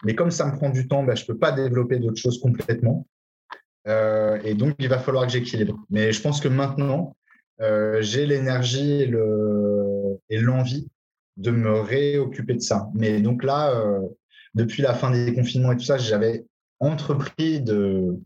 Mais 0.05 0.15
comme 0.15 0.31
ça 0.31 0.47
me 0.47 0.57
prend 0.57 0.71
du 0.71 0.89
temps, 0.89 1.05
ben, 1.05 1.15
je 1.15 1.25
ne 1.25 1.27
peux 1.27 1.39
pas 1.39 1.53
développer 1.53 1.99
d'autres 1.99 2.21
choses 2.21 2.41
complètement. 2.41 3.07
Euh, 3.87 4.41
et 4.45 4.55
donc, 4.55 4.75
il 4.79 4.89
va 4.89 4.99
falloir 4.99 5.27
que 5.27 5.33
j'équilibre. 5.33 5.79
Mais 5.91 6.13
je 6.13 6.23
pense 6.23 6.41
que 6.41 6.49
maintenant, 6.49 7.15
j'ai 7.59 8.27
l'énergie 8.27 9.03
et 9.03 10.39
l'envie 10.41 10.89
de 11.37 11.51
me 11.51 11.81
réoccuper 11.81 12.55
de 12.55 12.61
ça. 12.61 12.89
Mais 12.95 13.21
donc 13.21 13.45
là, 13.45 13.73
depuis 14.55 14.83
la 14.83 14.95
fin 14.95 15.11
des 15.11 15.33
confinements 15.35 15.73
et 15.73 15.77
tout 15.77 15.85
ça, 15.85 15.99
j'avais 15.99 16.45
entrepris 16.83 17.61
de 17.61 18.19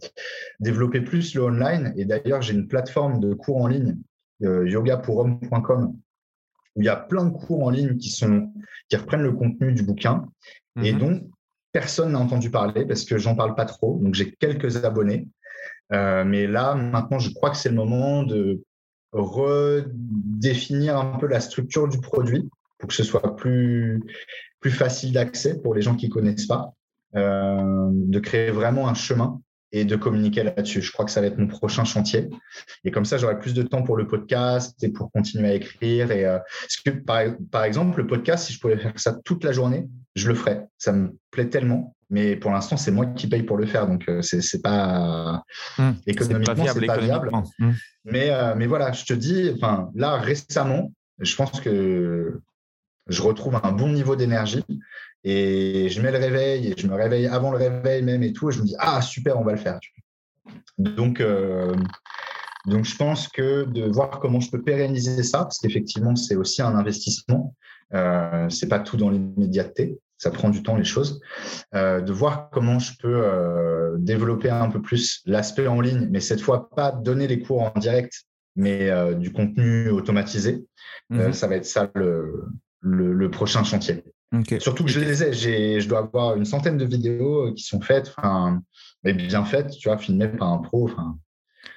développer 0.61 1.03
plus 1.03 1.35
le 1.35 1.44
online. 1.44 1.93
Et 1.97 2.05
d'ailleurs, 2.05 2.43
j'ai 2.43 2.55
une 2.55 2.66
plateforme 2.66 3.20
de 3.20 3.35
cours 3.35 3.59
en 3.59 3.66
ligne, 3.66 3.98
euh, 4.43 4.69
yogapourhomme.com, 4.69 5.94
où 6.74 6.82
il 6.82 6.85
y 6.85 6.89
a 6.89 6.97
plein 6.97 7.27
de 7.27 7.31
cours 7.31 7.62
en 7.62 7.70
ligne 7.70 7.98
qui, 7.98 8.09
sont, 8.09 8.51
qui 8.89 8.97
reprennent 8.97 9.23
le 9.23 9.32
contenu 9.32 9.73
du 9.73 9.82
bouquin 9.82 10.27
et 10.82 10.93
mhm. 10.93 10.98
dont 10.98 11.31
personne 11.73 12.12
n'a 12.12 12.19
entendu 12.19 12.51
parler 12.51 12.86
parce 12.86 13.05
que 13.05 13.19
j'en 13.19 13.36
parle 13.36 13.55
pas 13.55 13.66
trop. 13.66 13.98
Donc, 14.03 14.15
j'ai 14.15 14.32
quelques 14.32 14.85
abonnés. 14.85 15.28
Euh, 15.93 16.24
mais 16.24 16.47
là, 16.47 16.74
maintenant, 16.74 17.19
je 17.19 17.32
crois 17.35 17.51
que 17.51 17.57
c'est 17.57 17.69
le 17.69 17.74
moment 17.74 18.23
de 18.23 18.62
redéfinir 19.22 20.98
un 20.98 21.18
peu 21.18 21.26
la 21.26 21.40
structure 21.40 21.88
du 21.88 22.01
produit 22.01 22.48
pour 22.78 22.88
que 22.88 22.94
ce 22.94 23.05
soit 23.05 23.36
plus, 23.36 24.02
plus 24.60 24.70
facile 24.70 25.12
d'accès 25.12 25.60
pour 25.60 25.74
les 25.74 25.82
gens 25.82 25.97
qui 25.97 26.09
ne 26.09 26.12
connaissent 26.12 26.47
pas. 26.47 26.72
Euh, 27.14 27.88
de 27.93 28.18
créer 28.18 28.51
vraiment 28.51 28.88
un 28.88 28.94
chemin 28.94 29.40
et 29.77 29.85
de 29.85 29.97
communiquer 29.97 30.43
là-dessus. 30.43 30.81
Je 30.81 30.90
crois 30.90 31.05
que 31.05 31.11
ça 31.11 31.20
va 31.20 31.27
être 31.27 31.39
mon 31.39 31.47
prochain 31.47 31.85
chantier. 31.85 32.28
Et 32.85 32.90
comme 32.90 33.05
ça, 33.05 33.19
j'aurai 33.19 33.39
plus 33.39 33.55
de 33.55 33.62
temps 33.62 33.82
pour 33.82 33.97
le 33.97 34.07
podcast 34.07 34.82
et 34.82 34.89
pour 34.89 35.11
continuer 35.12 35.51
à 35.51 35.55
écrire. 35.55 36.11
Et 36.11 36.24
euh, 36.24 36.39
que, 36.85 36.90
par, 36.90 37.65
exemple, 37.65 38.01
le 38.01 38.07
podcast, 38.07 38.47
si 38.47 38.53
je 38.53 38.61
pouvais 38.61 38.78
faire 38.78 38.93
ça 38.97 39.16
toute 39.24 39.44
la 39.44 39.53
journée, 39.53 39.86
je 40.15 40.28
le 40.28 40.35
ferais. 40.35 40.66
Ça 40.78 40.93
me 40.93 41.16
plaît 41.31 41.48
tellement. 41.48 41.94
Mais 42.09 42.36
pour 42.36 42.53
l'instant, 42.53 42.77
c'est 42.77 42.90
moi 42.90 43.07
qui 43.07 43.27
paye 43.27 43.43
pour 43.43 43.59
le 43.59 43.66
faire. 43.66 43.86
Donc, 43.86 44.09
euh, 44.09 44.23
c'est 44.23 44.62
pas 44.62 45.43
mmh. 45.78 45.90
économiquement, 46.07 46.66
c'est 46.73 46.86
pas 46.86 46.98
viable. 46.98 47.31
Mmh. 47.59 47.70
Mais, 48.05 48.31
mais 48.57 48.66
voilà, 48.66 48.93
je 48.93 49.05
te 49.05 49.12
dis, 49.12 49.51
enfin, 49.55 49.90
là, 49.94 50.16
récemment, 50.16 50.93
je 51.19 51.35
pense 51.35 51.61
que 51.61 52.40
je 53.09 53.23
retrouve 53.23 53.59
un 53.62 53.73
bon 53.73 53.89
niveau 53.89 54.16
d'énergie 54.16 54.65
et 55.28 55.89
je 55.89 56.01
mets 56.01 56.12
le 56.12 56.19
réveil 56.19 56.69
et 56.69 56.74
je 56.78 56.86
me 56.86 56.94
réveille 56.94 57.27
avant 57.27 57.51
le 57.51 57.57
réveil 57.57 58.01
même 58.05 58.23
et 58.23 58.32
tout. 58.32 58.48
Et 58.48 58.53
je 58.53 58.61
me 58.61 58.65
dis, 58.65 58.77
ah, 58.78 59.03
super, 59.03 59.40
on 59.40 59.43
va 59.43 59.51
le 59.51 59.59
faire. 59.59 59.81
Donc, 60.78 61.20
euh, 61.20 61.74
donc, 62.66 62.85
je 62.85 62.94
pense 62.94 63.27
que 63.27 63.65
de 63.65 63.90
voir 63.90 64.20
comment 64.20 64.39
je 64.39 64.51
peux 64.53 64.62
pérenniser 64.62 65.24
ça, 65.24 65.39
parce 65.39 65.59
qu'effectivement, 65.59 66.15
c'est 66.15 66.36
aussi 66.36 66.62
un 66.62 66.77
investissement. 66.77 67.57
Euh, 67.93 68.48
c'est 68.51 68.69
pas 68.69 68.78
tout 68.78 68.97
dans 68.97 69.11
l'immédiateté. 69.11 69.98
Ça 70.16 70.31
prend 70.31 70.48
du 70.48 70.62
temps, 70.62 70.77
les 70.77 70.85
choses. 70.85 71.20
Euh, 71.74 72.01
de 72.01 72.12
voir 72.12 72.48
comment 72.51 72.78
je 72.78 72.93
peux 73.01 73.23
euh, 73.24 73.97
développer 73.98 74.48
un 74.48 74.70
peu 74.70 74.81
plus 74.81 75.23
l'aspect 75.27 75.66
en 75.66 75.81
ligne, 75.81 76.07
mais 76.09 76.20
cette 76.20 76.40
fois, 76.40 76.70
pas 76.70 76.93
donner 76.93 77.27
les 77.27 77.40
cours 77.40 77.62
en 77.62 77.78
direct, 77.81 78.15
mais 78.55 78.90
du 79.16 79.32
contenu 79.32 79.90
automatisé. 79.90 80.65
Mhm. 81.11 81.32
ça 81.32 81.47
va 81.47 81.57
être 81.57 81.66
ça 81.66 81.90
le, 81.94 82.47
le 82.81 83.31
prochain 83.31 83.65
chantier. 83.65 84.03
Surtout 84.59 84.85
que 84.85 84.90
je 84.90 85.01
les 85.01 85.23
ai, 85.23 85.81
je 85.81 85.89
dois 85.89 86.01
avoir 86.01 86.36
une 86.36 86.44
centaine 86.44 86.77
de 86.77 86.85
vidéos 86.85 87.48
euh, 87.48 87.55
qui 87.55 87.62
sont 87.62 87.81
faites, 87.81 88.15
mais 89.05 89.15
bien 89.15 89.44
faites, 89.44 89.70
tu 89.70 89.89
vois, 89.89 89.98
filmées 89.98 90.28
par 90.28 90.53
un 90.53 90.59
pro. 90.59 90.90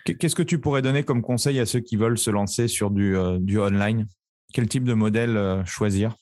Qu'est-ce 0.06 0.36
que 0.36 0.44
tu 0.44 0.60
pourrais 0.60 0.82
donner 0.82 1.04
comme 1.04 1.22
conseil 1.22 1.60
à 1.60 1.66
ceux 1.66 1.80
qui 1.80 1.96
veulent 1.96 2.18
se 2.18 2.32
lancer 2.32 2.68
sur 2.68 2.90
du, 2.90 3.16
euh, 3.16 3.38
du 3.40 3.60
online? 3.60 4.08
Quel 4.52 4.68
type 4.68 4.84
de 4.84 4.94
modèle 4.94 5.38
euh, 5.38 5.64
choisir? 5.64 6.16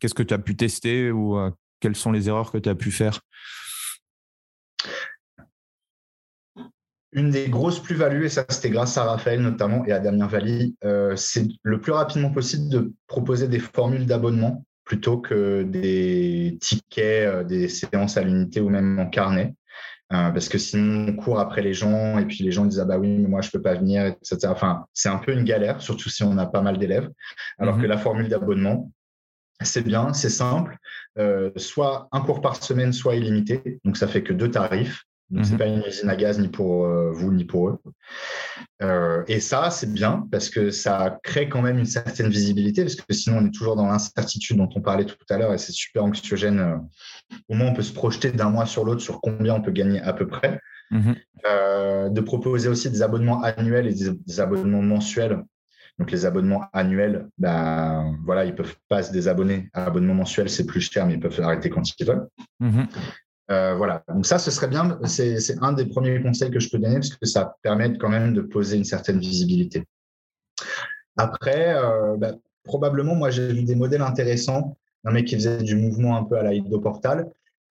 Qu'est-ce 0.00 0.14
que 0.14 0.22
tu 0.22 0.34
as 0.34 0.38
pu 0.38 0.54
tester 0.54 1.10
ou 1.10 1.38
quelles 1.80 1.96
sont 1.96 2.12
les 2.12 2.28
erreurs 2.28 2.50
que 2.50 2.58
tu 2.58 2.68
as 2.68 2.74
pu 2.74 2.90
faire? 2.90 3.20
Une 7.12 7.30
des 7.30 7.48
grosses 7.48 7.78
plus-values, 7.80 8.26
et 8.26 8.28
ça 8.28 8.44
c'était 8.48 8.70
grâce 8.70 8.98
à 8.98 9.04
Raphaël 9.04 9.40
notamment 9.40 9.84
et 9.86 9.92
à 9.92 10.00
Damien 10.00 10.26
Valli, 10.26 10.76
c'est 11.14 11.46
le 11.62 11.80
plus 11.80 11.92
rapidement 11.92 12.32
possible 12.32 12.68
de 12.68 12.92
proposer 13.06 13.46
des 13.46 13.60
formules 13.60 14.04
d'abonnement 14.04 14.66
plutôt 14.84 15.18
que 15.18 15.62
des 15.62 16.58
tickets, 16.60 17.26
euh, 17.26 17.44
des 17.44 17.68
séances 17.68 18.16
à 18.16 18.22
l'unité 18.22 18.60
ou 18.60 18.68
même 18.68 18.98
en 18.98 19.06
carnet. 19.06 19.54
Euh, 20.12 20.30
parce 20.30 20.48
que 20.48 20.58
sinon, 20.58 21.06
on 21.08 21.16
court 21.16 21.40
après 21.40 21.62
les 21.62 21.72
gens 21.72 22.18
et 22.18 22.26
puis 22.26 22.44
les 22.44 22.52
gens 22.52 22.66
disent 22.66 22.80
Ah 22.80 22.84
bah 22.84 22.98
oui, 22.98 23.08
mais 23.08 23.28
moi 23.28 23.40
je 23.40 23.50
peux 23.50 23.62
pas 23.62 23.74
venir, 23.74 24.04
etc. 24.06 24.38
Enfin, 24.44 24.84
c'est 24.92 25.08
un 25.08 25.18
peu 25.18 25.32
une 25.32 25.44
galère, 25.44 25.80
surtout 25.80 26.10
si 26.10 26.22
on 26.22 26.36
a 26.36 26.46
pas 26.46 26.60
mal 26.60 26.78
d'élèves. 26.78 27.10
Alors 27.58 27.76
mhm. 27.76 27.82
que 27.82 27.86
la 27.86 27.98
formule 27.98 28.28
d'abonnement, 28.28 28.92
c'est 29.62 29.82
bien, 29.82 30.12
c'est 30.12 30.30
simple. 30.30 30.76
Euh, 31.18 31.50
soit 31.56 32.08
un 32.12 32.20
cours 32.20 32.40
par 32.40 32.62
semaine, 32.62 32.92
soit 32.92 33.16
illimité. 33.16 33.80
Donc 33.84 33.96
ça 33.96 34.06
fait 34.06 34.22
que 34.22 34.32
deux 34.32 34.50
tarifs. 34.50 35.04
Donc, 35.34 35.46
ce 35.46 35.50
n'est 35.50 35.54
mhm. 35.54 35.58
pas 35.58 35.66
une 35.66 35.82
usine 35.84 36.08
à 36.08 36.14
gaz 36.14 36.38
ni 36.38 36.46
pour 36.46 36.86
euh, 36.86 37.10
vous 37.10 37.32
ni 37.32 37.44
pour 37.44 37.68
eux. 37.68 37.78
Euh, 38.82 39.24
et 39.26 39.40
ça, 39.40 39.68
c'est 39.70 39.92
bien 39.92 40.28
parce 40.30 40.48
que 40.48 40.70
ça 40.70 41.18
crée 41.24 41.48
quand 41.48 41.60
même 41.60 41.76
une 41.76 41.86
certaine 41.86 42.28
visibilité, 42.28 42.82
parce 42.82 42.94
que 42.94 43.12
sinon, 43.12 43.38
on 43.38 43.46
est 43.46 43.50
toujours 43.50 43.74
dans 43.74 43.88
l'incertitude 43.88 44.58
dont 44.58 44.68
on 44.76 44.80
parlait 44.80 45.04
tout 45.04 45.16
à 45.28 45.36
l'heure 45.36 45.52
et 45.52 45.58
c'est 45.58 45.72
super 45.72 46.04
anxiogène. 46.04 46.60
Euh, 46.60 46.76
au 47.48 47.54
moins, 47.54 47.66
on 47.66 47.74
peut 47.74 47.82
se 47.82 47.92
projeter 47.92 48.30
d'un 48.30 48.48
mois 48.48 48.64
sur 48.64 48.84
l'autre 48.84 49.00
sur 49.00 49.20
combien 49.20 49.54
on 49.54 49.60
peut 49.60 49.72
gagner 49.72 50.00
à 50.00 50.12
peu 50.12 50.26
près. 50.28 50.60
Mhm. 50.90 51.14
de 52.12 52.20
proposer 52.20 52.68
aussi 52.68 52.88
des 52.90 53.02
abonnements 53.02 53.42
annuels 53.42 53.88
et 53.88 53.94
des, 53.94 54.40
abonnements 54.40 54.82
mensuels. 54.82 55.42
Donc, 55.98 56.12
les 56.12 56.26
abonnements 56.26 56.66
annuels, 56.72 57.26
ben, 57.38 58.16
voilà, 58.24 58.44
ils 58.44 58.54
peuvent 58.54 58.76
pas 58.88 59.02
se 59.02 59.10
désabonner. 59.10 59.70
À 59.72 59.86
abonnement 59.86 60.14
mensuel, 60.14 60.48
c'est 60.48 60.66
plus 60.66 60.82
cher, 60.82 61.06
mais 61.06 61.14
ils 61.14 61.20
peuvent 61.20 61.40
arrêter 61.40 61.70
quand 61.70 61.82
ils 61.98 62.06
veulent. 62.06 62.28
Mhm. 62.60 62.86
Euh, 63.50 63.74
voilà, 63.74 64.02
donc 64.08 64.24
ça, 64.26 64.38
ce 64.38 64.50
serait 64.50 64.68
bien. 64.68 64.98
C'est 65.04 65.62
un 65.62 65.72
des 65.72 65.86
premiers 65.86 66.20
conseils 66.22 66.50
que 66.50 66.60
je 66.60 66.70
peux 66.70 66.78
donner 66.78 66.96
parce 66.96 67.14
que 67.14 67.26
ça 67.26 67.56
permet 67.62 67.96
quand 67.98 68.08
même 68.08 68.32
de 68.32 68.40
poser 68.40 68.76
une 68.76 68.84
certaine 68.84 69.18
visibilité. 69.18 69.84
Après, 71.16 71.74
euh, 71.76 72.16
bah, 72.16 72.32
probablement, 72.64 73.14
moi, 73.14 73.30
j'ai 73.30 73.52
vu 73.52 73.64
des 73.64 73.74
modèles 73.74 74.02
intéressants. 74.02 74.76
Un 75.04 75.12
mec 75.12 75.26
qui 75.26 75.34
faisait 75.34 75.62
du 75.62 75.76
mouvement 75.76 76.16
un 76.16 76.24
peu 76.24 76.38
à 76.38 76.42
la 76.42 76.54
Ido 76.54 76.80
Portal. 76.80 77.30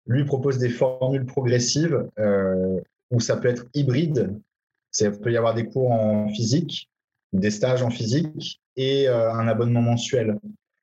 Lui 0.07 0.25
propose 0.25 0.59
des 0.59 0.71
formules 0.71 1.27
progressives 1.27 2.09
euh, 2.19 2.81
où 3.13 3.21
ça 3.21 3.37
peut 3.37 3.49
être 3.49 3.67
hybride. 3.75 4.37
Il 4.99 5.13
peut 5.13 5.31
y 5.31 5.37
avoir 5.37 5.55
des 5.55 5.67
cours 5.67 5.93
en 5.93 6.29
physique, 6.31 6.91
des 7.33 7.53
stages 7.53 7.83
en 7.83 7.91
physique 7.91 8.61
et 8.77 9.07
un 9.07 9.47
abonnement 9.47 9.83
mensuel. 9.83 10.41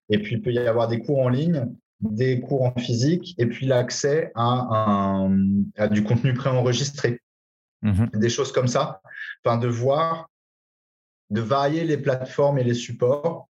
Et 0.10 0.20
puis, 0.20 0.36
il 0.36 0.42
peut 0.42 0.54
y 0.54 0.60
avoir 0.60 0.88
des 0.88 1.00
cours 1.00 1.20
en 1.20 1.28
ligne 1.28 1.68
des 2.02 2.40
cours 2.40 2.64
en 2.64 2.74
physique 2.76 3.36
et 3.38 3.46
puis 3.46 3.66
l'accès 3.66 4.32
à, 4.36 5.28
à, 5.76 5.88
du 5.88 6.04
contenu 6.04 6.34
préenregistré. 6.34 7.22
Mhm. 7.82 8.10
Des 8.14 8.30
choses 8.30 8.52
comme 8.52 8.68
ça. 8.68 9.02
Enfin, 9.44 9.58
de 9.58 9.68
voir, 9.68 10.30
de 11.30 11.42
varier 11.42 11.84
les 11.84 11.98
plateformes 11.98 12.60
et 12.60 12.64
les 12.64 12.74
supports. 12.74 13.50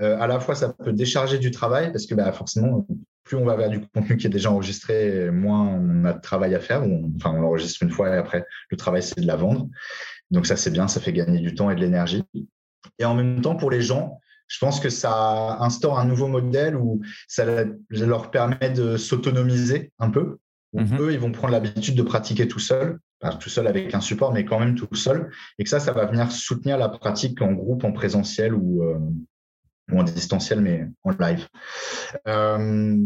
Euh, 0.00 0.18
à 0.18 0.26
la 0.26 0.40
fois, 0.40 0.54
ça 0.54 0.72
peut 0.72 0.92
décharger 0.92 1.38
du 1.38 1.50
travail 1.50 1.92
parce 1.92 2.06
que 2.06 2.14
bah, 2.14 2.32
forcément, 2.32 2.86
plus 3.24 3.36
on 3.36 3.44
va 3.44 3.56
vers 3.56 3.70
du 3.70 3.80
contenu 3.80 4.16
qui 4.16 4.26
est 4.26 4.30
déjà 4.30 4.50
enregistré, 4.50 5.30
moins 5.30 5.60
on 5.60 6.04
a 6.04 6.12
de 6.12 6.20
travail 6.20 6.54
à 6.54 6.60
faire. 6.60 6.82
enfin, 7.16 7.32
on 7.36 7.40
l'enregistre 7.40 7.82
une 7.82 7.90
fois 7.90 8.08
et 8.10 8.18
après, 8.18 8.44
le 8.70 8.76
travail, 8.76 9.02
c'est 9.02 9.20
de 9.20 9.26
la 9.26 9.36
vendre. 9.36 9.68
Donc 10.30 10.46
ça, 10.46 10.56
c'est 10.56 10.70
bien, 10.70 10.88
ça 10.88 11.00
fait 11.00 11.12
gagner 11.12 11.40
du 11.40 11.54
temps 11.54 11.70
et 11.70 11.74
de 11.74 11.80
l'énergie. 11.80 12.24
Et 12.98 13.04
en 13.04 13.14
même 13.14 13.40
temps, 13.40 13.56
pour 13.56 13.70
les 13.70 13.82
gens, 13.82 14.18
je 14.52 14.58
pense 14.58 14.80
que 14.80 14.90
ça 14.90 15.56
instaure 15.60 15.98
un 15.98 16.04
nouveau 16.04 16.28
modèle 16.28 16.76
où 16.76 17.00
ça 17.26 17.46
leur 17.88 18.30
permet 18.30 18.70
de 18.70 18.98
s'autonomiser 18.98 19.92
un 19.98 20.10
peu. 20.10 20.36
Mhm. 20.74 21.00
Eux, 21.00 21.12
ils 21.12 21.18
vont 21.18 21.32
prendre 21.32 21.52
l'habitude 21.52 21.94
de 21.94 22.02
pratiquer 22.02 22.46
tout 22.48 22.58
seul, 22.58 22.98
tout 23.40 23.48
seul 23.48 23.66
avec 23.66 23.94
un 23.94 24.02
support, 24.02 24.30
mais 24.30 24.44
quand 24.44 24.60
même 24.60 24.74
tout 24.74 24.94
seul. 24.94 25.30
Et 25.58 25.64
que 25.64 25.70
ça, 25.70 25.80
ça 25.80 25.92
va 25.92 26.04
venir 26.04 26.30
soutenir 26.30 26.76
la 26.76 26.90
pratique 26.90 27.40
en 27.40 27.52
groupe, 27.52 27.84
en 27.84 27.92
présentiel 27.92 28.52
ou, 28.52 28.82
euh, 28.82 28.98
en 29.90 30.02
distanciel, 30.02 30.60
mais 30.60 30.86
en 31.02 31.12
live. 31.12 31.48
Euh, 32.28 32.98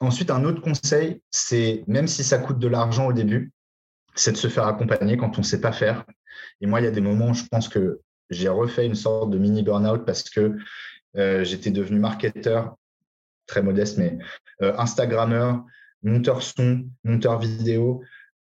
ensuite, 0.00 0.30
un 0.30 0.44
autre 0.44 0.60
conseil, 0.60 1.22
c'est 1.30 1.82
même 1.86 2.08
si 2.08 2.24
ça 2.24 2.36
coûte 2.36 2.58
de 2.58 2.68
l'argent 2.68 3.06
au 3.06 3.14
début, 3.14 3.52
c'est 4.14 4.32
de 4.32 4.36
se 4.36 4.48
faire 4.48 4.66
accompagner 4.66 5.16
quand 5.16 5.38
on 5.38 5.40
ne 5.40 5.46
sait 5.46 5.62
pas 5.62 5.72
faire. 5.72 6.04
Et 6.60 6.66
moi, 6.66 6.82
il 6.82 6.84
y 6.84 6.88
a 6.88 6.90
des 6.90 7.00
moments 7.00 7.30
où 7.30 7.34
je 7.34 7.44
pense 7.50 7.70
que 7.70 8.00
j'ai 8.30 8.48
refait 8.48 8.86
une 8.86 8.94
sorte 8.94 9.30
de 9.30 9.38
mini 9.38 9.62
burn-out 9.62 10.04
parce 10.06 10.22
que 10.22 10.56
euh, 11.16 11.44
j'étais 11.44 11.70
devenu 11.70 11.98
marketeur, 11.98 12.76
très 13.46 13.62
modeste, 13.62 13.98
mais 13.98 14.18
euh, 14.62 14.74
Instagrammeur, 14.78 15.64
monteur 16.02 16.42
son, 16.42 16.84
monteur 17.04 17.38
vidéo, 17.38 18.02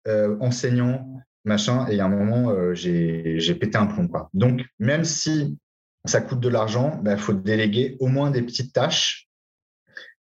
euh, 0.08 0.38
enseignant, 0.40 1.22
machin. 1.44 1.88
Et 1.88 2.00
a 2.00 2.06
un 2.06 2.10
moment, 2.10 2.74
j'ai 2.74 3.56
pété 3.60 3.78
un 3.78 3.88
plomb. 3.88 4.10
Donc, 4.34 4.62
même 4.80 5.04
si 5.04 5.58
ça 6.06 6.22
coûte 6.22 6.40
de 6.40 6.50
l'argent, 6.50 6.96
il 6.98 7.04
bah, 7.04 7.18
faut 7.18 7.34
déléguer 7.34 7.98
au 8.00 8.08
moins 8.08 8.32
des 8.32 8.42
petites 8.42 8.74
tâches. 8.74 9.28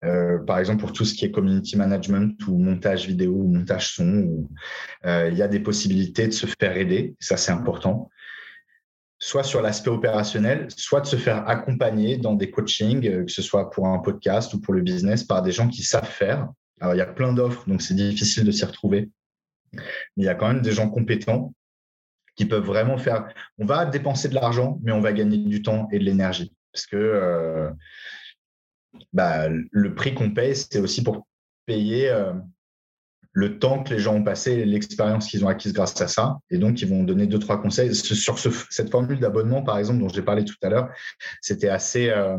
par 0.01 0.59
exemple, 0.59 0.81
pour 0.81 0.93
tout 0.93 1.05
ce 1.05 1.15
qui 1.15 1.25
est 1.25 1.31
community 1.31 1.77
management 1.77 2.37
ou 2.49 2.59
montage 2.59 3.07
vidéo 3.07 3.33
ou 3.33 3.49
montage 3.49 3.95
son, 3.95 4.49
il 5.05 5.35
y 5.35 5.43
a 5.43 5.49
des 5.49 5.61
possibilités 5.61 6.27
de 6.27 6.33
se 6.33 6.47
faire 6.61 6.77
aider. 6.77 7.15
Ça, 7.21 7.37
c'est 7.37 7.53
important 7.53 8.11
soit 9.19 9.45
sur 9.45 9.63
l'aspect 9.63 9.91
opérationnel, 9.91 10.69
soit 10.77 11.01
de 11.01 11.07
se 11.07 11.17
faire 11.17 11.49
accompagner 11.49 12.19
dans 12.19 12.35
des 12.35 12.51
coachings, 12.51 13.07
euh, 13.07 13.25
que 13.25 13.33
ce 13.33 13.43
soit 13.43 13.71
pour 13.71 13.87
un 13.87 13.99
podcast 13.99 14.53
ou 14.55 14.61
pour 14.61 14.75
le 14.75 14.83
business, 14.83 15.25
par 15.25 15.43
des 15.43 15.53
gens 15.53 15.69
qui 15.69 15.83
savent 15.83 16.09
faire. 16.09 16.49
Alors, 16.81 16.95
il 16.95 16.99
y 16.99 17.03
a 17.03 17.07
plein 17.07 17.33
d'offres, 17.33 17.67
donc 17.69 17.81
c'est 17.81 17.95
difficile 17.95 18.45
de 18.45 18.51
s'y 18.51 18.65
retrouver. 18.65 19.11
Mais 19.73 19.83
il 20.19 20.25
y 20.25 20.29
a 20.29 20.35
quand 20.35 20.49
même 20.49 20.63
des 20.63 20.73
gens 20.73 20.91
compétents 20.91 21.55
qui 22.37 22.45
peuvent 22.45 22.65
vraiment 22.65 22.99
faire. 22.99 23.29
On 23.59 23.65
va 23.65 23.87
dépenser 23.87 24.29
de 24.29 24.35
l'argent, 24.35 24.79
mais 24.83 24.93
on 24.93 25.01
va 25.01 25.13
gagner 25.13 25.39
du 25.39 25.63
temps 25.63 25.89
et 25.91 25.99
de 25.99 26.05
l'énergie. 26.05 26.55
Parce 26.73 26.87
que 26.87 26.97
euh, 26.97 27.71
bah, 29.15 29.49
le 29.49 29.95
prix 29.95 30.15
qu'on 30.15 30.33
paye, 30.33 30.55
c'est 30.55 30.79
aussi 30.79 31.03
pour 31.03 31.27
payer 31.65 32.11
euh, 32.11 32.35
le 33.37 33.59
temps 33.59 33.83
que 33.83 33.93
les 33.93 33.99
gens 33.99 34.15
ont 34.15 34.25
passé, 34.25 34.65
l'expérience 34.65 35.29
qu'ils 35.29 35.45
ont 35.45 35.49
acquise 35.49 35.75
grâce 35.75 36.01
à 36.01 36.09
ça. 36.09 36.39
Et 36.49 36.57
donc, 36.57 36.81
ils 36.81 36.89
vont 36.89 37.05
donner 37.05 37.27
deux, 37.27 37.39
trois 37.39 37.61
conseils. 37.61 37.95
Sur 37.95 38.39
cette 38.39 38.91
formule 38.91 39.21
d'abonnement, 39.21 39.63
par 39.63 39.77
exemple, 39.77 40.01
dont 40.01 40.09
j'ai 40.09 40.23
parlé 40.23 40.43
tout 40.43 40.55
à 40.63 40.71
l'heure, 40.71 40.89
c'était 41.43 41.69
assez, 41.69 42.09
euh, 42.09 42.39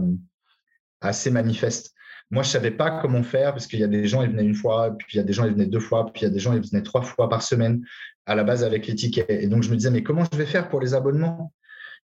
assez 1.00 1.30
manifeste. 1.30 1.94
Moi, 2.32 2.42
je 2.42 2.50
savais 2.50 2.72
pas 2.72 3.00
comment 3.00 3.22
faire 3.22 3.52
parce 3.52 3.68
qu'il 3.68 3.80
y 3.80 3.84
a 3.84 3.88
des 3.88 4.08
gens, 4.08 4.24
ils 4.24 4.32
venaient 4.32 4.44
une 4.44 4.56
fois, 4.56 4.96
puis 4.98 5.06
il 5.14 5.18
y 5.18 5.20
a 5.20 5.24
des 5.24 5.34
gens, 5.34 5.46
ils 5.46 5.52
venaient 5.52 5.68
deux 5.68 5.80
fois, 5.80 6.12
puis 6.12 6.24
il 6.24 6.26
y 6.26 6.32
a 6.32 6.34
des 6.34 6.40
gens, 6.40 6.54
ils 6.54 6.68
venaient 6.68 6.82
trois 6.82 7.04
fois 7.04 7.30
par 7.30 7.44
semaine 7.44 7.86
à 8.26 8.34
la 8.34 8.44
base 8.44 8.64
avec 8.64 8.88
les 8.88 8.96
tickets. 8.96 9.30
Et 9.30 9.46
donc, 9.46 9.62
je 9.62 9.70
me 9.70 9.76
disais, 9.76 9.92
mais 9.92 10.02
comment 10.02 10.24
je 10.32 10.36
vais 10.36 10.48
faire 10.48 10.68
pour 10.68 10.82
les 10.82 10.96
abonnements? 10.96 11.54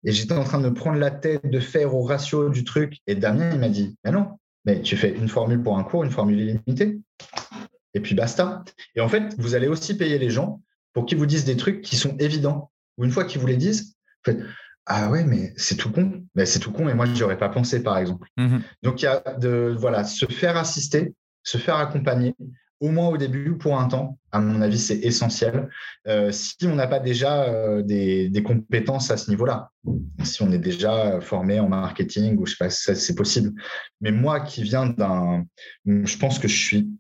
Et 0.05 0.13
j'étais 0.13 0.35
en 0.35 0.45
train 0.45 0.61
de 0.61 0.69
me 0.69 0.75
prendre 0.75 0.99
la 0.99 1.11
tête, 1.11 1.49
de 1.49 1.61
faire 1.61 1.95
au 1.95 2.03
ratio 2.03 2.51
du 2.51 2.63
truc. 2.63 2.99
Et 3.07 3.15
Damien, 3.15 3.53
il 3.55 3.59
m'a 3.59 3.71
dit, 3.71 3.97
mais 4.05 4.11
non, 4.11 4.39
mais 4.67 4.83
tu 4.83 4.99
fais 4.99 5.17
une 5.17 5.29
formule 5.29 5.63
pour 5.63 5.79
un 5.79 5.83
cours, 5.83 6.05
une 6.05 6.11
formule 6.11 6.39
illimitée. 6.39 7.01
Et 7.95 8.01
puis 8.01 8.15
basta. 8.15 8.65
Et 8.95 9.01
en 9.01 9.09
fait, 9.09 9.35
vous 9.39 9.55
allez 9.55 9.69
aussi 9.69 9.97
payer 9.97 10.19
les 10.19 10.31
gens 10.31 10.63
pour 10.93 11.07
qu'ils 11.07 11.19
vous 11.19 11.27
disent 11.27 11.45
des 11.45 11.57
trucs 11.57 11.83
qui 11.83 11.97
sont 11.97 12.17
évidents. 12.19 12.71
Ou 12.99 13.05
une 13.05 13.11
fois 13.11 13.25
qu'ils 13.25 13.41
vous 13.41 13.47
les 13.47 13.57
disent, 13.57 13.95
vous 14.25 14.33
faites, 14.33 14.43
ah 14.87 15.11
ouais, 15.11 15.25
mais 15.25 15.53
c'est 15.57 15.77
tout 15.77 15.91
con. 15.91 16.25
Mais 16.35 16.47
c'est 16.47 16.59
tout 16.59 16.73
con 16.73 16.89
et 16.89 16.95
moi, 16.95 17.07
je 17.07 17.25
aurais 17.25 17.39
pas 17.39 17.49
pensé, 17.49 17.83
par 17.83 17.99
exemple. 17.99 18.29
Mmh 18.37 18.59
Donc, 18.83 19.03
il 19.03 19.05
y 19.05 19.09
a 19.09 19.23
de 19.39 19.75
voilà, 19.79 20.05
se 20.05 20.27
faire 20.27 20.57
assister, 20.57 21.15
se 21.43 21.59
faire 21.59 21.77
accompagner, 21.77 22.35
au 22.81 22.91
moins 22.91 23.09
au 23.09 23.17
début, 23.17 23.57
pour 23.57 23.79
un 23.79 23.87
temps. 23.87 24.19
À 24.33 24.41
mon 24.41 24.61
avis, 24.61 24.79
c'est 24.79 24.99
essentiel. 24.99 25.69
Euh, 26.09 26.33
si 26.33 26.57
on 26.67 26.75
n'a 26.75 26.89
pas 26.89 26.99
déjà 26.99 27.45
euh, 27.45 27.83
des, 27.83 28.29
des, 28.29 28.43
compétences 28.43 29.11
à 29.11 29.17
ce 29.17 29.31
niveau-là, 29.31 29.71
si 30.25 30.43
on 30.43 30.51
est 30.51 30.59
déjà 30.59 31.21
formé 31.21 31.61
en 31.61 31.69
marketing 31.69 32.37
ou 32.39 32.47
je 32.47 32.53
sais 32.53 32.57
pas, 32.59 32.71
c'est 32.71 33.15
possible. 33.15 33.53
Mais 34.01 34.11
moi 34.11 34.41
qui 34.41 34.63
viens 34.65 34.87
d'un, 34.87 35.45
je 35.87 36.19
pense 36.19 36.41
que 36.41 36.49
je 36.49 36.57
suis 36.57 36.91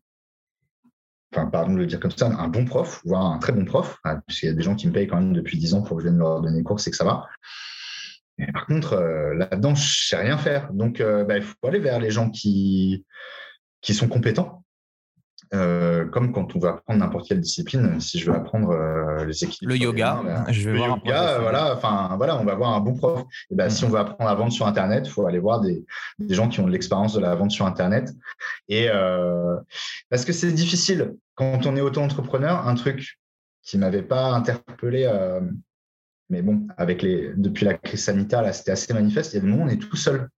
enfin, 1.34 1.46
pardon 1.46 1.72
de 1.74 1.78
le 1.78 1.86
dire 1.86 2.00
comme 2.00 2.10
ça, 2.10 2.26
un 2.26 2.48
bon 2.48 2.64
prof, 2.64 3.00
voire 3.04 3.26
un 3.26 3.38
très 3.38 3.52
bon 3.52 3.64
prof, 3.64 3.98
hein, 4.04 4.20
puisqu'il 4.26 4.46
y 4.46 4.50
a 4.50 4.54
des 4.54 4.62
gens 4.62 4.74
qui 4.74 4.86
me 4.86 4.92
payent 4.92 5.06
quand 5.08 5.18
même 5.18 5.32
depuis 5.32 5.58
10 5.58 5.74
ans 5.74 5.82
pour 5.82 5.96
que 5.96 6.02
je 6.02 6.08
vienne 6.08 6.18
leur 6.18 6.40
donner 6.40 6.62
cours, 6.62 6.80
c'est 6.80 6.90
que 6.90 6.96
ça 6.96 7.04
va 7.04 7.26
par 8.52 8.66
contre, 8.66 8.94
euh, 8.94 9.34
là-dedans, 9.34 9.74
je 9.74 9.82
ne 9.82 9.86
sais 9.86 10.16
rien 10.16 10.38
faire. 10.38 10.72
Donc, 10.72 11.00
euh, 11.00 11.24
bah, 11.24 11.36
il 11.36 11.42
faut 11.42 11.54
aller 11.64 11.78
vers 11.78 12.00
les 12.00 12.10
gens 12.10 12.30
qui, 12.30 13.04
qui 13.80 13.94
sont 13.94 14.08
compétents. 14.08 14.58
Euh, 15.54 16.06
comme 16.06 16.32
quand 16.32 16.56
on 16.56 16.58
va 16.58 16.70
apprendre 16.70 17.00
n'importe 17.00 17.28
quelle 17.28 17.40
discipline, 17.40 18.00
si 18.00 18.18
je 18.18 18.30
veux 18.30 18.34
apprendre 18.34 18.74
les 19.26 19.44
équilibres. 19.44 19.74
Le 19.74 19.78
yoga, 19.78 20.46
je 20.48 20.70
vais 20.70 20.78
le 20.78 20.82
yoga, 20.82 21.40
voilà, 21.40 21.74
enfin 21.74 22.14
voilà, 22.16 22.38
on 22.40 22.44
va 22.44 22.54
voir 22.54 22.72
un 22.72 22.80
bon 22.80 22.94
prof. 22.94 23.22
Et 23.50 23.54
ben, 23.54 23.68
si 23.68 23.84
on 23.84 23.90
veut 23.90 23.98
apprendre 23.98 24.30
la 24.30 24.34
vente 24.34 24.52
sur 24.52 24.66
Internet, 24.66 25.06
il 25.06 25.10
faut 25.10 25.26
aller 25.26 25.40
voir 25.40 25.60
des, 25.60 25.84
des 26.18 26.34
gens 26.34 26.48
qui 26.48 26.60
ont 26.60 26.66
de 26.66 26.70
l'expérience 26.70 27.12
de 27.12 27.20
la 27.20 27.34
vente 27.34 27.50
sur 27.50 27.66
Internet. 27.66 28.14
Et 28.70 28.88
parce 30.08 30.24
que 30.24 30.32
c'est 30.32 30.52
difficile 30.52 31.16
quand 31.34 31.66
on 31.66 31.76
est 31.76 31.80
auto-entrepreneur, 31.80 32.66
un 32.66 32.74
truc 32.74 33.18
qui 33.62 33.78
m'avait 33.78 34.02
pas 34.02 34.30
interpellé 34.32 35.06
mais 36.32 36.40
bon, 36.40 36.66
avec 36.78 37.02
les, 37.02 37.30
depuis 37.36 37.66
la 37.66 37.74
crise 37.74 38.04
sanitaire, 38.04 38.40
là, 38.40 38.54
c'était 38.54 38.70
assez 38.70 38.92
manifeste. 38.94 39.32
Il 39.32 39.36
y 39.36 39.38
a 39.38 39.42
des 39.42 39.48
moments 39.48 39.64
où 39.64 39.66
on 39.66 39.68
est 39.68 39.76
tout 39.76 39.96
seul. 39.96 40.30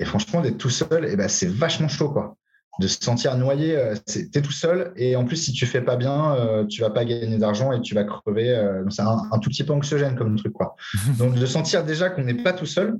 Et 0.00 0.04
franchement, 0.04 0.40
d'être 0.40 0.58
tout 0.58 0.68
seul, 0.68 1.06
eh 1.08 1.14
ben, 1.14 1.28
c'est 1.28 1.46
vachement 1.46 1.86
chaud, 1.86 2.10
quoi. 2.10 2.36
De 2.80 2.88
se 2.88 2.98
sentir 3.00 3.36
noyé, 3.36 3.76
euh, 3.76 3.94
tu 4.04 4.28
es 4.34 4.42
tout 4.42 4.50
seul. 4.50 4.92
Et 4.96 5.14
en 5.14 5.24
plus, 5.24 5.36
si 5.36 5.52
tu 5.52 5.64
fais 5.64 5.80
pas 5.80 5.94
bien, 5.94 6.34
euh, 6.34 6.66
tu 6.66 6.80
vas 6.80 6.90
pas 6.90 7.04
gagner 7.04 7.38
d'argent 7.38 7.70
et 7.70 7.80
tu 7.80 7.94
vas 7.94 8.02
crever. 8.02 8.50
Euh, 8.50 8.82
c'est 8.90 9.02
un, 9.02 9.38
tout 9.40 9.48
petit 9.48 9.62
peu 9.62 9.72
anxiogène 9.72 10.16
comme 10.16 10.34
truc, 10.34 10.54
quoi. 10.54 10.74
Donc, 11.18 11.36
de 11.36 11.46
sentir 11.46 11.84
déjà 11.84 12.10
qu'on 12.10 12.24
n'est 12.24 12.42
pas 12.42 12.52
tout 12.52 12.66
seul, 12.66 12.98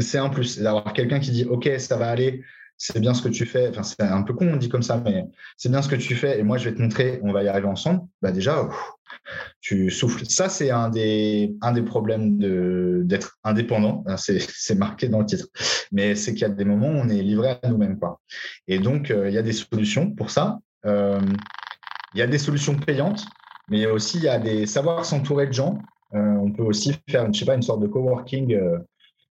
c'est 0.00 0.18
un 0.18 0.30
plus. 0.30 0.58
D'avoir 0.58 0.94
quelqu'un 0.94 1.20
qui 1.20 1.32
dit, 1.32 1.44
OK, 1.44 1.68
ça 1.78 1.98
va 1.98 2.08
aller, 2.08 2.42
c'est 2.82 2.98
bien 2.98 3.14
ce 3.14 3.22
que 3.22 3.28
tu 3.28 3.46
fais. 3.46 3.68
Enfin, 3.68 3.84
c'est 3.84 4.02
un 4.02 4.22
peu 4.22 4.34
con, 4.34 4.50
on 4.52 4.56
dit 4.56 4.68
comme 4.68 4.82
ça, 4.82 5.00
mais 5.04 5.24
c'est 5.56 5.68
bien 5.68 5.82
ce 5.82 5.88
que 5.88 5.94
tu 5.94 6.16
fais 6.16 6.40
et 6.40 6.42
moi, 6.42 6.58
je 6.58 6.68
vais 6.68 6.74
te 6.74 6.82
montrer, 6.82 7.20
on 7.22 7.32
va 7.32 7.44
y 7.44 7.48
arriver 7.48 7.68
ensemble. 7.68 8.00
Bah, 8.20 8.32
déjà, 8.32 8.68
tu 9.60 9.88
souffles. 9.88 10.24
Ça, 10.26 10.48
c'est 10.48 10.72
un 10.72 10.88
des, 10.88 11.54
un 11.60 11.70
des 11.70 11.82
problèmes 11.82 12.38
d'être 13.06 13.38
indépendant. 13.44 14.04
C'est 14.16 14.74
marqué 14.74 15.08
dans 15.08 15.20
le 15.20 15.26
titre. 15.26 15.46
Mais 15.92 16.16
c'est 16.16 16.32
qu'il 16.32 16.42
y 16.42 16.44
a 16.44 16.48
des 16.48 16.64
moments 16.64 16.88
où 16.88 16.96
on 16.96 17.08
est 17.08 17.22
livré 17.22 17.50
à 17.62 17.68
nous-mêmes. 17.68 18.00
Quoi. 18.00 18.20
Et 18.66 18.80
donc, 18.80 19.12
euh, 19.12 19.28
il 19.28 19.34
y 19.34 19.38
a 19.38 19.42
des 19.42 19.52
solutions 19.52 20.10
pour 20.10 20.30
ça. 20.30 20.58
Euh, 20.84 21.20
il 22.14 22.18
y 22.18 22.22
a 22.22 22.26
des 22.26 22.38
solutions 22.38 22.74
payantes, 22.74 23.24
mais 23.68 23.86
aussi 23.86 24.16
il 24.16 24.24
y 24.24 24.28
a 24.28 24.40
des 24.40 24.66
savoir 24.66 25.04
s'entourer 25.04 25.46
de 25.46 25.52
gens. 25.52 25.78
Euh, 26.14 26.18
on 26.18 26.50
peut 26.50 26.64
aussi 26.64 26.96
faire, 27.08 27.32
je 27.32 27.38
sais 27.38 27.44
pas, 27.44 27.54
une 27.54 27.62
sorte 27.62 27.80
de 27.80 27.86
coworking 27.86 28.58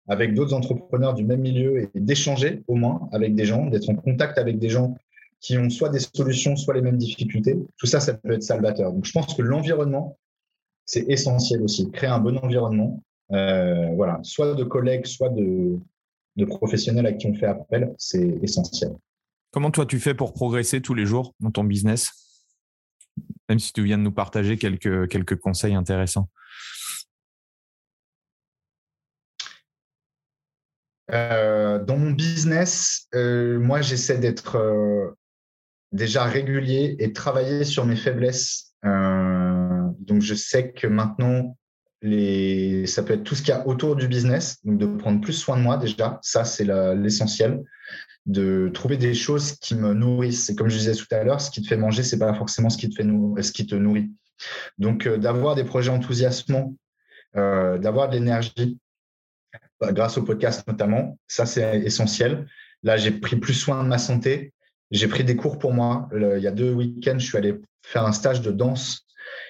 avec 0.07 0.33
d'autres 0.33 0.53
entrepreneurs 0.53 1.13
du 1.13 1.23
même 1.23 1.41
milieu 1.41 1.81
et 1.81 1.99
d'échanger 1.99 2.63
au 2.67 2.75
moins 2.75 3.09
avec 3.11 3.35
des 3.35 3.45
gens, 3.45 3.65
d'être 3.67 3.89
en 3.89 3.95
contact 3.95 4.37
avec 4.37 4.59
des 4.59 4.69
gens 4.69 4.95
qui 5.39 5.57
ont 5.57 5.69
soit 5.69 5.89
des 5.89 5.99
solutions, 5.99 6.55
soit 6.55 6.73
les 6.73 6.81
mêmes 6.81 6.97
difficultés. 6.97 7.57
Tout 7.77 7.87
ça, 7.87 7.99
ça 7.99 8.13
peut 8.13 8.31
être 8.31 8.43
salvateur. 8.43 8.93
Donc, 8.93 9.05
je 9.05 9.11
pense 9.11 9.33
que 9.33 9.41
l'environnement, 9.41 10.17
c'est 10.85 11.05
essentiel 11.09 11.63
aussi. 11.63 11.89
Créer 11.91 12.09
un 12.09 12.19
bon 12.19 12.37
environnement, 12.37 13.03
euh, 13.31 13.89
voilà, 13.95 14.19
soit 14.23 14.53
de 14.53 14.63
collègues, 14.63 15.05
soit 15.05 15.29
de, 15.29 15.79
de 16.35 16.45
professionnels 16.45 17.07
à 17.07 17.13
qui 17.13 17.27
on 17.27 17.33
fait 17.33 17.47
appel, 17.47 17.93
c'est 17.97 18.37
essentiel. 18.43 18.91
Comment 19.51 19.71
toi, 19.71 19.85
tu 19.85 19.99
fais 19.99 20.13
pour 20.13 20.33
progresser 20.33 20.81
tous 20.81 20.93
les 20.93 21.05
jours 21.05 21.33
dans 21.39 21.51
ton 21.51 21.63
business? 21.63 22.11
Même 23.49 23.59
si 23.59 23.73
tu 23.73 23.83
viens 23.83 23.97
de 23.97 24.03
nous 24.03 24.11
partager 24.11 24.57
quelques, 24.57 25.09
quelques 25.09 25.37
conseils 25.37 25.73
intéressants. 25.73 26.29
Dans 31.11 31.97
mon 31.97 32.11
business, 32.11 33.07
euh, 33.15 33.59
moi, 33.59 33.81
j'essaie 33.81 34.17
d'être 34.17 35.15
déjà 35.91 36.23
régulier 36.23 36.95
et 36.99 37.13
travailler 37.13 37.63
sur 37.65 37.85
mes 37.85 37.95
faiblesses. 37.95 38.73
Euh, 38.85 39.89
donc, 39.99 40.21
je 40.21 40.33
sais 40.33 40.71
que 40.71 40.87
maintenant, 40.87 41.57
ça 42.01 43.03
peut 43.03 43.13
être 43.13 43.23
tout 43.23 43.35
ce 43.35 43.41
qu'il 43.41 43.53
y 43.53 43.57
a 43.57 43.67
autour 43.67 43.95
du 43.95 44.07
business, 44.07 44.57
donc 44.63 44.79
de 44.79 44.85
prendre 44.85 45.21
plus 45.21 45.33
soin 45.33 45.57
de 45.57 45.61
moi 45.61 45.77
déjà, 45.77 46.19
ça 46.23 46.45
c'est 46.45 46.65
l'essentiel, 46.95 47.61
de 48.25 48.71
trouver 48.73 48.97
des 48.97 49.13
choses 49.13 49.53
qui 49.53 49.75
me 49.75 49.93
nourrissent. 49.93 50.49
Et 50.49 50.55
comme 50.55 50.69
je 50.69 50.77
disais 50.77 50.95
tout 50.95 51.05
à 51.11 51.23
l'heure, 51.23 51.41
ce 51.41 51.51
qui 51.51 51.61
te 51.61 51.67
fait 51.67 51.77
manger, 51.77 52.01
c'est 52.01 52.17
pas 52.17 52.33
forcément 52.33 52.69
ce 52.69 52.77
qui 52.77 52.89
te 52.89 52.95
fait 52.95 53.03
ce 53.03 53.51
qui 53.51 53.67
te 53.67 53.75
nourrit. 53.75 54.09
Donc 54.79 55.05
euh, 55.05 55.17
d'avoir 55.17 55.55
des 55.55 55.63
projets 55.63 55.91
enthousiasmants, 55.91 56.75
euh, 57.35 57.77
d'avoir 57.77 58.09
de 58.09 58.15
l'énergie, 58.15 58.79
grâce 59.81 60.17
au 60.17 60.23
podcast 60.23 60.67
notamment, 60.67 61.17
ça 61.27 61.45
c'est 61.45 61.79
essentiel. 61.79 62.47
Là, 62.83 62.97
j'ai 62.97 63.11
pris 63.11 63.35
plus 63.35 63.53
soin 63.53 63.83
de 63.83 63.87
ma 63.87 63.97
santé, 63.97 64.53
j'ai 64.91 65.07
pris 65.07 65.23
des 65.23 65.35
cours 65.35 65.59
pour 65.59 65.73
moi. 65.73 66.09
il 66.13 66.41
y 66.41 66.47
a 66.47 66.51
deux 66.51 66.73
week-ends, 66.73 67.19
je 67.19 67.25
suis 67.25 67.37
allé 67.37 67.59
faire 67.83 68.05
un 68.05 68.11
stage 68.11 68.41
de 68.41 68.51
danse 68.51 69.05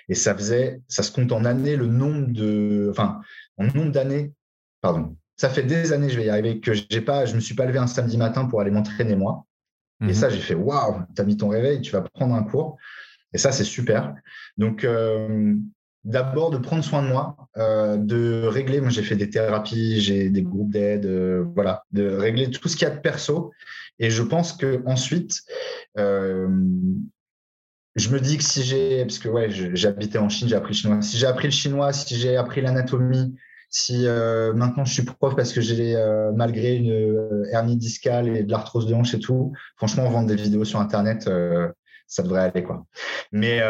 et 0.10 0.16
ça 0.16 0.36
faisait, 0.36 0.82
ça 0.88 1.04
se 1.04 1.12
compte 1.12 1.32
en 1.32 1.46
années 1.46 1.76
le 1.76 1.88
nombre 1.88 2.28
de, 2.28 2.88
enfin, 2.92 3.22
en 3.58 3.66
nombre 3.66 3.92
d'années, 3.92 4.34
pardon. 4.82 5.16
Ça 5.38 5.50
fait 5.50 5.64
des 5.64 5.92
années, 5.92 6.10
je 6.10 6.18
vais 6.18 6.26
y 6.26 6.30
arriver, 6.30 6.60
que 6.60 6.74
j'ai 6.74 7.02
pas, 7.02 7.26
je 7.26 7.36
me 7.36 7.40
suis 7.40 7.56
pas 7.56 7.66
levé 7.66 7.80
un 7.80 7.88
samedi 7.88 8.18
matin 8.18 8.46
pour 8.46 8.62
aller 8.62 8.72
m'entraîner 8.72 9.16
moi. 9.16 9.46
Et 10.02 10.06
mhm. 10.06 10.14
ça, 10.14 10.30
j'ai 10.30 10.40
fait, 10.40 10.56
waouh, 10.56 11.02
tu 11.16 11.22
as 11.22 11.26
mis 11.26 11.38
ton 11.38 11.50
réveil, 11.50 11.82
tu 11.82 11.92
vas 11.92 12.02
prendre 12.02 12.36
un 12.36 12.44
cours. 12.44 12.78
Et 13.34 13.38
ça, 13.38 13.52
c'est 13.52 13.64
super. 13.64 14.14
Donc, 14.58 14.84
euh, 14.84 15.56
d'abord 16.04 16.50
de 16.52 16.58
prendre 16.58 16.84
soin 16.84 17.04
de 17.04 17.08
moi, 17.08 17.36
euh, 17.58 17.98
de 17.98 18.44
régler. 18.46 18.82
Moi, 18.82 18.90
j'ai 18.90 19.04
fait 19.04 19.16
des 19.16 19.30
thérapies, 19.30 20.02
j'ai 20.02 20.30
des 20.30 20.42
groupes 20.42 20.72
d'aide, 20.72 21.06
euh, 21.06 21.46
voilà, 21.56 21.84
de 21.92 22.08
régler 22.08 22.50
tout 22.50 22.68
ce 22.68 22.76
qu'il 22.76 22.88
y 22.88 22.92
a 22.92 22.96
de 22.96 23.00
perso 23.00 23.52
et 24.02 24.10
je 24.10 24.24
pense 24.24 24.54
que 24.54 24.82
ensuite, 24.88 25.42
euh, 26.00 26.50
je 27.96 28.10
me 28.10 28.20
dis 28.20 28.38
que 28.38 28.44
si 28.44 28.64
j'ai, 28.64 29.06
parce 29.06 29.20
que 29.20 29.30
ouais, 29.30 29.50
j'habitais 29.52 30.18
en 30.18 30.28
Chine, 30.28 30.48
j'ai 30.48 30.56
appris 30.56 30.74
le 30.74 30.78
chinois. 30.78 31.02
Si 31.04 31.18
j'ai 31.18 31.28
appris 31.28 31.48
le 31.48 31.54
chinois, 31.54 31.94
si 31.94 32.16
j'ai 32.16 32.36
appris 32.36 32.62
l'anatomie, 32.62 33.36
si 33.70 34.08
euh, 34.08 34.54
maintenant 34.54 34.86
je 34.86 34.94
suis 34.94 35.04
prof 35.04 35.36
parce 35.36 35.54
que 35.54 35.62
j'ai 35.62 35.96
euh, 35.96 36.32
malgré 36.34 36.76
une 36.76 37.46
hernie 37.52 37.78
discale 37.78 38.36
et 38.36 38.44
de 38.44 38.52
l'arthrose 38.52 38.88
de 38.88 38.96
hanche 38.96 39.14
et 39.14 39.20
tout, 39.20 39.54
franchement, 39.78 40.10
vendre 40.10 40.28
des 40.28 40.36
vidéos 40.36 40.66
sur 40.66 40.80
Internet, 40.80 41.30
ça 42.08 42.24
devrait 42.24 42.42
aller 42.42 42.64
quoi. 42.64 42.86
Mais 43.32 43.62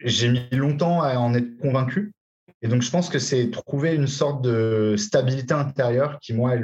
j'ai 0.00 0.28
mis 0.28 0.48
longtemps 0.52 1.02
à 1.02 1.16
en 1.16 1.34
être 1.34 1.56
convaincu. 1.58 2.12
Et 2.62 2.68
donc, 2.68 2.82
je 2.82 2.90
pense 2.90 3.10
que 3.10 3.18
c'est 3.18 3.50
trouver 3.50 3.94
une 3.94 4.06
sorte 4.06 4.42
de 4.42 4.94
stabilité 4.96 5.52
intérieure 5.52 6.18
qui, 6.20 6.32
moi, 6.32 6.54
est 6.54 6.62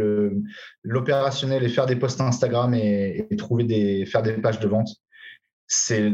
l'opérationnel 0.83 1.63
et 1.63 1.69
faire 1.69 1.87
des 1.87 1.97
posts 1.97 2.21
Instagram 2.23 2.73
et, 2.73 3.29
trouver 3.37 3.65
des, 3.65 4.07
faire 4.07 4.23
des 4.23 4.33
pages 4.33 4.61
de 4.61 4.69
vente. 4.69 4.89
C'est 5.67 6.11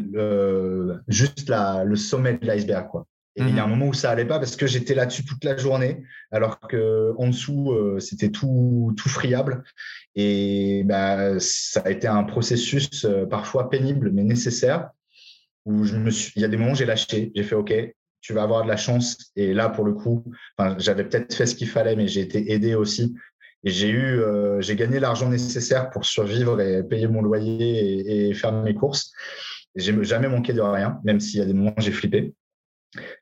juste 1.07 1.49
la, 1.49 1.85
le 1.85 1.97
sommet 1.97 2.37
de 2.37 2.47
l'iceberg, 2.47 2.89
quoi. 2.89 3.07
Et 3.37 3.43
il 3.43 3.55
y 3.55 3.59
a 3.59 3.65
un 3.65 3.67
mhm. 3.67 3.73
moment 3.73 3.87
où 3.89 3.95
ça 3.95 4.11
allait 4.11 4.25
pas 4.25 4.39
parce 4.39 4.57
que 4.57 4.67
j'étais 4.67 4.95
là-dessus 4.95 5.25
toute 5.25 5.45
la 5.45 5.57
journée, 5.59 6.03
alors 6.31 6.59
que 6.59 7.13
en 7.19 7.29
dessous 7.29 7.71
euh, 7.73 8.01
c'était 8.01 8.31
tout 8.31 8.95
tout 8.97 9.11
friable. 9.11 9.63
Et 10.15 10.83
bah, 10.87 11.39
ça 11.39 11.83
a 11.85 11.91
été 11.91 12.07
un 12.07 12.25
processus 12.25 13.05
euh, 13.05 13.27
parfois 13.27 13.69
pénible 13.69 14.11
mais 14.11 14.25
nécessaire 14.25 14.89
où 15.67 15.85
je 15.85 15.97
me 15.97 16.11
suis. 16.11 16.33
Il 16.37 16.43
y 16.43 16.45
a 16.45 16.49
des 16.49 16.57
moments 16.57 16.73
où 16.73 16.77
j'ai 16.77 16.87
lâché, 16.87 17.33
j'ai 17.35 17.43
fait 17.43 17.55
OK, 17.55 17.75
tu 18.21 18.33
vas 18.33 18.43
avoir 18.43 18.63
de 18.63 18.69
la 18.69 18.77
chance. 18.77 19.31
Et 19.37 19.53
là, 19.53 19.69
pour 19.69 19.85
le 19.85 19.93
coup, 19.93 20.25
j'avais 20.79 21.05
peut-être 21.05 21.35
fait 21.35 21.47
ce 21.47 21.55
qu'il 21.55 21.69
fallait, 21.69 21.97
mais 21.97 22.09
j'ai 22.09 22.23
été 22.23 22.53
aidé 22.53 22.75
aussi. 22.75 23.15
Et 23.65 23.71
j'ai 23.71 23.91
eu, 23.91 24.21
j'ai 24.61 24.77
gagné 24.77 25.01
l'argent 25.01 25.29
nécessaire 25.29 25.91
pour 25.91 26.05
survivre 26.05 26.61
et 26.61 26.83
payer 26.83 27.09
mon 27.09 27.21
loyer 27.21 28.29
et, 28.29 28.35
faire 28.35 28.53
mes 28.53 28.75
courses. 28.75 29.13
J'ai 29.75 30.03
jamais 30.05 30.29
manqué 30.29 30.53
de 30.53 30.61
rien, 30.61 31.01
même 31.05 31.21
s'il 31.21 31.41
y 31.41 31.43
a 31.43 31.47
des 31.47 31.53
moments 31.53 31.75
où 31.77 31.81
j'ai 31.81 31.93
flippé. 31.93 32.33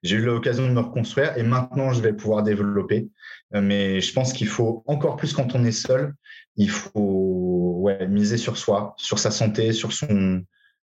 J'ai 0.02 0.16
eu 0.16 0.20
l'occasion 0.20 0.68
de 0.68 0.72
me 0.72 0.80
reconstruire 0.80 1.36
et 1.36 1.42
maintenant 1.42 1.92
je 1.92 2.00
vais 2.00 2.12
pouvoir 2.12 2.42
développer. 2.42 3.08
Mais 3.52 4.00
je 4.00 4.12
pense 4.12 4.32
qu'il 4.32 4.46
faut 4.46 4.84
encore 4.86 5.16
plus 5.16 5.32
quand 5.32 5.54
on 5.54 5.64
est 5.64 5.72
seul, 5.72 6.14
il 6.56 6.70
faut 6.70 7.78
ouais, 7.80 8.06
miser 8.06 8.36
sur 8.36 8.56
soi, 8.56 8.94
sur 8.98 9.18
sa 9.18 9.30
santé, 9.30 9.72
sur 9.72 9.92
son 9.92 10.42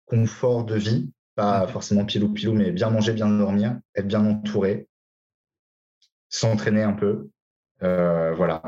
confort 0.07 0.65
de 0.65 0.77
vie. 0.77 1.11
Pas 1.35 1.67
forcément 1.67 2.05
pilou 2.05 2.33
pilou, 2.33 2.53
mais 2.53 2.71
bien 2.71 2.91
manger, 2.91 3.13
bien 3.13 3.29
dormir, 3.29 3.79
être 3.97 4.07
bien 4.07 4.25
entouré, 4.25 4.89
s'entraîner 6.29 6.83
un 6.83 6.93
peu. 6.93 7.29
Euh, 7.83 8.33
voilà. 8.35 8.63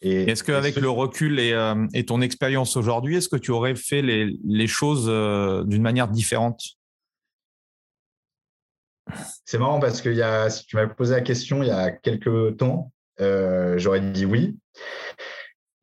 est-ce 0.00 0.42
qu'avec 0.42 0.76
le 0.76 0.88
recul 0.88 1.38
euh, 1.38 1.86
et, 1.92 2.06
ton 2.06 2.20
expérience 2.20 2.76
aujourd'hui, 2.76 3.16
est-ce 3.16 3.28
que 3.28 3.36
tu 3.36 3.50
aurais 3.50 3.74
fait 3.74 4.02
les, 4.02 4.66
choses 4.66 5.06
euh, 5.08 5.62
d'une 5.64 5.82
manière 5.82 6.08
différente? 6.08 6.62
C'est 9.44 9.58
marrant 9.58 9.78
parce 9.78 10.02
que 10.02 10.08
y 10.08 10.22
a, 10.22 10.50
si 10.50 10.66
tu 10.66 10.76
m'avais 10.76 10.92
posé 10.92 11.14
la 11.14 11.20
question 11.20 11.62
il 11.62 11.68
y 11.68 11.70
a 11.70 11.90
quelques 11.90 12.56
temps, 12.56 12.92
j'aurais 13.18 14.00
dit 14.00 14.24
oui. 14.24 14.56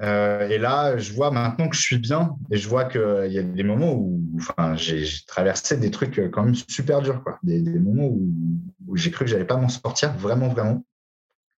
Et 0.03 0.57
là, 0.57 0.97
je 0.97 1.13
vois 1.13 1.31
maintenant 1.31 1.69
que 1.69 1.75
je 1.75 1.81
suis 1.81 1.97
bien 1.97 2.35
et 2.51 2.57
je 2.57 2.67
vois 2.67 2.85
qu'il 2.85 3.31
y 3.31 3.39
a 3.39 3.43
des 3.43 3.63
moments 3.63 3.93
où 3.93 4.21
enfin, 4.35 4.75
j'ai 4.75 5.05
traversé 5.27 5.77
des 5.77 5.91
trucs 5.91 6.19
quand 6.31 6.43
même 6.43 6.55
super 6.55 7.01
durs. 7.01 7.23
Quoi. 7.23 7.39
Des, 7.43 7.61
moments 7.61 8.07
où, 8.07 8.95
j'ai 8.95 9.11
cru 9.11 9.25
que 9.25 9.31
j'allais 9.31 9.45
pas 9.45 9.57
m'en 9.57 9.69
sortir, 9.69 10.13
vraiment, 10.17 10.49
vraiment. 10.49 10.85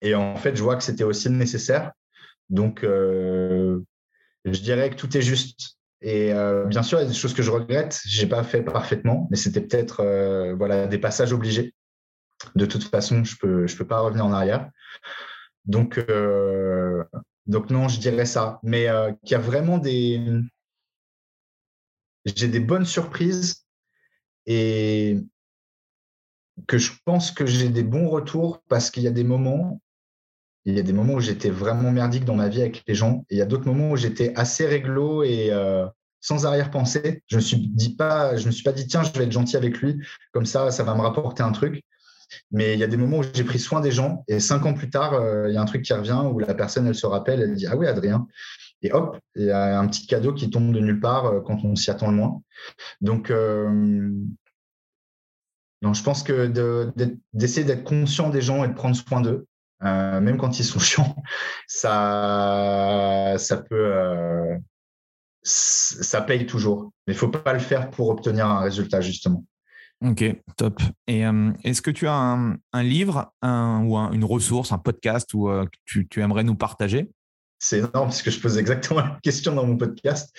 Et 0.02 0.14
en 0.16 0.36
fait, 0.36 0.56
je 0.56 0.64
vois 0.64 0.76
que 0.76 0.84
c'était 0.84 1.04
aussi 1.04 1.30
nécessaire. 1.30 1.92
Donc, 2.50 2.84
euh, 2.84 3.82
je 4.46 4.60
dirais 4.60 4.90
que 4.90 4.96
tout 4.96 5.16
est 5.18 5.22
juste. 5.22 5.78
Et 6.02 6.34
euh, 6.34 6.66
bien 6.66 6.84
sûr, 6.84 7.00
il 7.00 7.04
y 7.04 7.06
a 7.06 7.08
des 7.08 7.16
choses 7.16 7.34
que 7.34 7.42
je 7.42 7.50
regrette. 7.50 8.00
J'ai 8.06 8.28
pas 8.28 8.44
fait 8.44 8.62
parfaitement, 8.62 9.28
mais 9.32 9.38
c'était 9.38 9.62
peut-être 9.62 10.02
euh, 10.02 10.54
voilà 10.56 10.88
des 10.88 11.00
passages 11.00 11.34
obligés. 11.34 11.74
De 12.56 12.66
toute 12.66 12.84
façon, 12.84 13.24
je 13.24 13.36
peux 13.38 13.66
je 13.66 13.76
peux 13.76 13.88
pas 13.88 14.00
revenir 14.00 14.26
en 14.26 14.34
arrière. 14.34 14.70
Donc 15.66 16.00
donc 17.48 17.70
non, 17.70 17.88
je 17.88 18.00
dirais 18.00 18.26
ça. 18.26 18.60
Mais 18.64 18.88
qu'il 19.24 19.32
y 19.32 19.36
a 19.36 19.40
vraiment 19.40 19.78
des 19.78 20.22
j'ai 22.26 22.48
des 22.48 22.60
bonnes 22.60 22.86
surprises 22.86 23.66
et 24.48 25.20
que 26.68 26.78
je 26.78 26.92
pense 27.06 27.32
que 27.32 27.46
j'ai 27.46 27.70
des 27.70 27.84
bons 27.84 28.10
retours 28.10 28.62
parce 28.68 28.90
qu'il 28.90 29.04
y 29.04 29.08
a 29.08 29.12
des 29.12 29.24
moments 29.24 29.80
il 30.66 30.76
y 30.76 30.80
a 30.80 30.84
des 30.84 30.94
moments 30.94 31.14
où 31.14 31.20
j'étais 31.20 31.52
vraiment 31.52 31.92
merdique 31.92 32.26
dans 32.26 32.36
ma 32.36 32.50
vie 32.50 32.62
avec 32.62 32.84
les 32.88 32.96
gens. 32.96 33.24
Et 33.30 33.36
il 33.36 33.38
y 33.38 33.42
a 33.42 33.46
d'autres 33.46 33.68
moments 33.68 33.92
où 33.92 33.96
j'étais 33.96 34.34
assez 34.36 34.66
réglo 34.66 35.24
et 35.24 35.52
euh, 35.52 35.86
sans 36.22 36.48
arrière-pensée. 36.48 37.22
Je 37.28 37.36
me 37.36 37.42
suis 37.42 37.58
dit 37.58 37.96
pas, 37.96 38.36
je 38.36 38.48
me 38.48 38.52
suis 38.52 38.64
pas 38.64 38.72
dit 38.72 38.88
tiens, 38.88 39.04
je 39.04 39.12
vais 39.12 39.26
être 39.26 39.32
gentil 39.32 39.58
avec 39.58 39.78
lui, 39.78 40.04
comme 40.32 40.48
ça, 40.48 40.72
ça 40.72 40.84
va 40.84 40.96
me 40.96 41.02
rapporter 41.02 41.44
un 41.44 41.52
truc. 41.52 41.84
Mais 42.52 42.74
il 42.74 42.80
y 42.80 42.84
a 42.84 42.88
des 42.88 42.98
moments 42.98 43.20
où 43.20 43.24
j'ai 43.34 43.44
pris 43.44 43.60
soin 43.60 43.82
des 43.82 43.92
gens 43.92 44.24
et 44.28 44.40
cinq 44.40 44.66
ans 44.66 44.74
plus 44.74 44.90
tard, 44.90 45.14
euh, 45.14 45.50
il 45.50 45.54
y 45.54 45.58
a 45.58 45.62
un 45.62 45.66
truc 45.66 45.84
qui 45.84 45.94
revient 45.94 46.22
où 46.32 46.40
la 46.40 46.54
personne, 46.54 46.88
elle 46.88 46.96
se 46.96 47.06
rappelle, 47.06 47.42
elle 47.42 47.56
dit 47.56 47.68
ah 47.68 47.76
oui 47.76 47.88
Adrien. 47.88 48.28
Et 48.82 48.92
hop, 48.92 49.18
il 49.36 49.46
y 49.46 49.52
a 49.52 49.80
un 49.80 49.88
petit 49.88 50.06
cadeau 50.06 50.34
qui 50.34 50.50
tombe 50.50 50.74
de 50.74 50.80
nulle 50.80 51.00
part 51.00 51.26
euh, 51.26 51.42
quand 51.42 51.64
on 51.64 51.76
s'y 51.76 51.92
attend 51.92 52.10
le 52.10 52.18
moins. 52.18 52.42
Donc 53.02 53.32
non, 55.86 55.94
je 55.94 56.04
pense 56.04 56.24
que 56.24 56.48
d'essayer 57.34 57.64
d'être 57.64 57.84
conscient 57.84 58.30
des 58.30 58.42
gens 58.42 58.64
et 58.64 58.68
de 58.68 58.74
prendre 58.74 58.96
soin 58.96 59.22
d'eux, 59.22 59.46
euh, 59.84 60.20
même 60.20 60.38
quand 60.38 60.60
ils 60.60 60.64
sont 60.64 60.80
chiants, 60.80 61.16
ça, 61.68 63.36
peut, 63.70 63.94
euh, 63.94 64.58
ça 65.44 66.22
paye 66.22 66.46
toujours. 66.48 66.92
Mais 67.06 67.14
il 67.14 67.18
faut 67.18 67.30
pas 67.30 67.54
le 67.54 67.60
faire 67.60 67.90
pour 67.92 68.10
obtenir 68.10 68.48
un 68.48 68.62
résultat 68.62 69.02
justement. 69.02 69.46
Ok, 70.04 70.24
top. 70.58 70.82
Et 71.08 71.26
euh, 71.26 71.52
est-ce 71.64 71.82
que 71.82 71.92
tu 71.92 72.08
as 72.08 72.14
un, 72.14 72.84
livre 72.84 73.34
ou 73.44 73.98
une 73.98 74.26
ressource, 74.26 74.72
un 74.72 74.78
podcast 74.78 75.34
où 75.34 75.50
tu, 75.86 76.08
aimerais 76.18 76.44
nous 76.44 76.56
partager? 76.56 77.10
C'est 77.60 77.80
énorme 77.80 78.10
parce 78.10 78.22
que 78.22 78.30
je 78.30 78.40
pose 78.40 78.58
exactement 78.58 79.00
la 79.00 79.18
question 79.24 79.56
dans 79.56 79.66
mon 79.66 79.78
podcast. 79.78 80.36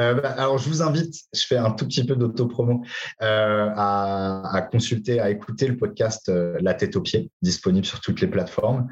Euh, 0.00 0.14
bah, 0.14 0.30
alors, 0.38 0.56
je 0.58 0.68
vous 0.68 0.82
invite, 0.82 1.14
je 1.34 1.44
fais 1.44 1.56
un 1.56 1.72
tout 1.72 1.86
petit 1.86 2.04
peu 2.04 2.14
d'auto-promo, 2.16 2.84
euh, 3.22 3.70
à, 3.76 4.66
consulter, 4.70 5.20
à 5.20 5.30
écouter 5.30 5.66
le 5.66 5.76
podcast 5.76 6.28
euh, 6.28 6.56
La 6.60 6.74
tête 6.74 6.96
aux 6.96 7.02
pieds, 7.02 7.30
disponible 7.42 7.84
sur 7.84 8.00
toutes 8.00 8.20
les 8.20 8.28
plateformes. 8.28 8.88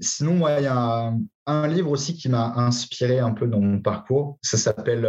sinon, 0.00 0.34
moi, 0.34 0.58
il 0.58 0.64
y 0.64 0.66
a 0.66 1.12
un, 1.46 1.68
livre 1.68 1.90
aussi 1.90 2.16
qui 2.16 2.28
m'a 2.28 2.54
inspiré 2.56 3.18
un 3.18 3.32
peu 3.32 3.46
dans 3.46 3.60
mon 3.60 3.80
parcours. 3.80 4.38
Ça 4.42 4.56
s'appelle 4.56 5.08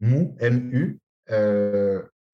Mou, 0.00 0.36
M-U. 0.40 0.98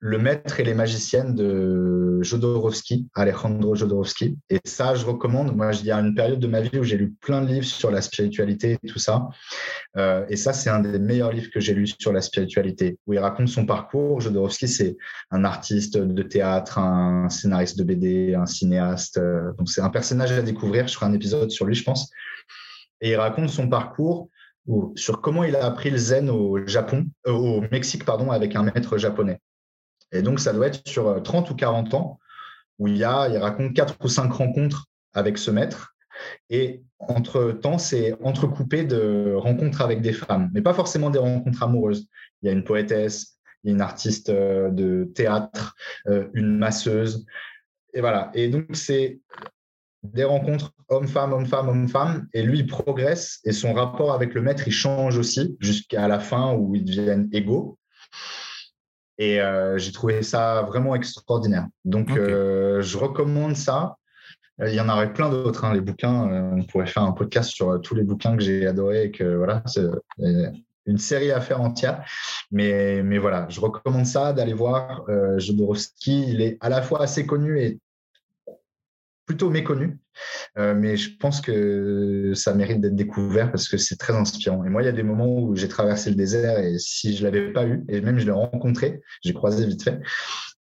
Le 0.06 0.18
maître 0.18 0.60
et 0.60 0.64
les 0.64 0.74
magiciennes 0.74 1.34
de 1.34 2.18
Jodorowsky, 2.20 3.08
Alejandro 3.14 3.74
Jodorowsky. 3.74 4.36
Et 4.50 4.60
ça, 4.66 4.94
je 4.94 5.06
recommande. 5.06 5.56
Moi, 5.56 5.72
il 5.72 5.86
y 5.86 5.90
a 5.90 5.96
une 5.96 6.14
période 6.14 6.40
de 6.40 6.46
ma 6.46 6.60
vie 6.60 6.78
où 6.78 6.84
j'ai 6.84 6.98
lu 6.98 7.14
plein 7.22 7.40
de 7.40 7.46
livres 7.46 7.64
sur 7.64 7.90
la 7.90 8.02
spiritualité 8.02 8.76
et 8.82 8.86
tout 8.86 8.98
ça. 8.98 9.30
Euh, 9.96 10.26
et 10.28 10.36
ça, 10.36 10.52
c'est 10.52 10.68
un 10.68 10.80
des 10.80 10.98
meilleurs 10.98 11.32
livres 11.32 11.50
que 11.50 11.58
j'ai 11.58 11.72
lu 11.72 11.86
sur 11.86 12.12
la 12.12 12.20
spiritualité, 12.20 12.98
où 13.06 13.14
il 13.14 13.18
raconte 13.18 13.48
son 13.48 13.64
parcours. 13.64 14.20
Jodorowsky, 14.20 14.68
c'est 14.68 14.98
un 15.30 15.42
artiste 15.42 15.96
de 15.96 16.22
théâtre, 16.22 16.76
un 16.76 17.30
scénariste 17.30 17.78
de 17.78 17.84
BD, 17.84 18.34
un 18.34 18.44
cinéaste. 18.44 19.18
Donc, 19.56 19.70
c'est 19.70 19.80
un 19.80 19.88
personnage 19.88 20.32
à 20.32 20.42
découvrir. 20.42 20.86
Je 20.86 20.92
ferai 20.92 21.06
un 21.06 21.14
épisode 21.14 21.50
sur 21.50 21.64
lui, 21.64 21.74
je 21.74 21.82
pense. 21.82 22.10
Et 23.00 23.12
il 23.12 23.16
raconte 23.16 23.48
son 23.48 23.70
parcours 23.70 24.28
sur 24.96 25.20
comment 25.20 25.44
il 25.44 25.56
a 25.56 25.64
appris 25.64 25.90
le 25.90 25.98
zen 25.98 26.30
au 26.30 26.66
Japon, 26.66 27.06
euh, 27.26 27.32
au 27.32 27.60
Mexique, 27.72 28.04
pardon, 28.04 28.30
avec 28.30 28.56
un 28.56 28.62
maître 28.62 28.98
japonais. 28.98 29.40
Et 30.12 30.22
donc, 30.22 30.40
ça 30.40 30.52
doit 30.52 30.66
être 30.66 30.86
sur 30.86 31.22
30 31.22 31.48
euh, 31.48 31.52
ou 31.52 31.56
40 31.56 31.94
ans 31.94 32.20
où 32.78 32.88
il, 32.88 32.96
y 32.96 33.04
a, 33.04 33.28
il 33.28 33.38
raconte 33.38 33.74
quatre 33.74 33.96
ou 34.02 34.08
cinq 34.08 34.32
rencontres 34.32 34.86
avec 35.12 35.38
ce 35.38 35.50
maître. 35.50 35.94
Et 36.50 36.82
entre-temps, 36.98 37.78
c'est 37.78 38.14
entrecoupé 38.22 38.84
de 38.84 39.34
rencontres 39.36 39.82
avec 39.82 40.00
des 40.00 40.12
femmes, 40.12 40.50
mais 40.52 40.62
pas 40.62 40.74
forcément 40.74 41.10
des 41.10 41.18
rencontres 41.18 41.62
amoureuses. 41.62 42.08
Il 42.42 42.46
y 42.46 42.48
a 42.48 42.52
une 42.52 42.64
poétesse, 42.64 43.38
il 43.62 43.68
y 43.68 43.70
a 43.72 43.74
une 43.74 43.80
artiste 43.80 44.30
euh, 44.30 44.70
de 44.70 45.10
théâtre, 45.14 45.74
euh, 46.06 46.28
une 46.34 46.56
masseuse. 46.56 47.26
Et 47.92 48.00
voilà. 48.00 48.30
Et 48.34 48.48
donc, 48.48 48.74
c'est 48.74 49.20
des 50.02 50.24
rencontres 50.24 50.72
homme-femme, 50.88 51.32
homme-femme, 51.32 51.68
homme-femme. 51.68 52.28
Et 52.32 52.42
lui, 52.42 52.60
il 52.60 52.66
progresse 52.66 53.40
et 53.44 53.52
son 53.52 53.72
rapport 53.72 54.12
avec 54.12 54.34
le 54.34 54.42
maître, 54.42 54.64
il 54.66 54.72
change 54.72 55.18
aussi 55.18 55.56
jusqu'à 55.60 56.08
la 56.08 56.20
fin 56.20 56.54
où 56.54 56.74
ils 56.74 56.84
deviennent 56.84 57.28
égaux. 57.32 57.78
Et 59.18 59.40
euh, 59.40 59.78
j'ai 59.78 59.92
trouvé 59.92 60.22
ça 60.22 60.62
vraiment 60.62 60.94
extraordinaire. 60.94 61.66
Donc, 61.84 62.10
euh, 62.10 62.82
je 62.82 62.98
recommande 62.98 63.56
ça. 63.56 63.96
Euh, 64.60 64.68
il 64.68 64.74
y 64.74 64.80
en 64.80 64.88
aurait 64.88 65.12
plein 65.12 65.30
d'autres, 65.30 65.64
hein, 65.64 65.72
les 65.72 65.80
bouquins. 65.80 66.52
on 66.56 66.62
pourrait 66.64 66.86
faire 66.86 67.04
un 67.04 67.12
podcast 67.12 67.50
sur 67.50 67.80
tous 67.80 67.94
les 67.94 68.02
bouquins 68.02 68.36
que 68.36 68.42
j'ai 68.42 68.66
adorés 68.66 69.04
et 69.04 69.10
que 69.10 69.36
voilà, 69.36 69.62
c'est 69.66 69.84
une 70.86 70.98
série 70.98 71.30
à 71.32 71.40
faire 71.40 71.60
entière. 71.60 72.04
Mais, 72.50 73.02
mais 73.02 73.18
voilà, 73.18 73.46
je 73.48 73.60
recommande 73.60 74.06
ça 74.06 74.32
d'aller 74.32 74.52
voir 74.52 75.04
Jodorowsky. 75.38 76.30
Il 76.30 76.40
est 76.40 76.58
à 76.60 76.68
la 76.68 76.82
fois 76.82 77.02
assez 77.02 77.26
connu 77.26 77.60
et 77.60 77.78
plutôt 79.26 79.50
méconnu. 79.50 79.98
Euh, 80.58 80.74
mais 80.74 80.96
je 80.96 81.16
pense 81.16 81.40
que 81.40 82.32
ça 82.34 82.54
mérite 82.54 82.80
d'être 82.80 82.94
découvert 82.94 83.50
parce 83.50 83.68
que 83.68 83.76
c'est 83.76 83.96
très 83.96 84.14
inspirant. 84.14 84.64
Et 84.64 84.68
moi, 84.68 84.82
il 84.82 84.86
y 84.86 84.88
a 84.88 84.92
des 84.92 85.02
moments 85.02 85.38
où 85.38 85.56
j'ai 85.56 85.68
traversé 85.68 86.10
le 86.10 86.16
désert 86.16 86.58
et 86.58 86.78
si 86.78 87.16
je 87.16 87.24
l'avais 87.24 87.52
pas 87.52 87.66
eu, 87.66 87.84
et 87.88 88.00
même 88.00 88.18
je 88.18 88.26
l'ai 88.26 88.32
rencontré, 88.32 89.00
j'ai 89.22 89.32
croisé 89.32 89.66
vite 89.66 89.82
fait, 89.82 90.00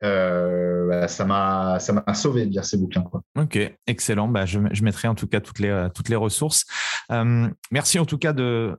euh, 0.04 0.88
bah, 0.88 1.08
ça 1.08 1.26
m'a 1.26 1.80
ça 1.80 1.94
m'a 1.94 2.14
sauvé 2.14 2.46
de 2.46 2.52
lire 2.52 2.66
ces 2.66 2.78
bouquins. 2.78 3.02
Quoi. 3.02 3.22
Ok, 3.38 3.60
excellent. 3.88 4.28
Bah, 4.28 4.46
je, 4.46 4.60
je, 4.72 4.84
mettrai 4.84 5.08
en 5.08 5.16
tout 5.16 5.28
cas 5.28 5.42
toutes 5.42 5.60
les 5.60 5.88
toutes 5.94 6.10
les 6.10 6.16
ressources. 6.16 6.66
Euh, 7.12 7.50
merci 7.72 8.00
en 8.00 8.06
tout 8.06 8.18
cas 8.18 8.34
de 8.34 8.78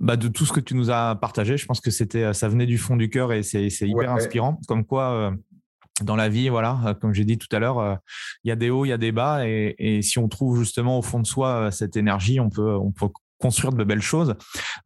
bah, 0.00 0.16
de 0.16 0.28
tout 0.28 0.44
ce 0.44 0.52
que 0.52 0.60
tu 0.60 0.74
nous 0.74 0.90
as 0.90 1.16
partagé. 1.20 1.56
Je 1.56 1.66
pense 1.66 1.80
que 1.80 1.90
c'était 1.90 2.32
ça 2.32 2.48
venait 2.48 2.66
du 2.66 2.78
fond 2.78 2.96
du 2.96 3.08
cœur 3.08 3.32
et 3.32 3.42
c'est 3.42 3.68
hyper 3.80 4.12
inspirant. 4.12 4.60
Comme 4.68 4.84
quoi 4.84 5.32
dans 6.02 6.16
la 6.16 6.28
vie, 6.28 6.48
voilà, 6.48 6.78
euh, 6.86 6.94
comme 6.94 7.14
j'ai 7.14 7.24
dit 7.24 7.38
tout 7.38 7.54
à 7.54 7.58
l'heure, 7.58 7.78
euh, 7.78 7.94
il 8.42 8.48
y 8.48 8.52
a 8.52 8.56
des 8.56 8.70
hauts, 8.70 8.84
il 8.84 8.88
y 8.88 8.92
a 8.92 8.98
des 8.98 9.12
bas, 9.12 9.46
et, 9.46 10.00
si 10.02 10.18
on 10.18 10.28
trouve 10.28 10.58
justement 10.58 10.98
au 10.98 11.02
fond 11.02 11.20
de 11.20 11.26
soi 11.26 11.48
euh, 11.48 11.70
cette 11.70 11.96
énergie, 11.96 12.40
on 12.40 12.50
peut, 12.50 12.74
on 12.74 12.90
peut 12.90 13.08
construire 13.38 13.72
de 13.72 13.84
belles 13.84 14.00
choses. 14.00 14.34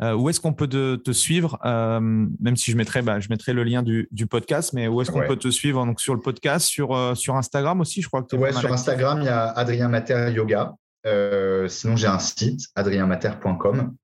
où 0.01 0.28
est-ce 0.28 0.40
qu'on 0.40 0.52
peut 0.52 0.66
te, 0.66 1.12
suivre 1.12 1.59
Même 1.62 2.56
si 2.56 2.72
je 2.72 2.76
mettrai, 2.76 3.02
bah, 3.02 3.20
je 3.20 3.28
mettrai 3.28 3.52
le 3.52 3.62
lien 3.62 3.82
du, 3.82 4.26
podcast, 4.28 4.72
mais 4.72 4.89
où 4.89 5.01
est-ce 5.01 5.12
qu'on 5.12 5.26
peut 5.26 5.36
te 5.36 5.48
suivre 5.48 5.85
donc 5.86 6.01
sur 6.01 6.14
le 6.14 6.20
podcast, 6.20 6.66
sur 6.66 7.16
sur 7.16 7.36
Instagram 7.36 7.80
aussi, 7.80 8.02
je 8.02 8.09
crois 8.09 8.24
que. 8.24 8.35
Ouais, 8.35 8.52
sur 8.52 8.72
Instagram, 8.72 9.20
il 9.20 9.26
y 9.26 9.28
a 9.28 9.47
Adrien 9.51 9.89
Mater 9.89 10.32
Yoga. 10.35 10.74
sinon, 11.68 11.94
j'ai 11.94 12.09
un 12.09 12.18
site, 12.18 12.62
adrienmater.com. 12.74 13.94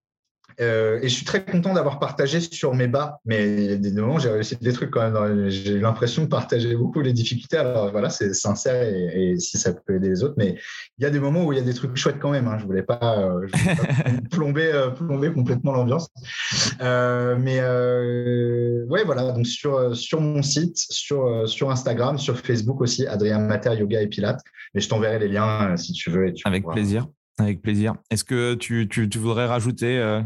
Euh, 0.61 0.99
et 1.03 1.09
je 1.09 1.15
suis 1.15 1.25
très 1.25 1.45
content 1.45 1.75
d'avoir 1.75 1.99
partagé 1.99 2.41
sur 2.41 2.75
mes 2.75 2.87
bas, 2.87 3.19
mais 3.25 3.65
il 3.65 3.71
y 3.71 3.73
a 3.73 3.77
des 3.77 3.93
moments 3.93 4.19
j'ai 4.19 4.31
réussi 4.31 4.57
des 4.57 4.73
trucs 4.73 4.91
quand 4.91 5.11
même. 5.11 5.49
J'ai 5.49 5.73
eu 5.73 5.81
l'impression 5.81 6.23
de 6.23 6.29
partager 6.29 6.75
beaucoup 6.77 7.01
les 7.01 7.13
difficultés. 7.13 7.57
Alors 7.57 7.91
voilà, 7.91 8.11
c'est 8.11 8.35
sincère 8.35 8.83
et, 8.83 9.37
si 9.39 9.59
ça 9.59 9.73
peut 9.73 9.97
aider 9.97 10.09
les 10.09 10.23
autres, 10.23 10.35
mais 10.37 10.59
il 10.99 11.03
y 11.03 11.07
a 11.07 11.11
des 11.11 11.21
moments 11.21 11.45
où 11.45 11.53
il 11.53 11.59
y 11.59 11.63
a 11.63 11.65
des 11.65 11.75
trucs 11.75 11.97
chouettes 11.97 12.19
quand 12.21 12.31
même. 12.31 12.47
Hein. 12.47 12.59
Je 12.59 12.67
voulais 12.67 12.83
pas, 12.83 13.19
euh, 13.19 13.47
voulais 13.47 13.75
pas 13.75 14.11
plomber, 14.31 14.71
euh, 14.73 14.91
plomber 14.91 15.33
complètement 15.33 15.73
l'ambiance. 15.73 16.09
mais 16.81 17.61
ouais, 17.61 19.05
voilà. 19.05 19.33
Donc 19.33 19.47
sur 19.47 19.97
sur 19.97 20.21
mon 20.21 20.43
site, 20.43 20.77
sur 20.77 21.49
sur 21.49 21.71
Instagram, 21.71 22.19
sur 22.19 22.39
Facebook 22.39 22.81
aussi, 22.81 23.07
Adrien 23.07 23.39
Mater 23.39 23.75
Yoga 23.75 24.01
et 24.01 24.07
Pilates. 24.07 24.43
Mais 24.75 24.81
je 24.81 24.89
t'enverrai 24.89 25.19
les 25.19 25.29
liens 25.29 25.77
si 25.77 25.93
tu 25.93 26.11
veux. 26.11 26.33
Avec 26.45 26.67
plaisir. 26.67 27.07
Avec 27.39 27.63
plaisir. 27.63 27.95
Est-ce 28.11 28.23
que 28.23 28.55
tu, 28.55 28.87
tu, 28.89 29.09
tu 29.09 29.19
voudrais 29.19 29.47
rajouter 29.47 30.23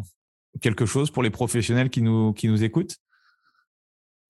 quelque 0.60 0.86
chose 0.86 1.10
pour 1.10 1.22
les 1.22 1.30
professionnels 1.30 1.90
qui 1.90 2.02
nous, 2.02 2.64
écoutent? 2.64 2.96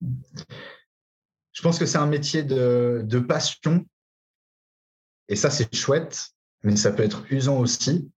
Je 0.01 1.61
pense 1.61 1.79
que 1.79 1.85
c'est 1.85 1.97
un 1.97 2.07
métier 2.07 2.43
de, 2.43 3.01
de 3.03 3.19
passion. 3.19 3.85
Et 5.27 5.35
ça, 5.35 5.49
c'est 5.49 5.73
chouette, 5.75 6.29
mais 6.63 6.75
ça 6.75 6.91
peut 6.91 7.03
être 7.03 7.23
usant 7.31 7.59
aussi. 7.59 8.11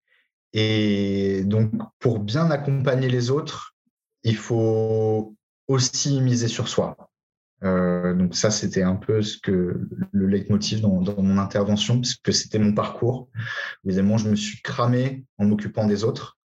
Et 0.53 1.43
donc, 1.45 1.73
pour 1.99 2.19
bien 2.19 2.51
accompagner 2.51 3.09
les 3.09 3.31
autres, 3.31 3.75
il 4.23 4.37
faut 4.37 5.35
aussi 5.67 6.21
miser 6.21 6.49
sur 6.49 6.69
soi. 6.69 7.11
Euh, 7.65 8.13
donc 8.15 8.35
ça, 8.35 8.51
c'était 8.51 8.83
un 8.83 8.97
peu 8.97 9.23
ce 9.23 9.39
que 9.39 9.89
le 10.11 10.27
leitmotiv 10.27 10.81
dans, 10.81 11.01
dans 11.01 11.23
mon 11.23 11.39
intervention, 11.39 12.01
puisque 12.01 12.33
c'était 12.33 12.59
mon 12.59 12.75
parcours. 12.75 13.29
Évidemment, 13.85 14.19
je 14.19 14.29
me 14.29 14.37
suis 14.37 14.61
cramé 14.63 15.25
en 15.39 15.45
m'occupant 15.45 15.87
des 15.87 16.05
autres. 16.05 16.39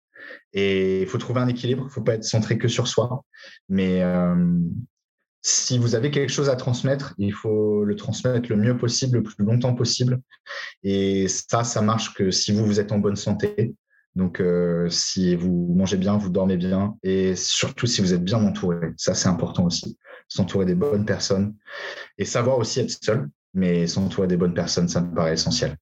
Et 0.55 1.01
il 1.01 1.07
faut 1.07 1.17
trouver 1.17 1.41
un 1.41 1.47
équilibre, 1.47 1.83
il 1.83 1.85
ne 1.87 1.91
faut 1.91 2.01
pas 2.01 2.15
être 2.15 2.23
centré 2.23 2.57
que 2.57 2.69
sur 2.69 2.87
soi. 2.87 3.23
Mais 3.67 4.01
euh, 4.01 4.57
si 5.41 5.77
vous 5.77 5.95
avez 5.95 6.09
quelque 6.09 6.31
chose 6.31 6.49
à 6.49 6.55
transmettre, 6.55 7.13
il 7.17 7.33
faut 7.33 7.83
le 7.83 7.95
transmettre 7.95 8.49
le 8.49 8.55
mieux 8.55 8.77
possible, 8.77 9.17
le 9.17 9.23
plus 9.23 9.43
longtemps 9.43 9.75
possible. 9.75 10.21
Et 10.81 11.27
ça, 11.27 11.63
ça 11.63 11.81
marche 11.81 12.13
que 12.13 12.31
si 12.31 12.53
vous, 12.53 12.65
vous 12.65 12.79
êtes 12.79 12.93
en 12.93 12.99
bonne 12.99 13.17
santé. 13.17 13.75
Donc, 14.15 14.39
euh, 14.39 14.89
si 14.89 15.35
vous 15.35 15.73
mangez 15.75 15.97
bien, 15.97 16.17
vous 16.17 16.29
dormez 16.29 16.55
bien. 16.55 16.97
Et 17.03 17.35
surtout, 17.35 17.85
si 17.85 17.99
vous 17.99 18.13
êtes 18.13 18.23
bien 18.23 18.41
entouré. 18.43 18.93
Ça, 18.95 19.13
c'est 19.13 19.27
important 19.27 19.65
aussi. 19.65 19.97
S'entourer 20.29 20.65
des 20.65 20.73
bonnes 20.73 21.05
personnes. 21.05 21.53
Et 22.17 22.23
savoir 22.23 22.57
aussi 22.57 22.79
être 22.79 22.97
seul. 23.03 23.29
Mais 23.53 23.87
s'entourer 23.87 24.27
des 24.27 24.37
bonnes 24.37 24.53
personnes, 24.53 24.87
ça 24.87 25.01
me 25.01 25.13
paraît 25.13 25.33
essentiel. 25.33 25.75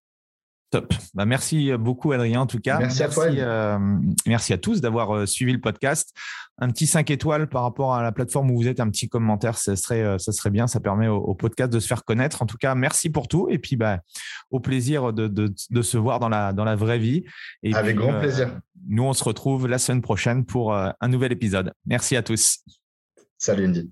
Top. 0.73 0.91
Bah, 1.13 1.27
merci 1.27 1.71
beaucoup, 1.73 2.13
Adrien, 2.13 2.41
en 2.41 2.47
tout 2.47 2.57
cas. 2.57 2.79
Merci, 2.79 3.03
à 3.03 3.07
toi. 3.07 3.25
Euh, 3.25 3.77
merci 4.25 4.53
à 4.53 4.57
tous 4.57 4.81
d'avoir 4.81 5.15
euh, 5.15 5.27
suivi 5.27 5.53
le 5.53 5.61
podcast. 5.61 6.15
Un 6.57 6.69
petit 6.69 6.87
5 6.87 7.11
étoiles 7.11 7.47
par 7.47 7.61
rapport 7.61 7.93
à 7.93 8.01
la 8.01 8.11
plateforme 8.11 8.49
où 8.49 8.57
vous 8.57 8.67
êtes, 8.67 8.79
un 8.79 8.89
petit 8.89 9.07
commentaire, 9.07 9.55
ça 9.55 9.75
serait, 9.75 10.01
euh, 10.01 10.17
ça 10.17 10.31
serait 10.31 10.49
bien. 10.49 10.65
Ça 10.65 10.79
permet 10.79 11.07
au, 11.07 11.35
podcast 11.35 11.71
de 11.71 11.79
se 11.79 11.85
faire 11.85 12.03
connaître. 12.03 12.41
En 12.41 12.47
tout 12.47 12.57
cas, 12.57 12.73
merci 12.73 13.11
pour 13.11 13.27
tout. 13.27 13.49
Et 13.51 13.59
puis, 13.59 13.75
bah, 13.75 13.99
au 14.49 14.59
plaisir 14.59 15.13
de, 15.13 15.27
de, 15.27 15.53
de 15.69 15.81
se 15.83 15.99
voir 15.99 16.19
dans 16.19 16.29
la, 16.29 16.53
dans 16.53 16.65
la 16.65 16.75
vraie 16.75 16.97
vie. 16.97 17.23
Et 17.61 17.75
Avec 17.75 17.95
grand 17.95 18.19
plaisir. 18.19 18.59
Nous, 18.87 19.03
on 19.03 19.13
se 19.13 19.23
retrouve 19.23 19.67
la 19.67 19.77
semaine 19.77 20.01
prochaine 20.01 20.43
pour 20.43 20.73
un 20.73 21.07
nouvel 21.07 21.31
épisode. 21.31 21.71
Merci 21.85 22.15
à 22.15 22.23
tous. 22.23 22.63
Salut, 23.37 23.67
Andy. 23.67 23.91